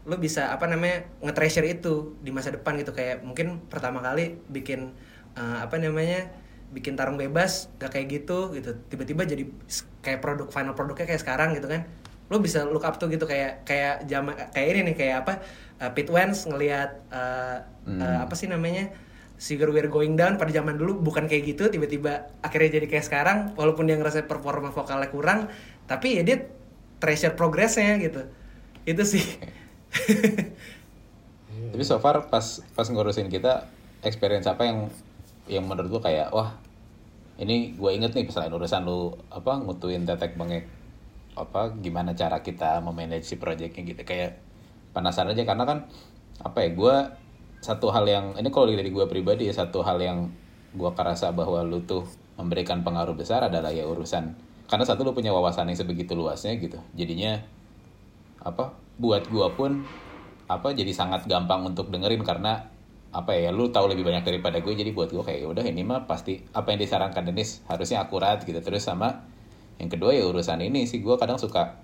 lu 0.08 0.16
bisa 0.16 0.50
apa 0.56 0.64
namanya 0.64 1.04
nge-treasure 1.20 1.68
itu 1.68 2.16
di 2.24 2.30
masa 2.32 2.48
depan 2.50 2.80
gitu. 2.80 2.96
Kayak 2.96 3.22
mungkin 3.28 3.60
pertama 3.68 4.00
kali 4.00 4.40
bikin 4.48 4.96
eh, 5.36 5.58
apa 5.60 5.76
namanya 5.76 6.32
bikin 6.68 6.96
tarung 7.00 7.16
bebas 7.20 7.68
gak 7.80 7.92
kayak 7.94 8.08
gitu 8.24 8.52
gitu. 8.56 8.72
Tiba-tiba 8.88 9.24
jadi 9.28 9.44
kayak 10.04 10.20
produk 10.24 10.48
final 10.48 10.72
produknya 10.72 11.06
kayak 11.08 11.22
sekarang 11.22 11.52
gitu 11.56 11.68
kan. 11.68 11.84
Lu 12.32 12.40
bisa 12.44 12.64
look 12.68 12.84
up 12.84 12.96
tuh 13.00 13.08
gitu 13.08 13.24
kayak 13.24 13.64
kayak 13.64 14.04
jama 14.08 14.36
kayak 14.52 14.66
ini 14.76 14.80
nih 14.92 14.96
kayak 14.96 15.16
apa 15.24 15.32
uh, 15.80 15.90
Pete 15.92 16.12
Wentz 16.12 16.44
ngelihat 16.48 16.90
uh, 17.12 17.58
Hmm. 17.88 18.04
uh, 18.04 18.20
apa 18.28 18.36
sih 18.36 18.44
namanya 18.52 18.92
Sugar 19.40 19.72
We're 19.72 19.88
Going 19.88 20.12
Down 20.20 20.36
pada 20.36 20.52
zaman 20.52 20.76
dulu 20.76 21.00
bukan 21.00 21.24
kayak 21.24 21.56
gitu 21.56 21.72
tiba-tiba 21.72 22.28
akhirnya 22.44 22.76
jadi 22.76 22.86
kayak 22.90 23.04
sekarang 23.08 23.38
walaupun 23.56 23.88
dia 23.88 23.96
ngerasa 23.96 24.28
performa 24.28 24.68
vokalnya 24.68 25.08
kurang 25.08 25.48
tapi 25.88 26.20
ya 26.20 26.22
dia 26.26 26.44
treasure 27.00 27.32
progressnya 27.32 27.96
gitu. 27.96 28.28
Itu 28.84 29.02
sih 29.08 29.24
Tapi 31.72 31.84
so 31.84 32.00
far 32.00 32.28
pas 32.28 32.62
pas 32.76 32.86
ngurusin 32.88 33.28
kita 33.28 33.68
experience 34.02 34.46
apa 34.46 34.68
yang 34.68 34.78
yang 35.48 35.64
menurut 35.64 35.90
lu 35.90 36.00
kayak 36.00 36.30
wah 36.30 36.54
ini 37.38 37.78
gue 37.78 37.90
inget 37.94 38.12
nih 38.12 38.26
selain 38.28 38.50
urusan 38.50 38.82
lu 38.84 39.14
apa 39.30 39.62
ngutuin 39.62 40.02
tetek 40.04 40.34
bengek 40.34 40.66
apa 41.38 41.70
gimana 41.78 42.18
cara 42.18 42.42
kita 42.42 42.82
memanage 42.82 43.30
si 43.30 43.38
projectnya 43.38 43.86
gitu. 43.86 44.02
Kayak 44.02 44.42
penasaran 44.90 45.32
aja 45.32 45.46
karena 45.46 45.64
kan 45.64 45.78
apa 46.42 46.58
ya 46.66 46.70
gue 46.74 46.96
satu 47.62 47.90
hal 47.94 48.06
yang 48.06 48.26
ini 48.38 48.50
kalau 48.50 48.70
dari 48.70 48.90
gue 48.90 49.06
pribadi 49.06 49.46
ya 49.46 49.54
satu 49.54 49.86
hal 49.86 50.02
yang 50.02 50.30
gue 50.74 50.90
kerasa 50.94 51.30
bahwa 51.30 51.62
lu 51.62 51.82
tuh 51.86 52.06
memberikan 52.38 52.82
pengaruh 52.82 53.14
besar 53.14 53.46
adalah 53.46 53.70
ya 53.70 53.86
urusan. 53.86 54.34
Karena 54.68 54.84
satu 54.84 55.06
lu 55.06 55.14
punya 55.14 55.30
wawasan 55.30 55.70
yang 55.70 55.78
sebegitu 55.78 56.18
luasnya 56.18 56.58
gitu. 56.58 56.78
Jadinya 56.98 57.38
apa 58.42 58.74
buat 58.98 59.30
gua 59.30 59.54
pun 59.54 59.86
apa 60.48 60.72
jadi 60.72 60.90
sangat 60.90 61.28
gampang 61.28 61.64
untuk 61.64 61.92
dengerin 61.92 62.24
karena 62.24 62.72
apa 63.08 63.32
ya 63.32 63.48
lu 63.48 63.72
tahu 63.72 63.88
lebih 63.88 64.04
banyak 64.04 64.20
daripada 64.20 64.60
gue 64.60 64.72
jadi 64.76 64.92
buat 64.92 65.08
gue 65.08 65.24
kayak 65.24 65.40
"Ya 65.44 65.48
udah 65.48 65.64
ini 65.64 65.80
mah 65.80 66.04
pasti 66.04 66.44
apa 66.52 66.76
yang 66.76 66.80
disarankan 66.84 67.24
Denis 67.24 67.64
harusnya 67.64 68.04
akurat 68.04 68.44
gitu. 68.44 68.60
Terus 68.60 68.84
sama 68.84 69.24
yang 69.80 69.88
kedua 69.88 70.12
ya 70.12 70.28
urusan 70.28 70.60
ini 70.60 70.84
sih 70.84 71.00
gue 71.00 71.16
kadang 71.16 71.40
suka 71.40 71.80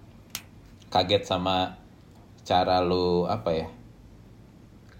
kaget 0.92 1.24
sama 1.24 1.80
cara 2.44 2.84
lu 2.84 3.24
apa 3.24 3.50
ya 3.56 3.66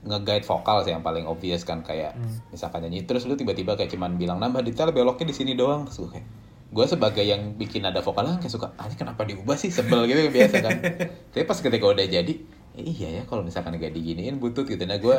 nge-guide 0.04 0.44
vokal 0.44 0.84
sih 0.84 0.92
yang 0.92 1.00
paling 1.04 1.24
obvious 1.24 1.64
kan 1.64 1.80
kayak 1.80 2.16
misalkan 2.52 2.84
nyanyi 2.84 3.08
terus 3.08 3.24
lu 3.24 3.36
tiba-tiba 3.36 3.76
kayak 3.76 3.92
cuman 3.92 4.20
bilang 4.20 4.36
nambah 4.36 4.60
detail 4.64 4.92
beloknya 4.92 5.32
di 5.32 5.36
sini 5.36 5.52
doang 5.56 5.88
terus 5.88 6.04
gue 6.04 6.10
kayak 6.20 6.28
gue 6.74 6.86
sebagai 6.90 7.22
yang 7.22 7.55
bikin 7.55 7.86
ada 7.86 8.02
vokal 8.02 8.26
kayak 8.42 8.51
suka 8.51 8.74
ah 8.74 8.90
ini 8.90 8.98
kenapa 8.98 9.22
diubah 9.22 9.55
sih? 9.55 9.70
Sebel 9.70 10.10
gitu 10.10 10.26
biasa 10.34 10.59
kan. 10.59 10.78
Tapi 11.32 11.44
pas 11.46 11.59
ketika 11.62 11.86
udah 11.86 12.02
jadi 12.02 12.34
eh, 12.74 12.82
iya 12.82 13.09
ya 13.14 13.22
kalau 13.30 13.46
misalkan 13.46 13.78
gak 13.78 13.94
diginiin 13.94 14.42
butut 14.42 14.66
gitu. 14.66 14.82
Nah 14.82 14.98
gue 14.98 15.16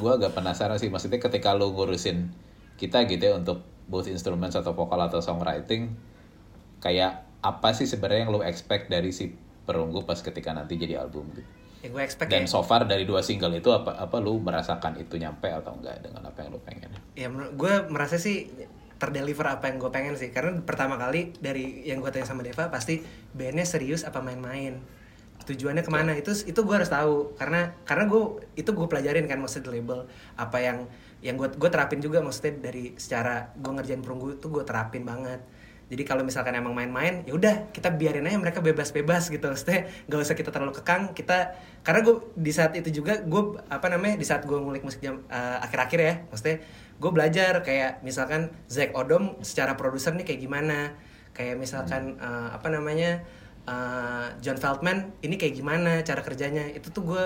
gue 0.00 0.10
agak 0.10 0.32
penasaran 0.32 0.80
sih 0.80 0.88
maksudnya 0.88 1.20
ketika 1.20 1.52
lu 1.52 1.76
ngurusin 1.76 2.32
kita 2.80 3.04
gitu 3.04 3.22
ya 3.28 3.36
untuk 3.36 3.60
both 3.86 4.08
instruments 4.08 4.56
atau 4.56 4.72
vokal 4.72 4.98
atau 5.04 5.20
songwriting 5.20 5.94
kayak 6.80 7.28
apa 7.44 7.76
sih 7.76 7.84
sebenarnya 7.84 8.26
yang 8.26 8.32
lu 8.32 8.40
expect 8.42 8.88
dari 8.88 9.12
si 9.12 9.30
perunggu 9.68 10.02
pas 10.08 10.18
ketika 10.18 10.56
nanti 10.56 10.80
jadi 10.80 11.04
album 11.04 11.28
gitu? 11.36 11.44
Ya 11.84 11.88
gue 11.92 12.02
expect 12.02 12.32
dan 12.32 12.48
ya, 12.48 12.50
so 12.50 12.64
far 12.64 12.88
dari 12.88 13.04
dua 13.04 13.20
single 13.20 13.52
itu 13.52 13.68
apa 13.68 14.00
apa 14.00 14.16
lu 14.16 14.40
merasakan 14.40 14.96
itu 14.96 15.20
nyampe 15.20 15.52
atau 15.52 15.76
enggak 15.76 16.00
dengan 16.00 16.24
apa 16.24 16.40
yang 16.40 16.56
lu 16.56 16.60
pengen? 16.64 16.88
ya 17.12 17.28
menurut 17.28 17.52
gue 17.52 17.74
merasa 17.92 18.16
sih 18.16 18.48
terdeliver 18.96 19.46
apa 19.48 19.68
yang 19.68 19.76
gue 19.80 19.90
pengen 19.92 20.14
sih. 20.16 20.32
Karena 20.32 20.56
pertama 20.64 20.96
kali 20.96 21.36
dari 21.36 21.84
yang 21.84 22.00
gue 22.00 22.10
tanya 22.12 22.28
sama 22.28 22.44
Deva 22.44 22.68
pasti 22.72 23.00
bandnya 23.32 23.64
serius 23.68 24.04
apa 24.04 24.24
main-main? 24.24 24.80
Tujuannya 25.46 25.86
ke 25.86 25.92
mana? 25.92 26.12
Itu 26.18 26.34
itu 26.34 26.56
gue 26.56 26.74
harus 26.74 26.90
tahu. 26.90 27.36
Karena 27.38 27.76
karena 27.86 28.08
gue 28.10 28.22
itu 28.58 28.70
gue 28.72 28.86
pelajarin 28.88 29.28
kan 29.30 29.38
maksudnya 29.38 29.70
di 29.70 29.70
label. 29.78 30.08
Apa 30.34 30.58
yang 30.58 30.88
yang 31.20 31.36
gue 31.38 31.48
gue 31.54 31.70
terapin 31.70 32.00
juga 32.02 32.20
maksudnya 32.20 32.58
dari 32.58 32.96
secara 32.98 33.52
gue 33.54 33.72
ngerjain 33.72 34.02
perunggu 34.02 34.40
itu 34.40 34.46
gue 34.48 34.64
terapin 34.66 35.06
banget. 35.06 35.40
Jadi 35.86 36.02
kalau 36.02 36.26
misalkan 36.26 36.50
emang 36.58 36.74
main-main 36.74 37.22
ya 37.22 37.38
udah 37.38 37.70
kita 37.70 37.94
biarin 37.94 38.26
aja 38.26 38.42
mereka 38.42 38.58
bebas-bebas 38.58 39.30
gitu. 39.30 39.46
Maksudnya 39.46 39.86
nggak 40.10 40.18
usah 40.18 40.34
kita 40.34 40.50
terlalu 40.50 40.74
kekang. 40.82 41.14
Kita 41.14 41.54
karena 41.86 42.02
gue 42.02 42.16
di 42.34 42.50
saat 42.50 42.74
itu 42.74 42.90
juga 42.90 43.22
gue 43.22 43.62
apa 43.70 43.86
namanya 43.86 44.18
di 44.18 44.26
saat 44.26 44.42
gue 44.42 44.58
ngulik 44.58 44.82
musik 44.82 44.98
jam 44.98 45.22
eh, 45.30 45.58
akhir-akhir 45.62 46.00
ya 46.02 46.14
maksudnya 46.26 46.58
gue 46.96 47.10
belajar 47.12 47.60
kayak 47.60 48.00
misalkan 48.00 48.48
Zack 48.66 48.96
Odom 48.96 49.36
secara 49.44 49.76
produser 49.76 50.16
nih 50.16 50.24
kayak 50.24 50.40
gimana. 50.40 50.78
Kayak 51.36 51.60
misalkan 51.60 52.16
eh, 52.16 52.48
apa 52.52 52.68
namanya 52.72 53.20
eh, 53.68 54.26
John 54.40 54.56
Feldman 54.56 55.12
ini 55.20 55.36
kayak 55.36 55.54
gimana 55.56 56.00
cara 56.00 56.24
kerjanya. 56.24 56.64
Itu 56.72 56.92
tuh 56.92 57.02
gue 57.04 57.24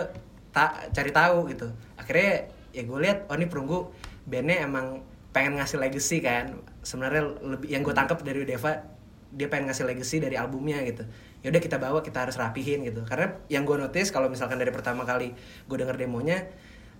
tak 0.51 0.91
cari 0.91 1.11
tahu 1.15 1.47
gitu. 1.55 1.71
Akhirnya 1.95 2.51
ya 2.75 2.83
gue 2.87 2.99
lihat 2.99 3.31
oh 3.31 3.35
ini 3.39 3.47
perunggu 3.47 3.91
bandnya 4.27 4.67
emang 4.67 5.07
pengen 5.31 5.63
ngasih 5.63 5.79
legacy 5.79 6.19
kan. 6.19 6.59
Sebenarnya 6.83 7.23
lebih 7.39 7.71
yang 7.71 7.87
gue 7.87 7.95
tangkap 7.95 8.19
dari 8.27 8.43
Deva 8.43 8.83
dia 9.31 9.47
pengen 9.47 9.71
ngasih 9.71 9.87
legacy 9.87 10.19
dari 10.19 10.35
albumnya 10.35 10.83
gitu. 10.83 11.07
Ya 11.47 11.55
udah 11.55 11.63
kita 11.63 11.79
bawa 11.79 12.03
kita 12.03 12.27
harus 12.27 12.35
rapihin 12.35 12.83
gitu. 12.83 13.07
Karena 13.07 13.39
yang 13.47 13.63
gue 13.63 13.79
notice 13.79 14.11
kalau 14.11 14.27
misalkan 14.27 14.59
dari 14.59 14.75
pertama 14.75 15.07
kali 15.07 15.31
gue 15.71 15.77
denger 15.79 15.95
demonya 15.95 16.51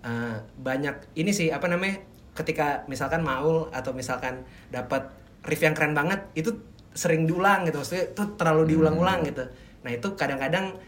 eh, 0.07 0.37
banyak 0.63 1.19
ini 1.19 1.35
sih 1.35 1.51
apa 1.51 1.67
namanya 1.67 2.10
ketika 2.41 2.89
misalkan 2.89 3.21
Maul 3.21 3.69
atau 3.69 3.93
misalkan 3.93 4.49
dapat 4.73 5.13
riff 5.45 5.61
yang 5.61 5.77
keren 5.77 5.93
banget 5.93 6.25
itu 6.33 6.57
sering 6.97 7.29
diulang 7.29 7.69
gitu. 7.69 7.85
Maksudnya 7.85 8.05
itu 8.17 8.23
terlalu 8.41 8.73
diulang-ulang 8.73 9.21
gitu. 9.29 9.45
Nah 9.85 9.91
itu 9.93 10.09
kadang-kadang 10.17 10.81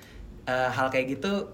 eh, 0.49 0.69
hal 0.73 0.89
kayak 0.89 1.21
gitu 1.21 1.53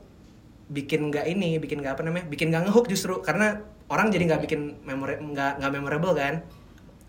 bikin 0.68 1.08
nggak 1.10 1.24
ini 1.26 1.56
bikin 1.58 1.80
nggak 1.80 1.96
apa 1.98 2.02
namanya 2.06 2.30
bikin 2.30 2.54
nggak 2.54 2.70
ngehook 2.70 2.86
justru. 2.86 3.18
Karena 3.20 3.58
orang 3.90 4.14
jadi 4.14 4.24
nggak 4.34 4.42
bikin 4.46 4.60
memori 4.86 5.18
nggak 5.18 5.58
nggak 5.58 5.72
memorable 5.74 6.14
kan. 6.14 6.46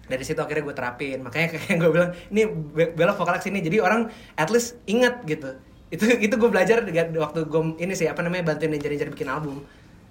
Dari 0.10 0.26
situ 0.26 0.42
akhirnya 0.42 0.66
gue 0.66 0.76
terapin. 0.76 1.18
Makanya 1.22 1.48
kayak 1.54 1.78
gue 1.78 1.92
bilang 1.94 2.12
ini 2.34 2.50
be- 2.50 2.92
belok 2.98 3.22
vokal 3.22 3.38
sini. 3.38 3.62
Jadi 3.62 3.78
orang 3.78 4.10
at 4.36 4.50
least 4.50 4.82
ingat 4.90 5.22
gitu. 5.30 5.54
Itu 5.94 6.06
itu 6.06 6.34
gue 6.34 6.50
belajar 6.50 6.82
waktu 7.18 7.40
gue 7.46 7.62
ini 7.78 7.94
sih 7.94 8.10
apa 8.10 8.26
namanya 8.26 8.54
bantuin 8.54 8.74
Danger 8.74 8.90
Danger 8.94 9.10
bikin 9.14 9.30
album 9.30 9.66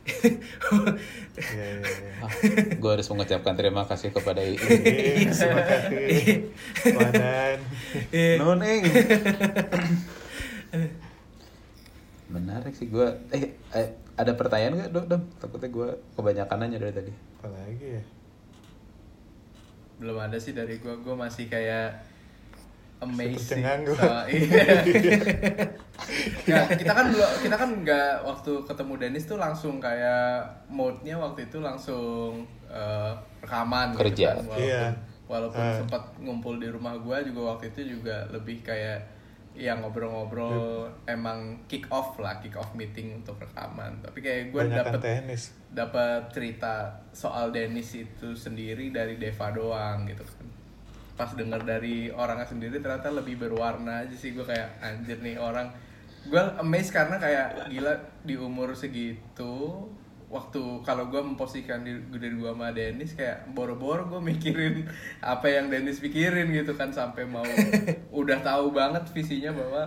Iya, 0.08 1.64
iya, 1.64 1.86
iya. 1.86 2.12
Ah, 2.24 2.32
gue 2.74 2.90
harus 2.90 3.06
mengucapkan 3.14 3.54
terima 3.54 3.86
kasih 3.86 4.10
kepada 4.10 4.42
ini. 4.42 4.58
Iya, 4.58 5.30
Terima 5.30 5.62
kasih. 5.62 6.50
Wadan. 6.98 7.58
Menarik 12.34 12.74
sih 12.74 12.90
gue. 12.90 13.06
Eh, 13.30 13.54
eh, 13.54 13.88
ada 14.18 14.34
pertanyaan 14.34 14.82
nggak 14.82 14.90
dok? 14.90 15.04
Dom? 15.06 15.22
Takutnya 15.38 15.70
gue 15.70 15.88
kebanyakan 16.18 16.58
nanya 16.58 16.82
dari 16.82 16.94
tadi. 16.96 17.12
Apalagi 17.38 17.86
ya? 17.86 18.02
belum 19.98 20.14
ada 20.14 20.38
sih 20.38 20.54
dari 20.54 20.78
gua 20.78 20.94
gua 21.02 21.26
masih 21.26 21.50
kayak 21.50 21.98
amazing 23.00 23.62
nganggur. 23.62 23.94
sama- 23.94 24.26
iya. 24.26 24.82
Nggak, 26.40 26.66
kita 26.78 26.92
kan 26.92 27.06
belum 27.08 27.30
kita 27.38 27.56
kan 27.56 27.70
nggak 27.78 28.12
waktu 28.22 28.52
ketemu 28.64 28.92
Dennis 28.96 29.24
tuh 29.24 29.36
langsung 29.36 29.78
kayak 29.78 30.40
mode-nya 30.66 31.14
waktu 31.14 31.44
itu 31.44 31.58
langsung 31.58 32.42
eh, 32.66 33.12
rekaman 33.38 33.92
gitu 33.92 34.00
Kerja. 34.04 34.28
kan. 34.30 34.44
walaupun 34.44 34.58
Iya. 34.58 34.84
walaupun 35.24 35.60
Ah. 35.60 35.74
sempat 35.74 36.02
ngumpul 36.18 36.56
di 36.56 36.66
rumah 36.66 36.96
gua 36.96 37.20
juga 37.20 37.52
waktu 37.52 37.68
itu 37.68 37.96
juga 37.96 38.24
lebih 38.28 38.62
kayak 38.62 39.00
yang 39.52 39.82
ngobrol-ngobrol 39.82 40.86
emang 41.04 41.38
kick 41.66 41.84
off 41.88 42.16
lah 42.16 42.38
kick 42.38 42.54
off 42.54 42.72
meeting 42.72 43.12
untuk 43.12 43.36
rekaman 43.36 43.90
tapi 43.98 44.18
kayak 44.18 44.42
gue 44.48 44.62
tenis. 44.96 45.50
dapat 45.68 46.30
cerita 46.30 46.86
soal 47.10 47.50
Dennis 47.50 47.90
itu 47.92 48.32
sendiri 48.32 48.88
dari 48.88 49.16
Deva 49.16 49.50
doang 49.50 50.06
gitu 50.06 50.22
kan 50.22 50.46
pas 51.18 51.34
denger 51.34 51.66
dari 51.66 52.14
orangnya 52.14 52.46
sendiri 52.46 52.78
ternyata 52.78 53.10
lebih 53.10 53.42
berwarna 53.42 54.06
aja 54.06 54.14
sih 54.14 54.30
gue 54.32 54.46
kayak 54.46 54.78
anjir 54.78 55.18
nih 55.18 55.34
orang 55.34 55.74
gue 56.30 56.42
amazed 56.62 56.94
karena 56.94 57.18
kayak 57.18 57.66
gila 57.74 57.94
di 58.22 58.38
umur 58.38 58.78
segitu 58.78 59.82
waktu 60.28 60.60
kalau 60.84 61.08
gue 61.08 61.24
memposisikan 61.24 61.80
diri, 61.82 62.04
diri 62.12 62.36
gue 62.36 62.52
sama 62.52 62.68
Dennis 62.70 63.16
kayak 63.16 63.48
boro-boro 63.50 64.06
gue 64.12 64.20
mikirin 64.20 64.84
apa 65.34 65.48
yang 65.48 65.72
Dennis 65.72 65.98
pikirin 65.98 66.52
gitu 66.52 66.76
kan 66.78 66.92
sampai 66.92 67.24
mau 67.24 67.42
udah 68.20 68.38
tahu 68.44 68.70
banget 68.70 69.08
visinya 69.10 69.50
bahwa 69.56 69.82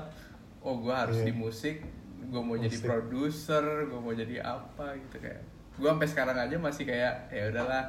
oh 0.65 0.75
gue 0.81 0.93
harus 0.93 1.21
Iya. 1.21 1.29
di 1.29 1.33
musik 1.37 1.77
gue 2.31 2.41
mau 2.41 2.57
jadi 2.57 2.73
Musik. 2.73 2.87
produser 2.89 3.63
gue 3.85 3.99
mau 4.01 4.13
jadi 4.17 4.35
apa 4.41 4.97
gitu 4.97 5.15
kayak 5.21 5.41
gue 5.77 5.89
sampai 5.89 6.09
sekarang 6.09 6.37
aja 6.37 6.55
masih 6.57 6.83
kayak 6.89 7.29
ya 7.29 7.43
udahlah 7.53 7.83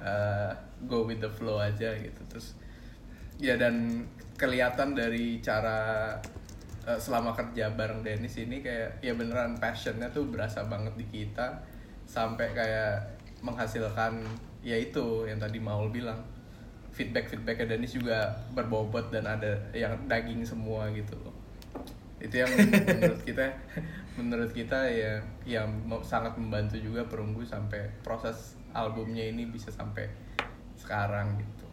uh, 0.00 0.52
go 0.88 1.04
with 1.04 1.20
the 1.20 1.28
flow 1.28 1.60
aja 1.60 1.92
gitu 2.00 2.20
terus 2.32 2.56
ya 3.38 3.58
dan 3.58 4.06
kelihatan 4.34 4.94
dari 4.94 5.38
cara 5.42 6.10
uh, 6.86 6.98
selama 7.00 7.34
kerja 7.34 7.72
bareng 7.74 8.02
Dennis 8.02 8.38
ini 8.38 8.60
kayak 8.62 9.02
ya 9.02 9.14
beneran 9.14 9.58
passionnya 9.58 10.10
tuh 10.10 10.26
berasa 10.28 10.66
banget 10.66 10.94
di 10.98 11.06
kita 11.06 11.62
sampai 12.04 12.52
kayak 12.52 13.18
menghasilkan 13.40 14.20
ya 14.64 14.76
itu 14.80 15.28
yang 15.28 15.40
tadi 15.40 15.58
Maul 15.60 15.90
bilang. 15.90 16.20
Feedback 16.94 17.26
feedbacknya 17.26 17.74
Dennis 17.74 17.98
juga 17.98 18.38
berbobot 18.54 19.10
dan 19.10 19.26
ada 19.26 19.58
yang 19.74 19.98
daging 20.06 20.46
semua 20.46 20.86
gitu 20.94 21.18
loh. 21.26 21.34
Itu 22.22 22.38
yang 22.38 22.54
menurut 22.54 23.20
kita 23.26 23.50
menurut 24.18 24.50
kita 24.54 24.78
ya 24.94 25.18
yang 25.42 25.74
sangat 26.06 26.38
membantu 26.38 26.78
juga 26.78 27.02
perunggu 27.02 27.42
sampai 27.42 27.90
proses 28.06 28.54
albumnya 28.70 29.26
ini 29.26 29.42
bisa 29.50 29.74
sampai 29.74 30.06
sekarang 30.78 31.34
gitu 31.42 31.63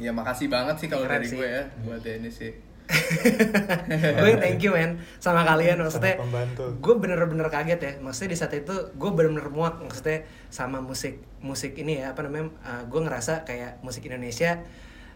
ya 0.00 0.10
makasih 0.16 0.48
banget 0.48 0.80
sih 0.80 0.88
kalau 0.88 1.04
dari 1.04 1.28
sih. 1.28 1.36
gue 1.36 1.46
ya 1.46 1.62
buat 1.84 2.00
Dennis 2.00 2.40
sih. 2.40 2.52
Gue 4.18 4.34
thank 4.42 4.58
you 4.66 4.74
man 4.74 4.98
sama 5.22 5.46
kalian. 5.46 5.78
Maksudnya 5.78 6.18
gue 6.58 6.94
bener-bener 6.98 7.46
kaget 7.46 7.80
ya. 7.80 7.92
Maksudnya 8.02 8.34
di 8.34 8.38
saat 8.38 8.52
itu 8.58 8.74
gue 8.98 9.10
bener-bener 9.14 9.46
muak 9.46 9.78
maksudnya 9.78 10.26
sama 10.50 10.82
musik 10.82 11.22
musik 11.38 11.78
ini 11.78 12.02
ya 12.02 12.12
apa 12.12 12.26
namanya 12.26 12.50
gue 12.90 13.00
ngerasa 13.00 13.46
kayak 13.46 13.78
musik 13.86 14.10
Indonesia 14.10 14.58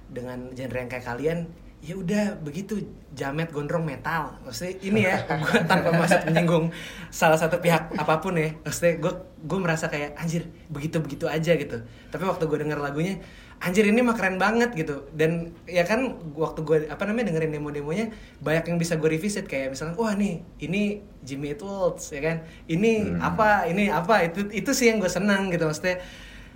dengan 0.06 0.54
genre 0.54 0.78
yang 0.78 0.90
kayak 0.92 1.02
kalian 1.02 1.38
ya 1.84 2.00
udah 2.00 2.40
begitu 2.40 2.80
jamet 3.12 3.52
gondrong 3.52 3.84
metal. 3.84 4.38
Maksudnya 4.46 4.74
ini 4.80 5.00
ya 5.04 5.20
gue 5.44 5.58
tanpa 5.66 5.92
maksud 5.92 6.30
menyinggung 6.30 6.72
salah 7.10 7.36
satu 7.36 7.60
pihak 7.60 7.92
apa 7.98 8.22
pun 8.22 8.38
ya. 8.38 8.54
Maksudnya 8.64 9.02
gue 9.02 9.12
gue 9.44 9.58
merasa 9.60 9.90
kayak 9.92 10.16
anjir 10.16 10.48
begitu 10.72 11.02
begitu 11.02 11.26
aja 11.28 11.52
gitu. 11.58 11.82
Tapi 12.08 12.24
waktu 12.24 12.46
gue 12.46 12.58
denger 12.64 12.80
lagunya 12.80 13.20
anjir 13.64 13.88
ini 13.88 14.04
mah 14.04 14.12
keren 14.12 14.36
banget 14.36 14.76
gitu. 14.76 15.08
Dan 15.16 15.56
ya 15.64 15.88
kan 15.88 16.20
waktu 16.36 16.60
gue 16.60 16.78
apa 16.92 17.08
namanya 17.08 17.32
dengerin 17.32 17.56
demo-demonya 17.56 18.12
banyak 18.44 18.64
yang 18.68 18.76
bisa 18.76 19.00
gue 19.00 19.08
revisit. 19.08 19.48
Kayak 19.48 19.72
misalnya 19.72 19.96
wah 19.96 20.12
nih 20.12 20.44
ini 20.60 21.00
Jimmy 21.24 21.56
Eat 21.56 21.64
World 21.64 21.96
ya 21.96 22.20
kan. 22.20 22.36
Ini 22.68 23.16
apa 23.24 23.64
ini 23.64 23.88
apa 23.88 24.28
itu 24.28 24.52
itu 24.52 24.70
sih 24.76 24.92
yang 24.92 25.00
gue 25.00 25.08
senang 25.08 25.48
gitu. 25.48 25.64
Maksudnya 25.64 26.04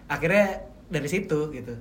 akhirnya 0.05 0.68
dari 0.93 1.09
situ 1.09 1.48
gitu. 1.48 1.74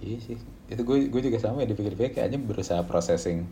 Iya 0.00 0.18
sih. 0.24 0.40
Itu 0.72 0.80
gue 0.80 1.12
gue 1.12 1.20
juga 1.20 1.36
sama 1.36 1.60
ya 1.60 1.68
dipikir-pikir 1.68 2.16
kayaknya 2.16 2.40
berusaha 2.40 2.80
processing 2.88 3.44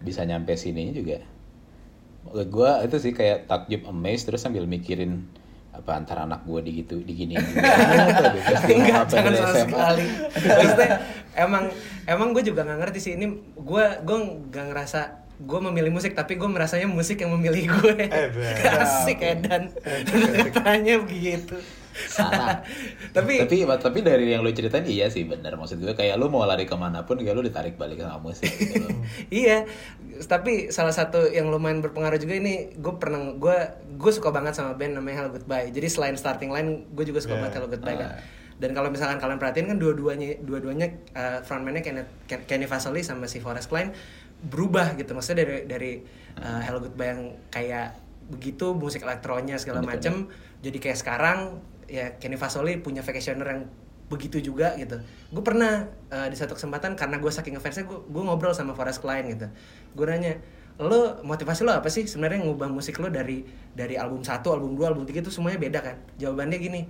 bisa 0.00 0.24
nyampe 0.24 0.56
sini 0.56 0.96
juga. 0.96 1.20
Gue 2.28 2.70
itu 2.88 2.96
sih 2.96 3.12
kayak 3.12 3.52
takjub 3.52 3.84
amazed 3.84 4.32
terus 4.32 4.40
sambil 4.40 4.64
mikirin 4.64 5.28
apa 5.78 5.90
antara 5.94 6.26
anak 6.26 6.42
gue 6.42 6.60
digitu 6.66 6.98
digini 7.00 7.38
enggak 8.66 9.06
jangan 9.06 9.32
sama 9.32 9.54
sekali. 9.62 10.06
Maksudnya 10.34 10.92
emang 11.38 11.64
emang 12.04 12.28
gue 12.34 12.42
juga 12.42 12.66
nggak 12.66 12.78
ngerti 12.82 12.98
sih. 12.98 13.12
Ini 13.14 13.26
gue 13.54 13.84
gue 14.02 14.16
nggak 14.50 14.66
ngerasa 14.74 15.00
gue 15.38 15.60
memilih 15.70 15.94
musik 15.94 16.18
tapi 16.18 16.34
gue 16.34 16.50
merasanya 16.50 16.90
musik 16.90 17.22
yang 17.22 17.30
memilih 17.30 17.70
gue 17.70 17.94
Eh, 18.10 18.28
asik 18.82 19.22
edan. 19.22 19.70
Tanya 20.50 20.98
begitu 20.98 21.56
Salah. 22.06 22.62
tapi 23.16 23.42
tapi 23.42 23.66
tapi 23.66 23.98
dari 24.00 24.30
yang 24.30 24.46
lu 24.46 24.54
ceritain 24.54 24.86
iya 24.86 25.10
sih 25.10 25.26
bener. 25.26 25.58
Maksud 25.58 25.82
gue 25.82 25.90
kayak 25.92 26.14
lu 26.14 26.30
mau 26.30 26.46
lari 26.46 26.62
ke 26.62 26.78
mana 26.78 27.02
pun 27.02 27.18
kayak 27.18 27.34
lu 27.34 27.42
ditarik 27.42 27.74
balik 27.74 27.98
sama 27.98 28.22
musik 28.22 28.46
gitu 28.46 28.86
iya. 29.42 29.66
Tapi 30.18 30.70
salah 30.70 30.94
satu 30.94 31.26
yang 31.26 31.50
lumayan 31.50 31.82
berpengaruh 31.82 32.18
juga 32.18 32.38
ini 32.38 32.70
gue 32.74 32.94
pernah 32.96 33.34
gue 33.34 33.56
gue 33.98 34.12
suka 34.14 34.30
banget 34.30 34.54
sama 34.54 34.78
band 34.78 34.94
namanya 34.94 35.26
Hello 35.26 35.30
Goodbye. 35.34 35.70
Jadi 35.70 35.88
selain 35.88 36.14
starting 36.14 36.50
line 36.50 36.86
gue 36.94 37.04
juga 37.04 37.18
suka 37.18 37.34
Yeah. 37.34 37.42
banget 37.42 37.54
Hello 37.58 37.68
Goodbye 37.68 37.98
kan. 37.98 38.10
Ah. 38.14 38.22
dan 38.58 38.74
kalau 38.74 38.90
misalkan 38.90 39.22
kalian 39.22 39.38
perhatiin 39.38 39.70
kan 39.70 39.78
dua-duanya 39.78 40.42
dua-duanya 40.42 40.90
uh, 41.14 41.38
frontman-nya 41.46 41.78
Kenny, 41.78 42.02
Ken- 42.26 42.42
Kenny 42.42 42.66
Fasoli 42.66 43.06
sama 43.06 43.30
si 43.30 43.38
Forrest 43.38 43.70
Klein 43.70 43.94
berubah 44.42 44.98
gitu. 44.98 45.14
Maksudnya 45.14 45.46
dari 45.46 45.56
dari 45.62 45.92
uh, 46.38 46.58
Hello 46.58 46.82
Goodbye 46.82 47.06
yang 47.06 47.22
kayak 47.54 47.94
begitu 48.26 48.74
musik 48.74 49.00
elektronya 49.00 49.56
segala 49.56 49.80
macem 49.80 50.28
jadi 50.60 50.76
kayak 50.76 50.98
sekarang 51.00 51.64
ya 51.88 52.20
Kenny 52.20 52.36
Fasoli 52.36 52.78
punya 52.78 53.00
vacationer 53.00 53.48
yang 53.48 53.62
begitu 54.08 54.40
juga 54.40 54.72
gitu. 54.80 54.96
Gue 55.32 55.44
pernah 55.44 55.84
uh, 56.08 56.28
di 56.28 56.36
satu 56.36 56.56
kesempatan 56.56 56.96
karena 56.96 57.20
gue 57.20 57.28
saking 57.28 57.60
ngefansnya 57.60 57.84
gue 57.84 57.98
gue 58.08 58.22
ngobrol 58.24 58.56
sama 58.56 58.72
Forrest 58.72 59.04
Klein 59.04 59.28
gitu. 59.28 59.46
Gue 59.92 60.08
nanya 60.08 60.40
lo 60.80 61.20
motivasi 61.26 61.66
lo 61.66 61.74
apa 61.74 61.90
sih 61.92 62.06
sebenarnya 62.08 62.46
ngubah 62.46 62.70
musik 62.70 62.96
lo 63.02 63.12
dari 63.12 63.44
dari 63.76 63.98
album 64.00 64.24
1, 64.24 64.40
album 64.46 64.78
2, 64.78 64.88
album 64.88 65.04
3 65.04 65.20
itu 65.20 65.30
semuanya 65.30 65.60
beda 65.60 65.78
kan? 65.84 65.96
Jawabannya 66.16 66.58
gini 66.58 66.80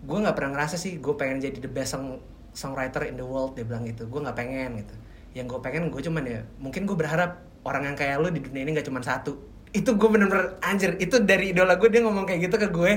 gue 0.00 0.16
nggak 0.16 0.32
pernah 0.32 0.56
ngerasa 0.56 0.80
sih 0.80 0.96
gue 0.96 1.12
pengen 1.12 1.44
jadi 1.44 1.60
the 1.60 1.68
best 1.68 1.92
song 1.92 2.24
songwriter 2.56 3.04
in 3.04 3.20
the 3.20 3.26
world 3.26 3.52
dia 3.52 3.68
bilang 3.68 3.84
gitu. 3.84 4.08
Gue 4.08 4.24
nggak 4.24 4.36
pengen 4.36 4.80
gitu. 4.80 4.94
Yang 5.36 5.46
gue 5.54 5.60
pengen 5.60 5.82
gue 5.92 6.00
cuman 6.00 6.24
ya 6.24 6.40
mungkin 6.56 6.88
gue 6.88 6.96
berharap 6.96 7.44
orang 7.68 7.92
yang 7.92 7.96
kayak 8.00 8.16
lo 8.16 8.32
di 8.32 8.40
dunia 8.40 8.64
ini 8.64 8.80
nggak 8.80 8.88
cuma 8.88 9.04
satu. 9.04 9.36
Itu 9.70 9.94
gue 9.94 10.08
bener-bener 10.08 10.56
anjir 10.64 10.96
itu 10.98 11.20
dari 11.20 11.52
idola 11.52 11.76
gue 11.76 11.92
dia 11.92 12.00
ngomong 12.00 12.24
kayak 12.24 12.48
gitu 12.48 12.56
ke 12.58 12.68
gue 12.72 12.92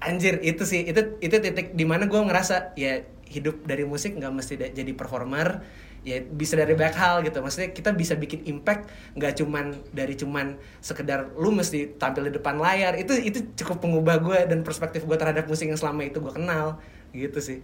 anjir 0.00 0.40
itu 0.44 0.62
sih 0.66 0.84
itu 0.84 1.16
itu 1.22 1.36
titik 1.40 1.72
di 1.72 1.84
mana 1.88 2.06
gue 2.10 2.20
ngerasa 2.20 2.76
ya 2.76 3.02
hidup 3.30 3.64
dari 3.64 3.82
musik 3.88 4.14
nggak 4.14 4.32
mesti 4.32 4.54
jadi 4.74 4.92
performer 4.94 5.64
ya 6.04 6.20
bisa 6.20 6.54
dari 6.60 6.76
banyak 6.76 6.96
hal 7.00 7.24
gitu. 7.24 7.40
Maksudnya 7.40 7.72
kita 7.72 7.96
bisa 7.96 8.12
bikin 8.14 8.44
impact 8.44 8.92
nggak 9.16 9.40
cuman 9.40 9.80
dari 9.96 10.14
cuman 10.14 10.60
sekedar 10.84 11.32
lu 11.40 11.48
mesti 11.48 11.96
tampil 11.96 12.28
di 12.28 12.32
depan 12.36 12.60
layar. 12.60 12.92
Itu 13.00 13.16
itu 13.16 13.40
cukup 13.56 13.80
mengubah 13.88 14.16
gue 14.20 14.38
dan 14.52 14.60
perspektif 14.60 15.08
gue 15.08 15.16
terhadap 15.16 15.48
musik 15.48 15.64
yang 15.66 15.80
selama 15.80 16.04
itu 16.04 16.20
gue 16.20 16.32
kenal 16.32 16.76
gitu 17.16 17.40
sih. 17.40 17.58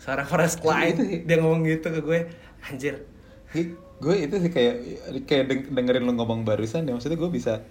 Suara 0.00 0.24
Forrest 0.24 0.60
Klein 0.64 0.96
Itu 0.96 1.02
sih. 1.04 1.18
dia 1.28 1.36
ngomong 1.40 1.64
gitu 1.68 1.88
ke 1.92 2.00
gue 2.00 2.18
anjir. 2.68 3.04
Gue 4.00 4.14
itu 4.28 4.36
sih 4.40 4.50
kayak 4.52 4.74
kayak 5.24 5.44
deng- 5.48 5.68
dengerin 5.72 6.04
lu 6.04 6.12
ngomong 6.16 6.44
barusan 6.44 6.84
ya 6.84 6.92
maksudnya 6.92 7.16
gue 7.16 7.30
bisa 7.32 7.64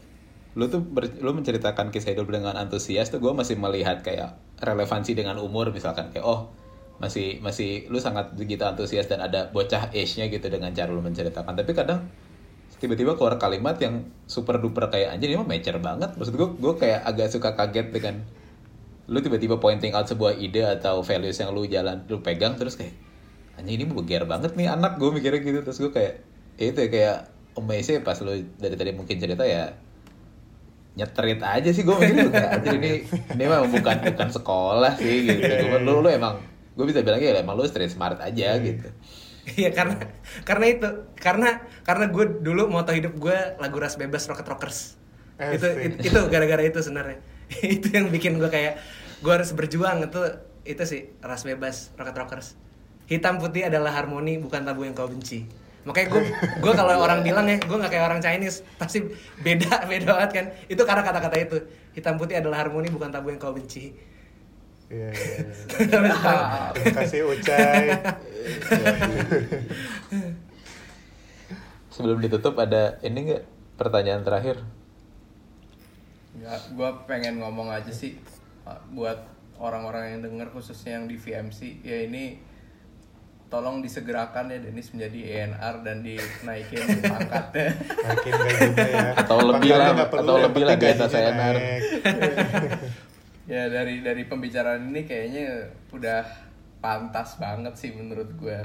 lu 0.55 0.71
tuh 0.71 0.79
ber- 0.79 1.19
lu 1.19 1.35
menceritakan 1.35 1.91
kisah 1.91 2.15
hidup 2.15 2.31
dengan 2.31 2.55
antusias 2.55 3.11
tuh 3.11 3.19
gue 3.19 3.31
masih 3.35 3.59
melihat 3.59 3.99
kayak 3.99 4.39
relevansi 4.63 5.11
dengan 5.11 5.35
umur 5.43 5.75
misalkan 5.75 6.15
kayak 6.15 6.23
oh 6.23 6.55
masih 6.95 7.43
masih 7.43 7.91
lu 7.91 7.99
sangat 7.99 8.31
begitu 8.39 8.63
antusias 8.63 9.11
dan 9.11 9.19
ada 9.19 9.51
bocah 9.51 9.91
age-nya 9.91 10.31
gitu 10.31 10.47
dengan 10.47 10.71
cara 10.71 10.87
lu 10.95 11.03
menceritakan. 11.03 11.51
Tapi 11.59 11.71
kadang 11.75 12.07
tiba-tiba 12.79 13.19
keluar 13.19 13.35
kalimat 13.35 13.75
yang 13.83 14.07
super 14.27 14.59
duper 14.63 14.87
kayak 14.87 15.15
anjir 15.15 15.31
ini 15.31 15.39
mah 15.39 15.47
mature 15.47 15.79
banget. 15.83 16.15
Maksud 16.15 16.33
gue 16.39 16.47
gue 16.55 16.73
kayak 16.79 17.03
agak 17.03 17.27
suka 17.35 17.51
kaget 17.59 17.91
dengan 17.91 18.23
lu 19.11 19.19
tiba-tiba 19.19 19.59
pointing 19.59 19.91
out 19.91 20.07
sebuah 20.07 20.39
ide 20.39 20.63
atau 20.63 21.03
values 21.03 21.35
yang 21.37 21.51
lu 21.51 21.67
jalan 21.67 22.07
lu 22.07 22.23
pegang 22.23 22.55
terus 22.55 22.79
kayak 22.79 22.95
anjing 23.59 23.83
ini 23.83 23.91
beger 23.91 24.23
banget 24.23 24.55
nih 24.55 24.71
anak. 24.71 24.95
Gue 24.95 25.11
mikirnya 25.11 25.43
gitu 25.43 25.59
terus 25.67 25.83
gue 25.83 25.91
kayak 25.91 26.23
ya 26.55 26.71
itu 26.71 26.79
ya 26.79 26.89
kayak 26.89 27.17
amazing 27.59 28.07
pas 28.07 28.15
lu 28.23 28.39
dari 28.55 28.75
tadi 28.79 28.95
mungkin 28.95 29.19
cerita 29.19 29.43
ya 29.43 29.75
nyetrit 30.95 31.43
aja 31.43 31.69
sih 31.75 31.83
gue 31.83 31.91
mikir 31.91 32.31
anjir 32.31 32.79
ini 32.79 33.03
ini 33.35 33.43
memang 33.43 33.67
bukan 33.67 33.97
bukan 34.15 34.29
sekolah 34.31 34.95
sih 34.95 35.27
gitu. 35.27 35.43
Cuman 35.67 35.83
lu 35.83 35.99
lu 35.99 36.09
emang 36.09 36.39
gue 36.75 36.85
bisa 36.87 37.03
bilang 37.03 37.19
ya 37.19 37.35
emang 37.35 37.59
lu 37.59 37.67
street 37.67 37.91
smart 37.91 38.19
aja 38.23 38.55
gitu. 38.63 38.87
Iya 39.45 39.69
karena 39.75 39.99
karena 40.47 40.65
itu 40.71 40.87
karena 41.19 41.61
karena 41.85 42.05
gue 42.09 42.25
dulu 42.41 42.71
moto 42.71 42.95
hidup 42.95 43.13
gue 43.19 43.37
lagu 43.59 43.77
ras 43.77 43.99
bebas 43.99 44.25
rocket 44.31 44.47
rockers. 44.47 44.97
Itu, 45.35 45.67
Asik. 45.67 45.99
itu 46.01 46.15
itu 46.15 46.19
gara-gara 46.31 46.63
itu 46.63 46.79
sebenarnya. 46.79 47.19
Itu 47.77 47.93
yang 47.93 48.09
bikin 48.09 48.41
gue 48.41 48.49
kayak 48.49 48.81
gue 49.21 49.29
harus 49.29 49.53
berjuang 49.53 50.01
itu 50.01 50.17
itu 50.65 50.81
sih 50.81 51.13
ras 51.21 51.45
bebas 51.45 51.93
rocket 51.99 52.15
rockers. 52.17 52.47
Hitam 53.05 53.37
putih 53.37 53.69
adalah 53.69 53.93
harmoni 53.93 54.41
bukan 54.41 54.65
tabu 54.65 54.81
yang 54.87 54.97
kau 54.97 55.05
benci 55.05 55.45
makanya 55.85 56.07
gue 56.17 56.21
gue 56.65 56.73
kalau 56.73 56.93
orang 56.97 57.21
bilang 57.21 57.45
ya 57.45 57.61
gue 57.61 57.77
nggak 57.77 57.93
kayak 57.93 58.05
orang 58.09 58.21
Chinese 58.21 58.65
pasti 58.81 59.05
beda 59.45 59.85
beda 59.89 60.05
banget 60.17 60.31
kan 60.33 60.45
itu 60.65 60.81
karena 60.81 61.05
kata-kata 61.05 61.37
itu 61.37 61.57
hitam 61.93 62.17
putih 62.17 62.41
adalah 62.41 62.65
harmoni 62.65 62.89
bukan 62.89 63.13
tabu 63.13 63.29
yang 63.29 63.39
kau 63.39 63.53
benci 63.53 63.93
Iya, 64.85 65.09
iya, 65.09 65.37
iya. 65.41 65.53
Terima 66.69 66.93
kasih 66.93 67.25
Ucai. 67.25 67.89
Sebelum 71.89 72.21
ditutup 72.21 72.53
ada 72.61 73.01
ini 73.01 73.33
nggak 73.33 73.43
pertanyaan 73.81 74.21
terakhir? 74.21 74.61
Nggak, 76.37 76.61
gue 76.77 76.89
pengen 77.09 77.41
ngomong 77.41 77.73
aja 77.73 77.89
sih 77.89 78.21
buat 78.93 79.25
orang-orang 79.57 80.17
yang 80.17 80.21
denger 80.21 80.53
khususnya 80.53 81.01
yang 81.01 81.09
di 81.09 81.17
VMC 81.17 81.81
ya 81.81 82.05
ini 82.05 82.37
tolong 83.47 83.79
disegerakan 83.79 84.49
ya 84.49 84.57
Denis 84.57 84.89
menjadi 84.91 85.19
ENR 85.21 85.75
dan 85.85 86.01
dinaikin 86.01 86.81
pangkatnya. 87.13 87.69
Ya. 88.75 89.13
Atau 89.15 89.37
lebih 89.45 89.71
lah, 89.77 89.93
atau 89.95 90.35
yang 90.41 90.45
lebih 90.49 90.63
lah 90.65 90.75
gaji 90.75 91.05
saya 91.05 91.31
naik. 91.33 91.81
ya 93.45 93.69
dari 93.69 94.01
dari 94.01 94.25
pembicaraan 94.25 94.89
ini 94.89 95.05
kayaknya 95.05 95.69
udah 95.93 96.25
pantas 96.81 97.37
banget 97.37 97.77
sih 97.77 97.93
menurut 97.93 98.33
gue 98.41 98.57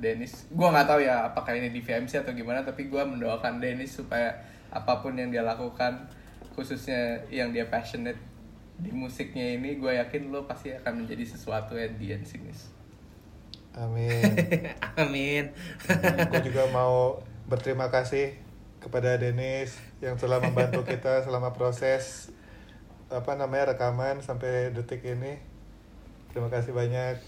Denis 0.00 0.44
gue 0.52 0.68
nggak 0.68 0.88
tahu 0.88 1.00
ya 1.00 1.28
apakah 1.32 1.56
ini 1.56 1.72
di 1.72 1.80
VMC 1.80 2.24
atau 2.24 2.32
gimana 2.36 2.60
tapi 2.60 2.88
gue 2.88 3.00
mendoakan 3.00 3.60
Denis 3.60 3.96
supaya 3.96 4.36
apa 4.68 5.00
pun 5.00 5.16
yang 5.16 5.32
dia 5.32 5.40
lakukan 5.40 6.04
khususnya 6.52 7.24
yang 7.32 7.52
dia 7.52 7.64
passionate 7.68 8.20
di 8.80 8.92
musiknya 8.92 9.60
ini 9.60 9.76
gue 9.76 9.92
yakin 9.92 10.32
lo 10.32 10.48
pasti 10.48 10.72
akan 10.72 11.04
menjadi 11.04 11.36
sesuatu 11.36 11.76
at 11.76 12.00
the 12.00 12.16
end 12.16 12.24
sih. 12.24 12.40
Amin. 13.86 14.22
amin 14.98 15.44
Gue 16.30 16.40
juga 16.42 16.66
mau 16.74 17.22
berterima 17.46 17.86
kasih 17.86 18.34
kepada 18.82 19.14
Denis 19.20 19.76
yang 20.02 20.18
telah 20.18 20.42
membantu 20.42 20.82
kita 20.82 21.20
selama 21.24 21.54
proses 21.54 22.34
apa 23.10 23.34
namanya 23.34 23.74
rekaman 23.74 24.22
sampai 24.22 24.70
detik 24.70 25.02
ini. 25.02 25.38
Terima 26.30 26.46
kasih 26.46 26.70
banyak. 26.70 27.18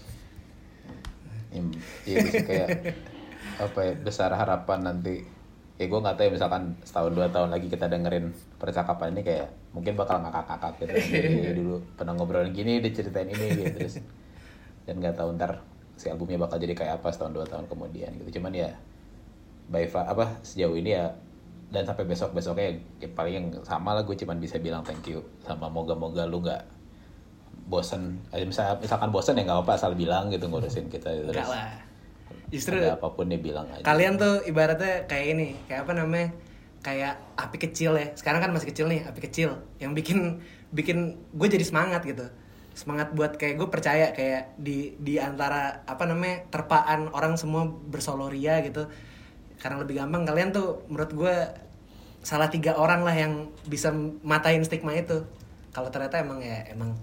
Iya, 2.07 2.17
bisa 2.23 2.43
kayak 2.47 2.69
apa 3.61 3.79
ya 3.85 3.93
besar 3.99 4.33
harapan 4.33 4.79
nanti 4.81 5.21
ya 5.77 5.85
gue 5.89 5.99
nggak 5.99 6.15
tahu 6.15 6.25
ya 6.29 6.31
misalkan 6.31 6.63
setahun 6.81 7.13
dua 7.13 7.27
tahun 7.29 7.49
lagi 7.51 7.67
kita 7.67 7.91
dengerin 7.91 8.31
percakapan 8.57 9.13
ini 9.13 9.21
kayak 9.25 9.49
mungkin 9.75 9.93
bakal 9.97 10.21
ngakak-ngakak 10.21 10.73
gitu 10.79 10.93
Jadi 11.19 11.51
dulu 11.59 11.75
pernah 11.97 12.13
ngobrolin 12.15 12.53
gini 12.55 12.79
dia 12.79 12.93
ceritain 12.93 13.29
ini 13.29 13.45
gitu 13.57 13.73
terus 13.75 13.95
dan 14.85 15.01
nggak 15.01 15.17
tahu 15.17 15.35
ntar 15.35 15.72
si 15.93 16.09
albumnya 16.09 16.41
bakal 16.41 16.57
jadi 16.57 16.73
kayak 16.73 16.93
apa 17.01 17.13
setahun 17.13 17.33
dua 17.33 17.45
tahun 17.45 17.65
kemudian 17.69 18.11
gitu. 18.21 18.39
Cuman 18.39 18.53
ya 18.53 18.69
by 19.69 19.87
far 19.87 20.09
apa 20.09 20.41
sejauh 20.43 20.75
ini 20.75 20.97
ya 20.97 21.13
dan 21.73 21.89
sampai 21.89 22.05
besok 22.05 22.37
besoknya 22.37 22.77
ya, 23.01 23.09
paling 23.17 23.33
yang 23.33 23.45
sama 23.65 23.97
lah 23.97 24.05
gue 24.05 24.13
cuman 24.13 24.37
bisa 24.37 24.61
bilang 24.61 24.85
thank 24.85 25.09
you 25.09 25.25
sama 25.41 25.65
moga-moga 25.65 26.29
lu 26.29 26.43
nggak 26.43 26.61
bosen. 27.65 28.19
Eh, 28.29 28.45
misal, 28.45 28.77
misalkan 28.77 29.09
bosen 29.09 29.39
ya 29.39 29.47
nggak 29.47 29.65
apa 29.65 29.73
asal 29.79 29.97
bilang 29.97 30.29
gitu 30.29 30.45
ngurusin 30.45 30.91
kita 30.91 31.09
terus. 31.09 31.33
enggak 31.33 31.49
lah. 31.49 31.73
Justru 32.53 32.77
ada 32.77 32.93
apa 32.93 33.09
pun 33.09 33.25
dia 33.25 33.41
bilang 33.41 33.65
aja. 33.73 33.81
kalian 33.81 34.21
tuh 34.21 34.45
ibaratnya 34.45 35.09
kayak 35.09 35.25
ini 35.33 35.57
kayak 35.65 35.89
apa 35.89 35.93
namanya 35.97 36.29
kayak 36.85 37.17
api 37.39 37.57
kecil 37.57 37.97
ya. 37.97 38.13
Sekarang 38.13 38.43
kan 38.43 38.53
masih 38.53 38.69
kecil 38.69 38.85
nih 38.85 39.01
api 39.09 39.19
kecil. 39.25 39.57
Yang 39.81 39.91
bikin 40.03 40.19
bikin 40.69 40.97
gue 41.33 41.47
jadi 41.47 41.65
semangat 41.65 42.05
gitu 42.05 42.25
semangat 42.73 43.13
buat 43.13 43.37
kayak 43.37 43.61
gue 43.61 43.69
percaya 43.69 44.11
kayak 44.17 44.57
di 44.57 44.97
di 44.97 45.21
antara 45.21 45.85
apa 45.85 46.09
namanya 46.09 46.49
terpaan 46.49 47.09
orang 47.13 47.37
semua 47.37 47.69
bersoloria 47.69 48.59
gitu. 48.65 48.89
Karena 49.61 49.79
lebih 49.79 50.01
gampang 50.01 50.25
kalian 50.25 50.49
tuh 50.51 50.83
menurut 50.89 51.11
gue 51.13 51.35
salah 52.25 52.49
tiga 52.49 52.75
orang 52.75 53.05
lah 53.05 53.13
yang 53.13 53.53
bisa 53.69 53.93
matain 54.25 54.65
stigma 54.65 54.97
itu. 54.97 55.23
Kalau 55.71 55.93
ternyata 55.93 56.19
emang 56.19 56.41
ya 56.41 56.65
emang 56.73 56.97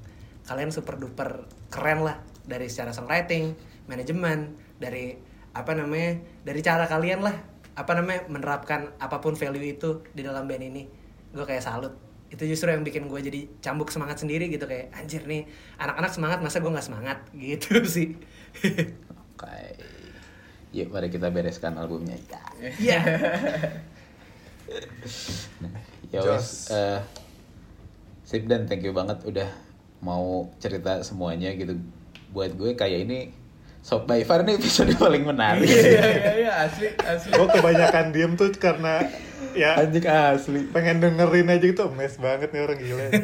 kalian 0.45 0.75
super 0.75 0.99
duper 0.99 1.47
keren 1.71 2.03
lah. 2.03 2.19
Dari 2.45 2.67
secara 2.67 2.91
songwriting 2.91 3.55
manajemen 3.87 4.59
dari 4.83 5.15
apa 5.55 5.75
namanya 5.75 6.19
dari 6.43 6.61
cara 6.63 6.87
kalian 6.91 7.23
lah 7.23 7.37
apa 7.79 7.93
namanya 7.95 8.27
menerapkan 8.27 8.91
apa 8.99 9.23
pun 9.23 9.39
value 9.39 9.71
itu 9.79 10.03
di 10.11 10.27
dalam 10.27 10.51
band 10.51 10.67
ini. 10.67 10.83
Gue 11.31 11.47
kayak 11.47 11.63
salut 11.63 12.10
itu 12.31 12.43
justru 12.47 12.71
yang 12.71 12.87
bikin 12.87 13.11
gue 13.11 13.21
jadi 13.21 13.41
cambuk 13.59 13.91
semangat 13.91 14.23
sendiri 14.23 14.47
gitu 14.47 14.63
kayak 14.65 14.95
anjir 14.95 15.27
nih 15.27 15.51
anak-anak 15.77 16.15
semangat 16.15 16.39
masa 16.39 16.63
gue 16.63 16.71
nggak 16.71 16.87
semangat? 16.87 17.19
Gitu 17.35 17.83
sih. 17.83 18.09
Oke. 19.35 19.59
Yuk 20.71 20.95
mari 20.95 21.11
kita 21.11 21.27
bereskan 21.29 21.75
albumnya. 21.75 22.15
Ya 22.31 22.43
Iya. 22.79 23.01
ya 26.11 26.21
wes 26.23 26.71
eh, 26.71 27.03
sip 28.23 28.47
dan 28.47 28.67
thank 28.67 28.83
you 28.83 28.95
banget 28.95 29.19
udah 29.27 29.51
mau 29.99 30.47
cerita 30.63 31.03
semuanya 31.03 31.51
gitu. 31.53 31.75
Buat 32.31 32.55
gue 32.55 32.79
kayak 32.79 33.11
ini 33.11 33.19
Sob 33.81 34.07
by 34.07 34.23
Far 34.23 34.47
ini 34.47 34.55
episode 34.55 34.95
paling 35.03 35.27
menarik. 35.27 35.67
Iya 35.67 35.83
iya 35.83 36.33
iya 36.39 36.53
asli 36.71 36.95
asli. 36.95 37.35
Gue 37.35 37.49
kebanyakan 37.51 38.15
diem 38.15 38.33
tuh 38.39 38.55
karena 38.55 39.03
ya 39.57 39.75
anjing 39.81 40.07
asli 40.07 40.61
pengen 40.75 40.97
dengerin 41.03 41.49
aja 41.51 41.65
gitu 41.65 41.83
mes 41.93 42.15
banget 42.21 42.49
nih 42.55 42.61
orang 42.67 42.79
gila. 42.79 43.07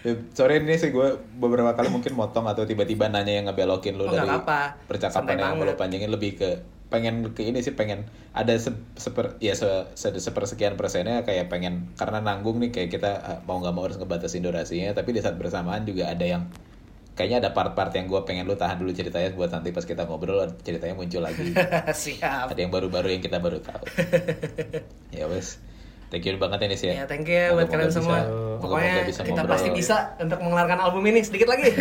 Ya, 0.00 0.16
sorry 0.32 0.64
ini 0.64 0.80
sih 0.80 0.96
gue 0.96 1.08
beberapa 1.36 1.76
kali 1.76 1.92
mungkin 1.92 2.16
motong 2.16 2.48
atau 2.48 2.64
tiba-tiba 2.64 3.12
nanya 3.12 3.36
yang 3.36 3.44
ngebelokin 3.52 4.00
lu 4.00 4.08
Oh, 4.08 4.08
dari 4.08 4.24
apa-apa. 4.32 4.88
percakapan 4.88 5.36
Santai 5.36 5.44
yang 5.44 5.60
banget. 5.60 5.66
lo 5.68 5.72
panjangin 5.76 6.08
lebih 6.08 6.30
ke 6.40 6.48
pengen 6.88 7.36
ke 7.36 7.44
ini 7.44 7.60
sih 7.60 7.76
pengen 7.76 8.08
ada 8.32 8.56
se, 8.56 8.72
seper 8.96 9.36
ya 9.44 9.52
se, 9.52 9.68
se- 9.94 10.16
sepersekian 10.16 10.80
persennya 10.80 11.20
kayak 11.28 11.52
pengen 11.52 11.92
karena 12.00 12.18
nanggung 12.24 12.56
nih 12.58 12.72
kayak 12.72 12.88
kita 12.90 13.10
eh, 13.20 13.38
mau 13.44 13.60
nggak 13.60 13.74
mau 13.76 13.84
harus 13.84 14.00
ngebatasin 14.00 14.40
durasinya 14.40 14.90
tapi 14.96 15.12
di 15.12 15.20
saat 15.20 15.36
bersamaan 15.36 15.84
juga 15.84 16.08
ada 16.08 16.24
yang 16.24 16.48
kayaknya 17.20 17.44
ada 17.44 17.50
part-part 17.52 17.92
yang 17.92 18.08
gue 18.08 18.16
pengen 18.24 18.48
lu 18.48 18.56
tahan 18.56 18.80
dulu 18.80 18.96
ceritanya 18.96 19.28
buat 19.36 19.52
nanti 19.52 19.76
pas 19.76 19.84
kita 19.84 20.08
ngobrol 20.08 20.40
ceritanya 20.64 20.96
muncul 20.96 21.20
lagi. 21.20 21.52
Siap. 22.08 22.56
Ada 22.56 22.60
yang 22.64 22.72
baru-baru 22.72 23.12
yang 23.12 23.20
kita 23.20 23.36
baru 23.36 23.60
tahu. 23.60 23.84
Ya 25.20 25.28
wes. 25.28 25.60
Thank 26.08 26.24
you 26.26 26.40
banget 26.40 26.64
ini 26.64 26.76
sih 26.80 26.96
ya. 26.96 27.04
Thank 27.04 27.28
you 27.28 27.36
ya 27.36 27.52
buat 27.52 27.68
kalian 27.68 27.92
semua. 27.92 28.24
bisa- 28.24 28.32
moga-moga 28.32 28.64
pokoknya 28.64 28.94
bisa 29.04 29.20
kita 29.20 29.32
ngobrol. 29.36 29.52
pasti 29.52 29.68
bisa 29.68 29.96
untuk 30.16 30.38
mengeluarkan 30.40 30.78
album 30.80 31.02
ini 31.12 31.20
sedikit 31.20 31.48
lagi. 31.52 31.68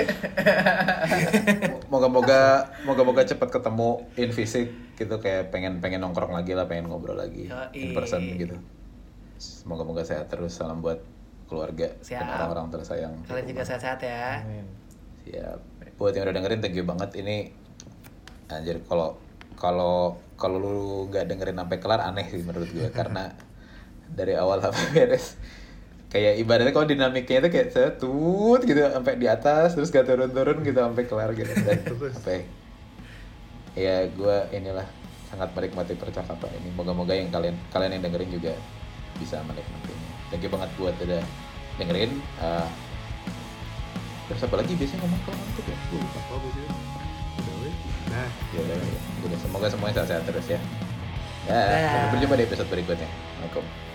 Moga-moga 1.94 2.68
moga-moga 2.84 3.24
cepat 3.24 3.50
ketemu 3.50 3.90
in 4.20 4.30
fisik 4.36 4.68
gitu 5.00 5.16
kayak 5.24 5.56
pengen 5.56 5.80
pengen 5.80 6.04
nongkrong 6.04 6.36
lagi 6.36 6.52
lah 6.52 6.68
pengen 6.68 6.92
ngobrol 6.92 7.16
lagi 7.16 7.48
Yoi. 7.48 7.80
in 7.80 7.90
person 7.96 8.20
gitu. 8.36 8.60
Moga-moga 9.64 10.04
sehat 10.04 10.28
terus 10.28 10.60
salam 10.60 10.84
buat 10.84 11.00
keluarga 11.48 11.96
dan 12.04 12.06
Siap. 12.06 12.28
orang-orang 12.28 12.68
tersayang. 12.70 13.14
Kalian 13.24 13.48
juga 13.50 13.64
sehat-sehat 13.66 14.00
ya 14.04 14.44
siap. 15.28 15.60
Buat 16.00 16.16
yang 16.16 16.24
udah 16.30 16.36
dengerin 16.36 16.60
thank 16.64 16.78
you 16.78 16.86
banget. 16.88 17.10
Ini 17.20 17.52
anjir 18.50 18.82
kalau 18.88 19.20
kalau 19.60 20.18
kalau 20.40 20.58
lu 20.58 20.78
nggak 21.12 21.28
dengerin 21.30 21.60
sampai 21.60 21.78
kelar 21.84 22.02
aneh 22.02 22.26
sih 22.32 22.42
menurut 22.42 22.72
gue 22.72 22.88
karena 23.00 23.36
dari 24.10 24.34
awal 24.34 24.64
sampai 24.64 24.84
beres 24.96 25.38
kayak 26.10 26.42
ibaratnya 26.42 26.74
kalau 26.74 26.90
dinamiknya 26.90 27.46
itu 27.46 27.50
kayak 27.54 27.70
setut 27.70 28.62
gitu 28.66 28.82
sampai 28.82 29.14
di 29.22 29.30
atas 29.30 29.78
terus 29.78 29.94
gak 29.94 30.10
turun-turun 30.10 30.66
gitu 30.66 30.80
sampai 30.82 31.06
kelar 31.06 31.30
gitu. 31.38 31.54
Dan 31.66 31.86
apa 31.86 32.30
ya, 32.34 32.42
ya 33.78 33.96
gue 34.10 34.38
inilah 34.58 34.88
sangat 35.30 35.54
menikmati 35.54 35.94
percakapan 35.94 36.50
ini. 36.58 36.74
Moga-moga 36.74 37.14
yang 37.14 37.30
kalian 37.30 37.54
kalian 37.70 38.02
yang 38.02 38.04
dengerin 38.10 38.32
juga 38.34 38.54
bisa 39.22 39.38
menikmatinya. 39.46 40.10
Thank 40.34 40.42
you 40.42 40.50
banget 40.50 40.70
buat 40.82 40.98
udah 40.98 41.22
dengerin. 41.78 42.12
Eh, 42.42 42.68
terus 44.30 44.42
apa 44.46 44.56
lagi 44.62 44.72
biasanya 44.78 45.02
ngomong 45.02 45.22
kalau 45.26 45.38
ngantuk 45.42 45.66
ya 45.66 45.78
gue 45.90 46.00
lupa 46.00 46.20
Oh. 46.30 46.42
Udah, 47.40 47.56
weh. 47.66 47.74
Nah, 48.12 48.30
ya 48.54 48.60
udah 48.62 48.76
ya. 48.78 49.00
udah 49.26 49.38
semoga 49.42 49.68
semuanya 49.72 49.96
sehat-sehat 50.02 50.24
terus 50.30 50.46
ya 50.48 50.60
ya 51.50 51.56
Dah. 51.66 51.90
sampai 51.90 52.10
berjumpa 52.14 52.36
di 52.38 52.44
episode 52.46 52.70
berikutnya 52.70 53.10
Assalamualaikum 53.10 53.89